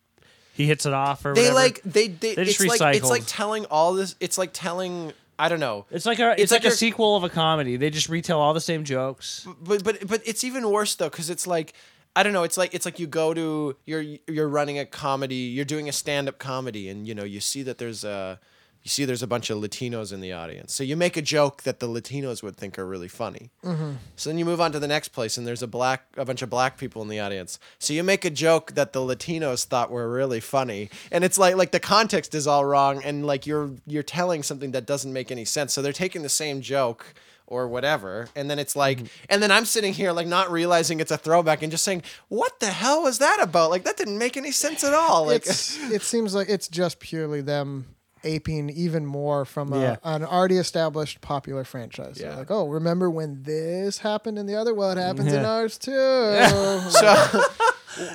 he 0.55 0.65
hits 0.65 0.85
it 0.85 0.93
off 0.93 1.25
or 1.25 1.33
they 1.33 1.41
whatever. 1.41 1.55
like 1.55 1.81
they 1.83 2.07
they, 2.07 2.35
They 2.35 2.41
it's 2.43 2.57
just 2.57 2.79
like 2.79 2.95
it's 2.95 3.09
like 3.09 3.23
telling 3.27 3.65
all 3.65 3.93
this 3.93 4.15
it's 4.19 4.37
like 4.37 4.51
telling 4.53 5.11
I 5.37 5.49
don't 5.49 5.59
know. 5.59 5.85
It's 5.91 6.05
like 6.05 6.19
a 6.19 6.31
it's, 6.31 6.43
It's 6.43 6.51
like, 6.53 6.63
like 6.63 6.71
a 6.71 6.75
sequel 6.75 7.17
of 7.17 7.25
a 7.25 7.29
comedy. 7.29 7.75
They 7.75 7.89
just 7.89 8.07
retell 8.07 8.39
all 8.39 8.53
the 8.53 8.61
same 8.61 8.85
jokes. 8.85 9.45
But 9.61 9.83
but 9.83 10.07
but 10.07 10.21
it's 10.25 10.45
even 10.45 10.69
worse 10.71 10.95
though 10.95 11.09
cuz 11.09 11.29
it's 11.29 11.45
like 11.45 11.73
I 12.15 12.23
don't 12.23 12.31
know, 12.31 12.43
it's 12.43 12.57
like 12.57 12.73
it's 12.73 12.85
like 12.85 12.99
you 12.99 13.07
go 13.07 13.33
to 13.33 13.75
you're 13.85 14.01
you're 14.27 14.47
running 14.47 14.79
a 14.79 14.85
comedy, 14.85 15.35
you're 15.35 15.65
doing 15.65 15.89
a 15.89 15.91
stand-up 15.91 16.39
comedy 16.39 16.87
and 16.87 17.05
you 17.05 17.13
know, 17.13 17.25
you 17.25 17.41
see 17.41 17.61
that 17.63 17.77
there's 17.77 18.05
a 18.05 18.39
you 18.85 18.89
see 18.89 19.03
there's 19.03 19.23
a 19.23 19.27
bunch 19.27 19.49
of 19.49 19.57
Latinos 19.57 20.13
in 20.13 20.21
the 20.21 20.31
audience. 20.31 20.71
So 20.71 20.83
you 20.83 20.95
make 20.95 21.17
a 21.17 21.21
joke 21.21 21.63
that 21.63 21.79
the 21.79 21.87
Latinos 21.87 22.43
would 22.43 22.55
think 22.55 22.77
are 22.77 22.85
really 22.85 23.07
funny. 23.07 23.49
Mm-hmm. 23.63 23.93
So 24.15 24.29
then 24.29 24.37
you 24.37 24.45
move 24.45 24.61
on 24.61 24.71
to 24.73 24.79
the 24.79 24.87
next 24.87 25.07
place 25.09 25.39
and 25.39 25.47
there's 25.47 25.63
a 25.63 25.67
black 25.67 26.05
a 26.15 26.23
bunch 26.23 26.43
of 26.43 26.51
black 26.51 26.77
people 26.77 27.01
in 27.01 27.07
the 27.07 27.19
audience. 27.19 27.57
So 27.79 27.93
you 27.93 28.03
make 28.03 28.25
a 28.25 28.29
joke 28.29 28.73
that 28.73 28.93
the 28.93 28.99
Latinos 28.99 29.65
thought 29.65 29.89
were 29.89 30.07
really 30.07 30.39
funny. 30.39 30.91
And 31.11 31.23
it's 31.23 31.39
like 31.39 31.55
like 31.55 31.71
the 31.71 31.79
context 31.79 32.35
is 32.35 32.45
all 32.45 32.63
wrong 32.63 33.01
and 33.03 33.25
like 33.25 33.47
you're 33.47 33.71
you're 33.87 34.03
telling 34.03 34.43
something 34.43 34.69
that 34.71 34.85
doesn't 34.85 35.11
make 35.11 35.31
any 35.31 35.45
sense. 35.45 35.73
So 35.73 35.81
they're 35.81 35.91
taking 35.91 36.21
the 36.21 36.29
same 36.29 36.61
joke 36.61 37.15
or 37.47 37.67
whatever 37.67 38.29
and 38.35 38.51
then 38.51 38.59
it's 38.59 38.75
like 38.75 38.99
mm-hmm. 38.99 39.25
and 39.29 39.41
then 39.41 39.51
I'm 39.51 39.65
sitting 39.65 39.93
here 39.93 40.11
like 40.11 40.27
not 40.27 40.51
realizing 40.51 40.99
it's 40.99 41.11
a 41.11 41.17
throwback 41.17 41.63
and 41.63 41.71
just 41.71 41.83
saying 41.83 42.03
what 42.27 42.59
the 42.59 42.69
hell 42.69 43.01
was 43.01 43.17
that 43.17 43.39
about? 43.41 43.71
Like 43.71 43.83
that 43.83 43.97
didn't 43.97 44.19
make 44.19 44.37
any 44.37 44.51
sense 44.51 44.83
at 44.83 44.93
all. 44.93 45.25
Like 45.25 45.47
it's 45.47 45.79
it 45.89 46.03
seems 46.03 46.35
like 46.35 46.49
it's 46.49 46.67
just 46.67 46.99
purely 46.99 47.41
them 47.41 47.87
aping 48.25 48.69
even 48.71 49.05
more 49.05 49.45
from 49.45 49.71
a, 49.71 49.79
Yeah. 49.79 49.95
an 50.03 50.25
already 50.25 50.57
established 50.57 51.21
popular 51.21 51.63
franchise. 51.63 52.17
They're 52.17 52.31
Yeah. 52.31 52.37
Like, 52.37 52.51
oh, 52.51 52.67
remember 52.67 53.09
when 53.09 53.43
this 53.43 53.99
happened 53.99 54.37
in 54.37 54.45
the 54.47 54.55
other? 54.55 54.73
Well, 54.73 54.91
it 54.91 54.97
happens 54.97 55.31
in 55.31 55.45
ours 55.45 55.77
too. 55.77 55.91
So, 56.89 57.41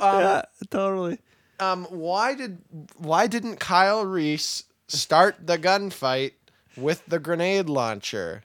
yeah, 0.03 0.43
totally. 0.71 1.19
um, 1.59 1.87
why 1.89 2.35
did 2.35 2.59
why 2.99 3.27
didn't 3.27 3.57
Kyle 3.61 4.05
Reese 4.05 4.65
start 4.89 5.47
the 5.47 5.57
gunfight 5.57 6.33
with 6.77 7.03
the 7.07 7.19
grenade 7.19 7.71
launcher? 7.71 8.43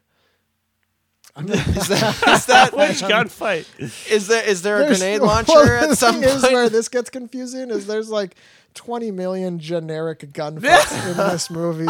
Is 1.37 1.87
that 1.89 2.23
is 2.27 2.45
that 2.45 2.73
Which 2.77 3.01
gunfight? 3.01 3.67
is 4.09 4.27
there 4.27 4.43
is 4.47 4.61
there 4.61 4.77
a 4.77 4.79
There's- 4.83 4.99
grenade 4.99 5.21
well, 5.21 5.29
launcher 5.31 5.79
the 5.81 5.89
at 5.89 5.97
some 5.97 6.15
thing 6.15 6.23
is 6.29 6.41
point? 6.41 6.53
where 6.53 6.69
this 6.69 6.87
gets 6.87 7.09
confusing 7.09 7.69
is 7.71 7.87
there's 7.87 8.09
like 8.09 8.35
20 8.75 9.11
million 9.11 9.59
generic 9.59 10.31
gunfights 10.33 11.07
in 11.11 11.17
this 11.17 11.49
movie. 11.49 11.87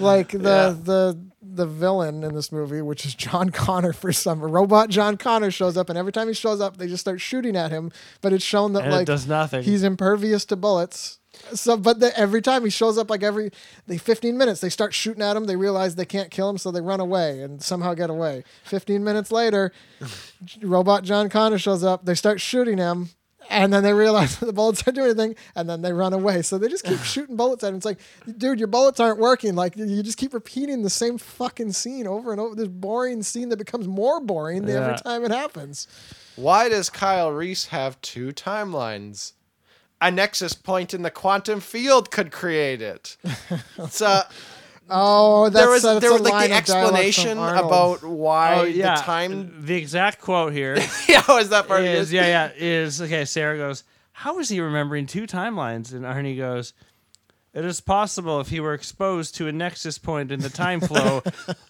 Like 0.00 0.30
the 0.30 0.38
Yeah. 0.38 0.74
the 0.80 1.18
the 1.50 1.66
villain 1.66 2.22
in 2.22 2.34
this 2.34 2.52
movie, 2.52 2.82
which 2.82 3.04
is 3.06 3.14
John 3.16 3.50
Connor 3.50 3.92
for 3.92 4.12
some 4.12 4.40
robot 4.40 4.90
John 4.90 5.16
Connor 5.16 5.50
shows 5.50 5.76
up 5.76 5.88
and 5.88 5.98
every 5.98 6.12
time 6.12 6.28
he 6.28 6.34
shows 6.34 6.60
up 6.60 6.76
they 6.76 6.86
just 6.86 7.00
start 7.00 7.20
shooting 7.20 7.56
at 7.56 7.70
him, 7.72 7.90
but 8.20 8.32
it's 8.32 8.44
shown 8.44 8.74
that 8.74 8.84
And 8.84 8.92
it 8.92 8.96
like 8.96 9.06
does 9.06 9.26
nothing. 9.26 9.62
he's 9.64 9.82
impervious 9.82 10.44
to 10.46 10.56
bullets. 10.56 11.17
So, 11.54 11.76
but 11.76 12.00
the, 12.00 12.16
every 12.18 12.42
time 12.42 12.64
he 12.64 12.70
shows 12.70 12.98
up, 12.98 13.08
like 13.10 13.22
every 13.22 13.50
the 13.86 13.98
15 13.98 14.36
minutes, 14.36 14.60
they 14.60 14.68
start 14.68 14.92
shooting 14.94 15.22
at 15.22 15.36
him. 15.36 15.44
They 15.46 15.56
realize 15.56 15.94
they 15.94 16.04
can't 16.04 16.30
kill 16.30 16.48
him, 16.50 16.58
so 16.58 16.70
they 16.70 16.80
run 16.80 17.00
away 17.00 17.40
and 17.40 17.62
somehow 17.62 17.94
get 17.94 18.10
away. 18.10 18.44
15 18.64 19.02
minutes 19.02 19.32
later, 19.32 19.72
robot 20.62 21.04
John 21.04 21.28
Connor 21.28 21.58
shows 21.58 21.82
up. 21.84 22.04
They 22.04 22.14
start 22.14 22.40
shooting 22.40 22.78
him, 22.78 23.10
and 23.50 23.72
then 23.72 23.82
they 23.82 23.92
realize 23.94 24.38
the 24.40 24.52
bullets 24.52 24.82
aren't 24.86 24.96
doing 24.96 25.08
anything, 25.10 25.36
and 25.54 25.68
then 25.68 25.82
they 25.82 25.92
run 25.92 26.12
away. 26.12 26.42
So 26.42 26.58
they 26.58 26.68
just 26.68 26.84
keep 26.84 26.98
shooting 27.02 27.36
bullets 27.36 27.64
at 27.64 27.68
him. 27.68 27.76
It's 27.76 27.86
like, 27.86 28.00
dude, 28.36 28.58
your 28.58 28.68
bullets 28.68 29.00
aren't 29.00 29.18
working. 29.18 29.54
Like 29.54 29.76
you 29.76 30.02
just 30.02 30.18
keep 30.18 30.34
repeating 30.34 30.82
the 30.82 30.90
same 30.90 31.18
fucking 31.18 31.72
scene 31.72 32.06
over 32.06 32.30
and 32.32 32.40
over. 32.40 32.54
This 32.54 32.68
boring 32.68 33.22
scene 33.22 33.48
that 33.50 33.56
becomes 33.58 33.86
more 33.88 34.20
boring 34.20 34.66
Yeah. 34.68 34.74
every 34.84 34.98
time 34.98 35.24
it 35.24 35.30
happens. 35.30 35.88
Why 36.36 36.68
does 36.68 36.90
Kyle 36.90 37.32
Reese 37.32 37.66
have 37.66 38.00
two 38.00 38.28
timelines? 38.32 39.32
A 40.00 40.10
nexus 40.10 40.54
point 40.54 40.94
in 40.94 41.02
the 41.02 41.10
quantum 41.10 41.60
field 41.60 42.10
could 42.10 42.30
create 42.30 42.80
it. 42.82 43.16
So 43.90 44.22
Oh, 44.90 45.50
that's 45.50 45.56
there 45.56 45.68
was 45.70 45.82
that's 45.82 46.00
there 46.00 46.10
a 46.10 46.14
was 46.14 46.22
like 46.22 46.32
line 46.32 46.50
the 46.50 46.58
of 46.58 46.64
dialogue 46.64 46.88
from 46.90 46.96
explanation 47.04 47.38
about 47.38 48.02
why 48.04 48.54
oh 48.54 48.62
yeah, 48.62 48.94
the 48.96 49.02
time. 49.02 49.66
The 49.66 49.74
exact 49.76 50.20
quote 50.20 50.52
here 50.52 50.76
yeah, 51.08 51.22
was 51.28 51.50
that 51.50 51.68
part 51.68 51.80
of 51.80 51.86
is 51.86 52.12
it? 52.12 52.16
yeah 52.16 52.26
yeah 52.26 52.50
is 52.56 53.02
okay. 53.02 53.24
Sarah 53.26 53.58
goes, 53.58 53.84
"How 54.12 54.38
is 54.38 54.48
he 54.48 54.60
remembering 54.60 55.06
two 55.06 55.26
timelines?" 55.26 55.92
And 55.92 56.04
Arnie 56.04 56.38
goes, 56.38 56.72
"It 57.58 57.64
is 57.64 57.80
possible 57.80 58.40
if 58.40 58.48
he 58.48 58.60
were 58.60 58.74
exposed 58.74 59.34
to 59.36 59.48
a 59.48 59.52
nexus 59.52 59.98
point 59.98 60.30
in 60.30 60.40
the 60.40 60.48
time 60.50 60.80
flow 60.80 61.22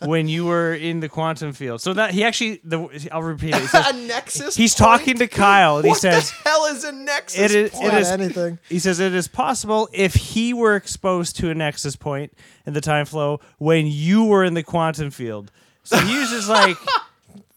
when 0.04 0.28
you 0.28 0.44
were 0.46 0.74
in 0.74 1.00
the 1.00 1.08
quantum 1.08 1.52
field." 1.52 1.80
So 1.80 1.92
that 1.94 2.12
he 2.12 2.24
actually 2.24 2.60
the 2.64 3.08
I'll 3.12 3.22
repeat 3.22 3.54
it. 3.54 3.60
He 3.62 3.66
says, 3.74 3.86
a 3.88 3.92
nexus. 4.06 4.56
he's 4.56 4.74
point? 4.74 5.00
talking 5.00 5.18
to 5.18 5.26
Kyle 5.28 5.76
and 5.76 5.84
he 5.86 5.90
What 5.90 6.00
says. 6.00 6.30
the 6.30 6.48
hell 6.48 6.66
is 6.66 6.84
a 6.84 6.92
nexus? 6.92 7.40
It 7.40 7.50
is- 7.52 7.70
point? 7.70 7.84
it 7.86 7.92
Not 7.92 8.00
is- 8.02 8.10
anything. 8.10 8.58
He 8.68 8.78
says 8.78 9.00
it 9.00 9.14
is 9.14 9.28
possible 9.28 9.88
if 9.92 10.14
he 10.14 10.52
were 10.52 10.76
exposed 10.76 11.36
to 11.38 11.50
a 11.50 11.54
nexus 11.54 11.96
point 11.96 12.32
in 12.66 12.72
the 12.74 12.80
time 12.80 13.06
flow 13.06 13.40
when 13.58 13.86
you 13.86 14.24
were 14.24 14.44
in 14.44 14.54
the 14.54 14.62
quantum 14.62 15.10
field. 15.10 15.50
So 15.84 15.96
he 15.98 16.12
uses 16.12 16.48
like 16.48 16.76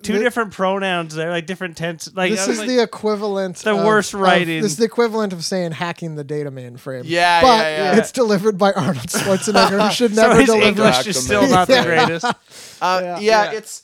two 0.04 0.20
different 0.20 0.52
pronouns 0.54 1.16
there, 1.16 1.30
like 1.30 1.46
different 1.46 1.78
tense. 1.78 2.10
Like 2.14 2.32
This 2.32 2.48
is 2.48 2.60
like, 2.60 2.68
the 2.68 2.82
equivalent. 2.82 3.58
the 3.58 3.76
of- 3.76 3.86
worst 3.86 4.14
of- 4.14 4.20
writing. 4.22 4.62
This 4.62 4.72
is 4.74 4.78
the 4.78 4.86
equivalent 4.86 5.34
of 5.34 5.44
saying 5.44 5.72
hacking 5.72 6.16
the 6.16 6.24
data 6.24 6.52
mainframe. 6.52 7.04
Yeah, 7.06 7.42
but 7.42 7.48
yeah, 7.48 7.94
yeah. 7.94 7.98
it's 8.00 8.12
delivered 8.12 8.58
by 8.58 8.72
Arnold 8.74 8.98
Schwarzenegger, 9.08 9.88
who 9.88 9.94
should 9.94 10.16
so 10.16 10.22
never 10.22 10.40
his 10.40 10.46
deliver. 10.48 10.66
English 10.68 11.08
is 11.08 11.24
still 11.24 11.48
not 11.48 11.68
the 11.68 11.74
Yeah. 11.76 11.84
greatest. 11.86 12.26
Uh, 12.26 12.34
Yeah. 12.82 13.20
yeah, 13.20 13.20
Yeah. 13.20 13.52
it's. 13.58 13.84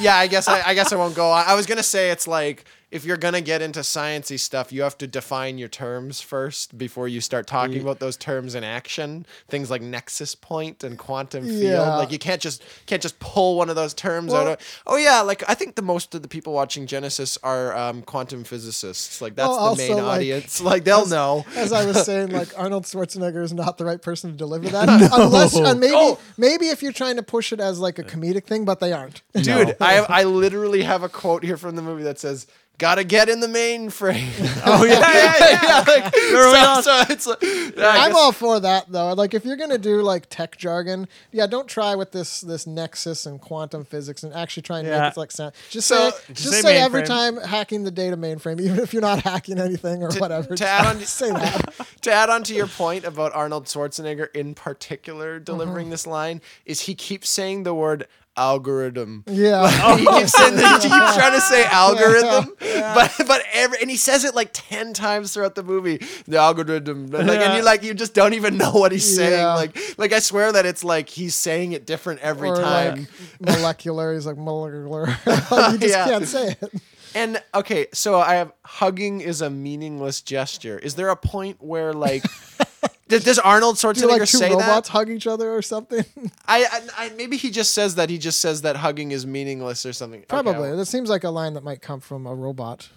Yeah, 0.00 0.16
I 0.16 0.28
guess 0.28 0.48
I, 0.48 0.62
I 0.68 0.74
guess 0.74 0.92
I 0.92 0.96
won't 0.96 1.14
go 1.14 1.30
on. 1.30 1.44
I 1.46 1.54
was 1.54 1.66
gonna 1.66 1.82
say 1.82 2.10
it's 2.10 2.26
like 2.26 2.64
if 2.90 3.04
you're 3.04 3.16
gonna 3.18 3.40
get 3.40 3.60
into 3.60 3.80
sciency 3.80 4.40
stuff, 4.40 4.72
you 4.72 4.82
have 4.82 4.96
to 4.98 5.06
define 5.06 5.58
your 5.58 5.68
terms 5.68 6.20
first 6.20 6.78
before 6.78 7.06
you 7.08 7.20
start 7.20 7.46
talking 7.46 7.82
about 7.82 7.98
those 8.00 8.16
terms 8.16 8.54
in 8.54 8.64
action. 8.64 9.26
Things 9.48 9.70
like 9.70 9.82
nexus 9.82 10.34
point 10.34 10.82
and 10.82 10.98
quantum 10.98 11.44
field. 11.44 11.62
Yeah. 11.62 11.96
Like 11.96 12.10
you 12.12 12.18
can't 12.18 12.40
just 12.40 12.62
can't 12.86 13.02
just 13.02 13.18
pull 13.20 13.56
one 13.58 13.68
of 13.68 13.76
those 13.76 13.92
terms 13.94 14.32
Well- 14.32 14.42
out. 14.48 14.60
Of, 14.60 14.82
oh 14.86 14.96
yeah, 14.96 15.20
like 15.20 15.42
I 15.48 15.54
think 15.54 15.74
the 15.74 15.82
most 15.82 16.14
of 16.14 16.22
the 16.22 16.28
people 16.28 16.52
watching 16.52 16.86
Genisys 16.86 17.36
are 17.42 17.76
um, 17.76 18.02
quantum 18.02 18.44
physicists. 18.44 19.20
Like 19.20 19.34
that's 19.34 19.48
Well, 19.48 19.74
the 19.74 19.88
main 19.88 19.96
like, 19.96 20.04
audience. 20.04 20.60
Like 20.68 20.84
they'll 20.84 21.00
as- 21.02 21.10
know. 21.10 21.44
As 21.56 21.72
I 21.72 21.84
was 21.84 22.04
saying, 22.04 22.30
like 22.30 22.58
Arnold 22.58 22.84
Schwarzenegger 22.84 23.42
is 23.42 23.52
not 23.52 23.78
the 23.78 23.84
right 23.84 24.00
person 24.00 24.30
to 24.30 24.36
deliver 24.36 24.68
that, 24.70 24.88
unless 25.12 25.56
uh, 25.56 25.74
maybe 25.74 25.92
Oh. 25.94 26.18
maybe 26.36 26.68
if 26.68 26.82
you're 26.82 26.92
trying 26.92 27.16
to 27.16 27.22
push 27.22 27.52
it 27.52 27.60
as 27.60 27.78
like 27.78 27.98
a 27.98 28.02
comedic 28.04 28.44
thing, 28.44 28.64
but 28.64 28.80
they 28.80 28.92
aren't. 28.92 29.22
Dude, 29.34 29.76
I 29.80 29.98
I 30.08 30.24
literally 30.24 30.82
have 30.82 31.02
a 31.02 31.08
quote 31.08 31.42
here 31.44 31.56
from 31.56 31.76
the 31.76 31.82
movie 31.82 32.02
that 32.04 32.18
says, 32.18 32.46
"Gotta 32.78 33.04
get 33.04 33.28
in 33.28 33.40
the 33.40 33.46
mainframe." 33.46 34.28
Oh 34.70 34.84
yeah, 34.84 35.00
yeah, 35.00 35.60
yeah. 35.62 35.84
Like, 35.86 36.14
so, 36.14 36.80
so 36.82 37.04
it's 37.12 37.26
like, 37.26 37.42
yeah, 37.42 37.86
I 37.88 38.06
I'm 38.06 38.14
all 38.16 38.32
for 38.32 38.60
that 38.60 38.84
though. 38.90 39.12
Like 39.14 39.34
if 39.34 39.44
you're 39.44 39.56
gonna 39.56 39.78
do 39.78 40.02
like 40.02 40.28
tech 40.28 40.56
jargon, 40.56 41.08
yeah, 41.32 41.46
don't 41.46 41.68
try 41.68 41.94
with 41.94 42.12
this 42.12 42.40
this 42.42 42.66
nexus 42.66 43.24
and 43.26 43.40
quantum 43.40 43.84
physics 43.84 44.22
and 44.24 44.34
actually 44.34 44.62
try 44.64 44.78
and 44.80 44.88
Yeah. 44.88 45.00
make 45.02 45.12
it 45.12 45.16
like 45.16 45.30
sound. 45.32 45.54
Just 45.70 45.88
So- 45.88 46.10
say 46.10 46.16
Just 46.28 46.42
just 46.42 46.54
say 46.56 46.62
say, 46.62 46.76
every 46.78 47.04
time 47.04 47.36
hacking 47.38 47.84
the 47.84 47.90
data 47.90 48.16
mainframe, 48.16 48.60
even 48.60 48.78
if 48.80 48.92
you're 48.92 49.00
not 49.02 49.22
hacking 49.22 49.58
anything 49.58 50.02
or 50.02 50.10
whatever. 50.14 50.54
to 50.56 50.66
add 50.66 50.86
on- 50.86 51.00
say 51.00 51.30
that. 51.30 51.86
to 52.02 52.12
add 52.12 52.28
on 52.30 52.42
to 52.44 52.54
your 52.54 52.66
point 52.66 53.04
about 53.04 53.32
Arnold 53.34 53.66
Schwarzenegger 53.66 54.28
in 54.34 54.54
particular 54.54 55.38
delivering 55.38 55.86
Mm-hmm. 55.86 55.90
this 55.90 56.06
line 56.06 56.40
is 56.66 56.80
he 56.82 56.94
keeps 56.94 57.28
saying 57.30 57.62
the 57.62 57.74
word 57.74 58.06
algorithm. 58.38 59.24
Yeah. 59.26 59.68
he 59.96 60.06
keeps 60.06 60.32
saying 60.32 60.56
he 60.56 60.62
keeps 60.88 61.14
trying 61.16 61.32
to 61.34 61.40
say 61.40 61.64
algorithm, 61.70 62.52
but 62.58 63.12
but 63.26 63.42
every, 63.52 63.78
and 63.80 63.90
he 63.90 63.96
says 63.96 64.24
it 64.24 64.34
like 64.34 64.50
ten 64.52 64.92
times 64.94 65.34
throughout 65.34 65.54
the 65.54 65.62
movie. 65.62 65.98
The 66.26 66.38
algorithm, 66.38 67.08
like, 67.08 67.22
and 67.22 67.28
Yeah. 67.30 67.56
you 67.56 67.62
like 67.64 67.82
you 67.82 67.94
just 67.94 68.14
don't 68.14 68.34
even 68.34 68.56
know 68.56 68.72
what 68.72 68.92
he's 68.92 69.16
saying. 69.16 69.32
Yeah. 69.32 69.54
Like 69.54 69.76
like 69.98 70.12
I 70.12 70.20
swear 70.20 70.52
that 70.52 70.64
it's 70.66 70.84
like 70.84 71.08
he's 71.08 71.34
saying 71.34 71.72
it 71.72 71.84
different 71.86 72.20
every 72.20 72.48
or 72.50 72.56
time. 72.56 73.06
like 73.40 73.56
molecular. 73.56 74.14
He's 74.14 74.26
like 74.26 74.36
molecular. 74.38 75.06
Like, 75.50 75.72
you 75.72 75.78
just 75.78 75.94
Yeah. 75.94 76.04
can't 76.08 76.26
say 76.26 76.56
it. 76.60 76.72
And 77.14 77.42
okay, 77.54 77.86
so 77.94 78.20
I 78.20 78.34
have 78.34 78.52
hugging 78.64 79.22
is 79.22 79.40
a 79.40 79.48
meaningless 79.50 80.20
gesture. 80.20 80.78
Is 80.78 80.94
there 80.94 81.08
a 81.08 81.16
point 81.16 81.56
where 81.62 81.92
like 81.94 82.22
does, 83.08 83.24
does 83.24 83.38
Arnold 83.38 83.76
Do 83.78 83.88
Schwarzenegger 83.88 84.08
like 84.08 84.20
two 84.20 84.38
say 84.38 84.50
robots 84.50 84.88
that? 84.88 84.92
hug 84.92 85.10
each 85.10 85.26
other 85.26 85.52
or 85.54 85.62
something? 85.62 86.04
I, 86.46 86.64
I, 86.64 87.06
I 87.06 87.08
maybe 87.10 87.36
he 87.36 87.50
just 87.50 87.72
says 87.74 87.94
that 87.96 88.10
he 88.10 88.18
just 88.18 88.40
says 88.40 88.62
that 88.62 88.76
hugging 88.76 89.10
is 89.10 89.26
meaningless 89.26 89.84
or 89.86 89.92
something. 89.92 90.24
Probably. 90.28 90.52
well, 90.60 90.76
That 90.76 90.86
seems 90.86 91.08
like 91.10 91.24
a 91.24 91.30
line 91.30 91.54
that 91.54 91.64
might 91.64 91.82
come 91.82 92.00
from 92.00 92.26
a 92.26 92.34
robot. 92.34 92.90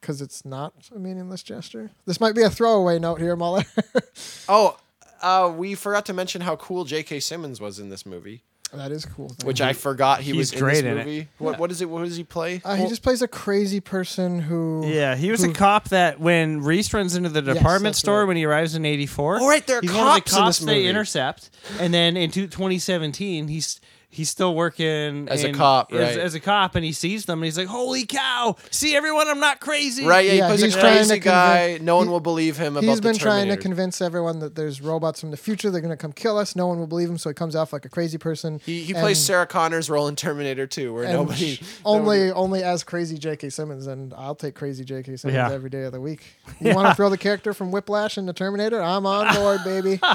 Because 0.00 0.22
it's 0.22 0.46
not 0.46 0.72
a 0.94 0.98
meaningless 0.98 1.42
gesture. 1.42 1.90
This 2.06 2.20
might 2.20 2.34
be 2.34 2.40
a 2.42 2.48
throwaway 2.48 2.98
note 2.98 3.20
here, 3.20 3.36
Muller. 3.36 3.64
Oh, 4.48 4.78
uh, 5.20 5.52
we 5.54 5.74
forgot 5.74 6.06
to 6.06 6.14
mention 6.14 6.40
how 6.40 6.56
cool 6.56 6.84
J.K. 6.84 7.20
Simmons 7.20 7.60
was 7.60 7.78
in 7.78 7.90
this 7.90 8.06
movie, 8.06 8.42
that 8.72 8.92
is 8.92 9.04
cool. 9.04 9.34
which 9.44 9.60
I 9.60 9.72
forgot 9.72 10.20
he 10.20 10.32
he's 10.32 10.36
was 10.36 10.52
in 10.52 10.58
great 10.60 10.72
this 10.74 10.82
in 10.82 10.88
it. 10.88 11.06
movie. 11.06 11.28
What, 11.38 11.58
what 11.58 11.70
is 11.70 11.80
it? 11.82 11.90
What 11.90 12.04
does 12.04 12.16
he 12.16 12.24
play? 12.24 12.60
Uh, 12.64 12.76
he 12.76 12.86
just 12.88 13.02
plays 13.02 13.20
a 13.22 13.28
crazy 13.28 13.80
person 13.80 14.40
who. 14.40 14.84
Yeah, 14.86 15.16
he 15.16 15.30
was 15.30 15.42
who- 15.42 15.50
a 15.50 15.54
cop 15.54 15.88
that 15.88 16.20
when 16.20 16.60
Reese 16.62 16.92
runs 16.94 17.16
into 17.16 17.28
the 17.30 17.42
department 17.42 17.94
that's 17.94 17.98
store 17.98 18.20
right. 18.20 18.28
when 18.28 18.36
he 18.36 18.44
arrives 18.44 18.74
in 18.74 18.84
'84. 18.84 19.38
Oh, 19.40 19.48
right, 19.48 19.66
there 19.66 19.78
are 19.78 19.80
he's 19.80 19.90
one 19.92 20.06
of 20.06 20.14
the 20.14 20.20
cops 20.20 20.32
in 20.32 20.44
this 20.46 20.58
cops 20.58 20.58
they 20.60 20.74
movie. 20.76 20.88
intercept, 20.88 21.50
and 21.78 21.92
then 21.92 22.16
in 22.16 22.30
two- 22.30 22.46
2017, 22.46 23.48
he's 23.48 23.80
he's 24.10 24.28
still 24.28 24.54
working 24.54 25.28
As 25.28 25.42
a 25.44 25.48
in- 25.48 25.54
cop, 25.54 25.92
as, 25.92 25.98
right. 26.16 26.18
as 26.18 26.34
a 26.34 26.40
cop, 26.40 26.74
and 26.74 26.84
he 26.84 26.92
sees 26.92 27.24
them, 27.26 27.38
and 27.38 27.44
he's 27.44 27.56
like, 27.56 27.68
"Holy 27.68 28.04
cow! 28.06 28.56
See 28.70 28.94
everyone, 28.94 29.28
I'm 29.28 29.40
not 29.40 29.60
crazy." 29.60 30.04
Right, 30.04 30.26
yeah, 30.26 30.32
he 30.32 30.38
Yeah, 30.38 30.46
plays 30.48 30.60
he's 30.62 30.74
a 30.76 30.80
trying 30.80 30.94
crazy 30.96 31.14
to 31.14 31.20
guy. 31.20 31.58
convince- 31.68 31.82
no 31.86 31.96
one 31.96 32.06
he- 32.06 32.10
will 32.12 32.20
believe 32.20 32.56
him 32.58 32.76
about 32.76 32.86
He's 32.88 32.96
the 32.96 33.02
been 33.02 33.16
trying 33.16 33.44
to 33.44 33.56
Terminator. 33.56 33.62
convince 33.62 34.00
everyone 34.00 34.40
that 34.40 34.54
there's 34.56 34.80
robots 34.80 35.20
from 35.20 35.30
the 35.30 35.36
future. 35.36 35.70
They're 35.70 35.80
going 35.80 35.90
to 35.90 35.96
come 35.96 36.12
kill 36.12 36.36
us. 36.38 36.54
No 36.56 36.66
one 36.66 36.78
will 36.78 36.86
believe 36.86 37.08
him, 37.08 37.18
so 37.18 37.30
he 37.30 37.34
comes 37.34 37.54
off 37.56 37.72
like 37.72 37.84
a 37.84 37.88
crazy 37.88 38.18
person. 38.18 38.60
He, 38.64 38.82
he 38.82 38.92
And- 38.92 39.00
plays 39.02 39.18
Sarah 39.18 39.46
Connor's 39.46 39.88
role 39.88 40.08
in 40.08 40.16
Terminator 40.16 40.66
2, 40.66 40.92
where 40.92 41.04
and 41.04 41.12
nobody 41.14 41.60
only 41.84 42.30
only 42.32 42.62
as 42.62 42.82
crazy 42.84 43.16
J.K. 43.18 43.50
Simmons, 43.50 43.86
and 43.86 44.12
I'll 44.14 44.34
take 44.34 44.54
crazy 44.54 44.84
J.K. 44.84 45.16
Simmons 45.16 45.34
Yeah. 45.36 45.50
every 45.52 45.70
day 45.70 45.82
of 45.84 45.92
the 45.92 46.00
week. 46.00 46.22
You 46.60 46.74
want 46.74 46.88
to 46.88 46.94
throw 46.94 47.08
the 47.08 47.16
character 47.18 47.54
from 47.54 47.70
Whiplash 47.70 48.18
into 48.18 48.32
Terminator? 48.34 48.82
I'm 48.82 49.06
on 49.06 49.34
board, 49.34 49.60
baby. 49.64 50.00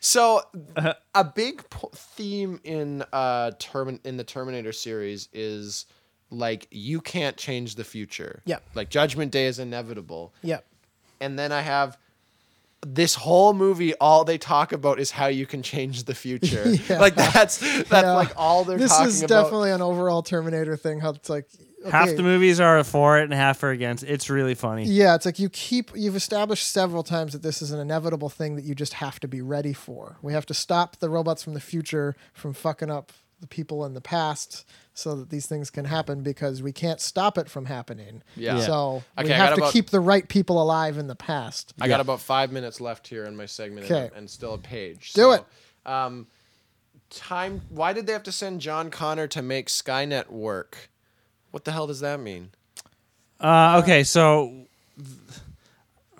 So 0.00 0.42
a 1.14 1.24
big 1.24 1.68
po- 1.70 1.90
theme 1.94 2.60
in 2.64 2.95
uh 3.12 3.50
Termin- 3.52 4.00
in 4.04 4.16
the 4.16 4.24
Terminator 4.24 4.72
series 4.72 5.28
is 5.32 5.86
like 6.30 6.66
you 6.70 7.00
can't 7.00 7.36
change 7.36 7.74
the 7.76 7.84
future. 7.84 8.42
Yep. 8.46 8.62
Like 8.74 8.88
Judgment 8.90 9.30
Day 9.32 9.46
is 9.46 9.58
inevitable. 9.58 10.32
Yep. 10.42 10.64
And 11.20 11.38
then 11.38 11.52
I 11.52 11.60
have 11.62 11.96
this 12.86 13.14
whole 13.14 13.52
movie 13.54 13.94
all 13.96 14.24
they 14.24 14.38
talk 14.38 14.72
about 14.72 15.00
is 15.00 15.10
how 15.10 15.26
you 15.26 15.46
can 15.46 15.62
change 15.62 16.04
the 16.04 16.14
future. 16.14 16.64
Yeah. 16.88 16.98
Like 17.00 17.14
that's 17.14 17.58
that's 17.58 17.90
Yeah. 17.90 18.12
like 18.14 18.32
all 18.36 18.64
they're 18.64 18.78
This 18.78 18.98
is 19.00 19.22
about. 19.22 19.44
definitely 19.44 19.70
an 19.72 19.82
overall 19.82 20.22
Terminator 20.22 20.76
thing. 20.76 21.00
How 21.00 21.10
it's 21.10 21.30
like, 21.30 21.46
Half 21.90 22.16
the 22.16 22.22
movies 22.22 22.60
are 22.60 22.82
for 22.84 23.18
it 23.18 23.24
and 23.24 23.32
half 23.34 23.62
are 23.62 23.70
against. 23.70 24.04
It's 24.04 24.28
really 24.30 24.54
funny. 24.54 24.84
Yeah, 24.84 25.14
it's 25.14 25.26
like 25.26 25.38
you 25.38 25.48
keep 25.48 25.90
you've 25.94 26.16
established 26.16 26.70
several 26.70 27.02
times 27.02 27.32
that 27.32 27.42
this 27.42 27.62
is 27.62 27.70
an 27.70 27.80
inevitable 27.80 28.28
thing 28.28 28.56
that 28.56 28.64
you 28.64 28.74
just 28.74 28.94
have 28.94 29.18
to 29.20 29.28
be 29.28 29.40
ready 29.42 29.72
for. 29.72 30.16
We 30.22 30.32
have 30.32 30.46
to 30.46 30.54
stop 30.54 30.96
the 30.98 31.08
robots 31.10 31.42
from 31.42 31.54
the 31.54 31.60
future 31.60 32.14
from 32.32 32.52
fucking 32.52 32.90
up 32.90 33.12
the 33.38 33.46
people 33.46 33.84
in 33.84 33.92
the 33.92 34.00
past 34.00 34.66
so 34.94 35.14
that 35.14 35.28
these 35.28 35.44
things 35.46 35.68
can 35.68 35.84
happen 35.84 36.22
because 36.22 36.62
we 36.62 36.72
can't 36.72 37.02
stop 37.02 37.36
it 37.36 37.50
from 37.50 37.66
happening. 37.66 38.22
Yeah. 38.34 38.60
So 38.60 39.02
we 39.18 39.24
Okay, 39.24 39.34
I 39.34 39.36
have 39.36 39.50
to 39.56 39.60
about- 39.60 39.72
keep 39.74 39.90
the 39.90 40.00
right 40.00 40.26
people 40.26 40.60
alive 40.62 40.96
in 40.96 41.06
the 41.06 41.14
past. 41.14 41.74
I 41.78 41.86
got 41.86 42.00
about 42.00 42.20
five 42.22 42.50
minutes 42.50 42.80
left 42.80 43.06
here 43.08 43.26
in 43.26 43.36
my 43.36 43.44
segment, 43.44 43.90
and, 43.90 44.10
and 44.14 44.30
still 44.30 44.54
a 44.54 44.58
page. 44.58 45.12
Do 45.12 45.20
So, 45.20 45.32
it. 45.32 45.44
Um, 45.84 46.26
time. 47.10 47.60
Why 47.68 47.92
did 47.92 48.06
they 48.06 48.14
have 48.14 48.22
to 48.24 48.32
send 48.32 48.62
John 48.62 48.90
Connor 48.90 49.26
to 49.28 49.42
make 49.42 49.68
Skynet 49.68 50.30
work? 50.30 50.88
What 51.56 51.64
the 51.64 51.72
hell 51.72 51.86
does 51.86 52.00
that 52.00 52.20
mean? 52.20 52.50
Uh, 53.40 53.80
okay, 53.82 54.04
so 54.04 54.66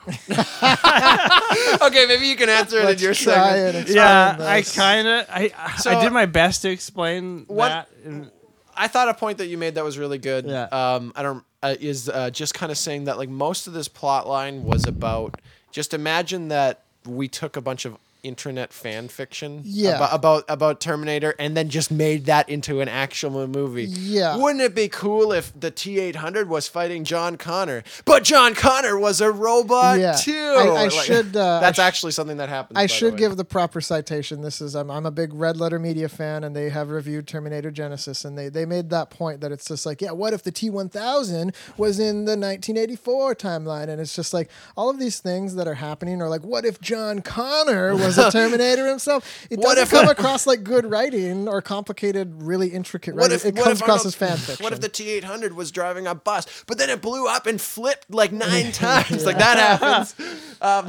okay, 0.08 2.06
maybe 2.06 2.26
you 2.26 2.36
can 2.36 2.48
answer 2.48 2.78
it 2.78 2.80
in 2.80 2.86
Let's 2.86 3.02
your 3.02 3.12
try 3.12 3.34
segment. 3.34 3.66
and 3.66 3.76
explain 3.76 3.96
yeah, 3.96 4.36
I 4.40 4.62
kind 4.62 5.06
of 5.06 5.26
I 5.28 5.52
I 5.84 6.02
did 6.02 6.10
my 6.14 6.24
best 6.24 6.62
to 6.62 6.70
explain 6.70 7.44
What- 7.48 7.68
that. 7.68 7.88
and- 8.06 8.30
I 8.78 8.88
thought 8.88 9.10
a 9.10 9.14
point 9.14 9.36
that 9.38 9.48
you 9.48 9.58
made 9.58 9.74
that 9.74 9.84
was 9.84 9.98
really 9.98 10.16
good. 10.16 10.46
Yeah. 10.46 10.68
Um, 10.72 11.12
I 11.14 11.22
don't 11.22 11.44
uh, 11.62 11.74
is 11.80 12.08
uh, 12.08 12.30
just 12.30 12.54
kind 12.54 12.72
of 12.72 12.78
saying 12.78 13.04
that 13.04 13.18
like 13.18 13.28
most 13.28 13.66
of 13.66 13.74
this 13.74 13.88
plot 13.88 14.26
line 14.26 14.64
was 14.64 14.86
about 14.86 15.38
just 15.70 15.92
imagine 15.92 16.48
that 16.48 16.82
we 17.06 17.28
took 17.28 17.56
a 17.56 17.60
bunch 17.60 17.84
of 17.84 17.98
internet 18.26 18.72
fan 18.72 19.08
fiction 19.08 19.62
Yeah. 19.64 19.96
about, 19.96 20.14
about 20.14 20.44
about 20.48 20.80
Terminator 20.80 21.34
and 21.38 21.56
then 21.56 21.68
just 21.68 21.90
made 21.90 22.26
that 22.26 22.48
into 22.48 22.80
an 22.80 22.88
actual 22.88 23.46
movie. 23.46 23.84
Yeah. 23.84 24.36
Wouldn't 24.36 24.60
it 24.62 24.74
be 24.74 24.88
cool 24.88 25.32
if 25.32 25.52
the 25.58 25.70
T800 25.70 26.46
was 26.48 26.68
fighting 26.68 27.04
John 27.04 27.36
Connor, 27.36 27.82
but 28.04 28.24
John 28.24 28.54
Connor 28.54 28.98
was 28.98 29.20
a 29.20 29.30
robot 29.30 29.98
Yeah. 30.00 30.12
too? 30.14 30.32
I- 30.58 30.66
I 30.66 30.82
Like, 30.86 30.90
should, 30.92 31.36
uh, 31.36 31.60
that's 31.60 31.78
I 31.78 31.82
sh- 31.82 31.86
actually 31.86 32.12
something 32.12 32.36
that 32.38 32.48
happened. 32.48 32.78
I 32.78 32.86
should 32.86 33.16
give 33.16 33.36
the 33.36 33.44
proper 33.44 33.80
citation. 33.80 34.42
This 34.42 34.60
is 34.60 34.74
I'm, 34.74 34.90
I'm 34.90 35.06
a 35.06 35.10
big 35.10 35.32
Red 35.32 35.56
Letter 35.56 35.78
Media 35.78 36.08
fan, 36.08 36.44
and 36.44 36.54
they 36.54 36.68
have 36.70 36.90
reviewed 36.90 37.26
Terminator 37.26 37.70
Genisys, 37.70 38.24
and 38.24 38.36
they, 38.36 38.48
they 38.48 38.64
made 38.66 38.90
that 38.90 39.10
point 39.10 39.40
that 39.40 39.52
it's 39.52 39.64
just 39.66 39.86
like, 39.86 40.00
yeah, 40.02 40.10
what 40.12 40.32
if 40.32 40.42
the 40.42 40.52
T1000 40.52 41.54
was 41.76 41.98
in 41.98 42.24
the 42.24 42.36
1984 42.36 43.34
timeline? 43.34 43.88
And 43.88 44.00
it's 44.00 44.14
just 44.14 44.32
like 44.34 44.50
all 44.76 44.90
of 44.90 44.98
these 44.98 45.18
things 45.20 45.54
that 45.56 45.66
are 45.68 45.74
happening 45.74 46.20
are 46.22 46.28
like, 46.28 46.42
what 46.44 46.64
if 46.64 46.80
John 46.80 47.20
Connor 47.22 47.94
was 47.94 48.15
a 48.18 48.30
Terminator 48.32 48.86
himself? 48.88 49.46
It 49.50 49.58
What 49.58 49.76
doesn't 49.76 49.82
if- 49.82 49.90
come 49.90 50.08
across 50.08 50.46
like 50.46 50.62
good 50.64 50.86
writing 50.86 51.48
or 51.48 51.60
complicated, 51.62 52.42
really 52.42 52.68
intricate 52.68 53.14
What 53.14 53.22
writing. 53.30 53.36
if 53.36 53.44
it 53.44 53.54
what 53.54 53.64
comes 53.64 53.78
if 53.78 53.82
across 53.82 53.98
Arnold- 54.00 54.06
as 54.06 54.14
fan 54.14 54.36
fiction. 54.36 54.64
What 54.64 54.72
if 54.72 54.80
the 54.80 54.88
T 54.88 55.10
eight 55.10 55.24
hundred 55.24 55.54
was 55.54 55.70
driving 55.70 56.06
a 56.06 56.14
bus, 56.14 56.46
but 56.66 56.78
then 56.78 56.90
it 56.90 57.00
blew 57.02 57.26
up 57.28 57.46
and 57.46 57.60
flipped 57.60 58.10
like 58.12 58.32
nine 58.46 58.72
times? 58.72 59.24
Like 59.24 59.38
that 59.38 59.58
happens. 59.80 60.14
Um, 60.62 60.86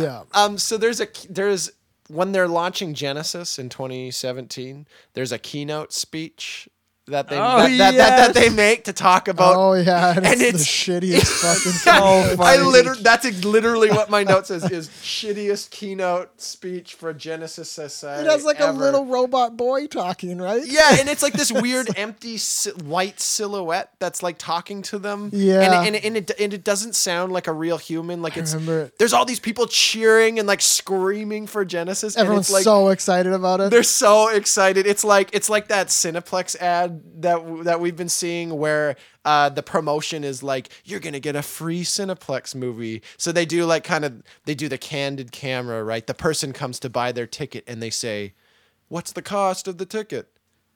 Yeah. 0.00 0.22
um, 0.34 0.56
so 0.56 0.76
there's 0.76 1.00
a 1.00 1.08
there's 1.28 1.70
when 2.08 2.30
they're 2.32 2.46
launching 2.48 2.94
Genisys 2.94 3.58
in 3.58 3.68
2017. 3.68 4.86
There's 5.14 5.32
a 5.32 5.38
keynote 5.38 5.92
speech 5.92 6.68
that 7.08 7.28
they 7.28 7.36
Oh, 7.36 7.40
that, 7.40 7.68
that, 7.78 7.94
that, 7.96 8.16
that 8.16 8.34
they 8.34 8.48
make 8.50 8.84
to 8.84 8.92
talk 8.92 9.28
about. 9.28 9.54
Oh 9.56 9.74
yeah, 9.74 10.10
and, 10.16 10.26
and 10.26 10.40
it's, 10.40 10.42
it's- 10.42 10.60
the 10.60 10.64
shittiest 10.64 11.42
fucking. 11.42 11.72
So 11.78 11.92
thing. 11.92 12.40
I 12.40 12.56
funny. 12.56 12.62
literally 12.64 13.02
that's 13.02 13.44
literally 13.44 13.90
what 13.90 14.10
my 14.10 14.24
note 14.24 14.46
says 14.46 14.70
is 14.70 14.88
shittiest 14.88 15.70
keynote 15.70 16.40
speech 16.40 16.94
for 16.94 17.14
Genisys 17.14 17.66
Society. 17.66 18.26
It 18.26 18.30
has 18.30 18.44
like 18.44 18.60
a 18.60 18.72
little 18.72 19.06
robot 19.06 19.56
boy 19.56 19.86
talking, 19.86 20.38
right? 20.38 20.62
Yeah, 20.66 20.96
and 20.98 21.08
it's 21.08 21.22
like 21.22 21.32
this 21.34 21.50
weird 21.62 21.88
empty 21.96 22.36
si- 22.36 22.70
white 22.84 23.20
silhouette 23.20 23.92
that's 23.98 24.22
like 24.22 24.38
talking 24.38 24.82
to 24.82 24.98
them. 24.98 25.30
Yeah. 25.32 25.60
and, 25.62 25.72
it, 25.74 25.86
and, 25.86 25.96
it, 25.96 26.04
and, 26.04 26.16
it, 26.16 26.40
and 26.40 26.54
it 26.54 26.64
doesn't 26.64 26.94
sound 26.94 27.32
like 27.32 27.46
a 27.46 27.52
real 27.52 27.78
human. 27.78 28.22
Like 28.22 28.36
it's 28.36 28.54
remember 28.54 28.80
it. 28.82 28.98
there's 28.98 29.12
all 29.12 29.24
these 29.24 29.40
people 29.40 29.66
cheering 29.66 30.38
and 30.38 30.46
like 30.48 30.60
screaming 30.60 31.46
for 31.46 31.64
Genisys. 31.64 32.16
Everyone's 32.16 32.18
and 32.18 32.38
it's 32.40 32.50
like, 32.52 32.64
so 32.64 32.88
excited 32.88 33.32
about 33.32 33.60
it. 33.60 33.70
they're 33.70 33.82
so 33.82 34.28
excited. 34.28 34.86
It's 34.86 35.04
like 35.04 35.30
it's 35.32 35.48
like 35.48 35.68
that 35.68 35.88
Cineplex 35.88 36.56
ad 36.56 36.97
that 37.20 37.64
that 37.64 37.80
we've 37.80 37.96
been 37.96 38.08
seeing 38.08 38.56
where 38.58 38.96
uh, 39.24 39.48
the 39.48 39.62
promotion 39.62 40.24
is 40.24 40.42
like 40.42 40.68
you're 40.84 41.00
gonna 41.00 41.20
get 41.20 41.36
a 41.36 41.42
free 41.42 41.82
Cineplex 41.84 42.54
movie. 42.54 43.02
So 43.16 43.32
they 43.32 43.44
do 43.46 43.64
like 43.64 43.84
kind 43.84 44.04
of 44.04 44.22
they 44.44 44.54
do 44.54 44.68
the 44.68 44.78
candid 44.78 45.32
camera, 45.32 45.82
right? 45.84 46.06
The 46.06 46.14
person 46.14 46.52
comes 46.52 46.78
to 46.80 46.90
buy 46.90 47.12
their 47.12 47.26
ticket 47.26 47.64
and 47.66 47.82
they 47.82 47.90
say, 47.90 48.34
"What's 48.88 49.12
the 49.12 49.22
cost 49.22 49.68
of 49.68 49.78
the 49.78 49.86
ticket?" 49.86 50.28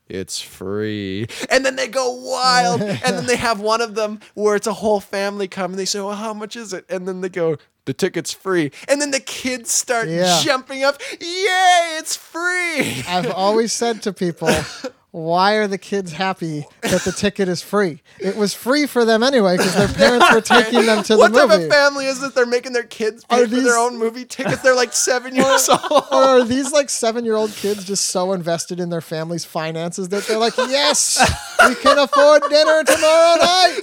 It's 0.08 0.40
free. 0.40 1.26
And 1.48 1.64
then 1.64 1.76
they 1.76 1.88
go 1.88 2.10
wild. 2.12 2.82
and 2.82 3.00
then 3.00 3.26
they 3.26 3.36
have 3.36 3.60
one 3.60 3.80
of 3.80 3.94
them 3.94 4.20
where 4.34 4.56
it's 4.56 4.66
a 4.66 4.72
whole 4.74 5.00
family 5.00 5.48
come 5.48 5.70
and 5.70 5.78
they 5.78 5.84
say, 5.86 6.00
Well, 6.00 6.16
how 6.16 6.34
much 6.34 6.54
is 6.56 6.72
it? 6.74 6.84
And 6.90 7.06
then 7.08 7.20
they 7.22 7.28
go, 7.30 7.56
The 7.86 7.94
ticket's 7.94 8.32
free. 8.32 8.72
And 8.88 9.00
then 9.00 9.10
the 9.12 9.20
kids 9.20 9.70
start 9.70 10.08
Yeah. 10.08 10.40
jumping 10.42 10.82
up. 10.82 11.00
Yay, 11.12 11.96
it's 11.98 12.16
free. 12.16 13.04
I've 13.08 13.30
always 13.30 13.72
said 13.72 14.02
to 14.02 14.12
people, 14.12 14.50
why 15.12 15.54
are 15.56 15.66
the 15.68 15.76
kids 15.76 16.10
happy 16.12 16.64
that 16.80 17.02
the 17.02 17.12
ticket 17.12 17.46
is 17.46 17.60
free? 17.62 18.00
It 18.18 18.34
was 18.34 18.54
free 18.54 18.86
for 18.86 19.04
them 19.04 19.22
anyway 19.22 19.58
because 19.58 19.74
their 19.74 19.88
parents 19.88 20.32
were 20.34 20.40
taking 20.40 20.86
them 20.86 21.02
to 21.04 21.16
the 21.16 21.28
movie. 21.28 21.32
what 21.38 21.48
type 21.50 21.60
of 21.60 21.68
family 21.68 22.06
is 22.06 22.22
it? 22.22 22.34
They're 22.34 22.46
making 22.46 22.72
their 22.72 22.82
kids 22.84 23.22
pay 23.24 23.36
Are 23.36 23.44
for 23.44 23.46
these- 23.54 23.64
their 23.64 23.76
own 23.78 23.98
movie 23.98 24.24
tickets. 24.24 24.62
They're 24.62 24.74
like 24.74 24.94
seven 24.94 25.36
years 25.36 25.68
old. 25.68 26.04
or 26.10 26.16
are 26.16 26.44
these 26.44 26.72
like 26.72 26.88
seven 26.88 27.26
year 27.26 27.34
old 27.36 27.50
kids 27.52 27.84
just 27.84 28.06
so 28.06 28.32
invested 28.32 28.80
in 28.80 28.88
their 28.88 29.02
family's 29.02 29.44
finances 29.44 30.08
that 30.08 30.24
they're 30.24 30.38
like, 30.38 30.56
yes, 30.56 31.18
we 31.68 31.74
can 31.74 31.98
afford 31.98 32.42
dinner 32.48 32.82
tomorrow 32.82 33.36
night? 33.36 33.80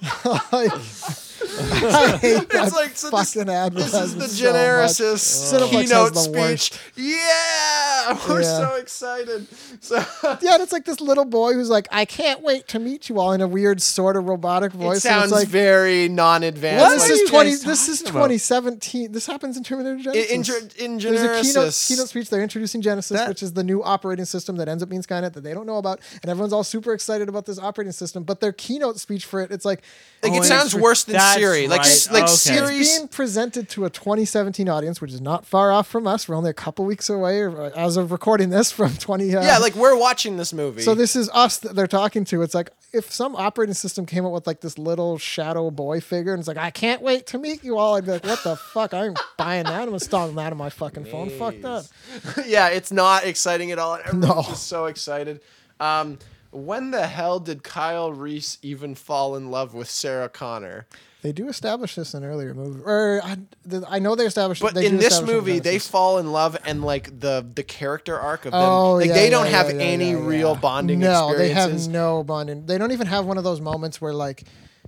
like, 0.52 0.72
I 0.72 0.72
hate 0.72 0.72
that 0.72 1.23
It's 1.46 2.74
like 2.74 2.96
so 2.96 3.10
this, 3.10 3.34
fucking 3.34 3.46
this 3.46 3.54
advertisement. 3.54 4.04
is 4.04 4.14
the 4.14 4.28
so 4.28 4.52
genericist 4.52 5.52
Cineplex 5.52 5.60
has 5.60 5.70
keynote 5.88 6.14
the 6.14 6.20
speech. 6.20 6.34
worst. 6.34 6.80
Yeah, 6.96 8.18
we're 8.28 8.42
Yeah. 8.42 8.58
so 8.70 8.74
excited. 8.76 9.46
So 9.80 9.96
Yeah, 10.40 10.54
and 10.54 10.62
it's 10.62 10.72
like 10.72 10.84
this 10.84 11.00
little 11.00 11.24
boy 11.24 11.54
who's 11.54 11.68
like, 11.68 11.88
I 11.90 12.04
can't 12.04 12.42
wait 12.42 12.68
to 12.68 12.78
meet 12.78 13.08
you 13.08 13.18
all 13.18 13.32
in 13.32 13.40
a 13.40 13.48
weird 13.48 13.80
sort 13.82 14.16
of 14.16 14.24
robotic 14.26 14.72
voice. 14.72 14.98
it 14.98 15.00
sounds 15.00 15.24
it's 15.24 15.32
like, 15.32 15.48
very 15.48 16.08
non-advanced. 16.08 16.84
What 16.84 16.94
this 16.94 17.10
are 17.10 17.12
is 17.24 17.30
twenty. 17.30 17.50
This 17.54 17.88
is 17.88 18.02
2017. 18.02 19.12
This 19.12 19.26
happens 19.26 19.56
in 19.56 19.62
Terminator 19.64 20.10
Genisys. 20.10 20.26
in, 20.28 20.36
in, 20.36 20.42
Ge- 20.42 20.76
in 20.76 20.98
There's 21.14 21.22
a 21.22 21.42
keynote, 21.42 21.74
keynote 21.86 22.08
speech. 22.08 22.30
They're 22.30 22.42
introducing 22.42 22.82
Genisys, 22.82 23.08
That- 23.10 23.28
which 23.28 23.42
is 23.42 23.52
the 23.52 23.64
new 23.64 23.82
operating 23.82 24.24
system 24.24 24.56
that 24.56 24.68
ends 24.68 24.82
up 24.82 24.88
being 24.88 25.02
Skynet 25.02 25.32
that 25.34 25.42
they 25.42 25.54
don't 25.54 25.66
know 25.66 25.78
about, 25.78 26.00
and 26.22 26.30
everyone's 26.30 26.52
all 26.52 26.64
super 26.64 26.92
excited 26.92 27.28
about 27.28 27.46
this 27.46 27.58
operating 27.58 27.92
system. 27.92 28.22
But 28.24 28.40
their 28.40 28.52
keynote 28.52 28.98
speech 28.98 29.24
for 29.26 29.40
it, 29.40 29.50
it's 29.50 29.64
like, 29.64 29.82
Like 30.22 30.32
Oh, 30.32 30.36
it 30.38 30.44
sounds 30.44 30.74
worse 30.74 31.04
than 31.04 31.14
that's 31.14 31.33
Siri. 31.34 31.68
Like 31.68 31.80
right. 31.80 31.86
s- 31.86 32.10
like 32.10 32.24
Okay. 32.24 32.32
Siri. 32.32 32.76
it's 32.78 32.96
being 32.96 33.08
presented 33.08 33.68
to 33.70 33.84
a 33.84 33.90
2017 33.90 34.68
audience, 34.68 35.00
which 35.00 35.12
is 35.12 35.20
not 35.20 35.44
far 35.46 35.70
off 35.72 35.86
from 35.86 36.06
us. 36.06 36.28
We're 36.28 36.34
only 36.36 36.50
a 36.50 36.54
couple 36.54 36.84
weeks 36.84 37.08
away, 37.10 37.44
uh, 37.44 37.70
as 37.76 37.96
of 37.96 38.12
recording 38.12 38.50
this, 38.50 38.70
from 38.72 38.94
20. 38.96 39.34
Uh, 39.34 39.42
Yeah, 39.42 39.58
like 39.58 39.74
we're 39.74 39.96
watching 39.98 40.36
this 40.36 40.52
movie. 40.52 40.82
So 40.82 40.94
this 40.94 41.16
is 41.16 41.28
us 41.30 41.58
that 41.58 41.74
they're 41.76 41.86
talking 41.86 42.24
to. 42.26 42.42
It's 42.42 42.54
like 42.54 42.70
if 42.92 43.12
some 43.12 43.34
operating 43.36 43.74
system 43.74 44.06
came 44.06 44.24
up 44.24 44.32
with 44.32 44.46
like 44.46 44.60
this 44.60 44.78
little 44.78 45.18
shadow 45.18 45.70
boy 45.70 46.00
figure, 46.00 46.32
and 46.32 46.38
it's 46.40 46.48
like, 46.48 46.56
I 46.56 46.70
can't 46.70 47.02
wait 47.02 47.26
to 47.28 47.38
meet 47.38 47.64
you 47.64 47.76
all. 47.78 47.96
I'd 47.96 48.04
be 48.04 48.12
like, 48.12 48.24
what 48.24 48.42
the 48.44 48.56
fuck? 48.56 48.94
I'm 48.94 49.14
buying 49.36 49.64
that. 49.64 49.88
I'm 49.88 49.94
installing 49.94 50.34
that 50.36 50.52
on 50.52 50.58
my 50.58 50.70
fucking 50.70 51.06
phone. 51.06 51.30
Fuck 51.30 51.56
that. 51.62 51.88
yeah, 52.46 52.68
it's 52.68 52.92
not 52.92 53.24
exciting 53.24 53.72
at 53.72 53.78
all. 53.78 53.96
Everyone's 54.04 54.28
No. 54.28 54.42
just 54.42 54.66
so 54.68 54.86
excited. 54.86 55.40
Um, 55.80 56.18
when 56.52 56.92
the 56.92 57.08
hell 57.08 57.40
did 57.40 57.64
Kyle 57.64 58.12
Reese 58.12 58.58
even 58.62 58.94
fall 58.94 59.34
in 59.34 59.50
love 59.50 59.74
with 59.74 59.90
Sarah 59.90 60.28
Connor? 60.28 60.86
They 61.24 61.32
do 61.32 61.48
establish 61.48 61.94
this 61.94 62.12
in 62.12 62.22
earlier 62.22 62.52
movies, 62.52 62.82
or 62.84 63.18
I, 63.24 63.38
th- 63.70 63.82
I 63.88 63.98
know 63.98 64.14
they 64.14 64.26
established. 64.26 64.60
But 64.60 64.74
they 64.74 64.84
in 64.84 64.92
do 64.92 64.98
this 64.98 65.22
movie, 65.22 65.58
they 65.58 65.78
fall 65.78 66.18
in 66.18 66.32
love, 66.32 66.54
and 66.66 66.84
like 66.84 67.18
the 67.18 67.46
the 67.54 67.62
character 67.62 68.20
arc 68.20 68.44
of 68.44 68.52
them, 68.52 68.60
Oh, 68.60 68.96
like 68.96 69.06
yeah, 69.06 69.14
they 69.14 69.24
yeah, 69.24 69.30
don't 69.30 69.46
yeah, 69.46 69.50
have 69.52 69.74
yeah, 69.74 69.80
any 69.80 70.10
yeah, 70.10 70.18
real 70.20 70.52
yeah. 70.52 70.60
bonding 70.60 71.00
No, 71.00 71.34
they 71.34 71.48
have 71.48 71.88
no 71.88 72.22
bonding. 72.24 72.66
They 72.66 72.76
don't 72.76 72.92
even 72.92 73.06
have 73.06 73.24
one 73.24 73.38
of 73.38 73.44
those 73.44 73.58
moments 73.62 74.02
where 74.02 74.12
like 74.12 74.44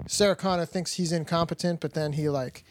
Sarah 0.08 0.36
Connor 0.36 0.66
thinks 0.66 0.92
he's 0.92 1.10
incompetent, 1.10 1.80
but 1.80 1.94
then 1.94 2.12
he 2.12 2.28
like 2.28 2.64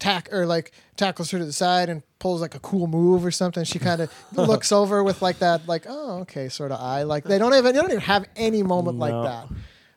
tack 0.00 0.28
or 0.32 0.44
like 0.44 0.72
tackles 0.96 1.30
her 1.30 1.38
to 1.38 1.44
the 1.44 1.52
side 1.52 1.88
and 1.88 2.02
pulls 2.18 2.40
like 2.40 2.56
a 2.56 2.58
cool 2.58 2.88
move 2.88 3.24
or 3.24 3.30
something. 3.30 3.62
She 3.62 3.78
kind 3.78 4.00
of 4.00 4.10
looks 4.32 4.72
over 4.72 5.04
with 5.04 5.22
like 5.22 5.38
that, 5.38 5.68
like 5.68 5.84
oh 5.88 6.22
okay, 6.22 6.48
sort 6.48 6.72
of 6.72 6.80
eye. 6.80 7.04
Like 7.04 7.22
they 7.22 7.38
don't 7.38 7.54
even 7.54 7.76
they 7.76 7.80
don't 7.80 7.92
even 7.92 8.00
have 8.00 8.24
any 8.34 8.64
moment 8.64 8.98
like 8.98 9.12
that. 9.12 9.46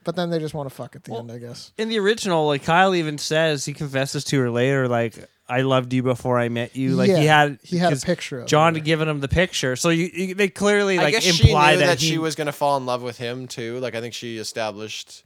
But 0.07 0.15
then 0.15 0.29
they 0.29 0.39
just 0.39 0.53
want 0.53 0.69
to 0.69 0.73
fuck 0.73 0.95
at 0.95 1.03
the 1.03 1.13
end, 1.15 1.29
I 1.29 1.37
guess. 1.37 1.73
in 1.77 1.89
the 1.89 1.99
original, 1.99 2.47
like 2.47 2.63
Kyle 2.63 2.95
even 2.95 3.17
says 3.17 3.65
he 3.65 3.73
confesses 3.73 4.23
to 4.23 4.39
her 4.39 4.49
later, 4.49 4.87
like 4.87 5.15
I 5.49 5.63
loved 5.63 5.91
you 5.91 6.01
before 6.01 6.39
I 6.39 6.47
met 6.47 6.77
you. 6.77 6.95
Like 6.95 7.09
he 7.09 7.25
had 7.25 7.59
he 7.61 7.77
had 7.77 7.87
a 7.91 7.95
'cause 7.95 8.05
picture 8.05 8.39
of 8.39 8.47
John 8.47 8.73
her. 8.73 8.77
had 8.79 8.85
given 8.85 9.09
him 9.09 9.19
the 9.19 9.27
picture, 9.27 9.75
so 9.75 9.89
you, 9.89 10.09
you 10.13 10.33
they 10.33 10.47
clearly 10.47 10.97
I 10.97 11.03
like 11.03 11.13
guess 11.15 11.23
she 11.23 11.49
imply 11.49 11.73
knew 11.73 11.79
that, 11.81 11.99
he 11.99 12.07
she 12.11 12.17
was 12.17 12.35
gonna 12.35 12.53
fall 12.53 12.77
in 12.77 12.85
love 12.85 13.01
with 13.01 13.17
him 13.17 13.49
too. 13.49 13.79
Like 13.79 13.95
I 13.95 13.99
think 14.01 14.13
she 14.13 14.37
established. 14.37 15.23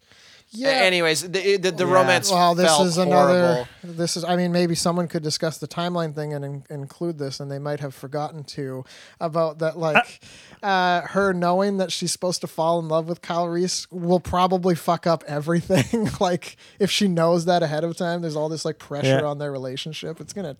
Yeah. 0.53 0.69
Anyways, 0.69 1.21
the 1.21 1.57
the, 1.57 1.71
the 1.71 1.85
Yeah. 1.87 1.93
romance. 1.93 2.29
Well, 2.29 2.55
this 2.55 2.67
felt 2.67 2.87
is 2.87 2.97
another. 2.97 3.41
horrible. 3.53 3.67
This 3.83 4.17
is. 4.17 4.23
I 4.25 4.35
mean, 4.35 4.51
maybe 4.51 4.75
someone 4.75 5.07
could 5.07 5.23
discuss 5.23 5.57
the 5.59 5.67
timeline 5.67 6.13
thing 6.13 6.33
and 6.33 6.43
in, 6.43 6.63
include 6.69 7.17
this, 7.19 7.39
and 7.39 7.49
they 7.49 7.57
might 7.59 7.79
have 7.79 7.95
forgotten 7.95 8.43
to 8.45 8.83
about 9.21 9.59
that. 9.59 9.77
Like, 9.77 10.19
uh, 10.61 11.01
her 11.01 11.33
knowing 11.33 11.77
that 11.77 11.91
she's 11.91 12.11
supposed 12.11 12.41
to 12.41 12.47
fall 12.47 12.79
in 12.79 12.89
love 12.89 13.07
with 13.07 13.21
Kyle 13.21 13.47
Reese 13.47 13.89
will 13.91 14.19
probably 14.19 14.75
fuck 14.75 15.07
up 15.07 15.23
everything. 15.25 16.09
like, 16.19 16.57
if 16.79 16.91
she 16.91 17.07
knows 17.07 17.45
that 17.45 17.63
ahead 17.63 17.85
of 17.85 17.95
time, 17.95 18.21
there's 18.21 18.35
all 18.35 18.49
this 18.49 18.65
like 18.65 18.77
pressure 18.77 19.19
Yeah. 19.21 19.25
on 19.25 19.37
their 19.37 19.51
relationship. 19.53 20.19
It's 20.19 20.33
gonna 20.33 20.57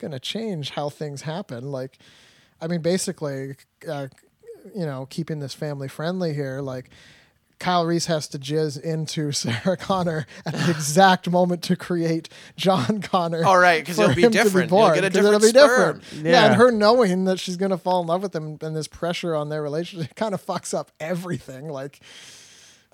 gonna 0.00 0.18
change 0.18 0.70
how 0.70 0.88
things 0.90 1.22
happen. 1.22 1.70
Like, 1.70 1.96
I 2.60 2.66
mean, 2.66 2.80
basically, 2.82 3.54
uh, 3.88 4.08
you 4.74 4.84
know, 4.84 5.06
keeping 5.10 5.38
this 5.38 5.54
family 5.54 5.86
friendly 5.86 6.34
here, 6.34 6.60
like. 6.60 6.90
Kyle 7.62 7.86
Reese 7.86 8.06
has 8.06 8.26
to 8.28 8.38
jizz 8.38 8.78
into 8.80 9.30
Sarah 9.32 9.76
Connor 9.76 10.26
at 10.44 10.52
the 10.52 10.70
exact 10.70 11.30
moment 11.30 11.62
to 11.62 11.76
create 11.76 12.28
John 12.56 13.00
Connor. 13.00 13.44
All 13.44 13.56
right, 13.58 13.80
because 13.80 13.96
for 13.96 14.06
he'll 14.08 14.14
be 14.16 14.22
him 14.22 14.32
to 14.32 14.42
different. 14.42 14.70
He'll 14.70 14.78
born, 14.80 14.94
get 14.94 15.04
a 15.04 15.08
'cause 15.10 15.16
it'll 15.18 15.38
different 15.38 15.54
be 15.54 15.60
different. 15.60 16.04
sperm. 16.04 16.26
Yeah. 16.26 16.44
and 16.46 16.54
her 16.56 16.70
knowing 16.72 17.24
that 17.26 17.38
she's 17.38 17.56
gonna 17.56 17.78
fall 17.78 18.00
in 18.00 18.08
love 18.08 18.22
with 18.22 18.34
him 18.34 18.58
and 18.60 18.74
this 18.76 18.88
pressure 18.88 19.34
on 19.34 19.48
their 19.48 19.62
relationship 19.62 20.14
kind 20.16 20.34
of 20.34 20.44
fucks 20.44 20.74
up 20.76 20.90
everything. 21.00 21.68
Like, 21.68 22.00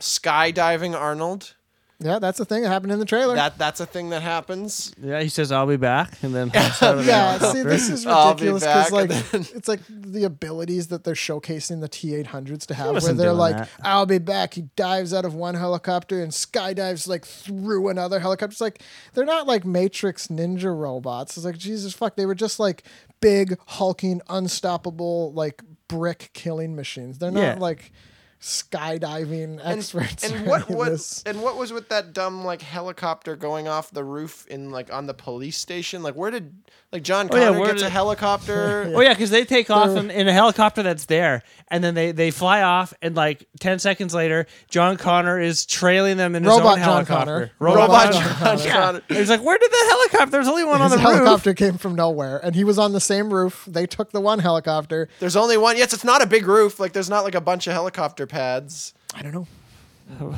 Skydiving 0.00 0.94
Arnold. 0.94 1.54
Yeah, 2.00 2.18
that's 2.20 2.38
the 2.38 2.44
thing 2.44 2.62
that 2.62 2.68
happened 2.68 2.92
in 2.92 2.98
the 3.00 3.04
trailer. 3.04 3.34
That 3.34 3.58
that's 3.58 3.80
a 3.80 3.86
thing 3.86 4.10
that 4.10 4.22
happens. 4.22 4.94
Yeah, 5.02 5.20
he 5.20 5.28
says 5.28 5.50
I'll 5.50 5.66
be 5.66 5.76
back, 5.76 6.22
and 6.22 6.34
then 6.34 6.48
hops 6.54 6.82
out 6.82 6.98
of 6.98 7.04
the 7.04 7.10
yeah, 7.10 7.38
see, 7.38 7.62
this 7.62 7.88
is 7.90 8.06
ridiculous 8.06 8.62
because 8.62 8.92
like 8.92 9.10
then- 9.10 9.46
it's 9.54 9.66
like 9.68 9.80
the 9.88 10.24
abilities 10.24 10.88
that 10.88 11.02
they're 11.04 11.14
showcasing 11.14 11.80
the 11.80 11.88
T 11.88 12.14
eight 12.14 12.28
hundreds 12.28 12.66
to 12.66 12.74
have, 12.74 13.02
where 13.02 13.12
they're 13.12 13.32
like, 13.32 13.56
that. 13.56 13.68
"I'll 13.82 14.06
be 14.06 14.18
back." 14.18 14.54
He 14.54 14.62
dives 14.76 15.12
out 15.12 15.24
of 15.24 15.34
one 15.34 15.54
helicopter 15.54 16.22
and 16.22 16.30
skydives 16.30 17.08
like 17.08 17.24
through 17.24 17.88
another 17.88 18.20
helicopter. 18.20 18.52
It's 18.52 18.60
like 18.60 18.82
they're 19.14 19.24
not 19.24 19.46
like 19.46 19.64
Matrix 19.64 20.28
ninja 20.28 20.76
robots. 20.76 21.36
It's 21.36 21.44
like 21.44 21.58
Jesus 21.58 21.94
fuck, 21.94 22.14
they 22.16 22.26
were 22.26 22.34
just 22.36 22.60
like 22.60 22.84
big 23.20 23.58
hulking, 23.66 24.20
unstoppable 24.28 25.32
like 25.32 25.62
brick 25.88 26.30
killing 26.34 26.76
machines. 26.76 27.18
They're 27.18 27.30
not 27.30 27.40
Yeah. 27.40 27.56
like 27.58 27.90
skydiving 28.40 29.58
And, 29.62 29.78
experts. 29.80 30.24
and 30.30 30.46
or 30.46 30.48
what 30.50 30.62
any 30.62 30.72
of 30.72 30.78
what 30.78 30.88
this. 30.90 31.22
and 31.26 31.42
what 31.42 31.56
was 31.56 31.72
with 31.72 31.88
that 31.88 32.12
dumb 32.12 32.44
like 32.44 32.62
helicopter 32.62 33.36
going 33.36 33.68
off 33.68 33.90
the 33.90 34.04
roof 34.04 34.46
in 34.48 34.70
like 34.70 34.92
on 34.92 35.06
the 35.06 35.14
police 35.14 35.56
station? 35.56 36.02
Like 36.02 36.14
where 36.14 36.30
did 36.30 36.54
like 36.92 37.02
John 37.02 37.28
Oh, 37.30 37.36
yeah, 37.36 37.46
Connor 37.48 37.58
where 37.60 37.68
gets 37.70 37.82
a 37.82 37.86
did- 37.86 37.92
helicopter? 37.92 38.92
Oh 38.98 39.00
yeah, 39.00 39.12
because 39.12 39.30
they 39.30 39.44
take 39.44 39.70
off 39.70 39.96
in, 39.96 40.10
in 40.10 40.26
a 40.28 40.32
helicopter 40.32 40.82
that's 40.82 41.04
there, 41.04 41.42
and 41.68 41.84
then 41.84 41.94
they, 41.94 42.12
they 42.12 42.30
fly 42.30 42.62
off, 42.62 42.94
and 43.02 43.14
like 43.14 43.46
ten 43.60 43.78
seconds 43.78 44.14
later, 44.14 44.46
John 44.70 44.96
Connor 44.96 45.38
is 45.40 45.66
trailing 45.66 46.16
them 46.16 46.34
in 46.34 46.42
his 46.44 46.50
Robot 46.50 46.78
own 46.78 46.84
John 46.84 46.84
helicopter. 47.06 47.52
Connor. 47.58 47.74
Robot 47.76 48.12
John 48.12 48.22
John 48.38 48.58
Yeah. 48.66 48.72
Connor. 48.72 49.02
He's 49.08 49.28
like, 49.28 49.42
"Where 49.42 49.58
did 49.58 49.70
the 49.70 49.84
helicopter? 49.88 50.30
There's 50.30 50.48
only 50.48 50.64
one 50.64 50.80
on 50.80 50.90
His 50.90 51.00
the 51.00 51.06
roof." 51.06 51.06
The 51.18 51.24
helicopter 51.24 51.54
came 51.54 51.76
from 51.78 51.94
nowhere, 51.94 52.38
and 52.42 52.54
he 52.54 52.64
was 52.64 52.78
on 52.78 52.92
the 52.92 53.00
same 53.00 53.32
roof. 53.32 53.64
They 53.68 53.86
took 53.86 54.12
the 54.12 54.20
one 54.20 54.38
helicopter. 54.38 55.08
There's 55.20 55.36
only 55.36 55.56
one. 55.58 55.76
Yes, 55.76 55.92
it's 55.92 56.04
not 56.04 56.22
a 56.22 56.26
big 56.26 56.46
roof. 56.46 56.80
Like 56.80 56.92
there's 56.94 57.10
not 57.10 57.22
like 57.24 57.34
a 57.34 57.40
bunch 57.40 57.66
of 57.66 57.74
helicopter 57.74 58.26
pads. 58.28 58.94
I 59.14 59.22
don't 59.22 59.32
know. 59.32 59.46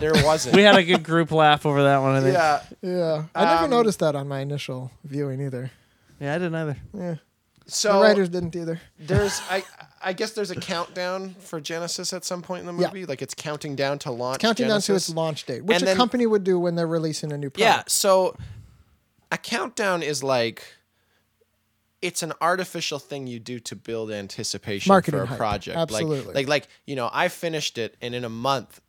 There 0.01 0.13
wasn't. 0.25 0.57
We 0.57 0.63
had 0.63 0.77
a 0.77 0.83
good 0.83 1.03
group 1.05 1.31
laugh 1.31 1.65
over 1.65 1.83
that 1.85 1.99
one. 1.99 2.17
I 2.17 2.21
think. 2.21 2.35
yeah. 2.35 2.63
Yeah, 2.83 3.25
I 3.35 3.45
never 3.45 3.65
Um, 3.65 3.71
noticed 3.71 4.01
that 4.01 4.15
on 4.17 4.27
my 4.27 4.41
initial 4.41 4.91
viewing 5.05 5.41
either. 5.41 5.71
yeah, 6.21 6.35
I 6.35 6.39
didn't 6.39 6.55
either. 6.57 6.77
Yeah, 6.93 7.15
So 7.67 7.93
the 7.95 8.01
writers 8.01 8.29
didn't 8.31 8.57
either. 8.57 8.81
there's 8.99 9.41
I 9.51 9.63
I 10.03 10.13
guess 10.15 10.33
there's 10.33 10.51
a 10.51 10.57
countdown 10.57 11.35
for 11.41 11.61
Genisys 11.61 12.13
at 12.15 12.25
some 12.25 12.41
point 12.43 12.67
in 12.67 12.75
the 12.75 12.83
Yeah. 12.83 12.89
movie. 12.89 13.05
Like 13.07 13.21
it's 13.23 13.35
counting 13.35 13.77
down 13.77 13.99
to 14.01 14.11
launch. 14.11 14.41
Counting 14.41 14.67
down 14.69 14.81
to 14.81 14.93
Genisys. 14.93 14.97
its 14.97 15.11
launch 15.11 15.45
date, 15.47 15.63
which 15.65 15.75
And 15.77 15.83
a 15.83 15.87
then- 15.87 15.97
company 15.97 16.27
would 16.27 16.43
do 16.43 16.59
when 16.59 16.75
they're 16.75 16.87
releasing 16.87 17.31
a 17.33 17.37
new 17.39 17.51
product. 17.51 17.61
Yeah. 17.61 17.73
product. 17.75 17.91
So 17.93 18.35
a 19.31 19.39
countdown 19.39 20.03
is 20.03 20.23
like 20.25 20.65
it's 22.03 22.23
an 22.23 22.33
artificial 22.41 22.99
thing 22.99 23.27
you 23.27 23.39
do 23.39 23.59
to 23.61 23.77
build 23.77 24.11
anticipation 24.11 24.89
Marketing 24.91 25.19
for 25.19 25.25
a 25.25 25.27
hype. 25.27 25.39
project. 25.39 25.77
Absolutely. 25.77 26.27
Like, 26.27 26.35
like 26.35 26.49
like 26.49 26.69
you 26.87 26.97
know, 26.97 27.11
I 27.13 27.29
finished 27.29 27.79
it 27.79 27.97
and 28.01 28.15
in 28.15 28.25
a 28.25 28.29
month 28.29 28.81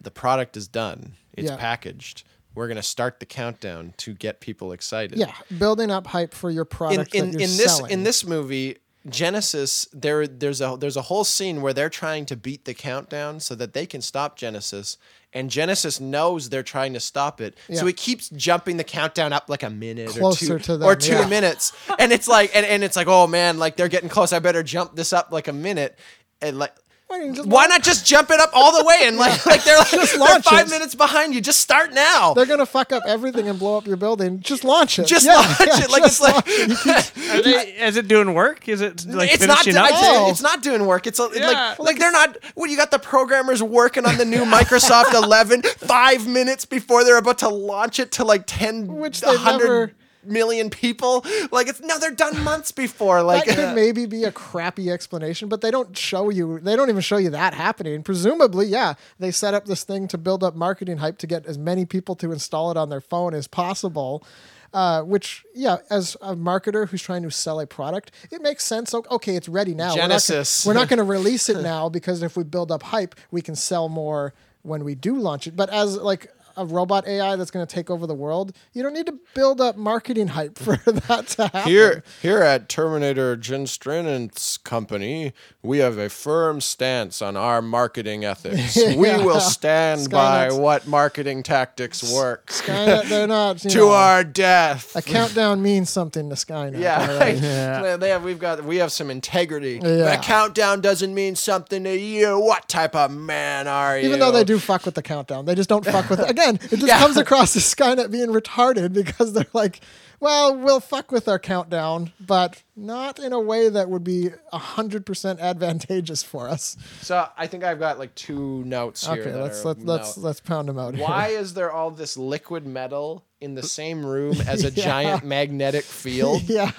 the 0.00 0.10
product 0.10 0.56
is 0.56 0.66
done. 0.66 1.14
It's 1.34 1.50
Yeah. 1.50 1.56
packaged. 1.56 2.24
We're 2.54 2.66
gonna 2.68 2.82
start 2.82 3.20
the 3.20 3.26
countdown 3.26 3.94
to 3.98 4.14
get 4.14 4.40
people 4.40 4.72
excited. 4.72 5.18
Yeah, 5.18 5.32
building 5.58 5.90
up 5.90 6.06
hype 6.08 6.34
for 6.34 6.50
your 6.50 6.64
product 6.64 7.14
in, 7.14 7.32
you're 7.32 7.40
in 7.42 7.56
this 7.56 7.80
in 7.88 8.02
this 8.02 8.24
movie 8.24 8.78
Genisys 9.08 9.88
there 9.92 10.26
there's 10.26 10.60
a 10.60 10.76
there's 10.78 10.96
a 10.96 11.02
whole 11.02 11.24
scene 11.24 11.62
where 11.62 11.72
they're 11.72 11.88
trying 11.88 12.26
to 12.26 12.36
beat 12.36 12.64
the 12.66 12.74
countdown 12.74 13.40
so 13.40 13.54
that 13.54 13.72
they 13.72 13.86
can 13.86 14.02
stop 14.02 14.38
Genisys 14.38 14.98
and 15.32 15.50
Genisys 15.50 16.00
knows 16.00 16.50
they're 16.50 16.62
trying 16.62 16.92
to 16.92 17.00
stop 17.00 17.40
it 17.40 17.56
so 17.72 17.84
Yeah. 17.84 17.90
it 17.90 17.96
keeps 17.96 18.28
jumping 18.28 18.76
the 18.76 18.84
countdown 18.84 19.32
up 19.32 19.48
like 19.48 19.62
a 19.62 19.70
minute 19.70 20.10
Closer 20.10 20.56
or 20.56 20.58
two 20.58 20.64
to 20.64 20.76
them, 20.76 20.88
or 20.88 20.96
2 20.96 21.12
yeah. 21.12 21.26
minutes 21.28 21.72
and 21.98 22.12
it's 22.12 22.28
like 22.28 22.54
and, 22.54 22.66
and 22.66 22.84
it's 22.84 22.96
like 22.96 23.06
oh 23.08 23.26
man 23.26 23.58
like 23.58 23.76
they're 23.76 23.88
getting 23.88 24.10
close 24.10 24.34
I 24.34 24.38
better 24.38 24.62
jump 24.62 24.96
this 24.96 25.14
up 25.14 25.32
like 25.32 25.48
a 25.48 25.52
minute 25.54 25.98
and 26.42 26.58
like 26.58 26.74
Why 27.10 27.18
don't 27.18 27.34
just 27.34 27.48
why 27.48 27.66
not 27.66 27.82
just 27.82 28.06
jump 28.06 28.30
it 28.30 28.38
up 28.38 28.50
all 28.52 28.70
the 28.78 28.84
way 28.84 28.98
and 29.02 29.16
like 29.16 29.44
like 29.44 29.64
they're 29.64 29.78
like 29.78 29.90
Just 29.90 30.16
they're 30.16 30.42
five 30.42 30.68
it. 30.68 30.70
minutes 30.70 30.94
behind 30.94 31.34
you 31.34 31.40
just 31.40 31.58
start 31.58 31.92
now 31.92 32.34
They're 32.34 32.46
gonna 32.46 32.64
fuck 32.64 32.92
up 32.92 33.02
everything 33.04 33.48
and 33.48 33.58
blow 33.58 33.76
up 33.76 33.84
your 33.88 33.96
building. 33.96 34.38
Just 34.38 34.62
launch 34.62 35.00
it. 35.00 35.06
just 35.08 35.26
Yeah, 35.26 35.34
launch 35.34 35.58
yeah, 35.58 35.82
it 35.84 35.90
like 35.90 36.04
it's 36.04 36.20
like 36.20 36.36
Are 37.34 37.42
they, 37.42 37.74
is 37.84 37.96
it 37.96 38.06
doing 38.06 38.32
work? 38.32 38.68
Is 38.68 38.80
it 38.80 39.04
like 39.06 39.32
it's 39.34 39.44
not. 39.44 39.58
finishing 39.58 39.76
up? 39.76 39.86
I- 39.86 39.90
oh. 39.92 40.30
It's 40.30 40.40
not 40.40 40.62
doing 40.62 40.86
work. 40.86 41.08
It's 41.08 41.18
a, 41.18 41.28
Yeah. 41.34 41.48
like 41.48 41.78
like 41.80 41.98
they're 41.98 42.12
not. 42.12 42.36
What 42.54 42.70
you 42.70 42.76
got 42.76 42.92
the 42.92 42.98
programmers 43.00 43.60
working 43.60 44.06
on 44.06 44.16
the 44.16 44.24
new 44.24 44.44
Microsoft 44.44 45.12
11 45.20 45.62
five 45.62 46.28
minutes 46.28 46.64
before 46.64 47.02
they're 47.02 47.18
about 47.18 47.38
to 47.38 47.48
launch 47.48 47.98
it 47.98 48.12
to 48.12 48.24
like 48.24 48.44
10, 48.46 48.86
Which 48.86 49.20
they've 49.20 49.30
100 49.34 49.58
never- 49.64 49.92
million 50.24 50.70
people. 50.70 51.24
Like 51.50 51.68
it's 51.68 51.80
no, 51.80 51.98
they're 51.98 52.10
done 52.10 52.42
months 52.44 52.72
before. 52.72 53.22
Like 53.22 53.46
that 53.46 53.56
could 53.56 53.74
maybe 53.74 54.06
be 54.06 54.24
a 54.24 54.32
crappy 54.32 54.90
explanation, 54.90 55.48
but 55.48 55.60
they 55.60 55.70
don't 55.70 55.96
show 55.96 56.30
you. 56.30 56.58
They 56.60 56.76
don't 56.76 56.88
even 56.88 57.02
show 57.02 57.16
you 57.16 57.30
that 57.30 57.54
happening. 57.54 58.02
Presumably, 58.02 58.66
yeah, 58.66 58.94
they 59.18 59.30
set 59.30 59.54
up 59.54 59.66
this 59.66 59.84
thing 59.84 60.08
to 60.08 60.18
build 60.18 60.42
up 60.44 60.54
marketing 60.54 60.98
hype 60.98 61.18
to 61.18 61.26
get 61.26 61.46
as 61.46 61.58
many 61.58 61.84
people 61.84 62.14
to 62.16 62.32
install 62.32 62.70
it 62.70 62.76
on 62.76 62.88
their 62.88 63.00
phone 63.00 63.34
as 63.34 63.46
possible. 63.46 64.24
Uh, 64.72 65.02
which, 65.02 65.44
yeah, 65.52 65.78
as 65.90 66.16
a 66.22 66.36
marketer 66.36 66.88
who's 66.88 67.02
trying 67.02 67.24
to 67.24 67.30
sell 67.30 67.58
a 67.58 67.66
product, 67.66 68.12
it 68.30 68.40
makes 68.40 68.64
sense. 68.64 68.94
Okay, 68.94 69.34
it's 69.34 69.48
ready 69.48 69.74
now. 69.74 69.96
We're 69.96 70.02
not 70.02 70.08
gonna- 70.08 70.14
Genisys. 70.42 70.64
We're 70.64 70.74
not 70.74 70.88
going 70.88 70.98
to 71.04 71.04
release 71.04 71.48
it 71.48 71.60
now 71.60 71.88
because 71.88 72.22
if 72.22 72.36
we 72.36 72.44
build 72.44 72.70
up 72.70 72.84
hype, 72.84 73.16
we 73.32 73.42
can 73.42 73.56
sell 73.56 73.88
more 73.88 74.32
when 74.62 74.84
we 74.84 74.94
do 74.94 75.18
launch 75.18 75.48
it. 75.48 75.56
But 75.56 75.70
as 75.70 75.96
like 75.96 76.30
a 76.60 76.64
robot 76.66 77.08
AI 77.08 77.36
that's 77.36 77.50
going 77.50 77.66
to 77.66 77.74
take 77.74 77.90
over 77.90 78.06
the 78.06 78.14
world, 78.14 78.54
you 78.72 78.82
don't 78.82 78.92
need 78.92 79.06
to 79.06 79.18
build 79.34 79.60
up 79.60 79.76
marketing 79.76 80.28
hype 80.28 80.58
for 80.58 80.76
that 80.86 81.26
to 81.28 81.46
happen. 81.48 81.62
Here, 81.70 82.04
here 82.20 82.42
at 82.42 82.68
Terminator 82.68 83.36
Jim 83.36 83.64
Strannon's 83.64 84.58
company, 84.58 85.32
we 85.62 85.78
have 85.78 85.96
a 85.98 86.08
firm 86.10 86.60
stance 86.60 87.22
on 87.22 87.36
our 87.36 87.62
marketing 87.62 88.24
ethics. 88.24 88.78
We 89.00 89.16
will 89.24 89.40
stand 89.40 90.10
by 90.10 90.52
what 90.52 90.86
marketing 90.86 91.42
tactics 91.42 92.12
work 92.12 92.48
Skynet, 92.48 93.08
they're 93.08 93.26
not 93.26 93.64
you 93.64 93.70
to 93.70 93.78
know, 93.78 93.92
our 93.92 94.24
death. 94.24 94.94
A 94.94 95.00
countdown 95.00 95.62
means 95.62 95.88
something 95.88 96.28
to 96.28 96.34
Skynet. 96.34 96.78
Yeah, 96.78 97.00
all 97.00 97.18
right? 97.18 97.38
Yeah. 97.38 97.96
They 97.96 98.10
have, 98.10 98.24
we've 98.24 98.38
got 98.38 98.62
we 98.64 98.76
have 98.76 98.92
some 98.92 99.10
integrity. 99.10 99.80
Yeah. 99.82 100.12
A 100.12 100.18
countdown 100.18 100.80
doesn't 100.80 101.14
mean 101.14 101.36
something 101.36 101.84
to 101.84 101.96
you. 101.96 102.38
What 102.38 102.68
type 102.68 102.94
of 102.94 103.10
man 103.10 103.68
are 103.68 103.98
you? 103.98 104.08
Even 104.08 104.20
though 104.20 104.32
they 104.32 104.44
do 104.44 104.58
fuck 104.58 104.84
with 104.84 104.94
the 104.94 105.02
countdown, 105.02 105.44
they 105.44 105.54
just 105.54 105.68
don't 105.68 105.84
fuck 105.84 106.10
with 106.10 106.20
it. 106.20 106.28
Again, 106.56 106.68
it 106.70 106.76
just 106.76 106.86
Yeah. 106.86 106.98
comes 106.98 107.16
across 107.24 107.56
as 107.56 107.62
Skynet 107.64 108.10
being 108.10 108.28
retarded 108.28 108.92
because 108.92 109.32
they're 109.32 109.46
like, 109.52 109.80
well, 110.20 110.54
we'll 110.56 110.80
fuck 110.80 111.10
with 111.10 111.28
our 111.28 111.38
countdown, 111.38 112.12
but 112.20 112.62
not 112.76 113.18
in 113.18 113.32
a 113.32 113.40
way 113.40 113.68
that 113.70 113.88
would 113.88 114.04
be 114.04 114.28
100% 114.52 115.40
advantageous 115.40 116.22
for 116.22 116.48
us. 116.48 116.76
So 117.00 117.26
I 117.36 117.46
think 117.46 117.64
I've 117.64 117.78
got 117.78 117.98
like 117.98 118.14
two 118.14 118.62
notes 118.64 119.06
here. 119.06 119.14
Okay, 119.22 119.34
let's 119.34 119.64
let's 119.64 119.82
let's 119.84 120.18
let's 120.18 120.40
pound 120.40 120.68
them 120.68 120.78
out 120.78 120.94
here. 120.94 121.04
Why 121.04 121.28
is 121.28 121.54
there 121.54 121.72
all 121.72 121.90
this 121.90 122.16
liquid 122.16 122.66
metal 122.66 123.24
in 123.40 123.54
the 123.54 123.62
same 123.62 124.04
room 124.04 124.36
as 124.46 124.64
a 124.64 124.70
giant 124.70 125.24
magnetic 125.24 125.84
field? 125.84 126.42
Yeah, 126.50 126.70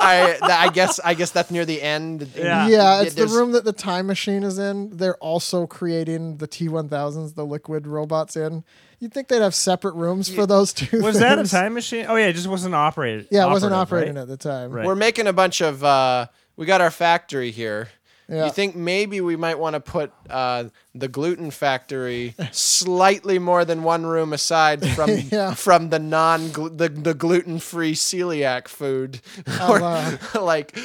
I 0.00 0.36
th- 0.40 0.50
I 0.50 0.68
guess 0.72 1.00
I 1.04 1.14
guess 1.14 1.30
that's 1.30 1.50
near 1.50 1.64
the 1.64 1.80
end. 1.80 2.28
Yeah. 2.36 2.68
yeah, 2.68 3.02
it's 3.02 3.14
the 3.14 3.26
room 3.26 3.52
that 3.52 3.64
the 3.64 3.72
time 3.72 4.06
machine 4.06 4.42
is 4.42 4.58
in. 4.58 4.96
They're 4.96 5.16
also 5.16 5.66
creating 5.66 6.38
the 6.38 6.48
T1000s, 6.48 7.34
the 7.34 7.46
liquid 7.46 7.86
robots 7.86 8.36
in. 8.36 8.64
You'd 8.98 9.14
think 9.14 9.28
they'd 9.28 9.42
have 9.42 9.54
separate 9.54 9.94
rooms 9.94 10.28
for 10.28 10.44
those 10.46 10.72
two. 10.72 11.00
Was 11.02 11.20
that 11.20 11.38
a 11.38 11.44
time 11.44 11.74
machine? 11.74 12.06
Oh 12.08 12.16
yeah, 12.16 12.26
it 12.26 12.32
just 12.32 12.48
wasn't 12.48 12.74
operated. 12.74 13.28
Yeah, 13.30 13.46
it 13.46 13.50
wasn't 13.50 13.74
operating 13.74 14.16
right? 14.16 14.22
at 14.22 14.28
the 14.28 14.36
time. 14.36 14.72
Right. 14.72 14.84
We're 14.86 14.96
making 14.96 15.26
a 15.28 15.32
bunch 15.32 15.60
of. 15.60 15.84
Uh, 15.84 16.26
we 16.56 16.66
got 16.66 16.80
our 16.80 16.90
factory 16.90 17.52
here. 17.52 17.88
Yeah. 18.28 18.44
You 18.44 18.50
think 18.52 18.76
maybe 18.76 19.20
we 19.22 19.36
might 19.36 19.58
want 19.58 19.72
to 19.74 19.80
put 19.80 20.12
uh, 20.28 20.64
the 20.94 21.08
gluten 21.08 21.50
factory 21.50 22.34
slightly 22.52 23.38
more 23.38 23.64
than 23.64 23.82
one 23.82 24.04
room 24.04 24.32
aside 24.32 24.86
from 24.94 25.10
Yeah. 25.32 25.54
from 25.54 25.88
the 25.90 25.98
non 25.98 26.52
the, 26.52 26.88
the 26.94 27.14
gluten 27.14 27.58
free 27.58 27.94
celiac 27.94 28.68
food, 28.68 29.20
Or, 29.66 29.80
uh, 29.82 30.18
like 30.40 30.78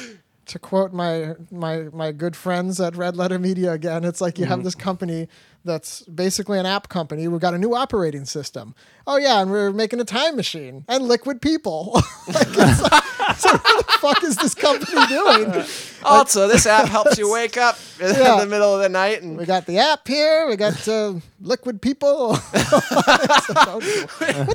to 0.46 0.58
quote 0.58 0.92
my 0.92 1.34
my 1.50 1.84
my 1.92 2.12
good 2.12 2.34
friends 2.36 2.80
at 2.80 2.96
Red 2.96 3.16
Letter 3.16 3.38
Media 3.38 3.72
again, 3.72 4.04
it's 4.04 4.20
like 4.20 4.38
you 4.38 4.44
Mm-hmm. 4.44 4.50
have 4.52 4.64
this 4.64 4.74
company 4.74 5.28
that's 5.66 6.02
basically 6.02 6.58
an 6.58 6.66
app 6.66 6.88
company. 6.90 7.26
We've 7.28 7.40
got 7.40 7.54
a 7.54 7.58
new 7.58 7.74
operating 7.74 8.26
system. 8.26 8.74
Oh 9.06 9.16
yeah, 9.16 9.40
and 9.40 9.50
we're 9.50 9.72
making 9.72 10.00
a 10.00 10.04
time 10.04 10.36
machine 10.36 10.84
and 10.88 11.04
liquid 11.08 11.40
people. 11.40 12.00
like, 12.34 12.56
like, 12.56 13.02
so 13.38 13.50
what 13.50 13.86
the 13.86 13.92
fuck 14.00 14.22
is 14.24 14.36
this 14.36 14.54
company 14.54 15.06
doing? 15.06 15.64
Also, 16.06 16.46
this 16.46 16.66
app 16.66 16.86
helps 16.86 17.16
you 17.16 17.32
wake 17.32 17.56
up 17.56 17.78
in 17.98 18.14
Yeah. 18.14 18.38
the 18.38 18.44
middle 18.44 18.74
of 18.74 18.82
the 18.82 18.90
night 18.90 19.22
and 19.22 19.38
We 19.38 19.46
got 19.46 19.64
the 19.64 19.78
app 19.78 20.06
here. 20.06 20.46
We 20.46 20.54
got 20.56 20.86
uh, 20.86 21.14
liquid 21.40 21.80
people. 21.80 22.36
what's 22.36 22.60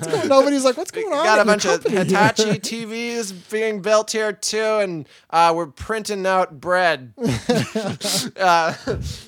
going? 0.07 0.21
On? 0.21 0.27
Nobody's 0.27 0.63
like, 0.63 0.77
what's 0.77 0.91
going 0.91 1.07
on? 1.11 1.17
We 1.19 1.23
got 1.23 1.39
a 1.39 1.45
bunch 1.45 1.65
your 1.65 1.73
of 1.75 1.83
company?" 1.83 2.05
Hitachi 2.05 2.59
TVs 2.59 3.49
being 3.49 3.81
built 3.81 4.11
here 4.11 4.31
too, 4.31 4.77
and 4.79 5.09
uh, 5.31 5.51
we're 5.55 5.65
printing 5.65 6.27
out 6.27 6.61
bread. 6.61 7.13
uh, 8.37 8.73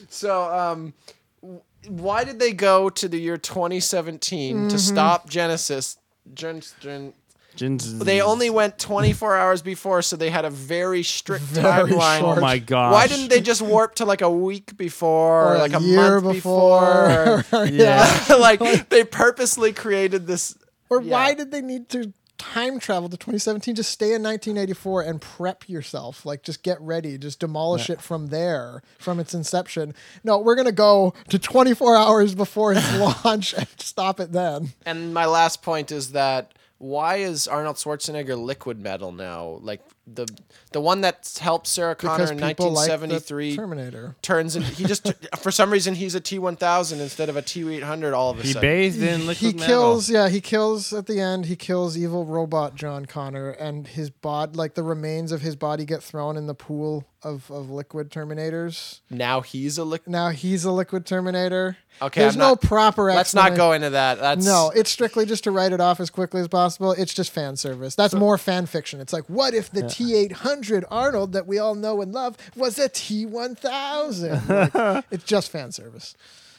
so, 0.10 0.44
um, 0.54 0.94
w- 1.42 1.62
why 1.88 2.24
did 2.24 2.40
they 2.40 2.54
go 2.54 2.90
to 2.90 3.08
the 3.08 3.18
year 3.20 3.38
2017 3.38 4.56
Mm-hmm. 4.56 4.68
to 4.68 4.78
stop 4.78 5.28
Genisys? 5.30 5.98
Gen- 6.36 6.62
Gen- 6.80 7.14
Jin's- 7.56 8.00
they 8.00 8.22
only 8.22 8.50
went 8.60 8.80
24 8.80 9.36
hours 9.38 9.62
before, 9.62 10.02
so 10.02 10.16
they 10.16 10.30
had 10.30 10.46
a 10.46 10.50
very 10.50 11.04
strict 11.04 11.44
Very 11.52 11.92
timeline. 11.92 12.20
short. 12.20 12.38
Oh 12.38 12.42
my 12.42 12.60
god. 12.60 12.92
Why 12.94 13.08
didn't 13.08 13.30
they 13.30 13.42
just 13.42 13.62
warp 13.62 13.96
to 13.96 14.06
like 14.06 14.22
a 14.22 14.30
week 14.32 14.76
before, 14.78 15.46
Or 15.46 15.52
or 15.52 15.56
a 15.56 15.60
like 15.60 15.74
a 15.74 15.82
year 15.82 16.22
month 16.22 16.36
before. 16.36 17.38
before? 17.38 17.66
Yeah. 17.68 18.26
like 18.40 18.90
they 18.90 19.04
purposely 19.04 19.74
created 19.74 20.28
this. 20.28 20.56
Or 20.90 21.02
Yeah. 21.02 21.12
why 21.12 21.34
did 21.34 21.52
they 21.52 21.62
need 21.62 21.90
to 21.90 22.14
time 22.38 22.80
travel 22.80 23.08
to 23.08 23.16
2017? 23.18 23.76
Just 23.76 23.92
stay 23.92 24.14
in 24.16 24.24
1984 24.24 25.04
and 25.04 25.22
prep 25.22 25.70
yourself. 25.70 26.26
Like, 26.26 26.42
just 26.42 26.64
get 26.64 26.82
ready. 26.82 27.18
Just 27.20 27.40
demolish 27.40 27.88
it 27.90 28.02
from 28.02 28.28
there, 28.28 28.82
from 28.98 29.20
its 29.20 29.34
inception. 29.36 29.94
No, 30.24 30.40
we're 30.40 30.56
gonna 30.56 30.72
go 30.72 31.14
to 31.30 31.38
24 31.38 31.96
hours 31.96 32.34
before 32.34 32.74
its 32.74 32.98
launch 32.98 33.54
and 33.54 33.68
stop 33.78 34.20
it 34.20 34.32
then. 34.32 34.74
And 34.88 35.14
my 35.14 35.26
last 35.28 35.62
point 35.62 35.92
is 35.92 36.14
that 36.14 36.54
why 36.82 37.18
is 37.18 37.48
Arnold 37.48 37.76
Schwarzenegger 37.76 38.36
liquid 38.44 38.80
metal 38.80 39.12
now? 39.12 39.60
Like 39.62 39.82
the 40.08 40.28
the 40.72 40.82
one 40.82 41.02
that 41.02 41.38
helped 41.40 41.68
Sarah 41.68 41.94
Connor 41.96 42.16
Because 42.18 42.32
in 42.32 42.38
people 42.40 42.72
like 42.72 42.88
the 42.88 42.92
1973 43.08 43.56
Terminator. 43.56 44.16
turns 44.24 44.56
into 44.56 44.68
he 44.74 44.86
just 44.86 45.14
for 45.38 45.52
some 45.52 45.72
reason 45.72 45.94
he's 45.94 46.16
a 46.16 46.20
T1000 46.22 47.00
instead 47.00 47.30
of 47.30 47.38
a 47.38 47.42
T800 47.44 48.14
all 48.14 48.32
of 48.32 48.40
a 48.40 48.42
He 48.42 48.54
sudden. 48.54 48.68
He 48.70 48.76
bathed 48.90 49.04
in 49.04 49.28
liquid 49.28 49.28
metal. 49.28 49.52
he 49.52 49.54
metal. 49.54 49.68
kills 49.68 50.10
yeah 50.10 50.28
he 50.30 50.42
kills 50.42 50.92
at 50.92 51.06
the 51.06 51.20
end 51.22 51.46
he 51.46 51.56
kills 51.56 51.96
evil 51.98 52.26
robot 52.26 52.74
john 52.76 53.06
connor 53.06 53.52
and 53.52 53.88
his 53.88 54.10
bod 54.10 54.56
like 54.56 54.74
the 54.74 54.84
remains 54.84 55.32
of 55.32 55.42
his 55.42 55.56
body 55.56 55.86
get 55.86 56.02
thrown 56.02 56.36
in 56.36 56.48
the 56.48 56.56
pool 56.56 57.06
of, 57.24 57.50
of 57.52 57.70
liquid 57.70 58.10
terminators. 58.10 59.00
Now 59.10 59.42
he's 59.42 59.78
a 59.78 59.84
liquid. 59.84 60.12
now 60.12 60.30
he's 60.30 60.64
a 60.64 60.72
liquid 60.72 61.06
terminator. 61.06 61.78
Okay, 62.02 62.22
there's 62.22 62.36
I'm 62.36 62.40
no 62.40 62.50
not- 62.50 62.62
proper 62.62 63.04
Let's 63.14 63.34
not 63.36 63.56
go 63.56 63.74
into 63.74 63.92
that. 63.92 64.20
That's 64.20 64.46
no 64.46 64.72
it's 64.74 64.90
strictly 64.90 65.26
just 65.26 65.44
to 65.44 65.52
write 65.52 65.72
it 65.74 65.80
off 65.80 66.00
as 66.00 66.10
quickly 66.10 66.42
as 66.42 66.48
possible. 66.48 66.94
It's 66.94 67.14
just 67.14 67.32
fan 67.32 67.56
service. 67.58 67.96
That's 67.96 68.14
more 68.16 68.38
fan 68.38 68.66
fiction. 68.66 69.00
It's 69.00 69.14
like 69.14 69.26
what 69.30 69.54
if 69.54 69.70
the 69.70 69.84
t800 69.84 70.84
arnold 70.90 71.34
that 71.34 71.46
we 71.48 71.60
all 71.60 71.76
know 71.76 72.02
and 72.02 72.12
love 72.12 72.38
was 72.56 72.80
a 72.80 72.90
t1000 72.90 74.74
like, 74.74 75.06
it's 75.12 75.24
just 75.24 75.52
fan 75.52 75.72
service 75.72 76.16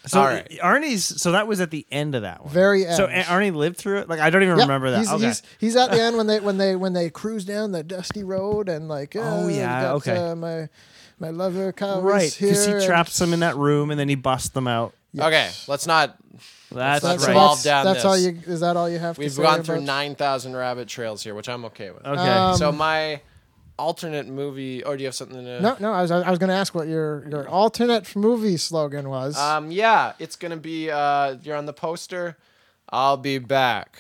So 0.06 0.20
All 0.20 0.26
right. 0.26 0.48
Arnie's. 0.62 1.04
So 1.22 1.32
that 1.32 1.46
was 1.46 1.60
at 1.60 1.70
the 1.70 1.86
end 1.90 2.14
of 2.14 2.22
that 2.22 2.42
one. 2.44 2.52
Very 2.52 2.84
So 2.84 3.06
end. 3.06 3.24
Arnie 3.26 3.54
lived 3.54 3.76
through 3.76 3.98
it. 4.00 4.08
Like 4.08 4.18
I 4.20 4.30
don't 4.30 4.42
even 4.42 4.56
Yep, 4.58 4.64
remember 4.66 4.90
that. 4.90 4.98
He's, 4.98 5.12
okay. 5.12 5.26
he's, 5.26 5.42
he's 5.60 5.76
at 5.76 5.90
the 5.92 6.00
end 6.02 6.16
when 6.16 6.26
they 6.26 6.40
when 6.40 6.58
they 6.58 6.74
when 6.74 6.92
they 6.92 7.08
cruise 7.10 7.44
down 7.44 7.70
the 7.72 7.82
dusty 7.84 8.24
road 8.24 8.68
and 8.68 8.88
like 8.88 9.14
Oh, 9.14 9.22
uh, 9.22 9.46
we 9.46 9.54
yeah, 9.56 9.82
got, 9.82 9.94
okay. 9.96 10.16
uh, 10.16 10.34
my 10.34 10.68
my 11.20 11.30
lover 11.30 11.72
Kyle 11.72 12.02
right 12.02 12.24
is 12.24 12.34
here 12.34 12.48
because 12.48 12.66
he 12.66 12.72
and- 12.72 12.84
traps 12.84 13.16
them 13.18 13.32
in 13.32 13.40
that 13.40 13.56
room 13.56 13.90
and 13.92 14.00
then 14.00 14.08
he 14.08 14.16
busts 14.16 14.48
them 14.48 14.66
out. 14.66 14.92
okay. 15.16 15.50
Let's 15.68 15.86
not. 15.86 16.16
That's, 16.72 17.02
That's, 17.04 17.22
right. 17.22 17.28
revolve 17.28 17.58
that's, 17.58 17.64
down 17.64 17.84
that's 17.84 18.04
all 18.06 18.16
you 18.16 18.38
is 18.46 18.60
that 18.60 18.76
all 18.78 18.88
you 18.88 18.98
have 18.98 19.18
We've 19.18 19.28
to 19.28 19.34
say 19.34 19.42
gone 19.42 19.62
through 19.62 19.74
about- 19.76 19.84
nine 19.86 20.14
thousand 20.16 20.56
rabbit 20.56 20.88
trails 20.88 21.22
here, 21.22 21.34
which 21.34 21.48
I'm 21.48 21.66
okay 21.66 21.90
with. 21.90 22.04
Okay. 22.04 22.18
Um, 22.20 22.56
so 22.56 22.72
my 22.72 23.20
alternate 23.78 24.26
movie. 24.28 24.84
Or 24.84 24.96
do 24.96 25.02
you 25.02 25.06
have 25.08 25.14
something 25.14 25.44
to? 25.44 25.60
No, 25.60 25.76
no, 25.80 25.92
I 25.92 26.02
was 26.02 26.10
I 26.10 26.30
was 26.30 26.38
going 26.38 26.48
to 26.48 26.54
ask 26.56 26.74
what 26.74 26.88
your 26.88 27.28
your 27.28 27.48
alternate 27.48 28.14
movie 28.16 28.56
slogan 28.56 29.08
was. 29.08 29.38
Um, 29.38 29.70
yeah, 29.70 30.12
it's 30.18 30.36
gonna 30.36 30.56
be. 30.56 30.90
Uh, 30.90 31.36
you're 31.42 31.56
on 31.56 31.66
the 31.66 31.72
poster. 31.72 32.36
I'll 32.88 33.16
be 33.16 33.38
back, 33.38 33.96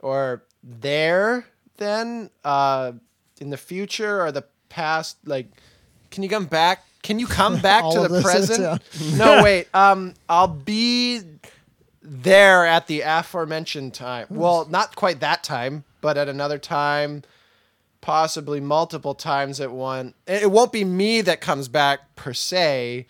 or 0.00 0.42
there. 0.62 1.46
Then, 1.76 2.30
uh, 2.44 2.92
in 3.40 3.50
the 3.50 3.56
future 3.56 4.20
or 4.20 4.32
the 4.32 4.44
past, 4.68 5.16
like, 5.24 5.46
can 6.10 6.24
you 6.24 6.28
come 6.28 6.46
back? 6.46 6.84
Can 7.02 7.20
you 7.20 7.28
come 7.28 7.58
back 7.60 7.84
to 7.92 8.08
the 8.08 8.20
present? 8.20 8.82
no, 9.16 9.42
wait. 9.44 9.68
Um, 9.72 10.14
I'll 10.28 10.48
be 10.48 11.20
there 12.02 12.66
at 12.66 12.88
the 12.88 13.02
aforementioned 13.02 13.94
time. 13.94 14.26
Well, 14.30 14.66
not 14.68 14.96
quite 14.96 15.20
that 15.20 15.44
time, 15.44 15.84
but 16.00 16.16
at 16.18 16.28
another 16.28 16.58
time, 16.58 17.22
possibly 18.00 18.60
multiple 18.60 19.14
times 19.14 19.60
at 19.60 19.72
one. 19.72 20.14
It 20.26 20.50
won't 20.50 20.72
be 20.72 20.84
me 20.84 21.20
that 21.22 21.40
comes 21.40 21.68
back 21.68 22.14
per 22.16 22.32
se, 22.32 23.06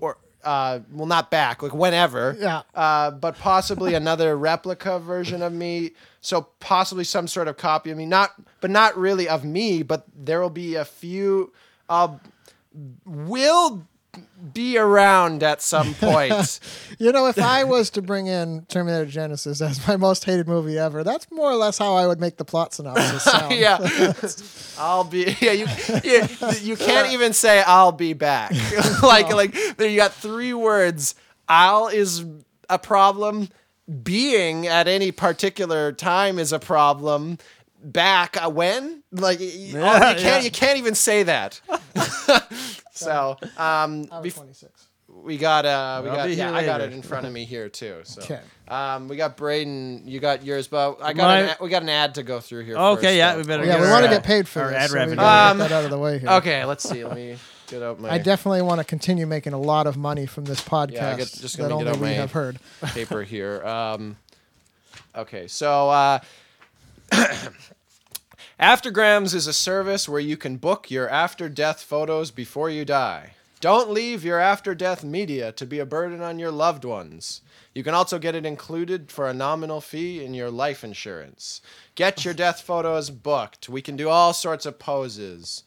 or 0.00 0.18
uh, 0.44 0.80
well, 0.90 1.06
not 1.06 1.30
back, 1.30 1.62
like 1.62 1.74
whenever. 1.74 2.36
Yeah. 2.38 2.62
Uh, 2.74 3.10
but 3.10 3.38
possibly 3.38 3.94
another 4.02 4.36
replica 4.36 4.98
version 4.98 5.42
of 5.42 5.52
me. 5.52 5.92
So 6.20 6.48
possibly 6.60 7.04
some 7.04 7.28
sort 7.28 7.48
of 7.48 7.56
copy 7.56 7.90
of 7.90 7.98
me, 7.98 8.06
not, 8.06 8.32
but 8.60 8.70
not 8.70 8.96
really 8.96 9.28
of 9.28 9.44
me. 9.44 9.82
But 9.82 10.04
there 10.14 10.40
will 10.40 10.50
be 10.50 10.74
a 10.74 10.84
few. 10.84 11.52
Uh, 11.88 12.16
will 13.04 13.86
be 14.52 14.76
around 14.76 15.42
at 15.42 15.62
some 15.62 15.94
point. 16.00 16.60
you 16.98 17.12
know, 17.12 17.26
if 17.26 17.38
I 17.38 17.64
was 17.64 17.90
to 17.90 18.02
bring 18.02 18.26
in 18.26 18.66
Terminator 18.68 19.06
Genisys 19.06 19.66
as 19.66 19.86
my 19.86 19.96
most 19.96 20.24
hated 20.24 20.46
movie 20.48 20.78
ever, 20.78 21.02
that's 21.04 21.30
more 21.30 21.50
or 21.50 21.54
less 21.54 21.78
how 21.78 21.94
I 21.94 22.06
would 22.06 22.20
make 22.20 22.36
the 22.36 22.44
plot 22.44 22.74
synopsis 22.74 23.22
sound. 23.24 23.54
yeah, 23.54 23.78
I'll 24.78 25.04
be. 25.04 25.36
Yeah, 25.40 25.52
you, 25.52 25.66
you 26.04 26.28
you 26.60 26.76
can't 26.76 27.12
even 27.12 27.32
say 27.32 27.62
I'll 27.66 27.92
be 27.92 28.12
back. 28.12 28.52
like 29.02 29.32
like 29.32 29.54
there 29.76 29.88
you 29.88 29.96
got 29.96 30.12
three 30.12 30.52
words. 30.54 31.14
I'll 31.48 31.88
is 31.88 32.24
a 32.68 32.78
problem. 32.78 33.48
Being 34.02 34.66
at 34.66 34.86
any 34.88 35.10
particular 35.12 35.92
time 35.92 36.38
is 36.38 36.52
a 36.52 36.58
problem. 36.58 37.38
Back 37.84 38.36
uh, 38.40 38.48
when? 38.48 39.02
Like 39.10 39.40
y- 39.40 39.46
y- 39.46 39.52
you 39.54 39.72
can't 39.74 40.20
yeah. 40.20 40.40
you 40.40 40.50
can't 40.52 40.78
even 40.78 40.94
say 40.94 41.24
that. 41.24 41.60
So 42.92 43.36
um, 43.58 44.06
I 44.12 44.20
was 44.20 44.32
bef- 44.32 44.36
26. 44.36 44.86
we 45.08 45.36
got 45.36 45.66
uh 45.66 46.00
we 46.02 46.08
I'll 46.10 46.16
got 46.16 46.26
be 46.28 46.34
yeah 46.34 46.46
here 46.48 46.56
I 46.56 46.64
got 46.64 46.80
later. 46.80 46.92
it 46.92 46.96
in 46.96 47.02
front 47.02 47.26
of 47.26 47.32
me 47.32 47.44
here 47.44 47.68
too. 47.68 48.00
So 48.04 48.22
Okay. 48.22 48.40
um 48.68 49.08
we 49.08 49.16
got 49.16 49.36
Braden, 49.36 50.02
you 50.06 50.20
got 50.20 50.42
yours, 50.44 50.68
but 50.68 50.98
I 51.02 51.12
got 51.12 51.24
My- 51.26 51.38
an, 51.40 51.48
ad- 51.50 51.56
we 51.60 51.68
got 51.68 51.82
an 51.82 51.88
ad 51.90 52.14
to 52.14 52.22
go 52.22 52.40
through 52.40 52.64
here. 52.64 52.76
Okay, 52.76 53.02
first, 53.02 53.14
yeah, 53.16 53.32
though. 53.32 53.38
we 53.38 53.44
better 53.44 53.64
Yeah, 53.64 53.72
get 53.72 53.80
we 53.80 53.86
our, 53.86 53.92
want 53.92 54.04
to 54.04 54.08
uh, 54.10 54.14
get 54.14 54.24
paid 54.24 54.48
for 54.48 54.62
our 54.62 54.68
this. 54.70 54.78
ad 54.78 54.88
so 54.90 54.94
we 54.94 55.00
revenue. 55.00 55.16
gotta 55.16 55.50
Um, 55.50 55.58
get 55.58 55.68
that 55.68 55.74
out 55.78 55.84
of 55.84 55.90
the 55.90 55.98
way 55.98 56.18
here. 56.18 56.30
Okay, 56.30 56.64
let's 56.64 56.88
see. 56.88 57.04
Let 57.04 57.14
me 57.16 57.36
get 57.68 57.82
out 57.82 58.00
my 58.00 58.10
I 58.10 58.18
definitely 58.18 58.62
want 58.62 58.78
to 58.80 58.84
continue 58.84 59.26
making 59.26 59.52
a 59.52 59.60
lot 59.60 59.86
of 59.86 59.96
money 59.98 60.24
from 60.26 60.44
this 60.46 60.60
podcast 60.62 61.16
get- 61.18 61.18
just 61.18 61.56
that 61.56 61.62
gonna 61.68 61.68
get 61.68 61.88
only 61.88 61.90
out 61.90 61.96
we 61.96 62.06
my- 62.08 62.12
have 62.14 62.32
heard. 62.32 62.58
paper 62.94 63.22
here. 63.22 63.62
Um, 63.66 64.16
okay, 65.14 65.46
so 65.46 65.90
uh, 65.90 66.18
Aftergrams 68.62 69.34
is 69.34 69.48
a 69.48 69.52
service 69.52 70.08
where 70.08 70.20
you 70.20 70.36
can 70.36 70.56
book 70.56 70.88
your 70.88 71.08
after 71.08 71.48
death 71.48 71.82
photos 71.82 72.30
before 72.30 72.70
you 72.70 72.84
die. 72.84 73.32
Don't 73.58 73.90
leave 73.90 74.24
your 74.24 74.38
after 74.38 74.72
death 74.72 75.02
media 75.02 75.50
to 75.50 75.66
be 75.66 75.80
a 75.80 75.84
burden 75.84 76.22
on 76.22 76.38
your 76.38 76.52
loved 76.52 76.84
ones. 76.84 77.40
You 77.74 77.82
can 77.82 77.92
also 77.92 78.20
get 78.20 78.36
it 78.36 78.46
included 78.46 79.10
for 79.10 79.28
a 79.28 79.34
nominal 79.34 79.80
fee 79.80 80.24
in 80.24 80.32
your 80.32 80.48
life 80.48 80.84
insurance. 80.84 81.60
Get 81.96 82.24
your 82.24 82.34
death 82.34 82.60
photos 82.60 83.10
booked. 83.10 83.68
We 83.68 83.82
can 83.82 83.96
do 83.96 84.08
all 84.08 84.32
sorts 84.32 84.64
of 84.64 84.78
poses. 84.78 85.64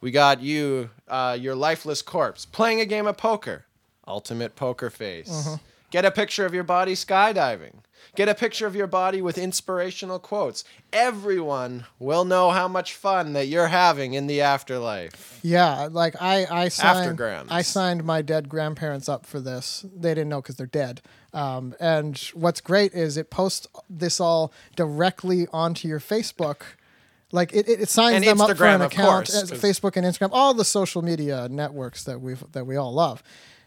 We 0.00 0.12
got 0.12 0.40
you, 0.40 0.90
uh, 1.08 1.36
your 1.40 1.56
lifeless 1.56 2.02
corpse, 2.02 2.46
playing 2.46 2.80
a 2.80 2.86
game 2.86 3.08
of 3.08 3.16
poker. 3.16 3.64
Ultimate 4.06 4.54
poker 4.54 4.90
face. 4.90 5.56
Get 5.90 6.04
a 6.04 6.12
picture 6.12 6.46
of 6.46 6.54
your 6.54 6.62
body 6.62 6.94
skydiving. 6.94 7.82
Get 8.16 8.28
a 8.28 8.34
picture 8.34 8.66
of 8.66 8.74
your 8.74 8.86
body 8.86 9.22
with 9.22 9.38
inspirational 9.38 10.18
quotes. 10.18 10.64
Everyone 10.92 11.86
will 11.98 12.24
know 12.24 12.50
how 12.50 12.68
much 12.68 12.94
fun 12.94 13.32
that 13.34 13.46
you're 13.46 13.68
having 13.68 14.14
in 14.14 14.26
the 14.26 14.40
afterlife. 14.40 15.38
Yeah, 15.42 15.88
like 15.90 16.14
I, 16.20 16.46
I 16.50 16.68
signed. 16.68 17.20
I 17.50 17.62
signed 17.62 18.04
my 18.04 18.22
dead 18.22 18.48
grandparents 18.48 19.08
up 19.08 19.26
for 19.26 19.40
this. 19.40 19.84
They 19.94 20.10
didn't 20.10 20.28
know 20.28 20.40
because 20.40 20.56
they're 20.56 20.66
dead. 20.66 21.00
Um, 21.32 21.74
and 21.78 22.18
what's 22.34 22.60
great 22.60 22.94
is 22.94 23.16
it 23.16 23.30
posts 23.30 23.66
this 23.88 24.20
all 24.20 24.52
directly 24.76 25.46
onto 25.52 25.86
your 25.88 26.00
Facebook. 26.00 26.62
Like 27.30 27.52
it, 27.52 27.68
it, 27.68 27.82
it 27.82 27.88
signs 27.88 28.16
And 28.16 28.24
them 28.24 28.40
up 28.40 28.48
for 28.48 28.54
Instagram, 28.54 28.76
an 28.76 28.82
account, 28.82 29.28
course, 29.28 29.50
Facebook 29.52 29.96
and 29.96 30.06
Instagram, 30.06 30.30
all 30.32 30.54
the 30.54 30.64
social 30.64 31.02
media 31.02 31.46
networks 31.50 32.04
that 32.04 32.20
we 32.20 32.36
that 32.52 32.66
we 32.66 32.76
all 32.76 32.92
love. 32.92 33.22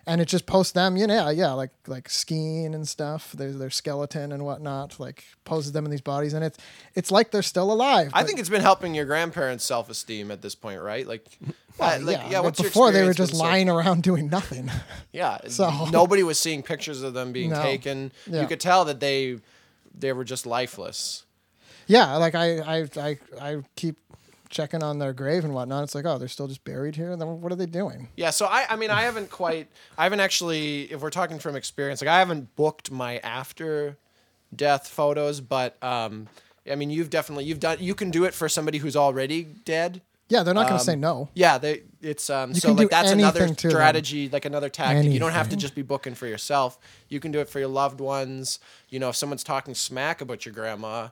And 0.07 0.19
it 0.19 0.27
just 0.27 0.47
posts 0.47 0.73
them, 0.73 0.97
you 0.97 1.05
know, 1.05 1.29
yeah, 1.29 1.51
like 1.51 1.69
like 1.85 2.09
skiing 2.09 2.73
and 2.73 2.87
stuff. 2.87 3.31
There's 3.37 3.57
their 3.57 3.69
skeleton 3.69 4.31
and 4.31 4.43
whatnot, 4.43 4.99
like 4.99 5.23
poses 5.45 5.73
them 5.73 5.85
in 5.85 5.91
these 5.91 6.01
bodies, 6.01 6.33
and 6.33 6.43
it's 6.43 6.57
it's 6.95 7.11
like 7.11 7.29
they're 7.31 7.43
still 7.43 7.71
alive. 7.71 8.09
I 8.13 8.23
think 8.23 8.39
it's 8.39 8.49
been 8.49 8.61
helping 8.63 8.95
your 8.95 9.05
grandparents' 9.05 9.63
self 9.63 9.89
esteem 9.91 10.31
at 10.31 10.41
this 10.41 10.55
point, 10.55 10.81
right? 10.81 11.07
Like, 11.07 11.25
Uh, 11.79 11.97
like, 12.01 12.17
yeah, 12.29 12.41
yeah, 12.43 12.49
before 12.51 12.91
they 12.91 13.03
were 13.03 13.13
just 13.13 13.33
lying 13.33 13.67
around 13.69 14.03
doing 14.03 14.27
nothing. 14.29 14.69
Yeah. 15.13 15.37
So- 15.47 15.85
nobody 15.91 16.21
was 16.23 16.37
seeing 16.39 16.61
pictures 16.63 17.01
of 17.01 17.13
them 17.13 17.31
being 17.31 17.51
No. 17.51 17.61
taken. 17.61 18.11
Yeah. 18.27 18.41
You 18.41 18.47
could 18.47 18.59
tell 18.59 18.85
that 18.85 18.99
they 18.99 19.39
they 19.97 20.13
were 20.13 20.23
just 20.23 20.45
lifeless. 20.45 21.23
yeah, 21.87 22.15
like 22.17 22.33
I, 22.35 22.59
I, 22.59 22.87
I, 22.97 23.17
I 23.39 23.57
keep 23.75 23.97
checking 24.51 24.83
on 24.83 24.99
their 24.99 25.13
grave 25.13 25.43
and 25.43 25.53
whatnot. 25.55 25.83
It's 25.83 25.95
like, 25.95 26.05
oh, 26.05 26.17
they're 26.19 26.27
still 26.27 26.47
just 26.47 26.63
buried 26.63 26.95
here. 26.95 27.15
Then 27.15 27.41
what 27.41 27.51
are 27.51 27.55
they 27.55 27.65
doing? 27.65 28.09
Yeah, 28.15 28.29
so 28.29 28.45
I 28.45 28.65
I 28.69 28.75
mean 28.75 28.91
I 28.91 29.01
haven't 29.01 29.31
quite 29.31 29.67
I 29.97 30.03
haven't 30.03 30.19
actually 30.19 30.83
if 30.91 31.01
we're 31.01 31.09
talking 31.09 31.39
from 31.39 31.55
experience, 31.55 32.01
like 32.01 32.09
I 32.09 32.19
haven't 32.19 32.55
booked 32.55 32.91
my 32.91 33.17
after 33.19 33.97
death 34.55 34.87
photos, 34.87 35.41
but 35.41 35.81
um 35.83 36.27
I 36.69 36.75
mean 36.75 36.89
you've 36.91 37.09
definitely 37.09 37.45
you've 37.45 37.59
done 37.59 37.77
you 37.79 37.95
can 37.95 38.11
do 38.11 38.25
it 38.25 38.33
for 38.33 38.47
somebody 38.49 38.77
who's 38.77 38.95
already 38.95 39.43
dead. 39.43 40.01
Yeah, 40.29 40.43
they're 40.43 40.53
not 40.53 40.61
going 40.61 40.77
to 40.77 40.81
Um, 40.81 40.85
say 40.85 40.95
no. 40.95 41.27
Yeah, 41.33 41.57
they 41.57 41.83
it's 42.01 42.29
um 42.29 42.53
so 42.53 42.69
can 42.69 42.75
do 42.77 42.83
like 42.83 42.89
that's 42.91 43.11
another 43.11 43.39
anything 43.41 43.55
to 43.57 43.67
them. 43.67 43.71
strategy, 43.71 44.29
like 44.29 44.45
another 44.45 44.69
tactic. 44.69 45.11
You 45.11 45.19
don't 45.19 45.33
have 45.33 45.49
to 45.49 45.57
just 45.57 45.75
be 45.75 45.81
booking 45.81 46.15
for 46.15 46.25
yourself. 46.25 46.77
You 47.09 47.19
can 47.19 47.31
do 47.33 47.39
it 47.39 47.49
for 47.49 47.59
your 47.59 47.67
loved 47.67 47.99
ones. 47.99 48.59
You 48.89 48.99
know, 48.99 49.09
if 49.09 49.15
someone's 49.17 49.43
talking 49.43 49.75
smack 49.75 50.21
about 50.21 50.45
your 50.45 50.53
grandma, 50.53 51.09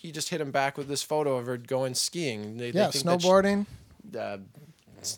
you 0.00 0.12
just 0.12 0.28
hit 0.28 0.40
him 0.40 0.50
back 0.50 0.76
with 0.78 0.88
this 0.88 1.02
photo 1.02 1.36
of 1.36 1.46
her 1.46 1.56
going 1.56 1.94
skiing. 1.94 2.56
They, 2.58 2.70
they 2.70 2.78
Yeah, 2.80 2.90
think 2.90 3.04
that 3.04 3.20
she- 3.22 3.28
snowboarding, 3.28 3.66
uh, 4.18 4.38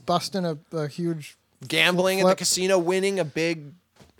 busting 0.04 0.44
a, 0.44 0.58
a 0.72 0.88
huge. 0.88 1.36
gambling 1.66 2.20
at 2.20 2.26
the 2.26 2.34
casino, 2.36 2.78
winning 2.78 3.18
a 3.18 3.24
big 3.24 3.72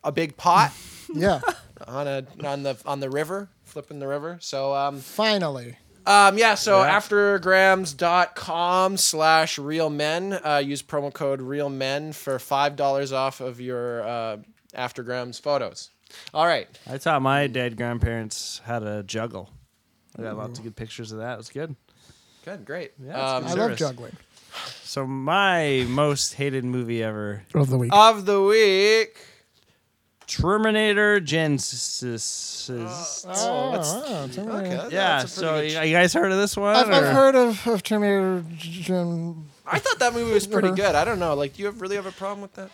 a 0.04 0.12
big 0.12 0.36
pot 0.36 0.72
Yeah, 1.14 1.40
on 1.86 2.06
a 2.08 2.24
on 2.44 2.62
the 2.62 2.76
on 2.86 3.00
the 3.00 3.10
river, 3.10 3.48
flipping 3.64 3.98
the 3.98 4.08
river. 4.08 4.38
So 4.40 4.74
um 4.74 4.98
finally. 5.00 5.76
um 6.06 6.38
yeah, 6.38 6.54
so 6.54 6.82
Yeah. 6.82 6.98
aftergrams.com 6.98 8.96
slash 8.96 9.58
real 9.58 9.90
men. 9.90 10.32
Uh, 10.44 10.62
use 10.64 10.82
promo 10.82 11.12
code 11.12 11.40
real 11.40 11.68
men 11.68 12.12
for 12.12 12.38
five 12.38 12.76
dollars 12.76 13.12
off 13.12 13.40
of 13.40 13.60
your 13.60 14.02
uh, 14.06 14.36
aftergrams 14.74 15.40
photos. 15.40 15.90
All 16.32 16.46
right. 16.46 16.68
I 16.88 16.98
taught 16.98 17.20
my 17.22 17.46
dead 17.48 17.76
grandparents 17.76 18.60
how 18.64 18.78
to 18.78 19.02
juggle. 19.02 19.50
I 20.18 20.22
got 20.22 20.36
lots 20.36 20.58
of 20.58 20.64
good 20.64 20.76
pictures 20.76 21.12
of 21.12 21.18
that. 21.18 21.34
It 21.34 21.38
was 21.38 21.48
good. 21.50 21.74
Good, 22.44 22.64
great. 22.64 22.92
Yeah, 23.04 23.10
it's 23.10 23.18
um, 23.18 23.42
good. 23.42 23.46
I 23.46 23.48
love 23.50 23.58
service. 23.58 23.78
juggling. 23.78 24.16
So 24.82 25.06
my 25.06 25.84
most 25.88 26.34
hated 26.34 26.64
movie 26.64 27.02
ever, 27.02 27.42
Of 27.54 27.68
the 27.70 27.76
week. 27.78 27.90
of 27.92 28.24
the 28.24 28.40
week. 28.42 29.18
Terminator 30.26 31.20
Genisys. 31.20 32.70
oh, 33.28 33.70
what's- 33.70 33.92
wow, 33.94 34.26
Terminator. 34.32 34.50
Okay, 34.66 34.76
that- 34.76 34.92
yeah. 34.92 35.18
that's 35.18 35.36
a 35.36 35.40
So 35.40 35.52
pretty 35.58 35.88
you 35.88 35.94
guys 35.94 36.12
heard 36.14 36.32
of 36.32 36.38
this 36.38 36.56
one? 36.56 36.74
I've, 36.74 36.88
or- 36.88 36.92
I've 36.92 37.12
heard 37.14 37.34
of, 37.36 37.66
of 37.66 37.82
Terminator. 37.82 38.44
Gen- 38.56 39.46
I 39.66 39.78
thought 39.78 39.98
that 40.00 40.14
movie 40.14 40.32
was 40.32 40.46
pretty 40.46 40.70
good. 40.72 40.94
I 40.94 41.04
don't 41.04 41.18
know. 41.18 41.34
Like, 41.34 41.54
do 41.54 41.60
you 41.62 41.66
have, 41.66 41.80
really 41.80 41.96
have 41.96 42.06
a 42.06 42.12
problem 42.12 42.40
with 42.42 42.54
that? 42.54 42.70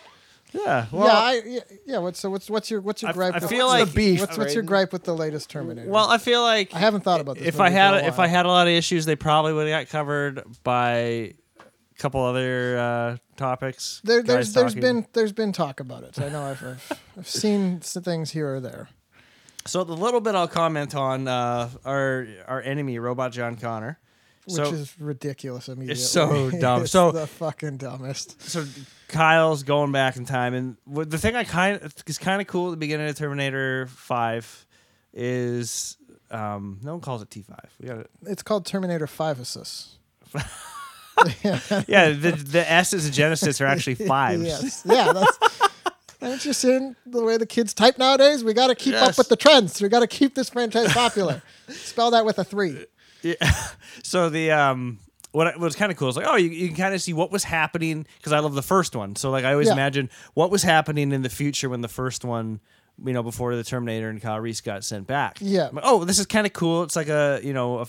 Yeah. 0.52 0.86
Well, 0.92 1.06
yeah, 1.06 1.12
I, 1.12 1.42
yeah, 1.46 1.60
yeah. 1.86 1.98
What's 1.98 2.20
so? 2.20 2.28
What's 2.30 2.50
what's 2.50 2.70
your 2.70 2.80
what's 2.80 3.02
your 3.02 3.10
I- 3.10 3.14
gripe? 3.14 3.34
I 3.34 3.38
with, 3.38 3.48
feel 3.50 3.66
what's 3.66 3.80
like- 3.80 3.88
the 3.88 3.94
beef. 3.94 4.20
What's, 4.20 4.36
what's 4.38 4.54
your 4.54 4.62
gripe 4.62 4.92
with 4.92 5.04
the 5.04 5.14
latest 5.14 5.48
Terminator? 5.50 5.88
well, 5.88 6.08
I 6.10 6.18
feel 6.18 6.42
like 6.42 6.74
I 6.74 6.78
haven't 6.78 7.02
thought 7.02 7.20
about 7.20 7.38
this. 7.38 7.46
if 7.48 7.60
I 7.60 7.70
had 7.70 7.98
for 8.00 8.04
a 8.04 8.08
if 8.08 8.18
I 8.18 8.26
had 8.26 8.44
a 8.46 8.48
lot 8.48 8.66
of 8.66 8.72
issues, 8.72 9.06
they 9.06 9.16
probably 9.16 9.52
would 9.52 9.66
have 9.68 9.86
got 9.86 9.90
covered 9.90 10.42
by 10.62 10.92
a 10.94 11.34
couple 11.98 12.22
other 12.22 12.78
uh, 12.78 13.16
topics. 13.36 14.00
there, 14.04 14.20
guys 14.22 14.26
there's 14.26 14.52
there's 14.52 14.74
talking. 14.74 14.80
been 14.82 15.06
there's 15.14 15.32
been 15.32 15.52
talk 15.52 15.80
about 15.80 16.02
it. 16.04 16.20
I 16.20 16.28
know 16.28 16.42
I've 16.42 16.62
I've, 16.62 17.00
I've 17.18 17.28
seen 17.28 17.80
some 17.82 18.02
things 18.02 18.30
here 18.32 18.56
or 18.56 18.60
there. 18.60 18.88
So 19.64 19.84
the 19.84 19.94
little 19.94 20.20
bit 20.20 20.34
I'll 20.34 20.48
comment 20.48 20.94
on 20.94 21.28
uh, 21.28 21.70
our 21.84 22.26
our 22.46 22.60
enemy, 22.60 22.98
Robot 22.98 23.32
John 23.32 23.56
Connor. 23.56 23.98
Which 24.46 24.56
so 24.56 24.64
is 24.72 24.98
ridiculous 25.00 25.68
immediately. 25.68 25.92
It's 26.02 26.08
so 26.08 26.50
dumb. 26.60 26.82
it's 26.82 26.90
So- 26.92 27.12
the 27.12 27.26
fucking 27.26 27.76
dumbest. 27.76 28.42
so 28.42 28.64
Kyle's 29.08 29.62
going 29.62 29.92
back 29.92 30.16
in 30.16 30.24
time, 30.24 30.54
and 30.54 30.76
the 30.86 31.18
thing 31.18 31.36
I 31.36 31.44
kind 31.44 31.80
of 31.82 31.94
is 32.06 32.18
kind 32.18 32.40
of 32.40 32.46
cool 32.48 32.68
at 32.68 32.70
the 32.72 32.76
beginning 32.78 33.08
of 33.08 33.14
Terminator 33.16 33.86
Five 33.88 34.66
is 35.12 35.96
um, 36.30 36.78
no 36.82 36.92
one 36.92 37.00
calls 37.02 37.20
it 37.22 37.30
T 37.30 37.42
five. 37.42 37.70
We 37.80 37.88
got 37.88 37.98
it. 37.98 38.10
It's 38.26 38.42
called 38.42 38.64
Terminator 38.66 39.06
Five 39.06 39.38
Assist. 39.40 39.98
Yeah, 41.86 42.08
the 42.10 42.32
the 42.32 42.64
S's 42.72 43.04
and 43.06 43.14
Genisys 43.14 43.60
are 43.60 43.66
actually 43.66 43.94
fives. 44.06 44.42
Yes. 44.44 44.82
Yeah. 44.84 45.12
That's. 45.12 45.38
Aren't 46.20 46.44
you 46.44 46.52
seeing 46.52 46.96
the 47.04 47.22
way 47.22 47.36
the 47.36 47.46
kids 47.46 47.74
type 47.74 47.98
nowadays? 47.98 48.42
We 48.44 48.54
got 48.54 48.68
to 48.68 48.74
keep 48.74 48.94
up 48.94 49.18
with 49.18 49.28
the 49.28 49.36
trends. 49.36 49.80
We 49.82 49.88
got 49.88 50.00
to 50.00 50.06
keep 50.06 50.34
this 50.34 50.50
franchise 50.50 50.92
popular. 50.92 51.42
Spell 51.68 52.10
that 52.12 52.24
with 52.24 52.38
a 52.38 52.44
three. 52.44 52.86
Yeah. 53.22 53.34
So 54.02 54.30
the 54.30 54.50
um 54.52 54.98
what 55.32 55.58
was 55.58 55.76
kind 55.76 55.90
of 55.92 55.98
cool 55.98 56.08
is 56.08 56.16
like 56.16 56.26
oh 56.28 56.36
you, 56.36 56.48
you 56.50 56.68
can 56.68 56.76
kind 56.76 56.94
of 56.94 57.00
see 57.02 57.12
what 57.12 57.30
was 57.30 57.44
happening 57.44 58.06
because 58.18 58.32
I 58.32 58.38
love 58.40 58.54
the 58.54 58.62
first 58.62 58.94
one. 58.96 59.16
So 59.16 59.30
like 59.30 59.44
I 59.44 59.52
always 59.52 59.66
Yeah. 59.68 59.74
imagine 59.74 60.10
what 60.34 60.50
was 60.50 60.62
happening 60.62 61.12
in 61.12 61.22
the 61.22 61.28
future 61.28 61.68
when 61.68 61.80
the 61.82 61.88
first 61.88 62.24
one 62.24 62.60
you 63.04 63.12
know 63.12 63.22
before 63.22 63.54
the 63.56 63.64
Terminator 63.64 64.08
and 64.08 64.20
Kyle 64.20 64.38
Reese 64.40 64.60
got 64.60 64.84
sent 64.84 65.06
back. 65.06 65.38
Yeah. 65.40 65.68
Like, 65.72 65.84
oh, 65.86 66.04
this 66.04 66.18
is 66.18 66.26
kind 66.26 66.46
of 66.46 66.52
cool. 66.52 66.82
It's 66.84 66.96
like 66.96 67.08
a 67.08 67.40
you 67.42 67.52
know 67.52 67.80
a, 67.80 67.86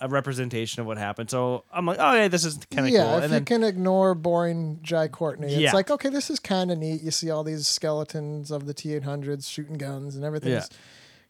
a 0.00 0.08
representation 0.08 0.80
of 0.80 0.86
what 0.86 0.98
happened. 0.98 1.30
So 1.30 1.64
I'm 1.72 1.86
like, 1.86 1.98
oh 2.00 2.12
yeah, 2.14 2.28
this 2.28 2.44
is 2.44 2.58
kind 2.70 2.86
of 2.86 2.92
yeah, 2.92 3.04
cool. 3.04 3.16
if 3.18 3.24
And 3.24 3.32
you 3.32 3.36
then 3.38 3.44
can 3.44 3.64
ignore 3.64 4.14
boring 4.14 4.80
Jai 4.82 5.08
Courtney, 5.08 5.48
it's 5.48 5.56
Yeah. 5.56 5.72
like 5.72 5.90
okay, 5.90 6.08
this 6.08 6.28
is 6.30 6.40
kind 6.40 6.70
of 6.72 6.78
neat. 6.78 7.02
You 7.02 7.10
see 7.10 7.30
all 7.30 7.44
these 7.44 7.66
skeletons 7.68 8.50
of 8.50 8.66
the 8.66 8.74
T 8.74 8.94
eight 8.94 9.04
hundreds 9.04 9.48
shooting 9.48 9.76
guns 9.78 10.16
and 10.16 10.24
everything. 10.24 10.52
Yeah. 10.52 10.64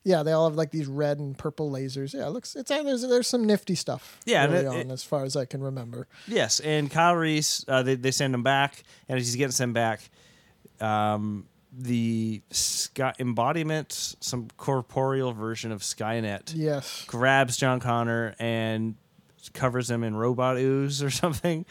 Yeah, 0.05 0.23
they 0.25 0.33
all 0.33 0.49
have 0.49 0.57
like 0.57 0.71
these 0.73 0.87
red 0.87 1.19
and 1.21 1.37
purple 1.39 1.71
lasers. 1.71 2.13
Yeah, 2.13 2.27
it 2.27 2.31
looks 2.31 2.57
it's 2.57 2.71
uh, 2.71 2.83
there's 2.83 3.03
there's 3.03 3.27
some 3.29 3.45
nifty 3.47 3.75
stuff. 3.77 4.19
Yeah, 4.25 4.47
early 4.47 4.57
it- 4.59 4.67
on 4.67 4.77
it- 4.77 4.91
as 4.91 5.05
far 5.05 5.25
as 5.25 5.37
I 5.37 5.45
can 5.45 5.63
remember. 5.63 6.09
Yes, 6.27 6.59
and 6.61 6.91
Kyle 6.91 7.15
Reese, 7.15 7.65
uh, 7.69 7.83
they 7.83 7.95
they 7.95 8.11
send 8.11 8.35
him 8.35 8.43
back, 8.43 8.83
and 9.09 9.19
as 9.19 9.27
he's 9.27 9.37
getting 9.37 9.53
sent 9.53 9.75
back, 9.75 10.01
um, 10.81 11.47
the 11.77 12.43
Sky 12.51 13.15
embodiment, 13.19 14.17
some 14.21 14.49
corporeal 14.57 15.33
version 15.33 15.73
of 15.73 15.83
Skynet, 15.83 16.53
Yes. 16.55 17.05
grabs 17.07 17.57
John 17.57 17.81
Connor 17.81 18.35
and 18.39 18.97
covers 19.55 19.91
him 19.91 20.05
in 20.05 20.15
robot 20.15 20.57
ooze 20.59 21.03
or 21.03 21.11
something. 21.23 21.65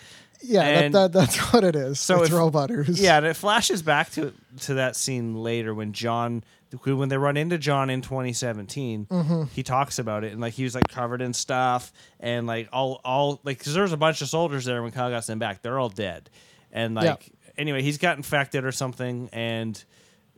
Yeah, 0.44 0.90
that, 0.90 0.92
that 0.94 1.12
that's 1.14 1.54
what 1.54 1.64
it 1.64 1.76
is. 1.76 2.00
So 2.00 2.22
it's 2.22 2.32
if- 2.32 2.36
robot 2.36 2.72
ooze. 2.72 3.00
Yeah, 3.00 3.18
and 3.18 3.26
it 3.28 3.36
flashes 3.36 3.82
back 3.84 4.10
to 4.14 4.34
to 4.62 4.76
that 4.76 4.96
scene 4.96 5.36
later 5.36 5.76
when 5.76 5.94
John 5.94 6.44
when 6.84 7.10
they 7.10 7.18
run 7.18 7.38
into 7.38 7.58
John 7.58 7.90
in 7.90 8.02
2017, 8.02 9.06
Mm-hmm. 9.08 9.44
he 9.54 9.64
talks 9.64 10.00
about 10.00 10.24
it 10.24 10.32
and 10.32 10.40
like 10.42 10.54
he 10.54 10.64
was 10.64 10.74
like 10.76 10.88
covered 10.88 11.22
in 11.22 11.34
stuff 11.34 11.92
and 12.20 12.48
like 12.48 12.70
all 12.72 13.02
all 13.04 13.42
like 13.44 13.58
because 13.58 13.74
there 13.74 13.84
was 13.84 13.92
a 13.94 13.98
bunch 13.98 14.22
of 14.22 14.30
soldiers 14.30 14.66
there 14.66 14.82
when 14.82 14.92
Kyle 14.92 15.10
got 15.10 15.24
sent 15.26 15.40
back. 15.40 15.62
They're 15.62 15.80
all 15.80 15.90
dead, 15.90 16.30
and 16.72 16.96
like 16.96 17.32
anyway, 17.58 17.82
he's 17.82 17.98
got 17.98 18.18
infected 18.18 18.64
or 18.66 18.72
something, 18.72 19.30
and 19.34 19.84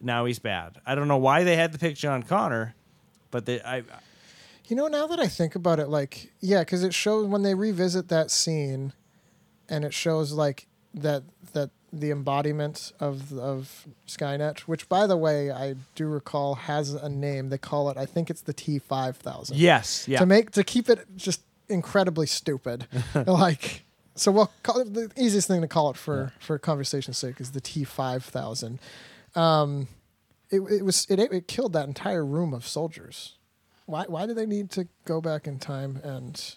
now 0.01 0.25
he's 0.25 0.39
bad. 0.39 0.77
I 0.85 0.95
don't 0.95 1.07
know 1.07 1.17
why 1.17 1.43
they 1.43 1.55
had 1.55 1.71
to 1.73 1.79
pick 1.79 1.95
John 1.95 2.23
Connor, 2.23 2.75
but 3.31 3.45
they 3.45 3.61
I 3.61 3.83
You 4.67 4.75
know, 4.75 4.87
now 4.87 5.07
that 5.07 5.19
I 5.19 5.27
think 5.27 5.55
about 5.55 5.79
it, 5.79 5.87
like, 5.89 6.31
yeah, 6.39 6.59
because 6.61 6.83
it 6.83 6.93
shows 6.93 7.27
when 7.27 7.43
they 7.43 7.53
revisit 7.53 8.07
that 8.09 8.31
scene, 8.31 8.93
and 9.69 9.85
it 9.85 9.93
shows 9.93 10.31
like 10.33 10.67
that 10.95 11.23
that 11.53 11.69
the 11.93 12.09
embodiment 12.11 12.91
of 12.99 13.31
of 13.37 13.87
Skynet, 14.07 14.61
which 14.61 14.89
by 14.89 15.05
the 15.07 15.15
way 15.15 15.51
I 15.51 15.75
do 15.95 16.07
recall 16.07 16.55
has 16.55 16.93
a 16.93 17.07
name. 17.07 17.49
They 17.49 17.57
call 17.59 17.89
it, 17.89 17.97
I 17.97 18.05
think 18.05 18.29
it's 18.29 18.41
the 18.41 18.53
T 18.53 18.79
five 18.79 19.17
thousand. 19.17 19.57
yes 19.57 20.07
yeah 20.07 20.19
To 20.19 20.25
make 20.25 20.51
to 20.51 20.63
keep 20.63 20.89
it 20.89 21.05
just 21.15 21.41
incredibly 21.69 22.25
stupid, 22.27 22.87
like. 23.27 23.83
So 24.15 24.31
we'll 24.31 24.51
call 24.61 24.83
the 24.85 25.09
easiest 25.17 25.47
thing 25.47 25.61
to 25.61 25.67
call 25.67 25.89
it 25.89 25.97
for 25.97 26.33
for 26.39 26.59
conversation's 26.59 27.17
sake 27.17 27.39
is 27.39 27.51
the 27.51 27.61
T 27.61 27.83
five 27.83 28.23
thousand. 28.23 28.79
Um, 29.35 29.87
it, 30.51 30.59
it 30.61 30.85
was 30.85 31.07
it 31.09 31.19
it 31.19 31.47
killed 31.47 31.73
that 31.73 31.87
entire 31.87 32.25
room 32.25 32.53
of 32.53 32.67
soldiers. 32.67 33.37
Why 33.85 34.05
why 34.07 34.25
do 34.27 34.33
they 34.33 34.45
need 34.45 34.69
to 34.71 34.87
go 35.05 35.19
back 35.21 35.47
in 35.47 35.57
time 35.59 35.99
and 36.03 36.55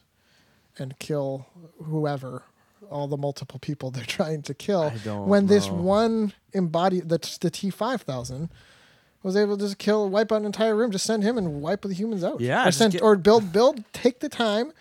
and 0.79 0.99
kill 0.99 1.47
whoever 1.83 2.43
all 2.91 3.09
the 3.09 3.17
multiple 3.17 3.59
people 3.59 3.91
they're 3.93 4.05
trying 4.05 4.43
to 4.43 4.55
kill. 4.55 4.91
When 4.91 5.47
this 5.47 5.69
one 5.69 6.33
embody 6.53 7.01
the 7.01 7.19
the 7.41 7.51
T 7.51 7.71
five 7.71 8.03
thousand 8.03 8.51
was 9.23 9.37
able 9.37 9.57
to 9.59 9.65
just 9.65 9.79
kill 9.79 10.09
wipe 10.09 10.31
out 10.31 10.37
an 10.37 10.45
entire 10.45 10.77
room 10.77 10.91
just 10.93 11.05
send 11.05 11.23
him 11.25 11.37
and 11.37 11.61
wipe 11.61 11.83
the 11.83 11.93
humans 11.93 12.23
out. 12.23 12.41
Yeah, 12.41 12.67
or 12.67 12.71
send 12.73 12.93
get- 12.93 13.03
or 13.03 13.17
build 13.17 13.53
build 13.53 13.85
take 13.93 14.21
the 14.21 14.29
time 14.29 14.73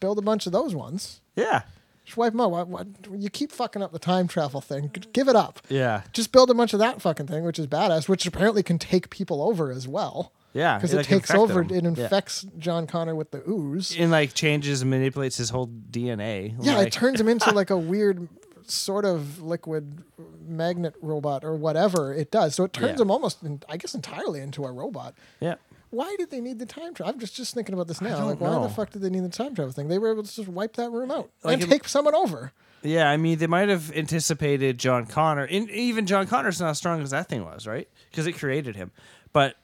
build 0.00 0.18
a 0.18 0.22
bunch 0.22 0.46
of 0.46 0.52
those 0.52 0.74
ones. 0.74 1.20
Yeah. 1.36 1.62
Just 2.06 2.16
wipe 2.16 2.32
them 2.32 2.40
out. 2.40 2.50
Why, 2.50 2.62
why, 2.62 2.84
you 3.14 3.28
keep 3.30 3.52
fucking 3.52 3.82
up 3.82 3.92
the 3.92 3.98
time 3.98 4.26
travel 4.26 4.60
thing. 4.62 4.90
Give 5.12 5.28
it 5.28 5.36
up. 5.36 5.60
Yeah. 5.68 6.02
Just 6.12 6.32
build 6.32 6.50
a 6.50 6.54
bunch 6.54 6.72
of 6.72 6.78
that 6.80 7.00
fucking 7.02 7.26
thing 7.26 7.44
which 7.44 7.58
is 7.58 7.66
badass 7.66 8.08
which 8.08 8.26
apparently 8.26 8.62
can 8.62 8.78
take 8.78 9.10
people 9.10 9.42
over 9.42 9.70
as 9.70 9.86
well 9.86 10.32
yeah 10.52 10.76
because 10.76 10.92
it 10.92 10.98
like, 10.98 11.06
takes 11.06 11.30
over 11.30 11.62
him. 11.62 11.70
it 11.70 11.82
Yeah. 11.96 12.04
infects 12.04 12.46
John 12.58 12.86
Connor 12.86 13.14
with 13.14 13.30
the 13.30 13.42
ooze. 13.48 13.96
and 13.98 14.10
like 14.10 14.34
changes 14.34 14.82
and 14.82 14.90
manipulates 14.90 15.36
his 15.36 15.50
whole 15.50 15.66
DNA. 15.68 16.54
Yeah, 16.60 16.76
like, 16.78 16.88
it 16.88 16.92
turns 16.92 17.20
him 17.20 17.28
into 17.28 17.50
like 17.54 17.70
a 17.70 17.78
weird 17.78 18.28
sort 18.66 19.04
of 19.04 19.40
liquid 19.42 20.02
magnet 20.46 20.94
robot 21.02 21.44
or 21.44 21.56
whatever 21.56 22.12
it 22.14 22.30
does. 22.30 22.54
So 22.54 22.64
it 22.64 22.72
turns 22.72 22.98
Yeah. 22.98 23.02
him 23.02 23.10
almost, 23.10 23.42
in, 23.42 23.62
I 23.68 23.76
guess, 23.76 23.94
entirely 23.94 24.40
into 24.40 24.64
a 24.64 24.70
robot. 24.72 25.14
yeah. 25.40 25.54
Why 25.92 26.14
did 26.20 26.30
they 26.30 26.40
need 26.40 26.60
the 26.60 26.66
time 26.66 26.94
travel? 26.94 27.12
I'm 27.12 27.18
just 27.18 27.34
just 27.34 27.52
thinking 27.52 27.72
about 27.72 27.88
this 27.88 28.00
now. 28.00 28.24
Like, 28.24 28.40
why 28.40 28.50
know. 28.50 28.62
the 28.62 28.68
fuck 28.68 28.90
did 28.90 29.02
they 29.02 29.10
need 29.10 29.24
the 29.24 29.28
time 29.28 29.56
travel 29.56 29.72
thing? 29.72 29.88
They 29.88 29.98
were 29.98 30.12
able 30.12 30.22
to 30.22 30.32
just 30.32 30.46
wipe 30.48 30.74
that 30.76 30.88
room 30.92 31.10
out 31.10 31.30
Like 31.42 31.54
and 31.54 31.62
it- 31.64 31.68
take 31.68 31.88
someone 31.88 32.14
over. 32.14 32.52
Yeah, 32.84 33.10
I 33.10 33.16
mean, 33.16 33.38
they 33.38 33.48
might 33.48 33.68
have 33.68 33.90
anticipated 33.92 34.78
John 34.78 35.04
Connor. 35.04 35.44
And 35.44 35.68
even 35.70 36.06
John 36.06 36.28
Connor's 36.28 36.60
not 36.60 36.70
as 36.70 36.78
strong 36.78 37.02
as 37.02 37.10
that 37.10 37.28
thing 37.28 37.44
was, 37.44 37.66
right? 37.66 37.88
Because 38.10 38.28
it 38.28 38.34
created 38.38 38.76
him. 38.76 38.92
But 39.32 39.56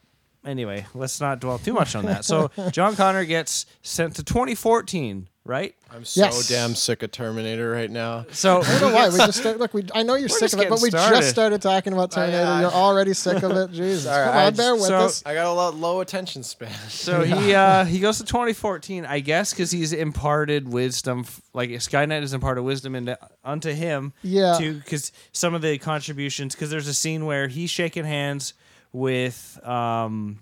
anyway, 0.47 0.87
let's 0.95 1.21
not 1.21 1.41
dwell 1.41 1.59
too 1.59 1.73
much 1.73 1.95
on 1.95 2.07
that. 2.07 2.25
So 2.25 2.51
John 2.73 2.97
Connor 2.97 3.25
gets 3.25 3.67
sent 3.83 4.17
to 4.17 4.23
2014, 4.25 5.29
right? 5.45 5.75
I'm 5.91 6.05
so 6.05 6.23
Yes. 6.23 6.49
damn 6.49 6.75
sick 6.75 7.03
of 7.05 7.13
Terminator 7.13 7.71
right 7.71 7.91
now. 7.91 8.27
So 8.33 8.61
I 8.63 8.79
don't 8.79 8.91
know 8.91 8.95
why. 8.97 9.09
We 9.09 9.17
just 9.19 9.39
start, 9.41 9.59
look. 9.59 9.73
We 9.73 9.87
I 9.95 10.03
know 10.03 10.15
you're 10.17 10.29
sick 10.29 10.41
just 10.41 10.55
of 10.55 10.61
it, 10.61 10.69
but 10.69 10.81
we 10.83 10.91
started. 10.91 11.17
just 11.17 11.31
started 11.31 11.63
talking 11.63 11.93
about 11.93 12.11
Terminator. 12.11 12.45
I- 12.45 12.61
you're 12.63 12.71
already 12.73 13.15
sick 13.15 13.43
of 13.43 13.53
it. 13.53 13.71
Jesus, 13.73 14.05
Sorry, 14.05 14.27
come 14.27 14.37
I 14.37 14.47
on, 14.47 14.55
bear 14.55 14.75
with 14.75 14.85
so- 14.87 14.97
us. 14.97 15.23
I 15.25 15.35
got 15.35 15.47
a 15.47 15.53
lot 15.53 15.75
low 15.77 16.01
attention 16.01 16.43
span. 16.43 16.73
So 16.89 17.23
he 17.23 17.55
uh, 17.55 17.85
he 17.85 18.01
goes 18.01 18.19
to 18.19 18.25
2014, 18.25 19.07
I 19.07 19.21
guess, 19.21 19.53
because 19.53 19.71
he's 19.71 19.93
imparted 19.93 20.69
wisdom. 20.69 21.21
f- 21.21 21.41
Like 21.55 21.71
Skynet 21.71 22.21
has 22.21 22.33
imparted 22.35 22.65
wisdom 22.65 22.95
into 22.97 23.17
unto 23.45 23.73
him. 23.73 24.13
Yeah. 24.23 24.57
To 24.59 24.75
because 24.75 25.13
some 25.33 25.55
of 25.55 25.63
the 25.63 25.79
contributions, 25.79 26.55
because 26.55 26.71
there's 26.71 26.89
a 26.89 26.95
scene 26.95 27.25
where 27.27 27.47
he's 27.49 27.71
shaking 27.71 28.05
hands 28.05 28.55
with 28.93 29.59
um, 29.67 30.39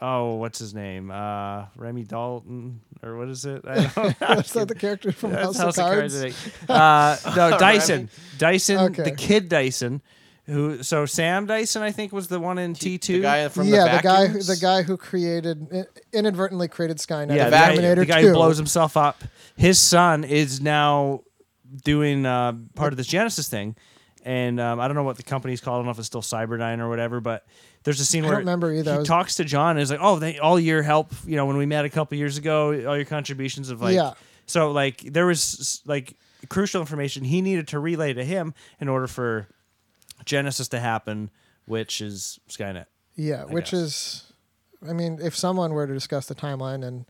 oh, 0.00 0.34
what's 0.34 0.58
his 0.58 0.74
name? 0.74 1.10
Uh, 1.10 1.66
Remy 1.76 2.04
Dalton 2.04 2.80
or 3.02 3.16
what 3.16 3.28
is 3.28 3.44
it? 3.44 3.64
I 3.68 3.86
don't 3.94 4.20
know. 4.20 4.28
Is 4.38 4.52
the 4.52 4.74
character 4.78 5.12
from 5.12 5.32
That's 5.32 5.58
House, 5.58 5.78
of 5.78 5.84
Cards? 5.84 6.16
I 6.22 6.30
think. 6.30 6.36
Uh, 6.68 7.16
no, 7.36 7.58
Dyson. 7.58 8.08
Dyson, 8.38 8.78
Okay. 8.78 9.02
the 9.02 9.12
kid 9.12 9.48
Dyson. 9.48 10.02
Who? 10.46 10.82
So 10.82 11.06
Sam 11.06 11.46
Dyson, 11.46 11.82
I 11.82 11.90
think, 11.90 12.12
was 12.12 12.28
the 12.28 12.38
one 12.38 12.58
in 12.58 12.74
T 12.74 12.98
two. 12.98 13.14
The 13.14 13.22
guy 13.22 13.48
from 13.48 13.66
yeah, 13.66 13.88
the 13.88 13.96
the 13.96 14.02
guy, 14.02 14.26
who, 14.26 14.42
the 14.42 14.58
guy 14.60 14.82
who 14.82 14.96
created 14.98 15.86
inadvertently 16.12 16.68
created 16.68 16.98
Skynet. 16.98 17.34
yeah, 17.34 17.70
in 17.70 17.76
the 17.76 17.82
guy, 17.82 17.94
the 17.94 18.06
guy 18.06 18.22
who 18.22 18.32
blows 18.34 18.58
himself 18.58 18.96
up. 18.96 19.24
His 19.56 19.78
son 19.80 20.22
is 20.22 20.60
now 20.60 21.22
doing 21.82 22.26
uh, 22.26 22.52
part 22.74 22.92
of 22.92 22.98
this 22.98 23.08
Genisys 23.08 23.48
thing, 23.48 23.74
and 24.22 24.60
um, 24.60 24.80
I 24.80 24.86
don't 24.86 24.96
know 24.96 25.02
what 25.02 25.16
the 25.16 25.22
company's 25.22 25.62
called. 25.62 25.76
I 25.76 25.78
don't 25.78 25.86
know 25.86 25.92
if 25.92 25.98
it's 25.98 26.08
still 26.08 26.20
Cyberdyne 26.22 26.78
or 26.78 26.90
whatever, 26.90 27.20
but 27.20 27.46
there's 27.84 28.00
a 28.00 28.04
scene 28.04 28.24
I 28.24 28.28
where 28.28 28.36
don't 28.36 28.40
remember 28.42 28.72
either. 28.72 28.90
I 28.90 28.94
he 28.94 28.98
was- 29.00 29.08
talks 29.08 29.34
to 29.36 29.44
John 29.44 29.72
and 29.72 29.80
is 29.80 29.90
like, 29.90 30.00
"Oh, 30.02 30.18
they, 30.18 30.38
all 30.38 30.58
your 30.58 30.82
help, 30.82 31.12
you 31.26 31.36
know, 31.36 31.46
when 31.46 31.56
we 31.56 31.66
met 31.66 31.84
a 31.84 31.90
couple 31.90 32.16
years 32.18 32.36
ago, 32.38 32.68
all 32.88 32.96
your 32.96 33.04
contributions 33.04 33.70
of 33.70 33.80
like, 33.80 33.94
Yeah. 33.94 34.14
so 34.46 34.70
like 34.72 35.00
there 35.00 35.26
was 35.26 35.82
like 35.86 36.16
crucial 36.48 36.80
information 36.80 37.24
he 37.24 37.40
needed 37.40 37.68
to 37.68 37.78
relay 37.78 38.12
to 38.12 38.24
him 38.24 38.52
in 38.80 38.88
order 38.88 39.06
for 39.06 39.48
Genisys 40.24 40.68
to 40.70 40.80
happen, 40.80 41.30
which 41.66 42.00
is 42.00 42.38
Skynet." 42.48 42.86
Yeah, 43.16 43.44
which 43.44 43.70
guess. 43.70 43.80
is, 43.80 44.32
I 44.88 44.92
mean, 44.92 45.18
if 45.22 45.36
someone 45.36 45.72
were 45.72 45.86
to 45.86 45.94
discuss 45.94 46.26
the 46.26 46.34
timeline 46.34 46.84
and 46.84 47.04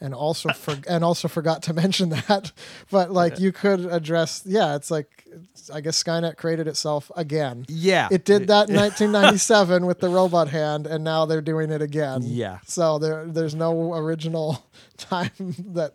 and 0.00 0.14
also 0.14 0.50
for, 0.52 0.76
and 0.88 1.04
also 1.04 1.28
forgot 1.28 1.62
to 1.64 1.72
mention 1.74 2.08
that, 2.10 2.52
but 2.90 3.10
like 3.10 3.38
you 3.38 3.52
could 3.52 3.80
address, 3.84 4.42
yeah, 4.46 4.76
it's 4.76 4.90
like 4.90 5.26
I 5.72 5.80
guess 5.80 6.02
Skynet 6.02 6.36
created 6.36 6.66
itself 6.66 7.10
again. 7.16 7.66
Yeah, 7.68 8.08
It 8.10 8.24
did 8.24 8.48
that 8.48 8.68
in 8.70 8.76
1997 8.76 9.86
with 9.86 10.00
the 10.00 10.08
robot 10.08 10.48
hand, 10.48 10.86
and 10.86 11.04
now 11.04 11.26
they're 11.26 11.40
doing 11.42 11.70
it 11.70 11.82
again. 11.82 12.22
Yeah. 12.24 12.58
So 12.66 12.98
there, 12.98 13.26
there's 13.26 13.54
no 13.54 13.94
original 13.94 14.64
time 14.96 15.30
that 15.74 15.92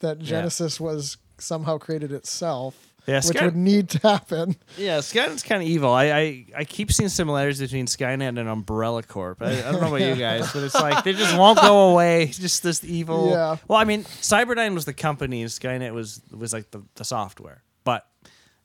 that 0.00 0.18
Genisys 0.18 0.80
was 0.80 1.16
somehow 1.38 1.78
created 1.78 2.12
itself, 2.12 2.91
Yeah, 3.06 3.16
which 3.16 3.36
Sky- 3.36 3.46
would 3.46 3.56
need 3.56 3.88
to 3.90 3.98
happen. 3.98 4.54
Yeah, 4.78 4.98
Skynet's 4.98 5.42
kind 5.42 5.60
of 5.60 5.68
evil. 5.68 5.90
I, 5.92 6.04
I 6.12 6.46
I 6.58 6.64
keep 6.64 6.92
seeing 6.92 7.08
similarities 7.08 7.60
between 7.60 7.86
Skynet 7.86 8.38
and 8.38 8.48
Umbrella 8.48 9.02
Corp. 9.02 9.42
I, 9.42 9.58
I 9.58 9.72
don't 9.72 9.80
know 9.80 9.88
about 9.88 10.02
you 10.02 10.14
guys, 10.14 10.52
but 10.52 10.62
it's 10.62 10.74
like 10.74 11.02
they 11.02 11.12
just 11.12 11.36
won't 11.36 11.60
go 11.60 11.90
away. 11.90 12.26
Just 12.26 12.62
this 12.62 12.84
evil. 12.84 13.30
Yeah. 13.30 13.56
Well, 13.66 13.78
I 13.78 13.84
mean, 13.84 14.04
Cyberdyne 14.04 14.74
was 14.74 14.84
the 14.84 14.92
company, 14.92 15.42
and 15.42 15.50
Skynet 15.50 15.92
was 15.92 16.20
was 16.30 16.52
like 16.52 16.70
the, 16.70 16.82
the 16.94 17.04
software. 17.04 17.64
But 17.82 18.06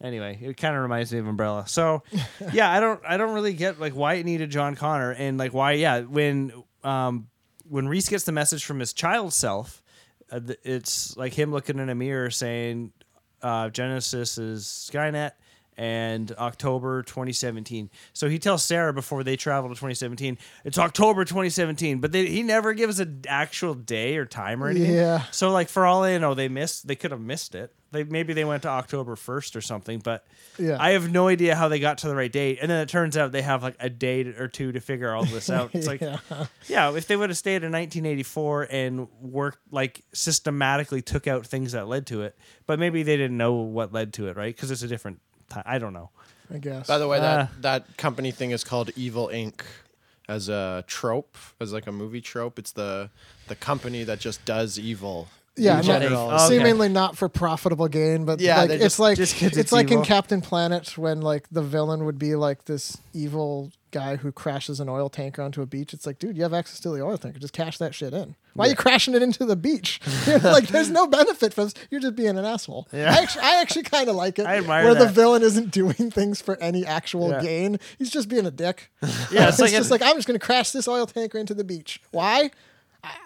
anyway, 0.01 0.37
it 0.39 0.57
kind 0.57 0.75
of 0.75 0.83
reminds 0.83 1.11
me 1.11 1.17
of 1.19 1.27
Umbrella. 1.27 1.67
So 1.67 2.03
yeah, 2.53 2.71
I 2.71 2.79
don't 2.79 3.01
I 3.07 3.17
don't 3.17 3.33
really 3.33 3.53
get 3.53 3.79
like 3.79 3.93
why 3.93 4.15
it 4.15 4.25
needed 4.25 4.51
John 4.51 4.75
Connor 4.75 5.11
and 5.11 5.37
like 5.37 5.53
why 5.53 5.73
yeah 5.73 6.01
when 6.01 6.51
um 6.83 7.27
when 7.67 7.87
Reese 7.87 8.09
gets 8.09 8.23
the 8.23 8.31
message 8.31 8.65
from 8.65 8.79
his 8.79 8.93
child 8.93 9.33
self, 9.33 9.81
uh, 10.31 10.39
th- 10.39 10.59
it's 10.63 11.17
like 11.17 11.33
him 11.33 11.51
looking 11.51 11.79
in 11.79 11.89
a 11.89 11.95
mirror 11.95 12.29
saying 12.29 12.93
uh, 13.47 13.69
Genisys 13.69 14.37
is 14.37 14.65
Skynet 14.65 15.31
and 15.77 16.31
October 16.39 17.03
2017. 17.03 17.89
So 18.13 18.27
he 18.29 18.39
tells 18.39 18.63
Sarah 18.63 18.93
before 18.93 19.23
they 19.23 19.35
travel 19.35 19.69
to 19.69 19.75
2017, 19.75 20.37
it's 20.65 20.77
October 20.77 21.23
2017, 21.23 21.99
but 21.99 22.11
they, 22.11 22.25
he 22.25 22.41
never 22.43 22.73
gives 22.73 22.99
an 22.99 23.21
actual 23.27 23.75
day 23.75 24.17
or 24.17 24.25
time 24.25 24.63
or 24.63 24.69
anything. 24.69 24.95
Yeah. 24.95 25.23
So 25.31 25.51
like 25.51 25.69
for 25.69 25.85
all 25.85 26.03
I 26.03 26.17
know, 26.17 26.33
they 26.33 26.49
missed. 26.49 26.87
They 26.87 26.95
could 26.95 27.11
have 27.11 27.21
missed 27.21 27.53
it. 27.53 27.73
They 27.91 28.03
maybe 28.03 28.33
they 28.33 28.43
went 28.43 28.63
to 28.63 28.67
October 28.69 29.15
1st 29.15 29.55
or 29.55 29.61
something, 29.61 29.99
but 29.99 30.25
Yeah. 30.57 30.75
I 30.77 30.89
have 30.91 31.09
no 31.09 31.29
idea 31.29 31.55
how 31.55 31.69
they 31.69 31.79
got 31.79 31.99
to 31.99 32.09
the 32.09 32.15
right 32.15 32.31
date. 32.31 32.57
And 32.61 32.69
then 32.69 32.81
it 32.81 32.89
turns 32.89 33.15
out 33.15 33.31
they 33.31 33.41
have 33.43 33.63
like 33.63 33.75
a 33.79 33.89
day 33.89 34.25
or 34.25 34.49
two 34.49 34.73
to 34.73 34.81
figure 34.81 35.13
all 35.13 35.23
this 35.23 35.49
out. 35.49 35.69
It's 35.73 35.87
like, 35.93 36.01
Yeah. 36.01 36.17
yeah, 36.67 36.93
if 36.95 37.07
they 37.07 37.15
would 37.15 37.29
have 37.29 37.37
stayed 37.37 37.63
in 37.63 37.71
1984 37.71 38.67
and 38.71 39.07
worked 39.21 39.59
like 39.71 40.03
systematically 40.11 41.01
took 41.01 41.27
out 41.27 41.45
things 41.47 41.71
that 41.71 41.87
led 41.87 42.07
to 42.07 42.23
it, 42.23 42.35
but 42.65 42.77
maybe 42.77 43.03
they 43.03 43.15
didn't 43.15 43.37
know 43.37 43.53
what 43.53 43.93
led 43.93 44.11
to 44.15 44.27
it, 44.27 44.35
right? 44.35 44.53
Because 44.53 44.69
it's 44.69 44.81
a 44.83 44.87
different 44.87 45.21
time. 45.49 45.63
I 45.65 45.77
don't 45.79 45.93
know. 45.93 46.09
I 46.53 46.57
guess. 46.59 46.87
By 46.87 46.97
the 46.97 47.07
way, 47.07 47.17
Uh. 47.17 47.21
that 47.21 47.61
that 47.61 47.97
company 47.97 48.31
thing 48.31 48.51
is 48.51 48.63
called 48.63 48.91
Evil 48.95 49.27
Inc. 49.33 49.61
as 50.29 50.49
a 50.49 50.83
trope, 50.87 51.37
as 51.61 51.71
like 51.73 51.87
a 51.87 51.91
movie 51.91 52.21
trope. 52.21 52.59
It's 52.59 52.71
the 52.73 53.09
the 53.47 53.55
company 53.55 54.03
that 54.03 54.19
just 54.19 54.43
does 54.45 54.77
evil. 54.79 55.27
yeah, 55.59 55.79
in 55.79 55.87
not- 55.87 56.01
general. 56.01 56.29
Okay. 56.31 56.47
seemingly 56.49 56.87
not 56.89 57.17
for 57.17 57.27
profitable 57.29 57.87
gain, 57.87 58.25
but 58.25 58.39
Yeah, 58.39 58.59
like 58.59 58.67
they 58.69 58.75
it's 58.75 58.83
just- 58.83 58.99
like 58.99 59.17
just 59.17 59.33
'cause 59.35 59.47
it's, 59.47 59.57
it's 59.57 59.71
like 59.71 59.87
in 59.87 59.93
evil. 59.93 60.05
Captain 60.05 60.39
Planet 60.41 60.97
when 60.97 61.21
like 61.21 61.47
the 61.49 61.63
villain 61.63 62.05
would 62.05 62.19
be 62.19 62.35
like 62.35 62.65
this 62.65 62.97
evil 63.13 63.71
guy 63.91 64.17
who 64.17 64.31
crashes 64.31 64.79
an 64.79 64.89
oil 64.89 65.09
tanker 65.09 65.41
onto 65.41 65.61
a 65.61 65.65
beach. 65.65 65.93
It's 65.93 66.05
like, 66.05 66.19
dude, 66.19 66.35
you 66.37 66.43
have 66.43 66.53
access 66.53 66.79
to 66.81 66.89
the 66.89 67.01
oil 67.01 67.17
tanker, 67.17 67.39
just 67.39 67.53
cash 67.53 67.77
that 67.77 67.95
shit 67.95 68.13
in. 68.13 68.35
Why 68.53 68.65
are 68.65 68.69
you 68.69 68.75
crashing 68.75 69.13
it 69.13 69.21
into 69.21 69.45
the 69.45 69.55
beach? 69.55 69.99
Like, 70.43 70.67
there's 70.67 70.89
no 70.89 71.07
benefit 71.07 71.53
from 71.53 71.65
this. 71.65 71.73
You're 71.91 72.01
just 72.01 72.15
being 72.15 72.37
an 72.37 72.45
asshole. 72.45 72.87
Yeah. 72.91 73.13
I 73.13 73.21
actually, 73.21 73.41
I 73.43 73.61
actually 73.61 73.83
kind 73.83 74.09
of 74.09 74.15
like 74.15 74.39
it, 74.39 74.45
I 74.45 74.57
admire 74.57 74.85
where 74.85 74.95
the 74.95 75.07
villain 75.07 75.41
isn't 75.43 75.71
doing 75.71 75.93
things 76.11 76.41
for 76.41 76.57
any 76.61 76.85
actual 76.85 77.29
Yeah. 77.29 77.41
gain. 77.41 77.79
He's 77.97 78.09
just 78.09 78.29
being 78.29 78.45
a 78.45 78.51
dick. 78.51 78.91
Yeah, 79.31 79.47
it's 79.49 79.53
it's 79.53 79.59
like 79.59 79.71
just 79.71 79.89
a- 79.89 79.93
like 79.93 80.01
I'm 80.01 80.15
just 80.15 80.27
going 80.27 80.39
to 80.39 80.45
crash 80.45 80.71
this 80.71 80.87
oil 80.87 81.05
tanker 81.05 81.37
into 81.37 81.53
the 81.53 81.63
beach. 81.63 82.01
Why? 82.11 82.51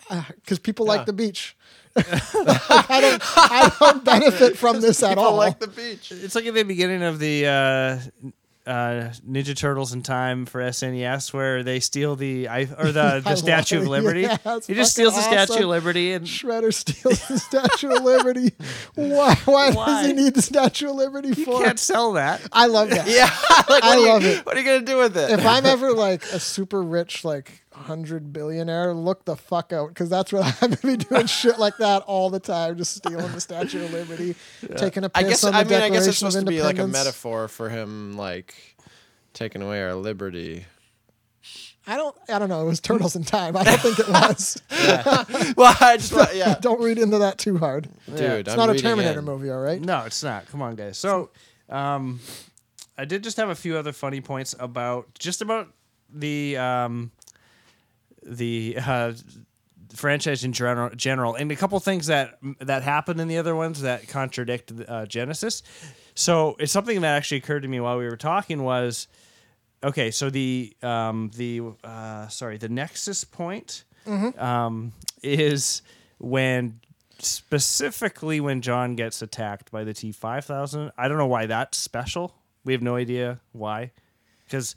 Because 0.10 0.60
people 0.60 0.86
like 0.86 1.06
the 1.06 1.14
beach. 1.14 1.56
I 1.96 2.98
don't. 3.02 3.22
I 3.38 3.72
don't 3.80 4.06
benefit 4.06 4.58
from 4.58 4.80
this 4.82 5.02
at 5.04 5.10
all. 5.18 5.24
People 5.24 5.24
all. 5.26 5.36
like 5.38 5.60
the 5.60 5.68
beach. 5.68 6.12
It's 6.12 6.36
like 6.36 6.46
at 6.46 6.54
the 6.54 6.64
beginning 6.64 7.04
of 7.04 7.20
the 7.20 7.48
uh, 7.48 8.32
uh, 8.66 9.12
Ninja 9.28 9.56
Turtles 9.56 9.94
in 9.94 10.04
Time 10.04 10.46
for 10.46 10.62
SNES, 10.62 11.34
where 11.34 11.64
they 11.64 11.80
steal 11.80 12.16
the 12.16 12.48
I- 12.48 12.68
or 12.78 12.92
the, 12.92 13.20
the 13.24 13.36
Statue 13.36 13.80
of 13.82 13.88
Liberty. 13.88 14.22
Yeah, 14.22 14.38
he 14.66 14.74
just 14.74 14.92
steals 14.92 15.16
the 15.16 15.22
Statue 15.22 15.64
of 15.64 15.70
Liberty, 15.70 16.14
and 16.14 16.26
Shredder 16.26 16.74
steals 16.74 17.28
the 17.28 17.40
Statue 17.40 17.92
of 17.96 18.04
Liberty. 18.04 18.54
Why? 18.96 19.36
Why, 19.46 19.72
Why? 19.72 19.86
does 19.86 20.08
he 20.08 20.14
need 20.14 20.34
the 20.36 20.42
Statue 20.42 20.90
of 20.90 20.96
Liberty 20.96 21.34
for? 21.34 21.40
you 21.40 21.46
for? 21.46 21.64
can't 21.64 21.80
sell 21.80 22.14
that. 22.14 22.42
I 22.52 22.68
love 22.68 22.90
that. 22.90 23.08
Yeah, 23.12 23.26
like, 23.70 23.84
I 23.84 23.98
you, 23.98 24.08
love 24.08 24.24
it. 24.26 24.46
What 24.46 24.56
are 24.56 24.60
you 24.60 24.66
gonna 24.66 24.86
do 24.86 24.98
with 24.98 25.18
it? 25.18 25.32
If 25.32 25.46
I'm 25.46 25.66
ever 25.66 25.92
like 25.92 26.24
a 26.26 26.40
super 26.40 26.82
rich, 26.82 27.26
like 27.26 27.64
hundred 27.82 28.32
billionaire, 28.34 28.94
look 28.94 29.26
the 29.26 29.36
fuck 29.36 29.74
out 29.74 29.90
because 29.90 30.10
that's 30.10 30.32
what 30.34 30.46
I'm 30.62 30.70
gonna 30.72 30.98
be 30.98 31.04
doing 31.04 31.26
shit 31.28 31.60
like 31.60 31.78
that 31.78 32.04
all 32.04 32.30
the 32.30 32.40
time, 32.40 32.78
just 32.78 32.96
stealing 32.96 33.32
the 33.32 33.42
Statue 33.42 33.84
of 33.84 33.92
Liberty, 33.94 34.36
taking 34.78 35.04
a 35.04 35.10
piss 35.10 35.24
I 35.26 35.28
guess 35.30 35.44
on 35.44 35.54
the 35.54 35.60
I 35.60 35.64
mean 35.64 35.82
I 35.82 35.90
guess 35.90 36.08
it's 36.08 36.18
supposed 36.18 36.40
to 36.40 36.46
be 36.46 36.62
like 36.62 36.80
a 36.80 36.88
metaphor 36.88 37.48
for 37.48 37.70
him 37.70 38.14
like 38.14 38.56
taking 39.34 39.62
away 39.62 39.82
our 39.84 39.96
liberty. 39.96 40.66
I 41.88 41.98
don't. 41.98 42.16
I 42.30 42.38
don't 42.38 42.48
know. 42.48 42.62
It 42.62 42.66
was 42.68 42.80
Turtles 42.80 43.16
in 43.16 43.24
Time. 43.24 43.58
I 43.58 43.64
don't 43.64 43.80
think 43.80 43.98
it 44.00 44.08
was. 44.08 44.62
well, 45.58 45.76
I 45.82 45.98
just 45.98 46.12
thought- 46.14 46.36
yeah, 46.36 46.56
don't 46.62 46.80
read 46.80 47.00
into 47.00 47.18
that 47.18 47.40
too 47.40 47.58
hard. 47.58 47.90
dude, 48.06 48.20
It's 48.48 48.50
I'm 48.52 48.58
not 48.58 48.70
a 48.70 48.78
Terminator 48.78 49.20
in. 49.20 49.26
movie, 49.26 49.50
all 49.50 49.60
right? 49.60 49.82
No, 49.82 50.04
it's 50.06 50.22
not. 50.24 50.46
Come 50.48 50.62
on, 50.62 50.76
guys. 50.76 51.00
So, 51.00 51.32
um, 51.70 52.20
I 53.00 53.06
did 53.06 53.24
just 53.24 53.38
have 53.38 53.50
a 53.50 53.56
few 53.56 53.78
other 53.78 53.94
funny 53.94 54.22
points 54.22 54.56
about 54.60 55.08
just 55.18 55.42
about 55.42 55.70
the 56.14 56.56
um, 56.58 57.12
the 58.24 58.78
uh, 58.86 59.14
franchise 59.94 60.44
in 60.44 60.54
general, 60.54 60.90
general, 60.96 61.36
and 61.36 61.52
a 61.52 61.56
couple 61.56 61.80
things 61.80 62.08
that 62.08 62.38
that 62.60 62.84
happened 62.84 63.20
in 63.20 63.28
the 63.28 63.38
other 63.38 63.56
ones 63.56 63.82
that 63.82 64.08
contradict 64.08 64.72
uh, 64.72 65.06
Genisys. 65.06 65.64
So 66.16 66.56
it's 66.60 66.72
something 66.72 67.02
that 67.02 67.16
actually 67.16 67.38
occurred 67.38 67.62
to 67.62 67.68
me 67.68 67.80
while 67.80 67.98
we 67.98 68.06
were 68.06 68.18
talking 68.18 68.64
was 68.64 69.08
okay. 69.84 70.12
So 70.12 70.30
the 70.30 70.76
um, 70.82 71.32
the 71.36 71.62
uh, 71.84 72.28
sorry 72.28 72.58
the 72.58 72.70
Nexus 72.70 73.24
point 73.24 73.84
um, 74.38 74.94
is 75.24 75.82
when 76.20 76.80
specifically 77.20 78.40
when 78.40 78.62
John 78.62 78.96
gets 78.96 79.22
attacked 79.22 79.72
by 79.72 79.84
the 79.84 79.94
T 79.94 80.12
five 80.12 80.46
thousand. 80.46 80.92
I 80.98 81.08
don't 81.08 81.18
know 81.18 81.28
why 81.28 81.46
that's 81.46 81.78
special. 81.78 82.34
We 82.64 82.74
have 82.74 82.82
no 82.82 82.96
idea 82.96 83.40
why, 83.54 83.92
because 84.46 84.76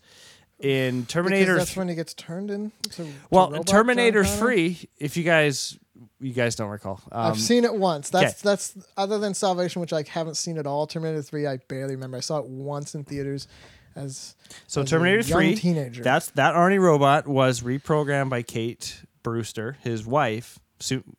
in 0.65 1.01
Because 1.03 1.13
Terminator 1.13 1.57
that's 1.57 1.77
when 1.77 1.89
he 1.89 1.95
gets 1.95 2.15
turned 2.15 2.51
in. 2.51 2.73
To, 2.93 3.07
well, 3.31 3.47
to 3.49 3.53
robot 3.53 3.67
Terminator 3.67 4.23
John 4.23 4.33
Connor? 4.33 4.41
Three. 4.41 4.89
If 4.99 5.17
you 5.17 5.25
guys 5.25 5.79
you 6.21 6.33
guys 6.33 6.57
don't 6.57 6.71
recall. 6.71 7.01
Um, 7.13 7.33
I've 7.33 7.39
seen 7.41 7.65
it 7.65 7.75
once. 7.75 8.11
That's 8.11 8.33
okay. 8.41 8.51
that's 8.51 8.77
other 8.97 9.19
than 9.19 9.35
Salvation, 9.35 9.81
which 9.81 9.93
I 9.93 10.05
haven't 10.09 10.37
seen 10.37 10.59
at 10.59 10.67
all. 10.67 10.87
Terminator 10.87 11.23
Three, 11.23 11.47
I 11.47 11.59
barely 11.69 11.95
remember. 11.95 12.17
I 12.17 12.21
saw 12.21 12.39
it 12.39 12.47
once 12.47 12.95
in 12.95 13.05
theaters 13.05 13.47
as 13.95 14.35
So 14.67 14.81
as 14.83 14.89
a 14.89 14.91
Terminator 14.91 15.23
Three, 15.23 15.55
teenager. 15.55 16.03
that's 16.03 16.31
that 16.33 16.55
Arnie 16.55 16.81
robot 16.81 17.27
was 17.29 17.61
reprogrammed 17.61 18.31
by 18.31 18.43
Kate 18.43 19.03
Brewster, 19.23 19.77
his 19.83 20.07
wife, 20.07 20.59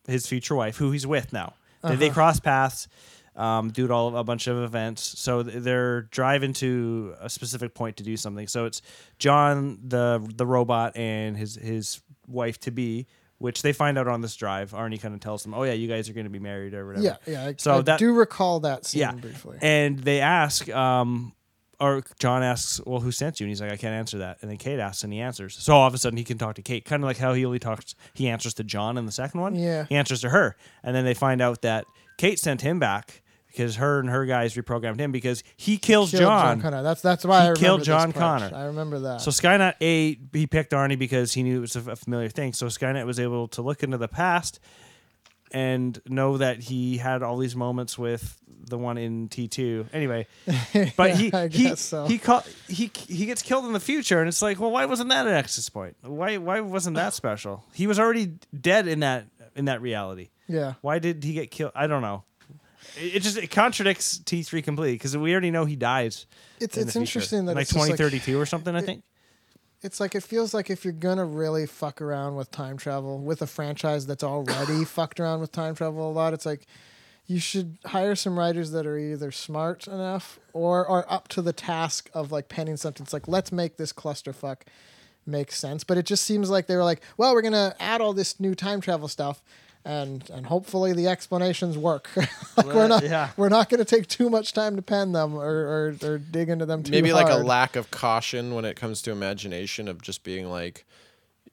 his 0.08 0.28
future 0.28 0.56
wife, 0.56 0.78
who 0.78 0.92
he's 0.92 1.08
with 1.08 1.32
now. 1.34 1.54
They, 1.84 1.96
they 1.96 2.06
Uh-huh. 2.08 2.14
cross 2.16 2.40
paths, 2.40 2.88
um, 3.36 3.70
do 3.70 3.92
all 3.92 4.16
a 4.16 4.24
bunch 4.24 4.48
of 4.48 4.58
events. 4.58 5.02
So 5.20 5.44
they're 5.44 6.04
driving 6.04 6.54
to 6.54 7.16
a 7.20 7.30
specific 7.30 7.74
point 7.74 7.98
to 7.98 8.04
do 8.04 8.16
something. 8.18 8.48
So 8.48 8.66
it's 8.66 8.82
John, 9.20 9.80
the 9.84 10.26
the 10.36 10.46
robot, 10.46 10.96
and 10.98 11.36
his 11.38 11.56
his 11.56 12.02
wife 12.28 12.60
to 12.62 12.72
be. 12.72 13.08
Which 13.38 13.62
they 13.64 13.74
find 13.74 13.98
out 13.98 14.08
on 14.08 14.22
this 14.22 14.34
drive. 14.38 14.72
Arnie 14.72 15.00
kind 15.00 15.14
of 15.14 15.20
tells 15.20 15.44
them, 15.44 15.54
"Oh 15.54 15.64
yeah, 15.64 15.74
you 15.74 15.90
guys 15.90 16.10
are 16.10 16.14
going 16.14 16.24
to 16.26 16.30
be 16.30 16.40
married 16.40 16.74
or 16.74 16.88
whatever." 16.88 17.04
yeah, 17.06 17.18
yeah. 17.28 17.48
I, 17.48 17.56
So 17.58 17.80
I 17.80 17.82
that- 17.82 18.00
do 18.00 18.14
recall 18.14 18.62
that 18.62 18.86
scene 18.86 19.02
yeah. 19.02 19.12
briefly. 19.12 19.58
And 19.62 20.00
they 20.00 20.22
ask, 20.22 20.70
um, 20.70 21.34
or 21.78 22.02
John 22.18 22.44
asks, 22.44 22.80
"Well, 22.86 23.02
who 23.02 23.12
sent 23.12 23.42
you?" 23.42 23.44
And 23.44 23.50
he's 23.50 23.60
like, 23.60 23.72
"I 23.74 23.76
can't 23.76 23.94
answer 23.94 24.20
that." 24.20 24.38
And 24.42 24.50
then 24.50 24.58
Kate 24.58 24.80
asks, 24.80 25.04
and 25.04 25.12
he 25.12 25.20
answers. 25.20 25.58
So 25.62 25.76
all 25.76 25.86
of 25.86 25.94
a 25.94 25.98
sudden, 25.98 26.16
he 26.16 26.24
can 26.24 26.38
talk 26.38 26.56
to 26.56 26.62
Kate, 26.62 26.86
kind 26.86 27.04
of 27.04 27.08
like 27.08 27.18
how 27.18 27.34
he 27.34 27.46
only 27.46 27.60
talks. 27.60 27.94
He 28.14 28.30
answers 28.30 28.54
to 28.54 28.64
John 28.64 28.98
in 28.98 29.06
the 29.06 29.12
second 29.12 29.42
one. 29.42 29.54
Yeah. 29.56 29.86
he 29.90 29.96
answers 29.96 30.22
to 30.22 30.30
her, 30.30 30.56
and 30.82 30.96
then 30.96 31.04
they 31.04 31.14
find 31.14 31.42
out 31.42 31.62
that 31.62 31.84
Kate 32.18 32.40
sent 32.40 32.62
him 32.62 32.80
back 32.80 33.22
because 33.56 33.78
her 33.78 34.00
and 34.00 34.10
her 34.10 34.26
guys 34.26 34.56
reprogrammed 34.56 35.00
him 35.00 35.12
because 35.12 35.44
he 35.56 35.78
kills 35.78 36.12
Killed 36.12 36.24
John. 36.24 36.62
Connor. 36.62 36.84
That's 36.84 37.02
that's 37.02 37.24
why 37.24 37.38
He 37.42 37.48
I 37.48 37.50
remember 37.50 37.60
killed 37.60 37.84
John. 37.84 38.12
Connor. 38.12 38.52
I 38.54 38.66
remember 38.66 39.00
that. 39.00 39.22
So 39.22 39.32
Skynet 39.32 39.76
a 39.82 40.20
he 40.34 40.48
picked 40.48 40.72
Arnie 40.72 41.00
because 41.00 41.34
he 41.34 41.44
knew 41.44 41.58
it 41.58 41.62
was 41.62 41.76
a, 41.76 41.96
familiar 41.96 42.30
thing. 42.30 42.54
So 42.54 42.68
Skynet 42.68 43.06
was 43.06 43.20
able 43.20 43.48
to 43.50 43.62
look 43.62 43.84
into 43.84 43.98
the 43.98 44.08
past 44.10 44.60
and 45.52 46.00
know 46.08 46.38
that 46.38 46.60
he 46.60 46.98
had 46.98 47.24
all 47.24 47.38
these 47.38 47.56
moments 47.56 47.98
with 47.98 48.38
the 48.68 48.78
one 48.78 48.98
in 48.98 49.30
T 49.30 49.48
two. 49.48 49.86
Anyway, 49.94 50.28
but 50.98 51.12
he 51.16 51.32
I 51.32 51.48
he 51.48 51.76
so. 51.76 52.06
he 52.08 52.18
call, 52.18 52.44
he 52.68 52.92
he 53.08 53.26
gets 53.26 53.42
killed 53.42 53.66
in 53.66 53.74
the 53.74 53.80
future, 53.80 54.20
and 54.20 54.28
it's 54.28 54.42
like, 54.42 54.60
well, 54.60 54.72
why 54.72 54.86
wasn't 54.86 55.10
that 55.10 55.28
an 55.28 55.34
access 55.34 55.70
point? 55.70 55.96
Why 56.02 56.38
why 56.38 56.60
wasn't 56.62 56.96
that 56.98 57.14
special? 57.14 57.64
He 57.74 57.88
was 57.88 58.00
already 58.00 58.34
dead 58.60 58.88
in 58.88 59.00
that 59.02 59.28
in 59.56 59.66
that 59.66 59.82
reality. 59.82 60.30
yeah. 60.48 60.74
Why 60.82 61.00
did 61.00 61.24
he 61.24 61.34
get 61.34 61.52
killed? 61.52 61.72
I 61.76 61.88
don't 61.88 62.02
know. 62.02 62.24
It, 62.98 63.22
just 63.22 63.38
it 63.38 63.52
contradicts 63.52 64.18
T 64.20 64.44
three 64.44 64.62
completely 64.62 64.96
because 64.96 65.16
we 65.18 65.32
already 65.32 65.52
know 65.52 65.66
he 65.66 65.76
dies. 65.76 66.26
It's 66.60 66.78
in 66.78 66.88
it's 66.88 66.96
interesting 66.96 67.46
that 67.46 67.56
like- 67.56 67.68
twenty 67.68 67.96
thirty 67.96 68.20
two 68.20 68.40
or 68.40 68.46
something. 68.46 68.76
I 68.76 68.82
think. 68.82 69.04
it's 69.82 70.00
like 70.00 70.16
it 70.16 70.24
feels 70.24 70.54
like 70.54 70.70
if 70.70 70.84
you're 70.84 70.94
gonna 70.94 71.26
really 71.26 71.66
fuck 71.66 72.02
around 72.02 72.36
with 72.36 72.52
time 72.52 72.78
travel 72.78 73.20
with 73.20 73.42
a 73.42 73.48
franchise 73.48 74.06
that's 74.08 74.24
already 74.24 74.86
fucked 74.86 75.20
around 75.20 75.42
with 75.42 75.52
time 75.52 75.76
travel 75.76 76.10
a 76.10 76.12
lot, 76.12 76.34
it's 76.34 76.46
like 76.46 76.66
you 77.28 77.40
should 77.40 77.78
hire 77.86 78.16
some 78.16 78.38
writers 78.38 78.72
that 78.72 78.86
are 78.86 78.98
either 78.98 79.32
smart 79.32 79.88
enough 79.88 80.40
or 80.54 80.88
are 80.88 81.06
up 81.10 81.28
to 81.30 81.42
the 81.42 81.54
task 81.54 82.10
of 82.14 82.32
like 82.32 82.50
penning 82.50 82.78
something. 82.78 83.04
It's 83.04 83.14
like 83.14 83.28
let's 83.28 83.52
make 83.52 83.78
this 83.78 83.92
clusterfuck 83.92 84.62
make 85.26 85.52
sense. 85.52 85.84
But 85.84 85.98
it 85.98 86.06
just 86.06 86.24
seems 86.24 86.50
like 86.50 86.68
they 86.68 86.76
were 86.76 86.84
like, 86.84 87.02
well, 87.18 87.34
we're 87.34 87.42
gonna 87.42 87.76
add 87.80 88.02
all 88.02 88.14
this 88.14 88.40
new 88.40 88.56
time 88.56 88.82
travel 88.82 89.08
stuff. 89.08 89.42
And, 89.86 90.28
and 90.32 90.48
hopefully 90.48 90.94
the 90.94 91.08
explanations 91.08 91.78
work. 91.78 92.10
like 92.58 92.66
we're 92.66 92.88
not 92.88 93.04
yeah. 93.04 93.30
we're 93.38 93.50
not 93.50 93.70
going 93.70 93.78
to 93.78 93.86
take 93.86 94.08
too 94.08 94.32
much 94.32 94.52
time 94.52 94.76
to 94.78 94.82
pen 94.82 95.12
them 95.12 95.36
or, 95.36 95.46
or, 95.46 95.96
or 96.04 96.18
dig 96.18 96.50
into 96.50 96.66
them 96.66 96.82
too 96.82 96.90
much. 96.90 97.04
maybe 97.04 97.14
like 97.14 97.30
a 97.30 97.36
lack 97.36 97.76
of 97.76 97.92
caution 97.92 98.56
when 98.56 98.66
it 98.66 98.76
comes 98.76 99.04
to 99.04 99.12
imagination 99.12 99.88
of 99.88 100.02
just 100.02 100.24
being 100.24 100.50
like 100.50 100.86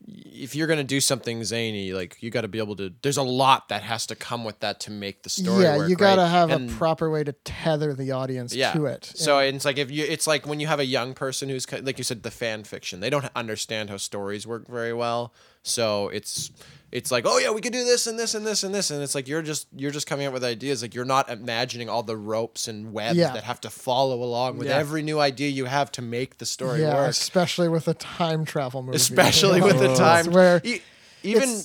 if 0.07 0.57
you're 0.57 0.67
gonna 0.67 0.83
do 0.83 1.01
something 1.01 1.45
zany 1.45 1.93
like 1.93 2.17
you 2.21 2.31
got 2.31 2.41
to 2.41 2.49
be 2.49 2.59
able 2.59 2.75
to 2.75 2.93
there's 3.03 3.17
a 3.17 3.23
lot 3.23 3.69
that 3.69 3.83
has 3.83 4.07
to 4.07 4.17
come 4.17 4.45
with 4.45 4.59
that 4.61 4.81
to 4.81 4.91
make 4.91 5.23
the 5.23 5.29
story 5.29 5.63
yeah, 5.63 5.77
work, 5.77 5.89
you 5.89 5.95
got 5.95 6.17
to 6.17 6.23
right? 6.23 6.29
have 6.29 6.51
And- 6.51 6.71
a 6.71 6.73
proper 6.73 7.11
way 7.11 7.23
to 7.23 7.33
tether 7.33 7.95
the 7.95 8.11
audience 8.13 8.55
yeah. 8.55 8.73
to 8.73 8.87
it. 8.87 9.05
So 9.05 9.39
And- 9.39 9.57
it's 9.57 9.65
like 9.65 9.79
if 9.79 9.91
you, 9.91 10.05
it's 10.05 10.27
like 10.27 10.47
when 10.47 10.59
you 10.59 10.67
have 10.67 10.81
a 10.81 10.87
young 10.87 11.15
person 11.15 11.49
who's 11.49 11.71
like 11.71 11.99
you 11.99 12.05
said, 12.05 12.23
the 12.23 12.31
fan 12.31 12.65
fiction. 12.65 13.01
They 13.01 13.11
don't 13.11 13.27
understand 13.37 13.91
how 13.91 13.97
stories 13.97 14.47
work 14.47 14.67
very 14.67 14.93
well. 14.93 15.33
So 15.63 16.09
it's 16.09 16.51
it's 16.93 17.11
like, 17.11 17.25
oh 17.27 17.39
yeah, 17.39 17.51
we 17.51 17.61
could 17.63 17.73
do 17.73 17.85
this 17.85 18.07
and 18.07 18.19
this 18.19 18.35
and 18.35 18.47
this 18.47 18.63
and 18.63 18.75
this, 18.75 18.91
and 18.91 19.03
it's 19.03 19.15
like 19.15 19.27
you're 19.27 19.41
just 19.43 19.67
you're 19.75 19.91
just 19.91 20.07
coming 20.07 20.27
up 20.27 20.33
with 20.35 20.45
ideas. 20.45 20.83
Like 20.83 20.95
you're 20.95 21.05
not 21.07 21.31
imagining 21.31 21.89
all 21.89 22.03
the 22.03 22.17
ropes 22.17 22.69
and 22.69 22.93
webs 22.93 23.17
Yeah. 23.17 23.33
that 23.33 23.45
have 23.45 23.61
to 23.63 23.71
follow 23.71 24.23
along 24.23 24.59
with 24.59 24.69
Yeah. 24.69 24.77
every 24.77 25.03
new 25.03 25.19
idea 25.19 25.49
you 25.49 25.65
have 25.65 25.91
to 25.93 26.03
make 26.03 26.37
the 26.39 26.45
story 26.47 26.83
yeah, 26.83 26.95
work. 26.95 27.09
especially 27.11 27.69
with 27.69 27.89
a 27.89 27.95
time 27.95 28.45
travel 28.45 28.83
movie. 28.83 28.97
Especially 28.97 29.61
with 29.63 29.79
the 29.81 29.95
time, 29.97 30.31
where 30.33 30.61
E- 30.63 30.81
even 31.23 31.61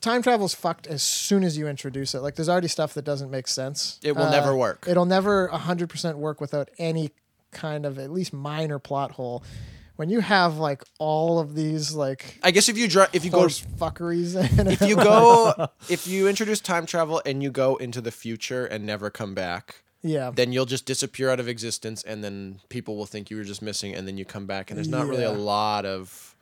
time 0.00 0.22
travel's 0.22 0.54
fucked 0.54 0.86
as 0.86 1.02
soon 1.02 1.42
as 1.42 1.58
you 1.58 1.66
introduce 1.66 2.14
it. 2.14 2.20
Like 2.20 2.36
there's 2.36 2.48
already 2.48 2.68
stuff 2.68 2.94
that 2.94 3.04
doesn't 3.04 3.30
make 3.30 3.48
sense. 3.48 3.98
Uh, 4.04 4.08
It 4.08 4.16
will 4.16 4.30
never 4.30 4.54
work. 4.56 4.86
It'll 4.88 5.04
never 5.04 5.48
100% 5.48 6.14
work 6.16 6.40
without 6.40 6.70
any 6.78 7.10
kind 7.50 7.84
of 7.84 7.98
at 7.98 8.10
least 8.12 8.32
minor 8.32 8.78
plot 8.78 9.10
hole. 9.12 9.42
When 10.00 10.08
you 10.08 10.20
have 10.20 10.56
like 10.56 10.82
all 10.98 11.38
of 11.40 11.54
these 11.54 11.92
like 11.92 12.38
I 12.42 12.52
guess 12.52 12.70
if 12.70 12.78
you 12.78 12.88
dri- 12.88 13.12
if 13.12 13.22
you 13.22 13.30
go 13.30 13.44
fuckeries 13.48 14.34
in 14.58 14.66
if 14.68 14.80
you 14.80 14.96
go 14.96 15.68
if 15.90 16.06
you 16.06 16.26
introduce 16.26 16.58
time 16.58 16.86
travel 16.86 17.20
and 17.26 17.42
you 17.42 17.50
go 17.50 17.76
into 17.76 18.00
the 18.00 18.10
future 18.10 18.64
and 18.64 18.86
never 18.86 19.10
come 19.10 19.34
back 19.34 19.82
yeah, 20.02 20.30
then 20.34 20.52
you'll 20.54 20.64
just 20.64 20.86
disappear 20.86 21.28
out 21.28 21.38
of 21.38 21.48
existence 21.48 22.02
and 22.02 22.24
then 22.24 22.60
people 22.70 22.96
will 22.96 23.04
think 23.04 23.30
you 23.30 23.36
were 23.36 23.44
just 23.44 23.60
missing 23.60 23.94
and 23.94 24.08
then 24.08 24.16
you 24.16 24.24
come 24.24 24.46
back. 24.46 24.70
And 24.70 24.78
there's 24.78 24.88
not 24.88 25.06
really 25.06 25.24
a 25.24 25.32
lot 25.32 25.84
of 25.84 26.34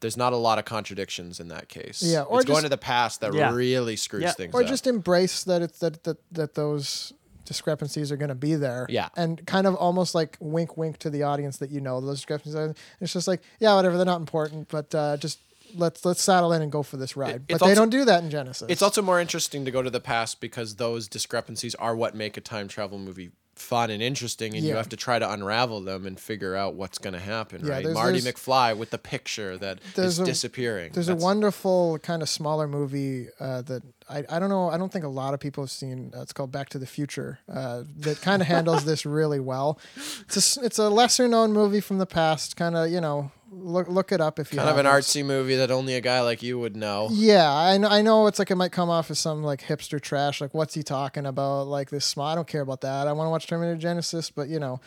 there's 0.00 0.16
not 0.16 0.32
a 0.32 0.36
lot 0.36 0.58
of 0.58 0.64
contradictions 0.64 1.38
in 1.38 1.48
that 1.48 1.68
case. 1.68 2.02
Yeah, 2.02 2.22
or 2.22 2.40
it's 2.40 2.48
going 2.48 2.62
to 2.62 2.70
the 2.70 2.78
past 2.78 3.20
that 3.20 3.34
Yeah. 3.34 3.52
really 3.54 3.96
screws 3.96 4.22
Yeah. 4.22 4.32
things 4.32 4.54
or 4.54 4.62
up. 4.62 4.68
just 4.68 4.86
embrace 4.86 5.44
that 5.44 5.60
it's 5.60 5.80
that 5.80 6.02
that 6.04 6.16
that 6.32 6.54
those 6.54 7.12
discrepancies 7.46 8.12
are 8.12 8.16
going 8.16 8.28
to 8.28 8.34
be 8.34 8.54
there. 8.54 8.86
Yeah. 8.88 9.08
and 9.16 9.44
kind 9.46 9.66
of 9.66 9.74
almost 9.76 10.14
like 10.14 10.36
wink, 10.40 10.76
wink 10.76 10.98
to 10.98 11.10
the 11.10 11.22
audience 11.22 11.56
that 11.58 11.70
you 11.70 11.80
know 11.80 12.00
those 12.00 12.16
discrepancies. 12.18 12.54
Are. 12.54 12.74
It's 13.00 13.12
just 13.12 13.26
like, 13.28 13.40
yeah, 13.60 13.74
whatever, 13.74 13.96
they're 13.96 14.04
not 14.06 14.20
important, 14.20 14.68
but 14.68 14.94
uh, 14.94 15.16
just 15.16 15.38
let's 15.74 16.04
let's 16.04 16.22
saddle 16.22 16.52
in 16.52 16.62
and 16.62 16.70
go 16.70 16.82
for 16.82 16.96
this 16.96 17.16
ride. 17.16 17.44
it's 17.48 17.58
but 17.58 17.60
they 17.60 17.70
also- 17.70 17.82
don't 17.82 17.90
do 17.90 18.04
that 18.04 18.22
in 18.22 18.30
Genisys. 18.30 18.66
it's 18.68 18.82
also 18.82 19.02
more 19.02 19.20
interesting 19.20 19.64
to 19.64 19.70
go 19.70 19.82
to 19.82 19.90
the 19.90 20.00
past 20.00 20.40
because 20.40 20.76
those 20.76 21.08
discrepancies 21.08 21.74
are 21.76 21.96
what 21.96 22.14
make 22.14 22.36
a 22.36 22.40
time 22.40 22.68
travel 22.68 22.98
movie 22.98 23.30
fun 23.56 23.90
and 23.90 24.02
interesting 24.02 24.54
and 24.54 24.62
you 24.64 24.76
have 24.76 24.88
to 24.90 24.96
try 24.96 25.18
to 25.18 25.30
unravel 25.32 25.80
them 25.80 26.06
and 26.06 26.20
figure 26.20 26.54
out 26.54 26.74
what's 26.74 26.98
going 26.98 27.14
to 27.14 27.18
happen 27.20 27.64
Yeah, 27.64 27.72
right 27.72 27.82
there's- 27.82 27.94
marty 27.94 28.20
there's- 28.20 28.36
McFly 28.38 28.76
with 28.76 28.90
the 28.90 28.98
picture 28.98 29.56
that 29.58 29.78
is 29.96 30.18
a- 30.18 30.24
disappearing 30.24 30.92
There's 30.92 31.06
That's- 31.06 31.22
a 31.22 31.24
wonderful 31.24 31.98
kind 32.00 32.22
of 32.22 32.28
smaller 32.28 32.68
movie 32.68 33.28
uh, 33.40 33.62
that 33.62 33.82
I, 34.10 34.24
I 34.28 34.38
don't 34.38 34.50
know 34.50 34.68
I 34.68 34.76
don't 34.78 34.92
think 34.92 35.04
a 35.04 35.08
lot 35.08 35.34
of 35.34 35.40
people 35.40 35.64
have 35.64 35.70
seen. 35.70 36.12
Uh, 36.16 36.20
it's 36.22 36.32
called 36.32 36.52
Back 36.52 36.68
to 36.70 36.78
the 36.78 36.86
Future. 36.86 37.40
Uh, 37.52 37.82
that 37.98 38.20
kind 38.20 38.40
of 38.40 38.46
handles 38.46 38.84
this 38.84 39.04
really 39.04 39.40
well. 39.40 39.80
It's 40.26 40.56
a, 40.58 40.64
it's 40.64 40.78
a 40.78 40.88
lesser 40.88 41.26
known 41.26 41.52
movie 41.52 41.80
from 41.80 41.98
the 41.98 42.06
past. 42.06 42.56
Kind 42.56 42.76
of 42.76 42.88
you 42.90 43.00
know 43.00 43.32
look 43.56 43.88
look 43.88 44.12
it 44.12 44.20
up 44.20 44.38
if 44.38 44.52
you 44.52 44.58
kind 44.58 44.70
of 44.70 44.78
an 44.78 44.86
artsy 44.86 45.24
movie 45.24 45.56
that 45.56 45.70
only 45.70 45.94
a 45.94 46.00
guy 46.00 46.20
like 46.20 46.42
you 46.42 46.58
would 46.58 46.76
know 46.76 47.08
Yeah, 47.10 47.50
I 47.50 47.78
know. 47.78 47.88
I 47.88 48.02
know 48.02 48.26
it's 48.26 48.38
like 48.38 48.50
it 48.50 48.56
might 48.56 48.72
come 48.72 48.90
off 48.90 49.10
as 49.10 49.18
some 49.18 49.42
like 49.42 49.62
hipster 49.62 50.00
trash. 50.00 50.40
Like, 50.40 50.54
what's 50.54 50.74
he 50.74 50.82
talking 50.82 51.26
about? 51.26 51.66
Like 51.66 51.90
this 51.90 52.04
small. 52.04 52.26
I 52.26 52.34
don't 52.34 52.46
care 52.46 52.60
about 52.60 52.82
that. 52.82 53.08
I 53.08 53.12
want 53.12 53.26
to 53.26 53.30
watch 53.30 53.46
Terminator 53.46 53.80
Genisys, 53.80 54.30
but 54.34 54.48
you 54.48 54.58
know, 54.58 54.80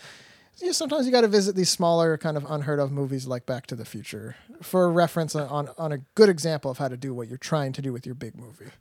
you 0.62 0.74
sometimes 0.74 1.06
you 1.06 1.12
got 1.12 1.22
to 1.22 1.28
visit 1.28 1.56
these 1.56 1.70
smaller, 1.70 2.18
kind 2.18 2.38
of 2.38 2.46
unheard 2.50 2.80
of 2.80 2.92
movies 2.92 3.28
like 3.28 3.46
Back 3.46 3.66
to 3.68 3.76
the 3.76 3.86
Future 3.86 4.36
for 4.62 4.86
a 4.86 4.90
reference 4.90 5.36
on 5.36 5.70
on 5.78 5.92
a 5.92 6.00
good 6.16 6.30
example 6.30 6.70
of 6.70 6.78
how 6.78 6.88
to 6.88 6.98
do 6.98 7.14
what 7.14 7.28
you're 7.28 7.38
trying 7.38 7.74
to 7.74 7.82
do 7.82 7.92
with 7.92 8.06
your 8.06 8.16
big 8.16 8.36
movie. 8.38 8.72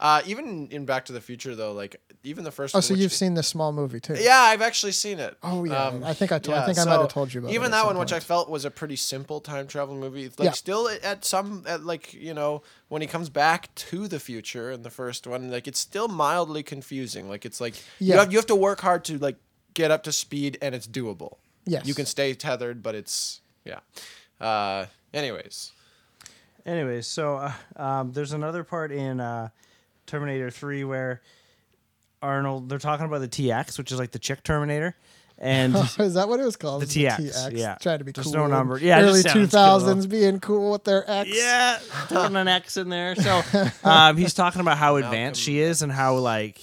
Uh, 0.00 0.22
even 0.26 0.68
in 0.70 0.84
Back 0.84 1.04
to 1.06 1.12
the 1.12 1.20
Future, 1.20 1.54
though, 1.54 1.72
like 1.72 1.96
even 2.22 2.44
the 2.44 2.50
first. 2.50 2.74
Oh, 2.74 2.78
one, 2.78 2.82
so 2.82 2.94
you've 2.94 3.12
seen 3.12 3.34
this 3.34 3.48
small 3.48 3.72
movie 3.72 4.00
too? 4.00 4.14
Yeah, 4.18 4.38
I've 4.38 4.62
actually 4.62 4.92
seen 4.92 5.18
it. 5.18 5.36
Oh 5.42 5.64
yeah, 5.64 5.86
Um, 5.88 6.04
I 6.04 6.14
think 6.14 6.32
I 6.32 6.38
told. 6.38 6.56
I 6.56 6.60
yeah, 6.60 6.66
think 6.66 6.78
I 6.78 6.84
might 6.84 7.00
have 7.00 7.08
told 7.08 7.32
you 7.32 7.40
about 7.40 7.50
it 7.50 7.54
even 7.54 7.66
at 7.66 7.70
that 7.72 7.78
some 7.80 7.86
one, 7.88 7.98
which 7.98 8.12
I 8.12 8.20
felt 8.20 8.48
was 8.50 8.64
a 8.64 8.70
pretty 8.70 8.96
simple 8.96 9.40
time 9.40 9.66
travel 9.66 9.94
movie. 9.94 10.24
Like 10.38 10.46
Yeah. 10.46 10.50
still 10.52 10.88
at- 10.88 11.02
at 11.04 11.24
some 11.24 11.64
at 11.66 11.84
like 11.84 12.12
you 12.14 12.34
know 12.34 12.62
when 12.88 13.02
he 13.02 13.08
comes 13.08 13.28
back 13.30 13.74
to 13.76 14.08
the 14.08 14.18
future 14.20 14.70
in 14.70 14.82
the 14.82 14.90
first 14.90 15.26
one, 15.26 15.50
like 15.50 15.66
it's 15.68 15.78
still 15.80 16.08
mildly 16.08 16.62
confusing. 16.62 17.28
Like 17.28 17.44
it's 17.44 17.60
like 17.60 17.74
you 18.00 18.14
have 18.14 18.32
you 18.32 18.38
have 18.38 18.46
to 18.46 18.56
work 18.56 18.80
hard 18.80 19.04
to 19.06 19.18
like 19.18 19.36
get 19.74 19.90
up 19.90 20.02
to 20.04 20.12
speed, 20.12 20.58
and 20.62 20.74
it's 20.74 20.86
doable. 20.86 21.36
Yes. 21.66 21.86
you 21.86 21.94
can 21.94 22.04
stay 22.06 22.34
tethered, 22.34 22.82
but 22.82 22.94
it's 22.94 23.40
yeah. 23.64 23.80
Uh, 24.40 24.86
anyways, 25.14 25.72
Anyways, 26.66 27.06
so 27.06 27.36
uh, 27.36 27.52
um, 27.76 28.12
there's 28.12 28.32
another 28.32 28.64
part 28.64 28.90
in 28.90 29.20
uh, 29.20 29.48
Terminator 30.06 30.50
3 30.50 30.84
where 30.84 31.22
Arnold, 32.22 32.68
they're 32.68 32.78
talking 32.78 33.06
about 33.06 33.20
the 33.20 33.28
TX, 33.28 33.78
which 33.78 33.92
is 33.92 33.98
like 33.98 34.12
the 34.12 34.18
chick 34.18 34.42
Terminator. 34.42 34.96
And 35.36 35.74
Is 35.98 36.14
that 36.14 36.28
what 36.28 36.38
it 36.40 36.44
was 36.44 36.56
called? 36.56 36.82
The 36.82 36.86
TX, 36.86 37.56
yeah. 37.56 37.76
Trying 37.80 37.98
to 37.98 38.04
be 38.04 38.12
There's 38.12 38.26
cool. 38.26 38.34
no 38.34 38.46
number. 38.46 38.78
Yeah, 38.78 39.00
early 39.00 39.22
two 39.22 39.28
thousands, 39.28 39.32
two 39.32 39.38
sounds 39.40 39.52
thousands 39.52 40.06
being 40.06 40.40
cool 40.40 40.72
with 40.72 40.84
their 40.84 41.08
X. 41.10 41.30
yeah, 41.32 41.76
throwing 42.08 42.36
an 42.36 42.48
X 42.48 42.76
in 42.76 42.88
there. 42.88 43.16
So 43.16 43.42
um, 43.84 44.16
he's 44.16 44.34
talking 44.34 44.60
about 44.60 44.78
how 44.78 44.96
advanced 44.96 45.40
she 45.40 45.58
is 45.58 45.82
and 45.82 45.90
how 45.90 46.16
like 46.16 46.60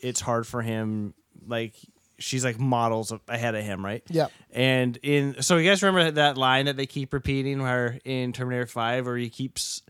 it's 0.00 0.20
hard 0.20 0.46
for 0.46 0.62
him. 0.62 1.12
Like 1.46 1.74
she's 2.18 2.44
like 2.44 2.58
models 2.58 3.12
ahead 3.28 3.54
of 3.54 3.62
him, 3.62 3.84
right? 3.84 4.02
Yep. 4.08 4.32
And 4.52 4.96
in 5.02 5.42
so 5.42 5.58
you 5.58 5.68
guys 5.68 5.82
remember 5.82 6.12
that 6.12 6.38
line 6.38 6.64
that 6.66 6.76
they 6.78 6.86
keep 6.86 7.12
repeating 7.12 7.60
where 7.62 7.98
in 8.04 8.32
Terminator 8.32 8.66
Five 8.66 9.04
where 9.04 9.18
he 9.18 9.28
keeps 9.28 9.82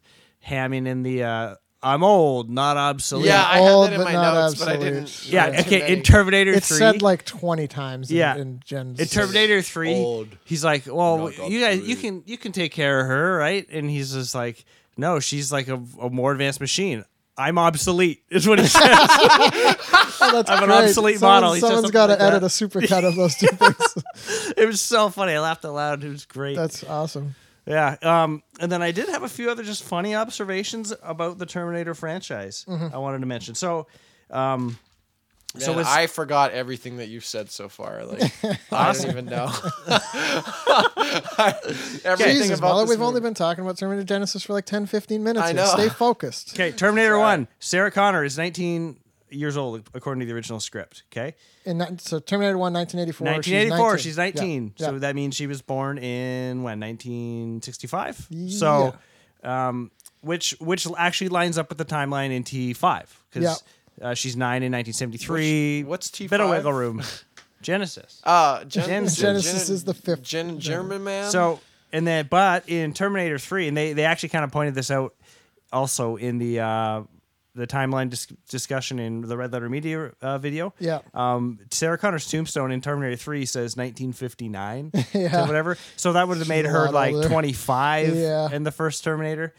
hamming 0.44 0.86
in 0.88 1.04
the 1.04 1.22
uh, 1.22 1.54
I'm 1.84 2.02
old, 2.02 2.48
not 2.50 2.76
obsolete. 2.78 3.26
Yeah, 3.26 3.44
I 3.44 3.58
Old, 3.60 3.90
had 3.90 4.00
that 4.00 4.08
in 4.08 4.12
my 4.12 4.12
not 4.14 4.34
notes, 4.34 4.58
but 4.58 4.68
I 4.68 4.76
didn't. 4.78 5.26
Yeah, 5.28 5.48
write 5.50 5.66
too 5.68 5.76
okay. 5.76 5.92
In 5.92 6.02
Terminator 6.02 6.52
It's 6.52 6.68
3, 6.68 6.78
said 6.78 7.02
like 7.02 7.24
20 7.26 7.68
times 7.68 8.10
in, 8.10 8.16
Yeah. 8.16 8.36
in 8.36 8.60
Jen's. 8.64 8.98
in 8.98 9.06
Terminator 9.06 9.60
3, 9.60 9.94
Old. 9.94 10.28
he's 10.44 10.64
like, 10.64 10.84
"Well, 10.86 11.30
you 11.48 11.60
guys, 11.60 11.80
you 11.86 11.96
can 11.96 12.22
you 12.26 12.38
can 12.38 12.52
take 12.52 12.72
care 12.72 13.00
of 13.00 13.06
her, 13.06 13.36
right?" 13.36 13.66
And 13.70 13.90
he's 13.90 14.14
just 14.14 14.34
like, 14.34 14.64
"No, 14.96 15.20
she's 15.20 15.52
like 15.52 15.68
a, 15.68 15.80
a 16.00 16.08
more 16.10 16.32
advanced 16.32 16.60
machine. 16.60 17.04
I'm 17.36 17.58
obsolete." 17.58 18.22
Is 18.30 18.48
what 18.48 18.58
he 18.60 18.66
says. 18.66 18.82
Oh, 18.82 20.30
that's 20.32 20.48
I'm 20.50 20.62
an 20.62 20.68
great. 20.70 20.84
obsolete 20.84 21.18
Someone- 21.18 21.34
model. 21.42 21.52
He 21.54 21.60
said 21.60 21.66
Someone's 21.66 21.84
something 21.86 21.92
got 21.92 22.06
to 22.06 22.12
like 22.14 22.22
edit 22.22 22.40
that. 22.40 22.46
a 22.46 22.48
supercut 22.68 23.04
of 23.06 23.14
those 23.16 23.34
two 23.34 23.46
things. 23.52 24.54
it 24.56 24.66
was 24.66 24.80
so 24.80 25.10
funny. 25.10 25.32
I 25.34 25.40
laughed 25.40 25.64
out 25.64 25.74
loud. 25.74 26.04
It 26.04 26.08
was 26.10 26.24
great. 26.24 26.56
That's 26.56 26.82
awesome. 26.84 27.34
Yeah. 27.66 27.96
Um, 28.02 28.42
and 28.60 28.70
then 28.70 28.82
I 28.82 28.90
did 28.92 29.08
have 29.08 29.22
a 29.22 29.28
few 29.28 29.50
other 29.50 29.62
just 29.62 29.82
funny 29.84 30.14
observations 30.14 30.92
about 31.02 31.38
the 31.38 31.46
Terminator 31.46 31.94
franchise 31.94 32.64
Mm-hmm. 32.68 32.94
I 32.94 32.98
wanted 32.98 33.20
to 33.20 33.26
mention. 33.26 33.54
So, 33.54 33.86
um, 34.30 34.78
so 35.56 35.68
Man, 35.68 35.76
was, 35.78 35.86
I 35.86 36.08
forgot 36.08 36.50
everything 36.50 36.96
that 36.96 37.06
you've 37.08 37.24
said 37.24 37.48
so 37.50 37.68
far. 37.68 38.04
Like 38.04 38.32
I 38.72 38.92
don't 38.92 39.06
even 39.08 39.26
know 39.26 39.52
everything 42.04 42.32
Jesus, 42.32 42.58
about 42.58 42.68
Muller, 42.68 42.82
this 42.84 42.90
we've 42.90 43.00
only 43.00 43.14
movie. 43.20 43.24
been 43.28 43.34
talking 43.34 43.62
about 43.64 43.78
Terminator 43.78 44.14
Genisys 44.14 44.44
for 44.44 44.52
like 44.52 44.64
10, 44.66 44.86
15 44.86 45.22
minutes. 45.22 45.44
I 45.44 45.48
here. 45.48 45.56
know. 45.56 45.66
Stay 45.66 45.88
focused. 45.88 46.54
okay, 46.54 46.72
Terminator 46.72 47.18
1, 47.18 47.46
Sarah 47.60 47.90
Connor 47.90 48.24
is 48.24 48.36
19 48.36 48.98
years 49.34 49.56
old, 49.56 49.88
according 49.94 50.20
to 50.20 50.26
the 50.26 50.32
original 50.32 50.60
script. 50.60 51.02
Okay. 51.12 51.34
And 51.66 51.78
ni- 51.78 51.86
so 51.98 52.18
Terminator 52.20 52.56
1, 52.58 52.72
1984. 52.72 53.24
1984, 53.26 53.98
she's 53.98 54.16
19. 54.16 54.32
she's 54.34 54.42
19. 54.42 54.74
Yeah. 54.76 54.86
So 54.86 54.92
Yeah. 54.92 54.98
that 55.00 55.14
means 55.14 55.34
she 55.34 55.46
was 55.46 55.60
born 55.62 55.98
in 55.98 56.62
when 56.62 56.78
1965. 56.80 58.28
So, 58.48 58.94
um, 59.42 59.90
which 60.20 60.52
which 60.60 60.86
actually 60.96 61.28
lines 61.28 61.58
up 61.58 61.68
with 61.68 61.78
the 61.78 61.84
timeline 61.84 62.30
in 62.30 62.44
T5 62.44 63.06
because 63.30 63.62
uh, 64.00 64.14
she's 64.14 64.36
nine 64.36 64.62
in 64.62 64.72
1973. 64.72 65.82
Which- 65.82 65.88
what's 65.88 66.10
Bit 66.10 66.32
of 66.40 66.48
T5? 66.48 66.50
wiggle 66.50 66.72
room. 66.72 67.02
Genisys. 67.62 68.20
Uh, 68.24 68.64
Gen- 68.64 69.04
Genisys. 69.04 69.24
Genisys 69.24 69.70
is 69.70 69.84
the 69.84 69.94
fifth 69.94 70.22
Gen- 70.22 70.60
German 70.60 71.02
man. 71.02 71.30
So 71.30 71.60
and 71.92 72.06
then, 72.06 72.26
but 72.30 72.68
in 72.68 72.92
Terminator 72.92 73.38
Three, 73.38 73.68
and 73.68 73.76
they 73.76 73.92
they 73.94 74.04
actually 74.04 74.28
kind 74.30 74.44
of 74.44 74.50
pointed 74.52 74.74
this 74.74 74.90
out 74.90 75.14
also 75.72 76.16
in 76.16 76.38
the 76.38 76.60
uh, 76.60 77.02
the 77.54 77.66
timeline 77.66 78.10
dis- 78.10 78.26
discussion 78.48 78.98
in 78.98 79.20
the 79.22 79.36
Red 79.36 79.52
Letter 79.52 79.68
Media 79.68 80.10
uh, 80.20 80.38
video. 80.38 80.74
Yeah. 80.78 81.00
Um, 81.14 81.58
Sarah 81.70 81.96
Connor's 81.98 82.28
tombstone 82.28 82.72
in 82.72 82.80
Terminator 82.80 83.16
Three 83.16 83.46
says 83.46 83.76
1959 83.76 84.90
Yeah. 85.12 85.28
to 85.28 85.46
whatever. 85.46 85.76
So 85.96 86.12
that 86.14 86.26
would 86.28 86.38
have 86.38 86.48
made 86.48 86.66
her 86.66 86.90
like 86.90 87.14
older. 87.14 87.28
25 87.28 88.14
Yeah. 88.16 88.50
in 88.52 88.62
the 88.64 88.72
first 88.72 89.04
Terminator. 89.04 89.54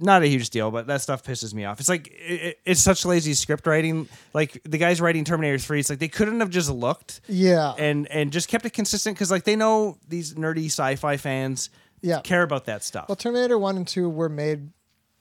Not 0.00 0.22
a 0.22 0.26
huge 0.26 0.50
deal, 0.50 0.72
but 0.72 0.88
that 0.88 1.02
stuff 1.02 1.22
pisses 1.22 1.54
me 1.54 1.64
off. 1.66 1.78
It's 1.78 1.88
like 1.88 2.08
it, 2.12 2.58
it's 2.64 2.80
such 2.80 3.04
lazy 3.06 3.32
script 3.34 3.64
writing. 3.64 4.08
Like 4.32 4.60
the 4.64 4.76
guys 4.76 5.00
writing 5.00 5.22
Terminator 5.24 5.56
Three, 5.58 5.78
it's 5.78 5.88
like 5.88 6.00
they 6.00 6.08
couldn't 6.08 6.40
have 6.40 6.50
just 6.50 6.68
looked 6.68 7.20
Yeah. 7.28 7.74
and 7.78 8.10
and 8.10 8.32
just 8.32 8.48
kept 8.48 8.66
it 8.66 8.70
consistent 8.72 9.14
because 9.16 9.30
like 9.30 9.44
they 9.44 9.54
know 9.54 9.98
these 10.08 10.34
nerdy 10.34 10.66
sci-fi 10.66 11.16
fans 11.16 11.70
Yeah. 12.02 12.22
care 12.22 12.42
about 12.42 12.64
that 12.64 12.82
stuff. 12.82 13.08
Well, 13.08 13.14
Terminator 13.14 13.56
1 13.56 13.76
and 13.76 13.86
2 13.86 14.08
were 14.08 14.28
made. 14.28 14.70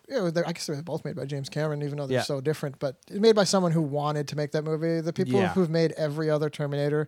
Yeah, 0.09 0.29
I 0.45 0.51
guess 0.51 0.65
they 0.67 0.75
were 0.75 0.81
both 0.81 1.05
made 1.05 1.15
by 1.15 1.25
James 1.25 1.47
Cameron, 1.49 1.81
even 1.81 1.97
though 1.97 2.07
they're 2.07 2.17
Yeah. 2.17 2.23
so 2.23 2.41
different. 2.41 2.77
But 2.79 2.97
it's 3.07 3.19
made 3.19 3.35
by 3.35 3.45
someone 3.45 3.71
who 3.71 3.81
wanted 3.81 4.27
to 4.29 4.35
make 4.35 4.51
that 4.51 4.63
movie. 4.63 4.99
The 5.01 5.13
people 5.13 5.39
Yeah. 5.39 5.53
who've 5.53 5.69
made 5.69 5.93
every 5.93 6.29
other 6.29 6.49
Terminator, 6.49 7.07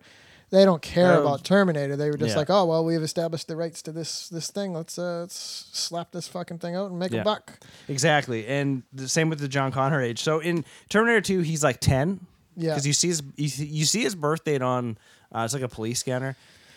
they 0.50 0.64
don't 0.64 0.80
care 0.80 1.20
about 1.20 1.44
Terminator. 1.44 1.94
They 1.96 2.10
were 2.10 2.16
just 2.16 2.30
Yeah. 2.30 2.36
like, 2.38 2.48
oh 2.50 2.64
well, 2.64 2.84
we've 2.84 3.02
established 3.02 3.48
the 3.48 3.56
rights 3.56 3.82
to 3.82 3.92
this 3.92 4.28
this 4.30 4.48
thing. 4.50 4.72
Let's 4.72 4.98
uh, 4.98 5.20
let's 5.20 5.66
slap 5.72 6.12
this 6.12 6.26
fucking 6.28 6.58
thing 6.58 6.74
out 6.74 6.90
and 6.90 6.98
make 6.98 7.12
Yeah. 7.12 7.20
a 7.20 7.24
buck. 7.24 7.58
exactly, 7.88 8.46
and 8.46 8.82
the 8.92 9.08
same 9.08 9.28
with 9.28 9.40
the 9.40 9.48
John 9.48 9.72
Connor 9.72 10.00
age. 10.00 10.22
So 10.22 10.38
in 10.40 10.64
Terminator 10.88 11.20
Two, 11.20 11.40
he's 11.40 11.62
like 11.64 11.80
ten. 11.80 12.20
Yeah. 12.58 12.70
because 12.70 12.86
you 12.86 12.94
see 12.94 13.08
his 13.08 13.22
you 13.36 13.50
you 13.66 13.84
see 13.84 14.02
his 14.02 14.14
birth 14.14 14.44
date 14.44 14.62
on 14.62 14.96
uh, 15.34 15.42
it's 15.44 15.52
like 15.52 15.62
a 15.62 15.68
police 15.68 15.98
scanner, 15.98 16.34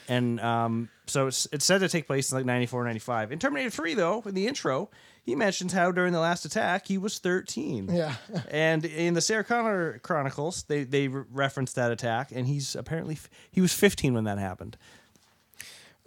and 0.10 0.40
um, 0.42 0.90
so 1.08 1.28
it's 1.28 1.48
it's 1.54 1.64
said 1.64 1.80
to 1.80 1.88
take 1.88 2.06
place 2.08 2.32
in 2.32 2.38
like 2.38 2.46
94, 2.46 2.84
95. 2.84 3.32
In 3.32 3.40
Terminator 3.40 3.70
Three, 3.70 3.94
though, 3.94 4.22
in 4.26 4.34
the 4.34 4.48
intro, 4.48 4.90
he 5.30 5.36
mentions 5.36 5.74
how 5.74 5.92
during 5.92 6.12
the 6.14 6.20
last 6.20 6.44
attack 6.46 6.88
he 6.88 6.98
was 6.98 7.20
thirteen. 7.20 7.88
Yeah. 7.92 8.16
And 8.50 8.84
in 8.86 9.14
the 9.14 9.22
Sarah 9.22 9.44
Connor 9.44 10.00
Chronicles, 10.00 10.64
they 10.64 10.84
they 10.84 11.08
re- 11.08 11.24
reference 11.32 11.74
that 11.74 11.92
attack, 11.92 12.30
and 12.34 12.48
he's 12.48 12.76
apparently 12.76 13.16
f- 13.16 13.30
he 13.52 13.62
was 13.62 13.74
15 13.74 14.14
when 14.14 14.24
that 14.26 14.38
happened. 14.40 14.78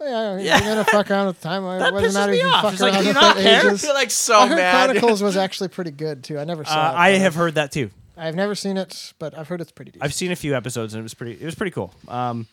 Yeah, 0.01 0.37
Yeah. 0.37 0.57
you're 0.59 0.69
gonna 0.75 0.83
fuck 0.83 1.09
around 1.09 1.27
with 1.27 1.39
time. 1.41 1.63
That 1.79 1.91
doesn't 1.93 2.09
pisses 2.09 2.13
matter 2.13 2.31
me 2.33 2.41
off. 2.41 2.61
fuck 2.63 2.73
It's 2.73 2.81
like, 2.81 2.99
do 2.99 3.05
you 3.07 3.13
not 3.13 3.37
care? 3.37 3.61
I 3.61 3.67
ages. 3.67 3.81
feel 3.85 3.93
like 3.93 4.11
so 4.11 4.37
I 4.39 4.47
heard 4.47 4.55
mad. 4.55 4.85
Chronicles 4.87 5.23
was 5.23 5.37
actually 5.37 5.69
pretty 5.69 5.91
good 5.91 6.23
too. 6.23 6.37
I 6.39 6.43
never 6.43 6.65
saw 6.65 6.89
Uh, 6.89 6.91
it. 6.91 6.95
I 6.95 7.09
have 7.19 7.35
heard 7.35 7.55
that 7.55 7.71
too. 7.71 7.89
I've 8.17 8.35
never 8.35 8.53
seen 8.53 8.77
it, 8.77 9.13
but 9.17 9.37
I've 9.37 9.47
heard 9.47 9.61
it's 9.61 9.71
pretty 9.71 9.91
decent. 9.91 10.03
I've 10.03 10.13
seen 10.13 10.31
a 10.31 10.35
few 10.35 10.55
episodes 10.55 10.93
and 10.93 10.99
it 10.99 11.03
was 11.03 11.13
pretty. 11.13 11.33
It 11.33 11.45
was 11.45 11.55
pretty 11.55 11.71
cool. 11.71 11.93
Um, 12.07 12.47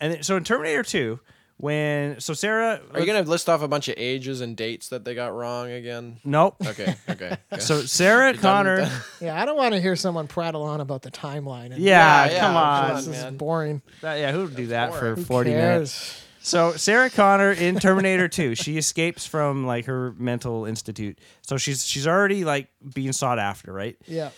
and 0.00 0.12
then- 0.14 0.22
so 0.22 0.36
in 0.36 0.44
Terminator 0.44 0.82
Two, 0.82 1.18
when 1.62 2.18
so 2.18 2.34
Sarah, 2.34 2.80
Are 2.92 2.98
you 2.98 3.06
gonna 3.06 3.22
list 3.22 3.48
off 3.48 3.62
a 3.62 3.68
bunch 3.68 3.86
of 3.86 3.94
ages 3.96 4.40
and 4.40 4.56
dates 4.56 4.88
that 4.88 5.04
they 5.04 5.14
got 5.14 5.32
wrong 5.32 5.70
again? 5.70 6.18
nope. 6.24 6.56
Okay, 6.66 6.96
okay. 7.08 7.36
okay. 7.52 7.60
So 7.62 7.82
Sarah 7.82 8.32
done 8.32 8.66
with 8.66 8.88
Connor, 8.88 8.90
yeah, 9.20 9.40
I 9.40 9.44
don't 9.44 9.56
want 9.56 9.72
to 9.74 9.80
hear 9.80 9.94
someone 9.94 10.26
prattle 10.26 10.64
on 10.64 10.80
about 10.80 11.02
the 11.02 11.12
timeline. 11.12 11.66
And 11.66 11.76
yeah, 11.78 12.24
Yeah, 12.26 12.32
yeah, 12.32 12.40
come 12.40 12.54
come 12.54 12.56
on, 12.56 12.94
this 12.96 13.06
is 13.06 13.30
boring. 13.34 13.80
That- 14.00 14.16
yeah, 14.16 14.32
who 14.32 14.40
would 14.40 14.56
do 14.56 14.66
that 14.68 14.92
for 14.92 15.00
boring. 15.00 15.16
Who 15.16 15.24
forty 15.24 15.50
cares? 15.50 15.70
minutes? 15.78 16.18
So 16.44 16.72
Sarah 16.72 17.08
Connor 17.08 17.52
in 17.52 17.78
Terminator 17.78 18.26
2, 18.26 18.56
she 18.56 18.76
escapes 18.76 19.24
from 19.24 19.64
like 19.64 19.84
her 19.84 20.12
mental 20.18 20.64
institute. 20.64 21.20
So 21.42 21.56
she's 21.56 21.86
she's 21.86 22.04
already 22.08 22.44
like 22.44 22.66
being 22.92 23.12
sought 23.12 23.38
after, 23.38 23.72
right? 23.72 23.96
Yeah, 24.08 24.30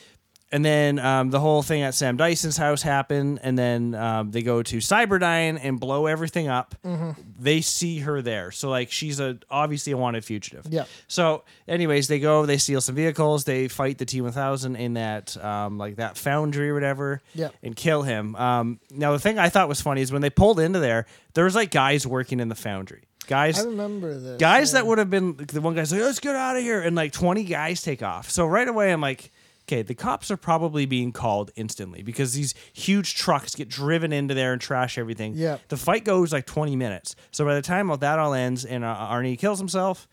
And 0.54 0.64
then 0.64 1.00
um, 1.00 1.30
the 1.30 1.40
whole 1.40 1.62
thing 1.62 1.82
at 1.82 1.94
Sam 1.94 2.16
Dyson's 2.16 2.56
house 2.56 2.80
happened, 2.80 3.40
and 3.42 3.58
then 3.58 3.92
um, 3.96 4.30
they 4.30 4.40
go 4.42 4.62
to 4.62 4.76
Cyberdyne 4.76 5.58
and 5.60 5.80
blow 5.80 6.06
everything 6.06 6.46
up. 6.46 6.76
Mm-hmm. 6.84 7.10
They 7.40 7.60
see 7.60 7.98
her 7.98 8.22
there, 8.22 8.52
so 8.52 8.70
like 8.70 8.92
she's 8.92 9.18
a 9.18 9.36
obviously 9.50 9.92
a 9.92 9.96
wanted 9.96 10.24
fugitive. 10.24 10.66
Yeah. 10.70 10.84
So, 11.08 11.42
anyways, 11.66 12.06
they 12.06 12.20
go, 12.20 12.46
they 12.46 12.58
steal 12.58 12.80
some 12.80 12.94
vehicles, 12.94 13.42
they 13.42 13.66
fight 13.66 13.98
the 13.98 14.04
T 14.06 14.20
one 14.20 14.30
thousand 14.30 14.76
in 14.76 14.94
that 14.94 15.36
um, 15.44 15.76
like 15.76 15.96
that 15.96 16.16
foundry 16.16 16.70
or 16.70 16.74
whatever, 16.74 17.20
Yeah. 17.34 17.48
and 17.64 17.74
kill 17.74 18.02
him. 18.02 18.36
Um, 18.36 18.78
now 18.92 19.10
the 19.10 19.18
thing 19.18 19.40
I 19.40 19.48
thought 19.48 19.68
was 19.68 19.80
funny 19.80 20.02
is 20.02 20.12
when 20.12 20.22
they 20.22 20.30
pulled 20.30 20.60
into 20.60 20.78
there, 20.78 21.06
there 21.34 21.44
was 21.44 21.56
like 21.56 21.72
guys 21.72 22.06
working 22.06 22.38
in 22.38 22.48
the 22.48 22.54
foundry, 22.54 23.02
guys 23.26 23.58
I 23.58 23.64
remember 23.64 24.16
this. 24.16 24.38
guys 24.38 24.72
yeah. 24.72 24.80
that 24.80 24.86
would 24.86 24.98
have 24.98 25.10
been 25.10 25.34
the 25.36 25.60
one 25.60 25.74
guy's 25.74 25.90
like, 25.90 26.00
let's 26.02 26.20
get 26.20 26.36
out 26.36 26.56
of 26.56 26.62
here, 26.62 26.80
and 26.80 26.94
like 26.94 27.12
twenty 27.12 27.42
guys 27.42 27.82
take 27.82 28.04
off. 28.04 28.30
So 28.30 28.46
right 28.46 28.68
away, 28.68 28.92
I'm 28.92 29.00
like, 29.00 29.32
okay, 29.66 29.82
the 29.82 29.94
cops 29.94 30.30
are 30.30 30.36
probably 30.36 30.84
being 30.86 31.10
called 31.12 31.50
instantly 31.56 32.02
because 32.02 32.34
these 32.34 32.54
huge 32.72 33.14
trucks 33.14 33.54
get 33.54 33.68
driven 33.68 34.12
into 34.12 34.34
there 34.34 34.52
and 34.52 34.60
trash 34.60 34.98
everything. 34.98 35.34
Yeah. 35.34 35.58
the 35.68 35.76
fight 35.76 36.04
goes 36.04 36.32
like 36.32 36.46
20 36.46 36.76
minutes. 36.76 37.16
So 37.30 37.44
by 37.44 37.54
the 37.54 37.62
time 37.62 37.90
all 37.90 37.96
that 37.96 38.18
all 38.18 38.34
ends 38.34 38.64
and 38.64 38.84
uh, 38.84 38.94
Arnie 39.10 39.38
kills 39.38 39.58
himself, 39.58 40.06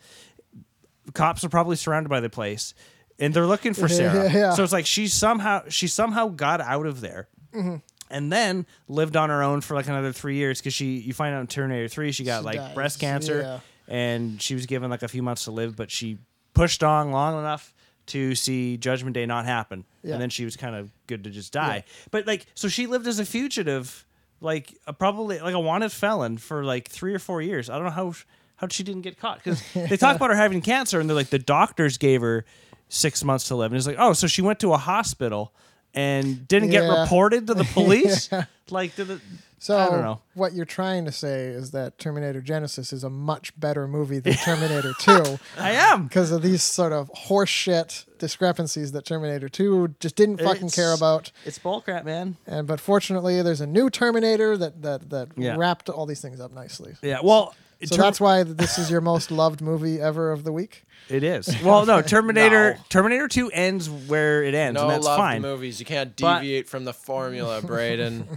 the 1.05 1.11
cops 1.11 1.43
are 1.43 1.49
probably 1.49 1.75
surrounded 1.75 2.09
by 2.09 2.19
the 2.19 2.29
place. 2.29 2.73
And 3.19 3.33
they're 3.33 3.45
looking 3.45 3.73
for 3.73 3.87
Sarah. 3.89 4.31
Yeah, 4.31 4.37
yeah. 4.37 4.53
So 4.53 4.63
it's 4.63 4.73
like 4.73 4.85
she 4.85 5.07
somehow 5.07 5.63
she 5.69 5.87
somehow 5.87 6.27
got 6.29 6.61
out 6.61 6.85
of 6.85 7.01
there 7.01 7.27
Mm-hmm. 7.53 7.75
and 8.09 8.31
then 8.31 8.65
lived 8.87 9.17
on 9.17 9.29
her 9.29 9.43
own 9.43 9.59
for 9.59 9.75
like 9.75 9.87
another 9.87 10.13
three 10.13 10.37
years 10.37 10.59
because 10.61 10.73
she 10.73 10.99
you 10.99 11.11
find 11.13 11.35
out 11.35 11.41
in 11.41 11.47
Terminator 11.47 11.89
three 11.89 12.13
she 12.13 12.23
got 12.23 12.39
She 12.39 12.45
like 12.45 12.55
dies, 12.55 12.73
breast 12.73 12.99
cancer 13.01 13.41
yeah. 13.41 13.93
and 13.93 14.41
she 14.41 14.55
was 14.55 14.65
given 14.67 14.89
like 14.89 15.03
a 15.03 15.09
few 15.09 15.21
months 15.21 15.43
to 15.43 15.51
live, 15.51 15.75
but 15.75 15.91
she 15.91 16.17
pushed 16.53 16.81
on 16.81 17.11
long 17.11 17.37
enough 17.37 17.73
to 18.11 18.35
see 18.35 18.77
Judgment 18.77 19.13
Day 19.13 19.25
not 19.25 19.45
happen, 19.45 19.83
Yeah. 20.03 20.13
and 20.13 20.21
then 20.21 20.29
she 20.29 20.45
was 20.45 20.55
kind 20.55 20.75
of 20.75 20.89
good 21.07 21.23
to 21.25 21.29
just 21.29 21.51
die. 21.53 21.83
But 22.11 22.27
like, 22.27 22.45
so 22.55 22.67
she 22.67 22.87
lived 22.87 23.07
as 23.07 23.19
a 23.19 23.25
fugitive, 23.25 24.05
like 24.39 24.73
a, 24.87 24.93
probably 24.93 25.39
like 25.39 25.53
a 25.53 25.59
wanted 25.59 25.91
felon 25.91 26.37
for 26.37 26.63
like 26.63 26.87
three 26.89 27.13
or 27.13 27.19
four 27.19 27.41
years. 27.41 27.69
I 27.69 27.75
don't 27.75 27.85
know 27.85 27.91
how 27.91 28.13
how 28.55 28.67
she 28.69 28.83
didn't 28.83 29.01
get 29.01 29.19
caught 29.19 29.37
because 29.43 29.61
they 29.73 29.97
talk 29.97 30.15
about 30.15 30.29
her 30.29 30.35
having 30.35 30.61
cancer, 30.61 30.99
and 30.99 31.09
they're 31.09 31.15
like 31.15 31.29
the 31.29 31.39
doctors 31.39 31.97
gave 31.97 32.21
her 32.21 32.45
six 32.89 33.23
months 33.23 33.47
to 33.47 33.55
live, 33.55 33.71
and 33.71 33.77
it's 33.77 33.87
like, 33.87 33.95
oh, 33.99 34.13
so 34.13 34.27
she 34.27 34.41
went 34.41 34.59
to 34.59 34.73
a 34.73 34.77
hospital. 34.77 35.53
And 35.93 36.47
didn't 36.47 36.69
get 36.69 36.87
reported 36.87 37.47
to 37.47 37.53
the 37.53 37.65
police. 37.65 38.29
Like, 38.69 38.95
to 38.95 39.03
the 39.03 39.19
So 39.63 39.77
I 39.77 39.89
don't 39.91 40.01
know. 40.01 40.21
what 40.33 40.53
you're 40.53 40.65
trying 40.65 41.05
to 41.05 41.11
say 41.11 41.45
is 41.45 41.69
that 41.69 41.99
Terminator 41.99 42.41
Genisys 42.41 42.91
is 42.91 43.03
a 43.03 43.11
much 43.11 43.57
better 43.59 43.87
movie 43.87 44.17
than 44.17 44.33
Terminator 44.45 44.91
2 44.97 45.37
I 45.59 45.73
am. 45.73 46.07
because 46.07 46.31
of 46.31 46.41
these 46.41 46.63
sort 46.63 46.91
of 46.91 47.11
horseshit 47.13 48.05
discrepancies 48.17 48.91
that 48.93 49.05
Terminator 49.05 49.49
2 49.49 49.95
just 49.99 50.15
didn't 50.15 50.37
fucking 50.37 50.65
It's- 50.67 50.75
care 50.75 50.93
about. 50.93 51.31
It's 51.45 51.59
bullcrap, 51.59 52.05
man. 52.05 52.37
And 52.47 52.65
but 52.65 52.79
fortunately, 52.79 53.39
there's 53.43 53.61
a 53.61 53.67
new 53.67 53.91
Terminator 53.91 54.57
that 54.57 54.81
that 54.81 55.11
that 55.11 55.27
Yeah. 55.37 55.55
wrapped 55.55 55.89
all 55.89 56.07
these 56.07 56.21
things 56.21 56.39
up 56.39 56.51
nicely. 56.51 56.95
Yeah. 57.03 57.19
Well, 57.23 57.53
So 57.83 57.95
Term- 57.95 58.03
that's 58.03 58.19
why 58.21 58.43
this 58.43 58.77
is 58.77 58.91
your 58.91 59.01
most 59.01 59.31
loved 59.31 59.61
movie 59.61 59.99
ever 59.99 60.31
of 60.31 60.43
the 60.43 60.51
week. 60.51 60.83
It 61.09 61.23
is. 61.23 61.49
Well, 61.63 61.85
no, 61.85 62.01
Terminator 62.03 62.75
No. 62.75 62.79
Terminator 62.89 63.27
2 63.27 63.49
ends 63.51 63.89
where 63.89 64.43
it 64.43 64.53
ends, 64.53 64.75
No 64.75 64.83
and 64.83 64.91
that's 64.91 65.05
love 65.05 65.17
fine. 65.17 65.41
movies. 65.41 65.79
You 65.79 65.85
can't 65.85 66.15
But- 66.15 66.39
deviate 66.41 66.69
from 66.69 66.85
the 66.85 66.93
formula, 66.93 67.61
Braden. 67.65 68.27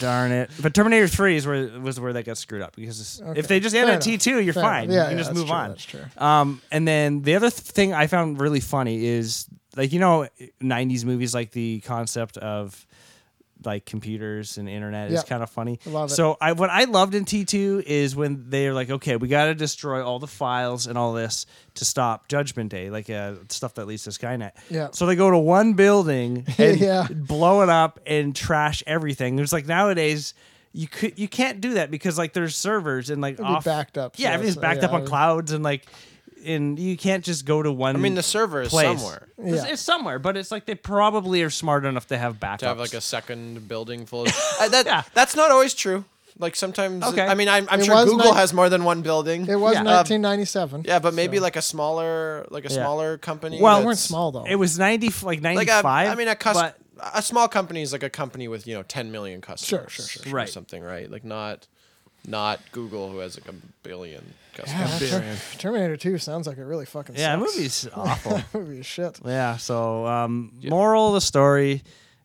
Darn 0.00 0.32
it. 0.32 0.50
But 0.60 0.74
Terminator 0.74 1.06
3 1.06 1.36
is 1.36 1.46
where 1.46 1.68
was 1.80 2.00
where 2.00 2.12
that 2.14 2.24
got 2.24 2.38
screwed 2.38 2.62
up 2.62 2.74
because 2.76 3.20
Okay. 3.22 3.38
if 3.38 3.46
they 3.46 3.60
just 3.60 3.76
end 3.76 3.90
at. 3.90 4.00
T2, 4.00 4.44
you're 4.44 4.54
Fair 4.54 4.62
fine. 4.62 4.84
enough. 4.84 4.94
Yeah, 4.94 5.02
you 5.02 5.08
can 5.08 5.10
yeah, 5.12 5.16
just 5.18 5.30
that's 5.30 5.38
move 5.38 5.48
true, 5.48 5.56
on. 5.56 5.68
That's 5.70 5.84
true. 5.84 6.04
Um, 6.16 6.62
and 6.72 6.88
then 6.88 7.22
the 7.22 7.36
other 7.36 7.50
th- 7.50 7.60
thing 7.60 7.92
I 7.92 8.06
found 8.06 8.40
really 8.40 8.60
funny 8.60 9.04
is 9.06 9.46
like 9.76 9.92
you 9.92 10.00
know, 10.00 10.26
'90s 10.62 11.04
movies 11.04 11.34
like 11.34 11.52
the 11.52 11.80
concept 11.80 12.36
of 12.38 12.86
like 13.64 13.84
computers 13.86 14.56
and 14.58 14.68
internet 14.68 15.08
is 15.08 15.14
Yeah. 15.14 15.22
kind 15.22 15.42
of 15.42 15.50
funny. 15.50 15.80
Love 15.86 16.10
it. 16.10 16.14
So 16.14 16.36
I 16.40 16.52
what 16.52 16.70
I 16.70 16.84
loved 16.84 17.14
in 17.14 17.24
T2 17.24 17.82
is 17.82 18.14
when 18.14 18.44
they're 18.50 18.72
like, 18.72 18.88
okay, 18.90 19.16
we 19.16 19.28
got 19.28 19.46
to 19.46 19.54
destroy 19.54 20.04
all 20.04 20.18
the 20.18 20.26
files 20.28 20.86
and 20.86 20.96
all 20.96 21.12
this 21.12 21.44
to 21.74 21.84
stop 21.84 22.28
Judgment 22.28 22.70
Day, 22.70 22.88
like 22.90 23.10
uh, 23.10 23.34
stuff 23.48 23.74
that 23.74 23.86
leads 23.86 24.04
to 24.04 24.10
Skynet. 24.10 24.52
Yeah. 24.70 24.88
So 24.92 25.06
they 25.06 25.16
go 25.16 25.30
to 25.30 25.38
one 25.38 25.72
building 25.74 26.44
and 26.58 26.78
Yeah. 26.80 27.06
blow 27.10 27.62
it 27.62 27.68
up 27.68 27.98
and 28.06 28.34
trash 28.34 28.82
everything. 28.86 29.36
There's 29.36 29.52
like 29.52 29.66
nowadays. 29.66 30.34
You 30.72 30.86
could 30.86 31.18
you 31.18 31.28
can't 31.28 31.60
do 31.62 31.74
that 31.74 31.90
because 31.90 32.18
like 32.18 32.34
there's 32.34 32.54
servers 32.54 33.08
and 33.10 33.22
like 33.22 33.34
It'll 33.34 33.46
be 33.46 33.52
off 33.52 33.64
backed 33.64 33.96
up, 33.96 34.14
Yeah, 34.18 34.28
so 34.28 34.32
everything's 34.34 34.56
it's- 34.58 34.62
backed 34.70 34.82
yeah, 34.82 34.88
up 34.88 34.94
on 34.94 35.06
clouds 35.06 35.50
and 35.52 35.64
like 35.64 35.86
and 36.48 36.78
you 36.78 36.96
can't 36.96 37.24
just 37.24 37.44
go 37.44 37.62
to 37.62 37.70
one. 37.70 37.94
I 37.96 37.98
mean, 37.98 38.14
the 38.14 38.22
server 38.22 38.62
is 38.62 38.70
place. 38.70 38.98
somewhere 38.98 39.28
It's, 39.38 39.64
Yeah. 39.64 39.72
it's 39.72 39.82
somewhere, 39.82 40.18
but 40.18 40.36
it's 40.36 40.50
like 40.50 40.64
they 40.66 40.74
probably 40.74 41.42
are 41.42 41.50
smart 41.50 41.84
enough 41.84 42.06
to 42.08 42.18
have 42.18 42.40
backups. 42.40 42.58
to 42.60 42.66
have 42.66 42.78
like 42.78 42.94
a 42.94 43.00
second 43.00 43.68
building 43.68 44.06
full 44.06 44.22
of. 44.22 44.28
Uh, 44.60 44.68
that, 44.68 44.86
Yeah. 44.86 45.02
That's 45.14 45.36
not 45.36 45.50
always 45.50 45.74
true. 45.74 46.04
Like 46.40 46.54
sometimes, 46.56 47.02
Okay. 47.04 47.26
I 47.26 47.34
mean, 47.34 47.48
I'm, 47.48 47.66
I'm 47.68 47.80
It 47.80 47.86
sure 47.86 47.94
was 47.96 48.04
Google 48.04 48.26
nine- 48.26 48.36
has 48.36 48.52
more 48.54 48.68
than 48.68 48.84
one 48.84 49.02
building. 49.02 49.42
It 49.48 49.56
was 49.56 49.74
Yeah. 49.74 49.82
1997. 49.82 50.84
yeah, 50.86 50.98
but 51.00 51.12
maybe 51.14 51.36
so- 51.38 51.42
like 51.42 51.56
a 51.56 51.62
smaller, 51.62 52.46
like 52.50 52.64
a 52.64 52.68
Yeah. 52.68 52.76
smaller 52.76 53.18
company. 53.18 53.60
Well, 53.60 53.80
They 53.80 53.84
weren't 53.86 53.96
that's- 53.98 54.08
small 54.08 54.30
though. 54.32 54.44
It 54.44 54.54
was 54.56 54.78
ninety 54.78 55.10
like 55.22 55.40
ninety 55.40 55.58
Like 55.58 55.68
a, 55.68 55.82
five. 55.82 56.08
I 56.10 56.14
mean, 56.14 56.28
a 56.28 56.36
cus- 56.36 56.56
but 56.56 56.78
a 57.14 57.22
small 57.22 57.48
company 57.48 57.82
is 57.82 57.92
like 57.92 58.02
a 58.04 58.10
company 58.10 58.46
with 58.48 58.66
you 58.68 58.74
know 58.74 58.82
10 58.84 59.10
million 59.10 59.40
customers. 59.40 59.90
Sure, 59.92 60.04
sure, 60.06 60.22
sure. 60.22 60.32
or 60.32 60.36
Right. 60.36 60.48
something, 60.48 60.80
right? 60.82 61.10
Like 61.10 61.24
not, 61.24 61.66
not 62.26 62.60
Google 62.72 63.10
who 63.10 63.18
has 63.18 63.36
like 63.38 63.48
a 63.48 63.54
billion 63.82 64.34
Yeah, 64.66 64.82
customers. 64.84 65.40
Ter- 65.52 65.58
Terminator 65.58 65.96
2 65.96 66.18
sounds 66.18 66.46
like 66.46 66.58
it 66.58 66.62
really 66.64 66.86
fucking 66.86 67.14
movie. 67.14 67.22
yeah, 67.22 67.36
the 67.36 67.44
sucks. 67.46 67.56
movie's 67.56 67.88
awful. 67.94 68.40
movie 68.60 68.80
is 68.80 68.86
shit. 68.86 69.18
yeah. 69.24 69.56
So, 69.56 70.06
um, 70.06 70.52
moral 70.64 71.08
of 71.08 71.14
the 71.14 71.20
story, 71.20 71.82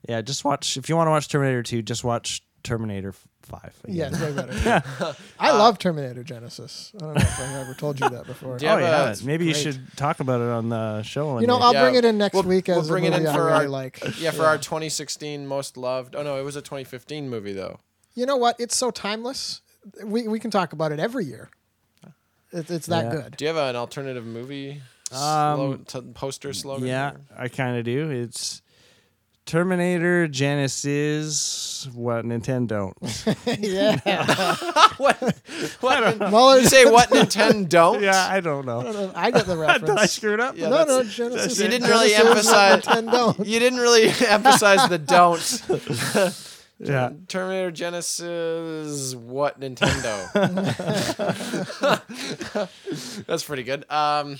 yeah, 0.07 0.21
just 0.21 0.43
watch 0.43 0.77
if 0.77 0.89
you 0.89 0.95
want 0.95 1.07
to 1.07 1.11
watch 1.11 1.27
Terminator 1.29 1.63
two, 1.63 1.81
just 1.81 2.03
watch 2.03 2.41
Terminator 2.63 3.13
five. 3.41 3.73
again. 3.83 3.95
Yeah, 3.95 4.07
it's 4.07 4.19
way 4.21 4.31
better. 4.31 4.53
yeah. 4.65 5.13
I 5.39 5.51
love 5.51 5.77
Terminator 5.77 6.23
Genisys. 6.23 6.95
I 6.95 6.99
don't 6.99 7.13
know 7.15 7.21
if 7.21 7.39
I've 7.39 7.55
ever 7.55 7.73
told 7.73 7.99
you 7.99 8.09
that 8.09 8.25
before. 8.25 8.57
Do 8.59 8.65
you 8.65 8.71
Oh 8.71 8.77
yeah, 8.77 9.13
a- 9.13 9.25
maybe 9.25 9.45
you 9.45 9.53
should 9.53 9.81
talk 9.97 10.21
about 10.21 10.39
it 10.39 10.47
on 10.47 10.69
the 10.69 11.03
show. 11.03 11.39
You 11.39 11.47
know, 11.47 11.57
day. 11.59 11.63
I'll 11.65 11.73
Yeah, 11.73 11.83
bring 11.83 11.95
it 11.95 12.05
in 12.05 12.17
next 12.17 12.33
we'll- 12.35 12.43
week 12.43 12.67
we'll 12.69 12.79
as 12.79 12.87
bring 12.87 13.05
a 13.05 13.07
it 13.11 13.15
in 13.15 13.23
for 13.25 13.29
I 13.29 13.35
really 13.35 13.51
our- 13.65 13.67
like. 13.67 13.99
Yeah, 14.19 14.31
for 14.31 14.45
our 14.45 14.57
2016 14.57 15.45
most 15.45 15.75
loved. 15.77 16.15
Oh 16.15 16.23
no, 16.23 16.39
it 16.39 16.43
was 16.43 16.55
a 16.55 16.61
2015 16.61 17.29
movie 17.29 17.51
though. 17.53 17.79
You 18.15 18.25
know 18.25 18.37
what? 18.37 18.55
It's 18.59 18.77
so 18.77 18.91
timeless. 18.91 19.61
We 20.05 20.27
we 20.29 20.39
can 20.39 20.49
talk 20.51 20.71
about 20.71 20.91
it 20.93 20.99
every 20.99 21.25
year. 21.25 21.49
It, 22.53 22.69
it's 22.71 22.87
that 22.87 23.05
Yeah. 23.05 23.11
good. 23.11 23.37
Do 23.37 23.45
you 23.45 23.49
have 23.53 23.57
an 23.69 23.75
alternative 23.75 24.25
movie 24.25 24.81
Um, 25.11 25.17
slo- 25.17 25.79
t- 25.87 26.07
poster 26.13 26.53
slogan? 26.53 26.87
yeah, 26.87 27.11
or- 27.11 27.21
I 27.37 27.47
kind 27.47 27.77
of 27.77 27.83
do. 27.83 28.09
It's 28.11 28.61
Terminator 29.45 30.27
Genisys. 30.29 31.93
What 31.93 32.23
Nintendo? 32.25 32.93
yeah. 33.59 34.55
what? 34.97 35.17
what 35.81 36.31
Muller, 36.31 36.59
you 36.59 36.67
say 36.69 36.85
what 36.89 37.09
Nintendo 37.09 37.67
don't? 37.67 38.01
yeah, 38.01 38.25
I 38.29 38.39
don't 38.39 38.65
know. 38.65 39.11
I 39.15 39.31
get 39.31 39.45
the 39.45 39.55
Did 39.55 39.63
I 39.65 39.73
reference. 39.73 40.11
screw 40.13 40.33
it 40.35 40.39
up? 40.39 40.55
Yeah, 40.57 40.69
no, 40.69 40.85
no, 40.85 41.03
Genesis. 41.03 41.59
You 41.59 41.67
didn't 41.67 41.89
really 41.89 42.09
Genesis, 42.11 42.47
emphasize- 42.53 42.83
Nintendo. 42.85 43.45
You 43.45 43.59
didn't 43.59 43.79
really 43.79 44.05
emphasize 44.27 44.87
the 44.87 44.97
don't. 44.97 45.39
Yeah. 46.79 47.11
Terminator 47.27 47.71
Genisys, 47.71 49.15
what 49.15 49.59
Nintendo? 49.59 50.33
That's 53.27 53.43
pretty 53.43 53.63
good. 53.63 53.85
Um, 53.91 54.39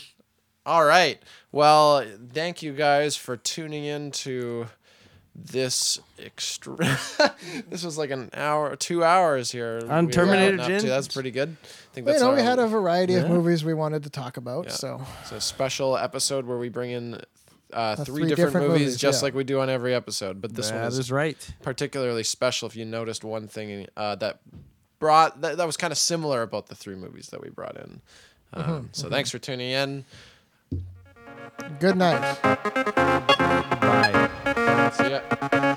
all 0.66 0.84
right. 0.84 1.22
Well, 1.52 2.04
thank 2.34 2.64
you 2.64 2.74
guys 2.74 3.16
for 3.16 3.38
tuning 3.38 3.86
in 3.86 4.12
to 4.12 4.66
this 5.36 6.00
extra. 6.20 6.76
this 7.70 7.84
was 7.84 7.98
like 7.98 8.12
an 8.12 8.30
hour, 8.34 8.76
two 8.76 9.04
hours 9.04 9.52
here. 9.52 9.82
On 9.90 10.08
we 10.08 10.12
Terminator 10.12 10.58
Gen- 10.58 10.86
That's 10.86 11.08
pretty 11.08 11.32
good. 11.32 11.56
I 11.62 11.66
think 11.94 12.08
You 12.08 12.14
that's 12.14 12.22
know, 12.22 12.30
our- 12.32 12.36
we 12.36 12.42
had 12.42 12.60
a 12.60 12.68
variety 12.68 13.16
of 13.16 13.30
movies 13.30 13.64
we 13.64 13.74
wanted 13.74 14.04
to 14.04 14.10
talk 14.10 14.38
about. 14.38 14.66
Yeah. 14.66 14.72
So 14.72 15.02
it's 15.22 15.32
a 15.32 15.42
special 15.42 15.98
episode 15.98 16.46
where 16.46 16.58
we 16.58 16.70
bring 16.70 16.92
in 16.92 17.22
uh, 17.74 17.96
three, 17.96 18.06
three 18.06 18.30
different, 18.30 18.38
different 18.54 18.68
movies, 18.68 18.80
movies, 18.82 18.98
just 18.98 19.22
yeah. 19.22 19.26
like 19.26 19.34
we 19.34 19.44
do 19.44 19.60
on 19.60 19.70
every 19.70 19.94
episode. 19.94 20.42
But 20.42 20.54
this 20.56 20.70
That 20.70 20.80
one 20.80 20.88
is 20.88 20.98
is 21.00 21.12
right. 21.12 21.38
particularly 21.62 22.24
special 22.24 22.68
if 22.68 22.76
you 22.76 22.86
noticed 22.86 23.24
one 23.24 23.48
thing 23.48 23.88
uh, 23.98 24.16
that 24.16 24.40
brought 25.00 25.42
that, 25.42 25.58
that 25.58 25.66
was 25.68 25.76
kind 25.78 25.92
of 25.92 25.98
similar 25.98 26.42
about 26.42 26.68
the 26.68 26.76
three 26.76 26.96
movies 26.96 27.28
that 27.28 27.42
we 27.42 27.50
brought 27.50 27.76
in 27.78 28.02
um, 28.54 28.64
Mm-hmm, 28.64 28.86
so 28.94 29.10
thanks 29.10 29.30
for 29.32 29.40
tuning 29.40 29.72
in 29.72 30.06
good 31.80 31.98
night. 31.98 32.42
Bye. 33.82 34.30
see 34.94 35.10
ya 35.10 35.73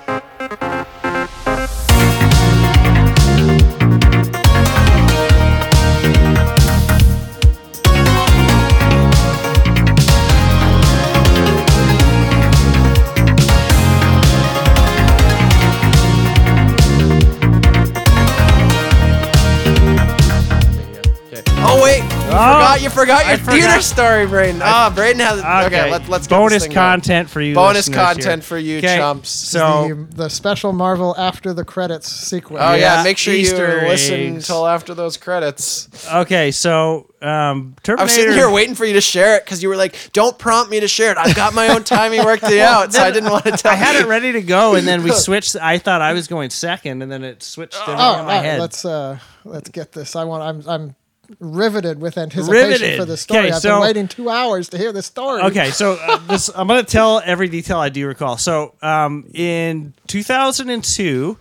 you 22.27 22.33
forgot 22.33 22.81
you 22.81 22.89
forgot 22.89 23.25
your 23.25 23.33
I 23.33 23.37
theater 23.37 23.67
forgot. 23.67 23.83
story, 23.83 24.27
Braden. 24.27 24.61
Ah, 24.63 24.91
Braden 24.93 25.19
has 25.21 25.39
okay. 25.67 25.89
let, 25.89 26.09
let's 26.09 26.27
get 26.27 26.35
bonus 26.35 26.53
this 26.53 26.63
thing 26.63 26.71
going. 26.73 26.85
content 26.99 27.29
for 27.29 27.41
you. 27.41 27.55
Bonus 27.55 27.87
listeners 27.87 27.95
content 27.95 28.41
here. 28.43 28.47
for 28.47 28.57
you, 28.57 28.81
'Kay, 28.81 28.97
chumps. 28.97 29.29
So 29.29 29.87
the, 30.09 30.15
the 30.23 30.29
special 30.29 30.73
Marvel 30.73 31.15
after 31.17 31.53
the 31.53 31.63
credits 31.63 32.11
sequence. 32.11 32.61
Oh 32.63 32.73
yeah, 32.73 32.97
Yeah, 32.97 33.03
make 33.03 33.17
sure 33.17 33.33
Easter 33.33 33.81
you 33.81 33.87
listen 33.87 34.13
eggs. 34.19 34.35
until 34.49 34.67
after 34.67 34.93
those 34.93 35.15
credits. 35.17 35.87
okay, 36.13 36.51
so 36.51 37.11
um, 37.21 37.75
Terminator. 37.83 38.01
I 38.01 38.03
was 38.03 38.11
sitting 38.13 38.33
here 38.33 38.49
waiting 38.51 38.75
for 38.75 38.85
you 38.85 38.93
to 38.93 39.01
share 39.01 39.37
it 39.37 39.45
because 39.45 39.63
you 39.63 39.69
were 39.69 39.77
like, 39.77 39.95
"Don't 40.13 40.37
prompt 40.37 40.69
me 40.69 40.79
to 40.81 40.87
share 40.87 41.11
it. 41.11 41.17
I've 41.17 41.35
got 41.35 41.53
my 41.53 41.69
own 41.69 41.83
timing 41.83 42.23
worked 42.25 42.43
it 42.43 42.59
out, 42.61 42.93
so 42.93 43.01
I 43.01 43.09
didn't 43.11 43.31
want 43.31 43.45
to 43.45 43.51
tell." 43.51 43.71
I 43.71 43.75
had 43.75 43.95
it 43.95 44.05
ready 44.07 44.33
to 44.33 44.41
go, 44.41 44.75
and 44.75 44.85
then 44.87 45.01
we 45.01 45.11
switched. 45.13 45.55
I 45.55 45.77
thought 45.77 46.01
I 46.01 46.13
was 46.13 46.27
going 46.27 46.49
second, 46.49 47.01
and 47.01 47.11
then 47.11 47.23
it 47.23 47.41
switched 47.41 47.75
everything 47.81 47.99
Oh, 48.05 48.19
in 48.19 48.25
my 48.25 48.35
all 48.35 48.41
right, 48.41 48.43
head. 48.45 48.59
let's 48.59 48.83
uh, 48.85 49.17
let's 49.45 49.69
get 49.69 49.93
this. 49.93 50.15
I 50.15 50.25
want. 50.25 50.43
I'm 50.43 50.69
I'm 50.69 50.95
riveted 51.39 51.99
with 52.01 52.17
anticipation 52.17 52.69
Riveted. 52.69 52.99
for 52.99 53.05
the 53.05 53.17
story. 53.17 53.39
Okay, 53.41 53.51
I've 53.51 53.61
so- 53.61 53.75
been 53.75 53.81
waiting 53.81 54.07
two 54.07 54.29
hours 54.29 54.69
to 54.69 54.77
hear 54.77 54.91
the 54.91 55.01
story. 55.01 55.41
Okay, 55.43 55.71
so 55.71 55.93
uh, 56.01 56.17
this 56.27 56.49
I'm 56.55 56.67
going 56.67 56.83
to 56.83 56.91
tell 56.91 57.21
every 57.23 57.47
detail 57.49 57.77
I 57.79 57.89
do 57.89 58.07
recall. 58.07 58.37
So, 58.37 58.73
um, 58.81 59.25
in 59.33 59.93
2002, 60.07 61.37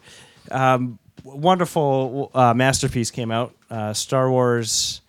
um, 0.50 0.98
wonderful 1.24 2.30
uh, 2.34 2.54
masterpiece 2.54 3.10
came 3.10 3.30
out, 3.30 3.54
uh, 3.70 3.92
Star 3.92 4.30
Wars. 4.30 5.00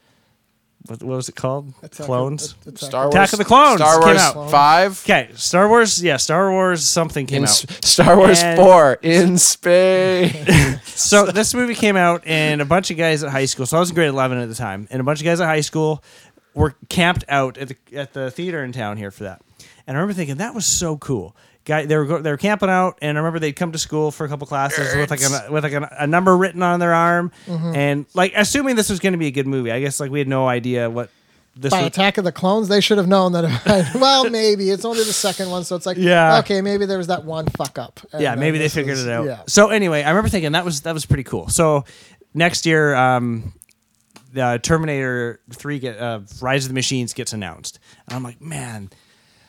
What, 0.88 1.04
what 1.04 1.16
was 1.16 1.30
it 1.30 1.36
called? 1.36 1.74
Attack 1.84 2.00
of- 2.00 2.06
Clones. 2.06 2.56
Attack 2.66 2.78
Star 2.78 3.06
of- 3.08 3.14
Wars, 3.14 3.16
Attack 3.16 3.34
of 3.34 3.40
the 3.40 3.46
Clones 3.46 3.80
Star 3.82 3.94
came 4.00 4.08
Wars 4.08 4.18
out. 4.20 4.52
Five. 4.52 5.02
Okay, 5.06 5.30
Star 5.36 5.68
Wars. 5.70 6.02
Yeah, 6.04 6.18
Star 6.18 6.52
Wars 6.52 6.86
something 6.86 7.26
came 7.26 7.44
In 7.44 7.50
out. 7.50 7.66
Star 7.84 8.18
Wars 8.18 8.42
And- 8.42 8.58
Four 8.58 8.94
in 9.02 9.38
space. 9.38 10.78
So 10.98 11.28
this 11.28 11.54
movie 11.54 11.76
came 11.76 11.96
out, 11.96 12.24
and 12.26 12.60
a 12.60 12.66
bunch 12.66 12.90
of 12.92 12.98
guys 12.98 13.24
at 13.24 13.30
high 13.32 13.46
school. 13.46 13.66
So 13.68 13.78
I 13.78 13.80
was 13.80 13.90
in 13.90 13.96
grade 13.96 14.10
eleven 14.10 14.40
at 14.40 14.50
the 14.50 14.56
time, 14.56 14.88
and 14.90 15.00
a 15.00 15.04
bunch 15.04 15.20
of 15.20 15.26
guys 15.26 15.40
at 15.40 15.46
high 15.46 15.62
school 15.62 16.04
were 16.56 16.76
camped 16.90 17.24
out 17.30 17.58
at 17.58 17.68
the 17.70 17.76
at 17.96 18.14
the 18.14 18.32
theater 18.32 18.64
in 18.64 18.72
town 18.72 18.98
here 18.98 19.12
for 19.12 19.24
that. 19.26 19.42
And 19.86 19.96
I 19.96 20.00
remember 20.02 20.14
thinking 20.18 20.38
that 20.38 20.56
was 20.56 20.66
so 20.66 20.98
cool. 20.98 21.36
Guy, 21.68 21.86
they 21.86 21.98
were 21.98 22.22
they 22.22 22.32
were 22.32 22.38
camping 22.38 22.70
out, 22.70 22.98
and 23.02 23.18
I 23.18 23.20
remember 23.20 23.40
they'd 23.40 23.52
come 23.52 23.74
to 23.74 23.78
school 23.78 24.10
for 24.10 24.26
a 24.26 24.30
couple 24.30 24.48
classes 24.48 24.96
with 24.96 25.12
like 25.12 25.20
a, 25.22 25.52
with 25.52 25.66
like 25.66 25.74
a, 25.74 25.96
a 26.00 26.08
number 26.08 26.36
written 26.38 26.64
on 26.64 26.80
their 26.80 26.94
arm, 26.94 27.30
and 27.46 28.06
like 28.14 28.32
assuming 28.38 28.78
this 28.78 28.90
was 28.90 29.02
going 29.02 29.12
to 29.12 29.20
be 29.20 29.28
a 29.28 29.32
good 29.32 29.48
movie. 29.48 29.70
I 29.70 29.82
guess 29.82 30.00
like 30.00 30.10
we 30.10 30.20
had 30.20 30.30
no 30.30 30.48
idea 30.48 30.90
what 30.90 31.10
this 31.58 31.72
By 31.72 31.80
was. 31.80 31.88
Attack 31.88 32.18
of 32.18 32.24
the 32.24 32.32
Clones, 32.32 32.70
they 32.70 32.80
should 32.80 32.98
have 32.98 33.08
known 33.10 33.34
that. 33.34 33.44
It, 33.44 33.96
well, 34.00 34.30
maybe 34.30 34.70
it's 34.70 34.86
only 34.86 35.04
the 35.04 35.12
second 35.12 35.50
one, 35.50 35.66
so 35.66 35.76
it's 35.76 35.86
like, 35.86 35.98
Yeah. 35.98 36.40
okay, 36.40 36.62
maybe 36.62 36.86
there 36.86 36.98
was 37.00 37.08
that 37.08 37.26
one 37.26 37.48
fuck 37.48 37.78
up. 37.78 38.00
yeah, 38.18 38.36
maybe 38.36 38.60
they 38.60 38.70
figured 38.70 38.98
is- 38.98 39.06
it 39.06 39.12
out. 39.12 39.26
Yeah, 39.26 39.42
So 39.48 39.68
anyway, 39.70 40.04
I 40.04 40.10
remember 40.10 40.30
thinking 40.30 40.54
that 40.54 40.64
was 40.64 40.82
that 40.82 40.94
was 40.94 41.06
pretty 41.06 41.24
cool. 41.24 41.50
So 41.50 41.84
next 42.34 42.66
year, 42.66 42.96
um, 42.96 43.52
the 44.32 44.60
Terminator 44.64 45.42
Three 45.52 45.80
get 45.80 45.98
uh, 46.00 46.22
Rise 46.42 46.64
of 46.64 46.70
the 46.70 46.76
Machines 46.76 47.14
gets 47.14 47.34
announced, 47.34 47.80
and 48.08 48.16
I'm 48.16 48.24
like, 48.24 48.40
man, 48.40 48.90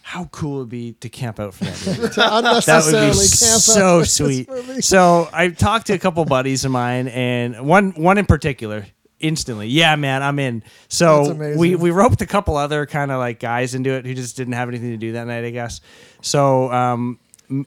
how 0.08 0.24
cool 0.32 0.56
it 0.56 0.58
would 0.60 0.68
be 0.70 0.92
to 0.94 1.10
camp 1.10 1.38
out 1.38 1.52
for 1.52 1.64
that 1.64 1.86
movie. 1.86 2.08
to 2.08 2.14
that 2.14 2.82
would 2.86 3.08
be 3.08 3.12
so 3.12 4.02
sweet. 4.04 4.48
So 4.82 5.28
I 5.34 5.48
talked 5.50 5.88
to 5.88 5.92
a 5.92 5.98
couple 5.98 6.24
buddies 6.24 6.64
of 6.64 6.70
mine, 6.70 7.08
and 7.08 7.66
one 7.66 7.90
one 7.90 8.16
in 8.16 8.24
particular. 8.24 8.86
Instantly, 9.20 9.66
yeah, 9.66 9.96
man, 9.96 10.22
I'm 10.22 10.38
in. 10.38 10.62
So 10.88 11.34
we 11.58 11.74
we 11.74 11.90
roped 11.90 12.22
a 12.22 12.26
couple 12.26 12.56
other 12.56 12.86
kind 12.86 13.10
of 13.10 13.18
like 13.18 13.38
guys 13.38 13.74
into 13.74 13.90
it 13.90 14.06
who 14.06 14.14
just 14.14 14.34
didn't 14.34 14.54
have 14.54 14.70
anything 14.70 14.92
to 14.92 14.96
do 14.96 15.12
that 15.12 15.26
night, 15.26 15.44
I 15.44 15.50
guess. 15.50 15.82
So 16.22 16.72
um, 16.72 17.18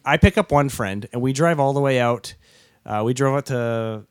I 0.03 0.17
pick 0.17 0.39
up 0.39 0.51
one 0.51 0.69
friend, 0.69 1.07
and 1.13 1.21
we 1.21 1.33
drive 1.33 1.59
all 1.59 1.73
the 1.73 1.79
way 1.81 1.99
out. 1.99 2.33
Uh, 2.87 3.03
we 3.05 3.13
drove 3.13 3.35
out 3.35 3.45
to 3.47 4.05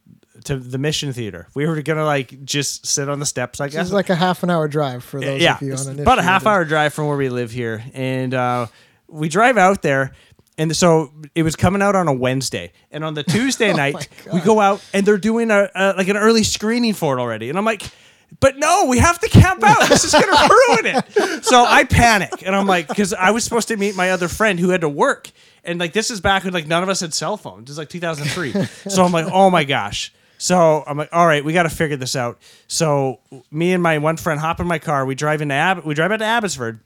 to 0.45 0.57
the 0.57 0.79
Mission 0.79 1.13
Theater. 1.13 1.49
We 1.55 1.67
were 1.67 1.81
gonna 1.83 2.05
like 2.05 2.45
just 2.45 2.87
sit 2.87 3.09
on 3.09 3.21
the 3.21 3.27
steps, 3.27 3.61
I 3.61 3.69
guess. 3.69 3.87
It's 3.87 3.93
like 3.93 4.11
a 4.11 4.15
half 4.15 4.43
an 4.43 4.51
hour 4.51 4.69
drive 4.69 5.05
for 5.05 5.21
those 5.21 5.41
yeah, 5.41 5.57
of 5.57 5.63
you 5.63 5.73
it's 5.73 5.83
uninitiated. 5.83 6.03
about 6.03 6.19
a 6.19 6.23
half 6.23 6.47
hour 6.47 6.65
drive 6.65 6.95
from 6.95 7.07
where 7.07 7.17
we 7.17 7.29
live 7.29 7.51
here, 7.51 7.85
and 7.95 8.35
uh, 8.35 8.67
we 9.09 9.29
drive 9.29 9.59
out 9.59 9.83
there. 9.83 10.13
And 10.59 10.77
so 10.77 11.11
it 11.35 11.43
was 11.43 11.57
coming 11.57 11.81
out 11.81 11.97
on 11.97 12.07
a 12.07 12.13
Wednesday, 12.13 12.73
and 12.91 13.03
on 13.03 13.15
the 13.15 13.23
Tuesday 13.29 13.73
night 13.73 14.09
we 14.33 14.41
go 14.41 14.61
out, 14.61 14.85
and 14.93 15.07
they're 15.07 15.19
doing 15.19 15.51
a, 15.51 15.71
a 15.75 15.95
like 15.97 16.09
an 16.09 16.17
early 16.17 16.43
screening 16.43 16.93
for 16.93 17.19
it 17.19 17.21
already, 17.21 17.49
and 17.49 17.57
I'm 17.57 17.65
like, 17.65 17.91
but 18.39 18.59
no, 18.59 18.87
we 18.89 18.99
have 18.99 19.19
to 19.21 19.29
camp 19.29 19.65
out. 19.65 19.89
This 19.89 20.05
is 20.05 20.13
gonna 20.13 20.27
ruin 20.69 20.97
it. 20.97 21.45
So 21.45 21.65
I 21.65 21.85
panic, 21.85 22.43
and 22.47 22.55
I'm 22.55 22.67
like, 22.67 22.89
because 22.89 23.13
I 23.13 23.31
was 23.31 23.43
supposed 23.43 23.69
to 23.69 23.77
meet 23.77 23.97
my 23.97 24.11
other 24.11 24.29
friend 24.29 24.61
who 24.61 24.69
had 24.71 24.83
to 24.83 24.89
work, 24.89 25.31
and 25.65 25.81
like 25.81 25.93
this 25.93 26.11
is 26.11 26.21
back 26.21 26.45
when 26.45 26.53
like 26.53 26.67
none 26.67 26.83
of 26.83 26.89
us 26.89 27.01
had 27.01 27.13
cell 27.13 27.37
phones. 27.37 27.71
Is 27.71 27.79
like 27.79 27.89
2003. 27.89 28.53
so 28.91 29.05
I'm 29.05 29.13
like, 29.13 29.27
oh 29.33 29.51
my 29.51 29.65
gosh. 29.65 30.13
So 30.43 30.83
I'm 30.87 30.97
like, 30.97 31.11
all 31.13 31.27
right, 31.27 31.45
we 31.45 31.53
got 31.53 31.65
to 31.65 31.69
figure 31.69 31.99
this 31.99 32.17
out. 32.17 32.39
So 32.67 33.21
me 33.51 33.75
and 33.75 33.83
my 33.83 33.99
one 33.99 34.17
friend 34.17 34.41
hop 34.41 34.59
in 34.59 34.67
my 34.67 34.79
car. 34.79 35.05
We 35.05 35.15
drive 35.15 35.43
into 35.43 35.55
Ab- 35.55 35.85
we 35.85 35.93
drive 35.95 36.11
out 36.13 36.21
to 36.21 36.25
Abbotsford, 36.25 36.81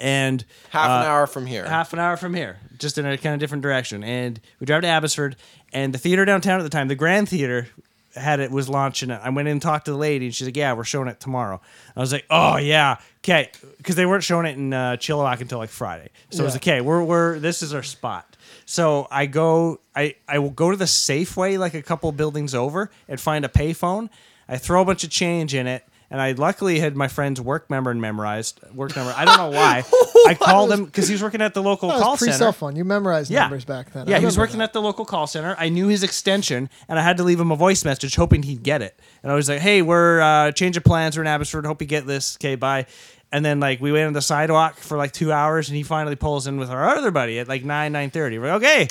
and 0.00 0.44
Half 0.70 0.84
an 0.86 1.06
uh, 1.06 1.10
hour 1.10 1.26
from 1.26 1.44
here. 1.46 1.66
half 1.66 1.92
an 1.92 1.98
hour 1.98 2.16
from 2.16 2.32
here, 2.32 2.58
just 2.78 2.96
in 2.96 3.04
a 3.04 3.18
kind 3.18 3.34
of 3.34 3.40
different 3.40 3.62
direction. 3.62 4.02
And 4.02 4.40
we 4.60 4.64
drive 4.66 4.80
to 4.82 4.88
Abbotsford, 4.88 5.36
and 5.74 5.92
the 5.92 5.98
theater 5.98 6.24
downtown 6.24 6.58
at 6.58 6.62
the 6.62 6.70
time, 6.70 6.88
the 6.88 6.94
Grand 6.94 7.28
Theater, 7.28 7.68
had 8.14 8.40
it 8.40 8.50
was 8.50 8.68
launching 8.68 9.10
it. 9.10 9.20
I 9.22 9.28
went 9.30 9.46
in 9.48 9.52
and 9.52 9.62
talked 9.62 9.84
to 9.84 9.90
the 9.92 9.98
lady, 9.98 10.24
and 10.26 10.34
she's 10.34 10.46
like, 10.48 10.56
"Yeah, 10.56 10.72
we're 10.72 10.84
showing 10.84 11.08
it 11.08 11.20
tomorrow." 11.20 11.60
I 11.94 12.00
was 12.00 12.12
like, 12.12 12.24
"Oh 12.30 12.56
yeah, 12.56 12.96
okay," 13.18 13.50
because 13.76 13.94
they 13.96 14.06
weren't 14.06 14.24
showing 14.24 14.46
it 14.46 14.56
in 14.56 14.72
uh, 14.72 14.96
Chilliwack 14.98 15.40
until 15.42 15.58
like 15.58 15.70
Friday. 15.70 16.08
So 16.30 16.42
it 16.42 16.46
was 16.46 16.54
Yeah. 16.54 16.58
okay. 16.58 16.80
We're 16.80 17.04
we're 17.04 17.38
this 17.38 17.62
is 17.62 17.74
our 17.74 17.82
spot. 17.82 18.29
So 18.70 19.08
I 19.10 19.26
go, 19.26 19.80
I 19.96 20.14
I 20.28 20.38
will 20.38 20.50
go 20.50 20.70
to 20.70 20.76
the 20.76 20.84
Safeway 20.84 21.58
like 21.58 21.74
a 21.74 21.82
couple 21.82 22.12
buildings 22.12 22.54
over 22.54 22.88
and 23.08 23.20
find 23.20 23.44
a 23.44 23.48
payphone. 23.48 24.10
I 24.48 24.58
throw 24.58 24.80
a 24.80 24.84
bunch 24.84 25.02
of 25.02 25.10
change 25.10 25.56
in 25.56 25.66
it. 25.66 25.84
And 26.12 26.20
I 26.20 26.32
luckily 26.32 26.80
had 26.80 26.96
my 26.96 27.06
friend's 27.06 27.40
work 27.40 27.68
number 27.70 27.92
memorized. 27.94 28.60
Work 28.74 28.96
number. 28.96 29.12
I 29.16 29.24
don't 29.24 29.36
know 29.36 29.50
why. 29.50 29.84
I 30.26 30.34
called 30.34 30.72
him 30.72 30.84
because 30.84 31.06
he 31.08 31.14
was 31.14 31.22
working 31.22 31.40
at 31.40 31.54
the 31.54 31.62
local 31.62 31.88
call 31.88 32.12
was 32.12 32.18
pre 32.18 32.26
center. 32.26 32.38
cell 32.38 32.52
phone. 32.52 32.74
You 32.76 32.84
memorized 32.84 33.30
Yeah. 33.30 33.42
numbers 33.42 33.64
back 33.64 33.92
then. 33.92 34.06
Yeah, 34.08 34.16
I 34.16 34.18
he 34.20 34.24
was 34.26 34.36
working 34.38 34.58
that. 34.58 34.64
at 34.64 34.72
the 34.72 34.82
local 34.82 35.04
call 35.04 35.26
center. 35.28 35.54
I 35.58 35.68
knew 35.68 35.86
his 35.88 36.02
extension, 36.02 36.68
and 36.88 36.98
I 36.98 37.02
had 37.02 37.16
to 37.18 37.22
leave 37.24 37.38
him 37.38 37.52
a 37.52 37.56
voice 37.56 37.84
message 37.84 38.16
hoping 38.16 38.42
he'd 38.42 38.64
get 38.64 38.82
it. 38.82 38.98
And 39.22 39.30
I 39.30 39.36
was 39.36 39.48
like, 39.48 39.60
"Hey, 39.60 39.82
we're 39.82 40.20
uh, 40.20 40.50
changing 40.52 40.82
plans. 40.82 41.16
We're 41.16 41.22
in 41.22 41.28
Abbotsford. 41.28 41.64
Hope 41.64 41.80
you 41.80 41.86
get 41.88 42.06
this. 42.06 42.36
Okay, 42.38 42.56
bye." 42.56 42.86
And 43.32 43.44
then 43.44 43.60
like 43.60 43.80
we 43.80 43.92
went 43.92 44.06
on 44.06 44.12
the 44.12 44.22
sidewalk 44.22 44.76
for 44.76 44.96
like 44.96 45.12
two 45.12 45.32
hours, 45.32 45.68
and 45.68 45.76
he 45.76 45.82
finally 45.82 46.16
pulls 46.16 46.46
in 46.46 46.58
with 46.58 46.70
our 46.70 46.88
other 46.96 47.10
buddy 47.10 47.38
at 47.38 47.48
like 47.48 47.64
nine 47.64 47.92
nine 47.92 48.10
thirty. 48.10 48.38
We're 48.38 48.52
like, 48.52 48.62
okay. 48.62 48.88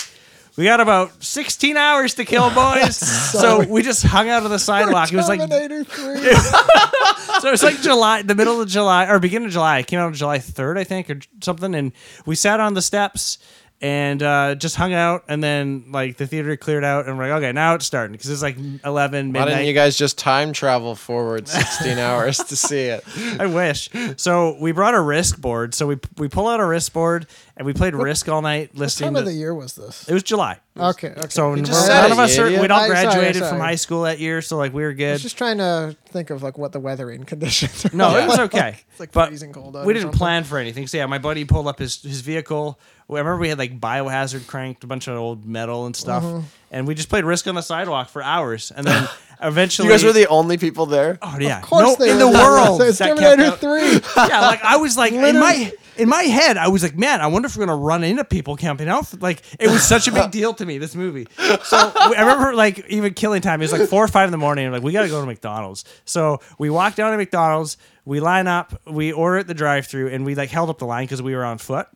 We 0.58 0.66
got 0.66 0.82
about 0.82 1.24
16 1.24 1.78
hours 1.78 2.16
to 2.16 2.26
kill, 2.26 2.50
boys. 2.50 2.98
so 3.32 3.66
we 3.66 3.82
just 3.82 4.04
hung 4.04 4.28
out 4.28 4.44
on 4.44 4.50
the 4.50 4.60
sidewalk. 4.60 5.10
It 5.10 5.16
was 5.16 5.30
like 5.30 5.40
Terminator 5.40 5.86
3. 5.86 6.18
so 7.40 7.48
it 7.48 7.52
was 7.52 7.64
like 7.64 7.80
July, 7.82 8.24
the 8.24 8.36
middle 8.36 8.60
of 8.60 8.68
July 8.68 9.10
or 9.10 9.20
beginning 9.20 9.46
of 9.46 9.54
July. 9.54 9.80
It 9.80 9.88
came 9.88 10.00
out 10.00 10.08
on 10.08 10.14
July 10.16 10.40
third, 10.40 10.78
I 10.78 10.84
think, 10.84 11.10
or 11.10 11.20
something. 11.42 11.74
And 11.74 11.94
we 12.26 12.36
sat 12.36 12.60
on 12.60 12.74
the 12.74 12.82
steps 12.82 13.38
and 13.82 14.22
uh, 14.22 14.56
just 14.56 14.76
hung 14.76 14.94
out. 14.94 15.24
And 15.28 15.44
then 15.44 15.86
like 15.92 16.18
the 16.18 16.28
theater 16.28 16.56
cleared 16.58 16.84
out, 16.84 17.08
and 17.08 17.18
we're 17.18 17.30
like, 17.30 17.42
okay, 17.44 17.52
now 17.52 17.76
it's 17.76 17.86
starting 17.86 18.12
because 18.14 18.30
it's 18.30 18.42
like 18.42 18.58
eleven 18.86 19.32
midnight. 19.32 19.48
Why 19.48 19.56
didn't 19.56 19.68
you 19.68 19.74
guys 19.74 19.98
just 19.98 20.18
time 20.18 20.54
travel 20.54 20.96
forward 20.96 21.48
16 21.48 21.98
hours 21.98 22.38
to 22.38 22.56
see 22.56 22.80
it? 22.86 23.04
I 23.40 23.46
wish. 23.46 23.90
So 24.18 24.58
we 24.60 24.72
brought 24.72 24.96
a 24.96 25.02
Risk 25.02 25.40
board. 25.40 25.74
So 25.76 25.88
we 25.88 25.98
we 26.18 26.28
pull 26.28 26.48
out 26.48 26.60
a 26.60 26.66
Risk 26.66 26.94
board 26.94 27.28
and 27.58 27.66
we 27.66 27.74
played 27.74 27.94
Risk 27.96 28.28
all 28.30 28.42
night, 28.42 28.76
Listening. 28.76 28.80
What 28.80 28.84
listening. 28.84 29.08
time 29.14 29.16
of 29.18 29.26
the 29.26 29.34
year 29.34 29.54
was 29.56 29.76
this? 29.76 30.08
it 30.08 30.14
was 30.14 30.24
July. 30.24 30.60
Okay, 30.78 31.10
okay. 31.10 31.28
So 31.30 31.54
just 31.58 31.72
we're- 31.72 31.84
said 31.88 32.02
none 32.02 32.06
it, 32.06 32.14
of 32.14 32.20
us 32.20 32.38
you 32.38 32.44
are. 32.46 32.62
We'd 32.62 32.72
all 32.72 32.80
I- 32.80 32.88
sorry, 32.88 33.02
graduated 33.04 33.36
sorry. 33.38 33.50
from 33.52 33.60
high 33.60 33.76
school 33.76 34.04
that 34.04 34.20
year, 34.20 34.42
so 34.42 34.56
like 34.58 34.74
we 34.74 34.82
were 34.84 34.92
I 34.92 34.94
good. 34.94 35.12
was 35.14 35.22
just 35.24 35.38
trying 35.38 35.58
to 35.58 35.96
think 36.06 36.30
of 36.30 36.42
like 36.42 36.58
what 36.58 36.72
the 36.72 36.80
weathering 36.80 37.24
conditions 37.26 37.86
are. 37.86 37.96
No, 37.96 38.10
like. 38.10 38.24
it 38.24 38.28
was 38.28 38.40
okay. 38.40 38.78
It's 38.92 39.00
like 39.00 39.12
but 39.14 39.28
freezing 39.30 39.54
cold 39.54 39.76
We 39.86 39.94
didn't 39.94 40.04
something. 40.08 40.18
plan 40.18 40.44
for 40.46 40.58
anything. 40.58 40.86
So 40.88 40.98
yeah, 40.98 41.06
my 41.06 41.18
buddy 41.20 41.44
pulled 41.46 41.68
up 41.68 41.80
his 41.80 42.02
his 42.02 42.20
vehicle. 42.22 42.78
I 43.18 43.20
remember 43.20 43.38
we 43.42 43.50
had 43.50 43.58
like 43.58 43.80
biohazard 43.80 44.48
cranked, 44.48 44.84
a 44.84 44.88
bunch 44.88 45.08
of 45.08 45.18
old 45.18 45.46
metal 45.46 45.86
and 45.86 45.96
stuff, 45.96 46.24
Mm-hmm. 46.24 46.46
and 46.72 46.88
we 46.88 46.96
just 46.96 47.10
played 47.10 47.24
Risk 47.26 47.48
on 47.48 47.56
the 47.56 47.62
sidewalk 47.62 48.10
for 48.10 48.22
hours, 48.22 48.72
and 48.76 48.86
then 48.86 49.08
eventually 49.42 49.88
You 49.88 49.94
guys 49.94 50.04
were 50.04 50.14
the 50.14 50.28
only 50.28 50.58
people 50.58 50.86
there. 50.86 51.18
oh 51.22 51.38
yeah, 51.40 51.58
Of 51.60 51.64
course 51.64 52.00
no, 52.00 52.06
in 52.06 52.20
the 52.20 52.28
world. 52.28 52.82
It's 52.82 52.98
Terminator 53.00 53.52
3. 53.52 53.80
yeah, 54.28 54.42
like 54.42 54.64
I 54.64 54.78
was 54.78 54.98
like 54.98 55.14
in 55.14 55.40
my 55.40 55.72
in 55.98 56.08
my 56.08 56.22
head, 56.24 56.56
I 56.56 56.70
was 56.70 56.82
like, 56.82 56.98
man, 56.98 57.20
I 57.20 57.28
wonder 57.28 57.48
if 57.48 57.58
we're 57.58 57.66
gonna 57.66 57.76
run 57.78 58.04
into 58.06 58.24
people 58.24 58.56
camping 58.56 58.88
out. 58.88 59.22
Like 59.22 59.42
it 59.60 59.68
was 59.70 59.84
such 59.84 60.08
a 60.08 60.12
big 60.14 60.32
deal 60.40 60.54
to 60.54 60.66
me. 60.66 60.78
This 60.78 60.96
movie. 60.96 61.28
So 61.64 61.92
I 61.96 62.14
remember 62.22 62.54
like 62.54 62.88
even 62.90 63.14
killing 63.14 63.42
time. 63.42 63.60
It 63.62 63.66
was 63.66 63.74
like 63.74 63.90
four 63.90 64.04
or 64.04 64.08
five 64.08 64.26
in 64.28 64.32
the 64.32 64.38
morning. 64.38 64.66
And 64.66 64.74
like 64.74 64.84
we 64.84 64.92
gotta 64.94 65.10
go 65.10 65.20
to 65.20 65.26
McDonald's. 65.28 65.84
So 66.06 66.40
we 66.58 66.70
walk 66.70 66.96
down 66.96 67.12
to 67.12 67.18
McDonald's. 67.18 67.78
We 68.06 68.22
line 68.22 68.48
up. 68.48 68.80
We 68.90 69.12
order 69.12 69.38
at 69.40 69.48
the 69.48 69.54
drive-through, 69.54 70.08
and 70.10 70.26
we 70.26 70.34
like 70.36 70.50
held 70.50 70.70
up 70.70 70.80
the 70.80 70.86
line 70.86 71.04
because 71.04 71.22
we 71.22 71.36
were 71.36 71.44
on 71.46 71.58
foot. 71.58 71.88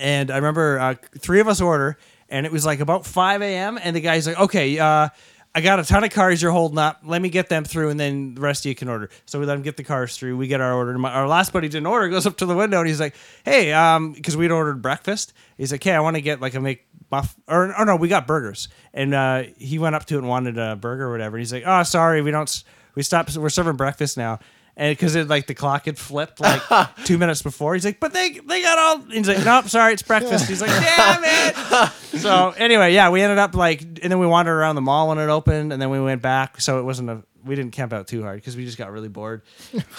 And 0.00 0.30
I 0.30 0.36
remember 0.36 0.78
uh, 0.78 0.94
three 1.18 1.40
of 1.40 1.48
us 1.48 1.60
order, 1.60 1.98
and 2.28 2.46
it 2.46 2.52
was 2.52 2.66
like 2.66 2.80
about 2.80 3.06
5 3.06 3.42
a.m. 3.42 3.78
And 3.82 3.94
the 3.94 4.00
guy's 4.00 4.26
like, 4.26 4.38
okay, 4.38 4.78
uh, 4.78 5.08
I 5.56 5.62
got 5.62 5.80
a 5.80 5.84
ton 5.84 6.04
of 6.04 6.10
cars 6.10 6.42
you're 6.42 6.52
holding 6.52 6.76
up. 6.76 7.00
Let 7.02 7.22
me 7.22 7.30
get 7.30 7.48
them 7.48 7.64
through, 7.64 7.88
and 7.88 7.98
then 7.98 8.34
the 8.34 8.42
rest 8.42 8.66
of 8.66 8.68
you 8.68 8.74
can 8.74 8.88
order. 8.88 9.08
So 9.24 9.40
we 9.40 9.46
let 9.46 9.56
him 9.56 9.62
get 9.62 9.78
the 9.78 9.84
cars 9.84 10.14
through. 10.14 10.36
We 10.36 10.48
get 10.48 10.60
our 10.60 10.74
order. 10.74 10.96
My, 10.98 11.10
our 11.10 11.26
last 11.26 11.50
buddy 11.50 11.68
didn't 11.68 11.86
order. 11.86 12.10
Goes 12.10 12.26
up 12.26 12.36
to 12.38 12.46
the 12.46 12.54
window, 12.54 12.78
and 12.78 12.86
he's 12.86 13.00
like, 13.00 13.14
hey, 13.42 13.72
um, 13.72 14.12
because 14.12 14.36
we'd 14.36 14.50
ordered 14.50 14.82
breakfast. 14.82 15.32
He's 15.56 15.72
like, 15.72 15.82
hey, 15.82 15.92
I 15.92 16.00
want 16.00 16.16
to 16.16 16.20
get 16.20 16.42
like 16.42 16.54
a 16.54 16.58
McBuff, 16.58 17.34
or, 17.48 17.74
or 17.74 17.86
no, 17.86 17.96
we 17.96 18.08
got 18.08 18.26
burgers. 18.26 18.68
And 18.92 19.14
uh, 19.14 19.44
he 19.56 19.78
went 19.78 19.94
up 19.94 20.04
to 20.06 20.16
it 20.16 20.18
and 20.18 20.28
wanted 20.28 20.58
a 20.58 20.76
burger 20.76 21.06
or 21.06 21.10
whatever. 21.12 21.36
And 21.36 21.40
he's 21.40 21.54
like, 21.54 21.64
oh, 21.64 21.84
sorry, 21.84 22.20
we 22.20 22.30
don't, 22.30 22.64
we 22.94 23.02
stopped, 23.02 23.34
we're 23.34 23.48
serving 23.48 23.76
breakfast 23.76 24.18
now. 24.18 24.40
And 24.78 24.92
because 24.92 25.14
it 25.14 25.26
like 25.28 25.46
the 25.46 25.54
clock 25.54 25.86
had 25.86 25.98
flipped 25.98 26.38
like 26.38 26.60
two 27.04 27.16
minutes 27.16 27.40
before, 27.40 27.72
he's 27.74 27.84
like, 27.84 27.98
"But 27.98 28.12
they 28.12 28.32
they 28.46 28.60
got 28.60 28.78
all." 28.78 28.98
He's 29.10 29.26
like, 29.26 29.42
"Nope, 29.42 29.68
sorry, 29.68 29.94
it's 29.94 30.02
breakfast." 30.02 30.48
He's 30.48 30.60
like, 30.60 30.70
"Damn 30.70 31.22
it!" 31.24 31.92
So 32.20 32.54
anyway, 32.56 32.94
yeah, 32.94 33.10
we 33.10 33.20
ended 33.22 33.38
up 33.38 33.54
like, 33.54 33.82
and 33.82 34.10
then 34.10 34.18
we 34.18 34.26
wandered 34.26 34.54
around 34.54 34.74
the 34.74 34.80
mall 34.80 35.08
when 35.08 35.18
it 35.18 35.28
opened, 35.28 35.72
and 35.72 35.80
then 35.80 35.90
we 35.90 36.00
went 36.00 36.22
back. 36.22 36.60
So 36.60 36.78
it 36.78 36.82
wasn't 36.82 37.10
a 37.10 37.22
we 37.46 37.54
didn't 37.54 37.72
camp 37.72 37.92
out 37.92 38.06
too 38.08 38.22
hard 38.22 38.36
because 38.36 38.56
we 38.56 38.64
just 38.64 38.76
got 38.78 38.90
really 38.90 39.08
bored. 39.08 39.42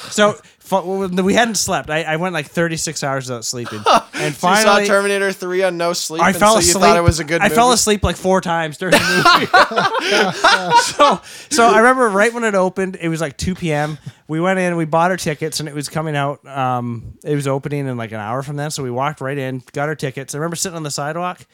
So 0.10 0.34
fu- 0.60 1.08
we 1.24 1.34
hadn't 1.34 1.56
slept. 1.56 1.90
I, 1.90 2.04
I 2.04 2.16
went 2.18 2.34
like 2.34 2.48
36 2.48 3.04
hours 3.04 3.28
without 3.28 3.46
sleeping, 3.46 3.80
and 3.86 3.86
So 4.14 4.26
you 4.26 4.32
finally 4.32 4.86
saw 4.86 4.94
Terminator 4.94 5.32
3 5.32 5.64
on 5.64 5.78
no 5.78 5.94
sleep. 5.94 6.22
I 6.22 6.30
and 6.30 6.38
fell 6.38 6.54
so 6.54 6.60
asleep. 6.60 6.76
You 6.76 6.80
thought 6.82 6.98
it 6.98 7.04
was 7.04 7.20
a 7.20 7.24
good 7.24 7.42
I 7.42 7.46
movie? 7.46 7.56
fell 7.56 7.72
asleep 7.72 8.04
like 8.04 8.16
four 8.18 8.42
times 8.42 8.78
during 8.78 8.94
the 8.94 9.00
movie. 9.40 10.82
so, 10.82 11.22
so 11.50 11.68
I 11.68 11.78
remember 11.80 12.10
right 12.10 12.34
when 12.34 12.44
it 12.44 12.56
opened, 12.56 12.98
it 13.00 13.10
was 13.10 13.22
like 13.22 13.38
2 13.38 13.56
p.m. 13.56 13.98
We 14.28 14.40
went 14.40 14.60
in, 14.60 14.76
we 14.76 14.86
bought 14.86 15.12
our 15.12 15.18
tickets, 15.18 15.60
and 15.60 15.70
it 15.70 15.76
was 15.76 15.90
coming 15.90 16.16
out. 16.16 16.46
Um, 16.46 17.18
it 17.24 17.36
was 17.36 17.48
opening 17.48 17.88
in 17.88 17.98
like 17.98 18.12
an 18.12 18.20
hour 18.20 18.42
from 18.44 18.56
then, 18.58 18.72
so 18.72 18.84
we 18.84 18.92
walked 18.92 19.22
right 19.22 19.38
in, 19.38 19.64
got 19.72 19.88
our 19.90 19.96
tickets. 19.96 20.36
I 20.36 20.38
remember 20.38 20.56
sitting 20.56 20.76
on 20.76 20.84
the 20.84 20.92
sidewalk, 20.92 21.46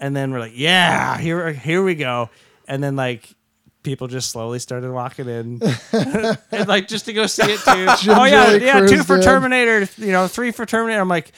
and 0.00 0.14
then 0.14 0.30
we're 0.30 0.40
like, 0.40 0.52
"Yeah, 0.54 1.16
here, 1.18 1.52
here 1.52 1.82
we 1.82 1.94
go." 1.94 2.28
And 2.66 2.82
then 2.84 2.96
like 2.96 3.34
people 3.88 4.06
just 4.06 4.30
slowly 4.30 4.58
started 4.58 4.92
walking 4.92 5.28
in, 5.28 5.60
and 6.52 6.68
like 6.68 6.88
just 6.88 7.06
to 7.06 7.14
go 7.14 7.26
see 7.26 7.42
it 7.44 7.58
too. 7.60 8.10
oh 8.12 8.24
yeah, 8.24 8.52
yeah, 8.52 8.86
two 8.86 9.02
for 9.02 9.16
in. 9.16 9.22
Terminator, 9.22 9.88
you 9.96 10.12
know, 10.12 10.28
three 10.28 10.50
for 10.52 10.66
Terminator. 10.66 11.00
I'm 11.00 11.08
like. 11.08 11.32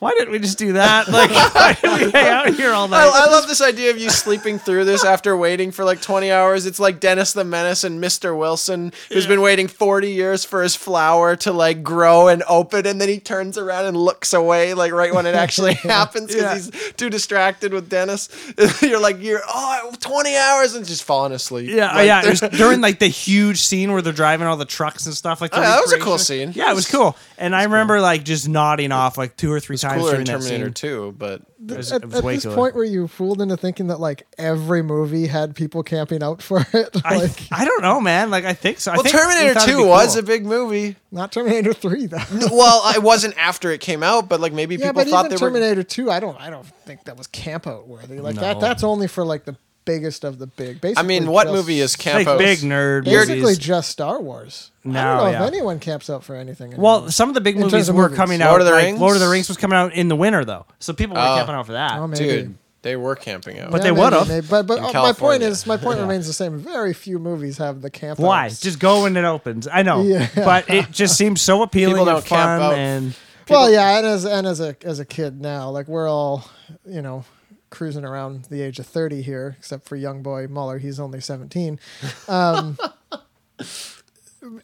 Why 0.00 0.12
didn't 0.12 0.32
we 0.32 0.38
just 0.38 0.56
do 0.58 0.72
that? 0.72 1.08
Like, 1.08 1.30
why 1.54 1.76
did 1.80 2.06
we 2.06 2.10
hang 2.10 2.28
out 2.28 2.54
here 2.54 2.72
all 2.72 2.88
night? 2.88 3.04
I, 3.06 3.26
I 3.26 3.30
love 3.30 3.46
this 3.46 3.60
idea 3.60 3.90
of 3.90 3.98
you 3.98 4.08
sleeping 4.08 4.58
through 4.58 4.86
this 4.86 5.04
after 5.04 5.36
waiting 5.36 5.70
for 5.70 5.84
like 5.84 6.00
20 6.00 6.30
hours. 6.32 6.64
It's 6.64 6.80
like 6.80 7.00
Dennis 7.00 7.34
the 7.34 7.44
Menace 7.44 7.84
and 7.84 8.02
Mr. 8.02 8.36
Wilson, 8.36 8.92
who's 9.10 9.26
been 9.26 9.42
waiting 9.42 9.68
40 9.68 10.10
years 10.10 10.42
for 10.42 10.62
his 10.62 10.74
flower 10.74 11.36
to 11.36 11.52
like 11.52 11.82
grow 11.82 12.28
and 12.28 12.42
open, 12.48 12.86
and 12.86 12.98
then 12.98 13.10
he 13.10 13.20
turns 13.20 13.58
around 13.58 13.84
and 13.84 13.96
looks 13.96 14.32
away 14.32 14.72
like 14.72 14.90
right 14.92 15.14
when 15.14 15.26
it 15.26 15.34
actually 15.34 15.74
happens 15.74 16.28
because 16.28 16.70
Yeah. 16.72 16.80
he's 16.80 16.92
too 16.94 17.10
distracted 17.10 17.74
with 17.74 17.90
Dennis. 17.90 18.30
you're 18.82 19.00
like, 19.00 19.20
you're 19.20 19.42
oh 19.46 19.92
20 20.00 20.34
hours 20.34 20.74
and 20.74 20.86
just 20.86 21.04
falling 21.04 21.32
asleep. 21.32 21.68
Yeah, 21.70 21.92
Like, 21.94 22.06
yeah. 22.06 22.22
It 22.24 22.30
was 22.30 22.40
during 22.40 22.80
like 22.80 23.00
the 23.00 23.08
huge 23.08 23.60
scene 23.60 23.92
where 23.92 24.00
they're 24.00 24.14
driving 24.14 24.46
all 24.46 24.56
the 24.56 24.64
trucks 24.64 25.04
and 25.04 25.14
stuff. 25.14 25.42
Like 25.42 25.50
Oh, 25.54 25.60
yeah, 25.60 25.68
that 25.68 25.82
was 25.82 25.92
a 25.92 25.98
cool 25.98 26.16
scene. 26.16 26.52
Yeah, 26.54 26.70
it 26.70 26.74
was 26.74 26.90
cool. 26.90 27.18
And 27.36 27.54
I 27.54 27.64
remember 27.64 28.00
like 28.00 28.24
just 28.24 28.48
nodding 28.48 28.92
off 28.92 29.18
like 29.18 29.36
two 29.36 29.52
or 29.52 29.60
three 29.60 29.76
times 29.76 29.89
cooler 29.96 30.10
during 30.12 30.20
in 30.20 30.24
that 30.26 30.32
Terminator 30.40 30.64
scene. 30.66 30.74
2, 30.74 31.14
but 31.18 31.42
It 31.68 31.76
was, 31.76 31.92
At, 31.92 32.02
it 32.02 32.06
was 32.06 32.14
at 32.16 32.24
way 32.24 32.34
this 32.34 32.44
cooler. 32.44 32.56
point, 32.56 32.74
were 32.74 32.84
you 32.84 33.08
fooled 33.08 33.40
into 33.40 33.56
thinking 33.56 33.88
that 33.88 34.00
like 34.00 34.26
every 34.38 34.82
movie 34.82 35.26
had 35.26 35.54
people 35.54 35.82
camping 35.82 36.22
out 36.22 36.42
for 36.42 36.60
it? 36.72 36.96
I, 37.04 37.16
like 37.18 37.30
I 37.52 37.64
don't 37.64 37.82
know, 37.82 38.00
man. 38.00 38.30
Like 38.30 38.44
I 38.44 38.52
think 38.54 38.80
so. 38.80 38.92
I 38.92 38.94
well, 38.96 39.02
think 39.04 39.14
we 39.14 39.20
Terminator 39.20 39.54
thought 39.54 39.62
it'd 39.68 39.76
2 39.76 39.82
be 39.82 39.88
was 39.88 40.14
cool. 40.14 40.20
a 40.20 40.22
big 40.22 40.44
movie. 40.46 40.96
not 41.12 41.32
Terminator 41.32 41.72
Three 41.72 42.06
though. 42.06 42.18
well, 42.52 42.82
it 42.94 43.02
wasn't 43.02 43.36
after 43.38 43.70
it 43.70 43.80
came 43.80 44.02
out, 44.02 44.28
but 44.28 44.40
like 44.40 44.52
maybe 44.52 44.76
yeah, 44.76 44.86
people 44.92 45.02
but 45.04 45.08
thought 45.08 45.26
even 45.26 45.30
they 45.38 45.42
were. 45.44 45.50
Terminator 45.50 45.82
Two, 45.82 46.10
I 46.10 46.20
don't, 46.20 46.40
I 46.40 46.50
don't 46.50 46.66
think 46.66 47.04
that 47.04 47.16
was 47.16 47.26
camp 47.26 47.66
out 47.66 47.86
worthy. 47.88 48.20
Like 48.20 48.36
No. 48.36 48.40
that, 48.42 48.60
that's 48.60 48.82
only 48.84 49.06
for 49.08 49.24
like 49.24 49.44
the 49.44 49.56
biggest 49.92 50.24
of 50.24 50.38
the 50.38 50.46
big. 50.46 50.80
Basically, 50.80 51.02
I 51.02 51.06
mean, 51.06 51.26
what 51.30 51.44
just- 51.44 51.54
movie 51.54 51.80
is 51.80 51.96
camp 51.96 52.26
like 52.26 52.38
big 52.38 52.58
nerd 52.60 53.04
Basically, 53.04 53.40
movies. 53.42 53.58
just 53.58 53.90
Star 53.90 54.20
Wars. 54.20 54.70
I 54.84 54.88
No, 54.88 54.92
don't 54.92 55.16
know 55.24 55.30
yeah. 55.30 55.42
if 55.42 55.48
anyone 55.52 55.78
camps 55.78 56.08
out 56.08 56.24
for 56.24 56.34
anything. 56.34 56.76
Well, 56.76 57.10
some 57.10 57.28
of 57.28 57.34
the 57.34 57.40
big 57.40 57.56
In 57.56 57.62
movies 57.62 57.90
were 57.90 58.04
movies. 58.04 58.16
coming 58.16 58.40
out. 58.42 58.48
Lord 58.50 58.60
of 58.62 58.66
the 58.66 58.72
like, 58.72 58.84
Rings? 58.84 59.00
Lord 59.00 59.16
of 59.16 59.20
the 59.20 59.28
Rings 59.28 59.48
was 59.48 59.56
coming 59.58 59.76
out 59.76 59.92
in 59.94 60.08
the 60.08 60.16
winter 60.16 60.44
though, 60.44 60.64
so 60.78 60.92
people 60.92 61.16
were 61.16 61.22
Oh. 61.22 61.36
camping 61.36 61.54
out 61.54 61.66
for 61.66 61.72
that. 61.72 61.98
Oh, 61.98 62.06
maybe. 62.06 62.24
Dude, 62.24 62.54
they 62.82 62.96
were 62.96 63.14
camping 63.14 63.58
out. 63.60 63.70
But 63.70 63.78
Yeah, 63.78 63.90
they 63.90 63.90
maybe, 63.90 64.16
would've. 64.16 64.48
But 64.48 64.66
but 64.66 64.78
In 64.78 64.84
uh, 64.84 64.92
my 65.02 65.12
point 65.12 65.42
is, 65.42 65.66
my 65.66 65.76
point 65.76 65.98
remains 66.00 66.26
the 66.26 66.32
same. 66.32 66.58
Very 66.58 66.94
few 66.94 67.18
movies 67.18 67.58
have 67.58 67.82
the 67.82 67.90
camp. 67.90 68.18
Why? 68.18 68.46
outs. 68.46 68.60
Just 68.60 68.78
go 68.78 69.02
when 69.02 69.16
it 69.16 69.24
opens. 69.24 69.68
I 69.70 69.82
know, 69.82 70.00
Yeah. 70.02 70.28
but 70.34 70.70
it 70.70 70.90
just 70.90 71.16
seems 71.16 71.42
so 71.42 71.62
appealing 71.66 71.96
People 71.96 72.06
don't 72.06 72.24
camp 72.24 72.62
fun 72.62 72.72
out. 72.72 72.78
and. 72.78 73.14
Well, 73.50 73.68
yeah, 73.70 73.98
and 73.98 74.06
as 74.06 74.24
and 74.24 74.46
as 74.46 74.60
a 74.60 74.76
as 74.84 74.98
a 75.00 75.04
kid 75.04 75.40
now, 75.42 75.68
like 75.70 75.88
we're 75.88 76.08
all, 76.08 76.44
you 76.88 77.02
know, 77.02 77.24
cruising 77.70 78.04
around 78.04 78.44
the 78.46 78.60
age 78.62 78.78
of 78.78 78.86
thirty 78.86 79.22
here, 79.22 79.56
except 79.58 79.88
for 79.88 79.96
young 79.96 80.22
boy 80.22 80.46
Muller. 80.48 80.78
He's 80.78 81.00
only 81.00 81.20
seventeen. 81.20 81.78
Um, 82.28 82.76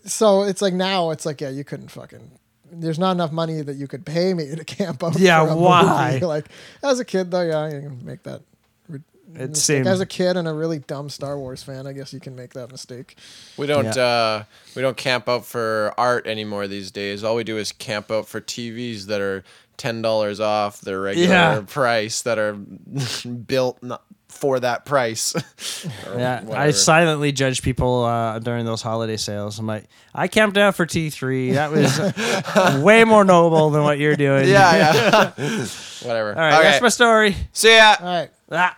so 0.05 0.43
it's 0.45 0.63
like 0.63 0.75
now, 0.75 1.11
it's 1.11 1.27
like 1.27 1.41
yeah, 1.41 1.51
you 1.51 1.65
couldn't 1.65 1.89
fucking. 1.91 2.31
There's 2.71 2.99
not 2.99 3.13
enough 3.13 3.31
money 3.33 3.63
that 3.63 3.77
you 3.77 3.87
could 3.87 4.05
pay 4.05 4.35
me 4.35 4.55
to 4.55 4.65
camp 4.65 5.05
out. 5.05 5.19
Yeah, 5.19 5.45
for 5.47 5.53
a 5.53 5.57
why? 5.57 6.13
movie. 6.15 6.27
Like 6.27 6.47
as 6.83 6.99
a 7.01 7.05
kid 7.05 7.31
though, 7.31 7.43
yeah, 7.43 7.67
you 7.67 7.81
can 7.81 8.05
make 8.05 8.23
that. 8.25 8.43
It 9.35 9.51
mistake. 9.51 9.57
seemed- 9.79 9.87
as 9.89 10.01
a 10.01 10.07
kid 10.07 10.37
and 10.37 10.47
a 10.49 10.53
really 10.53 10.79
dumb 10.79 11.11
Star 11.11 11.37
Wars 11.39 11.63
fan, 11.63 11.87
I 11.87 11.93
guess 11.93 12.13
you 12.13 12.21
can 12.21 12.37
make 12.37 12.55
that 12.55 12.71
mistake. 12.71 13.17
We 13.59 13.67
don't 13.67 13.97
uh, 13.97 14.45
we 14.75 14.83
don't 14.83 14.97
camp 14.97 15.29
out 15.29 15.45
for 15.45 15.93
art 15.99 16.27
anymore 16.27 16.67
these 16.69 16.91
days. 16.91 17.23
All 17.25 17.35
we 17.35 17.45
do 17.45 17.59
is 17.59 17.71
camp 17.73 18.11
out 18.11 18.29
for 18.29 18.41
TVs 18.41 19.07
that 19.07 19.21
are 19.21 19.45
ten 19.77 20.03
dollars 20.03 20.41
off 20.41 20.81
their 20.81 21.01
regular 21.01 21.29
Yeah. 21.29 21.63
price 21.67 22.23
that 22.23 22.39
are 22.39 22.53
built 23.47 23.83
not 23.83 24.03
for 24.29 24.61
that 24.61 24.85
price. 24.85 25.35
Or 26.07 26.19
Yeah, 26.19 26.45
I 26.53 26.71
silently 26.73 27.33
judge 27.33 27.63
people 27.63 28.05
uh, 28.05 28.39
during 28.39 28.65
those 28.67 28.83
holiday 28.83 29.17
sales. 29.17 29.59
I'm 29.59 29.67
like, 29.67 29.85
I 30.15 30.29
camped 30.29 30.59
out 30.59 30.75
for 30.75 30.85
T3. 30.87 31.55
That 31.55 31.71
was 31.71 32.83
way 32.83 33.05
more 33.05 33.25
noble 33.25 33.71
than 33.71 33.83
what 33.83 33.99
you're 33.99 34.17
doing. 34.17 34.49
yeah, 34.49 34.93
yeah. 35.37 35.67
whatever. 36.03 36.31
All 36.31 36.41
right, 36.41 36.55
okay. 36.55 36.63
that's 36.65 36.83
my 36.83 36.89
story. 36.89 37.37
See 37.53 37.75
ya. 37.77 37.97
All 38.01 38.07
right. 38.07 38.31
Ah. 38.51 38.77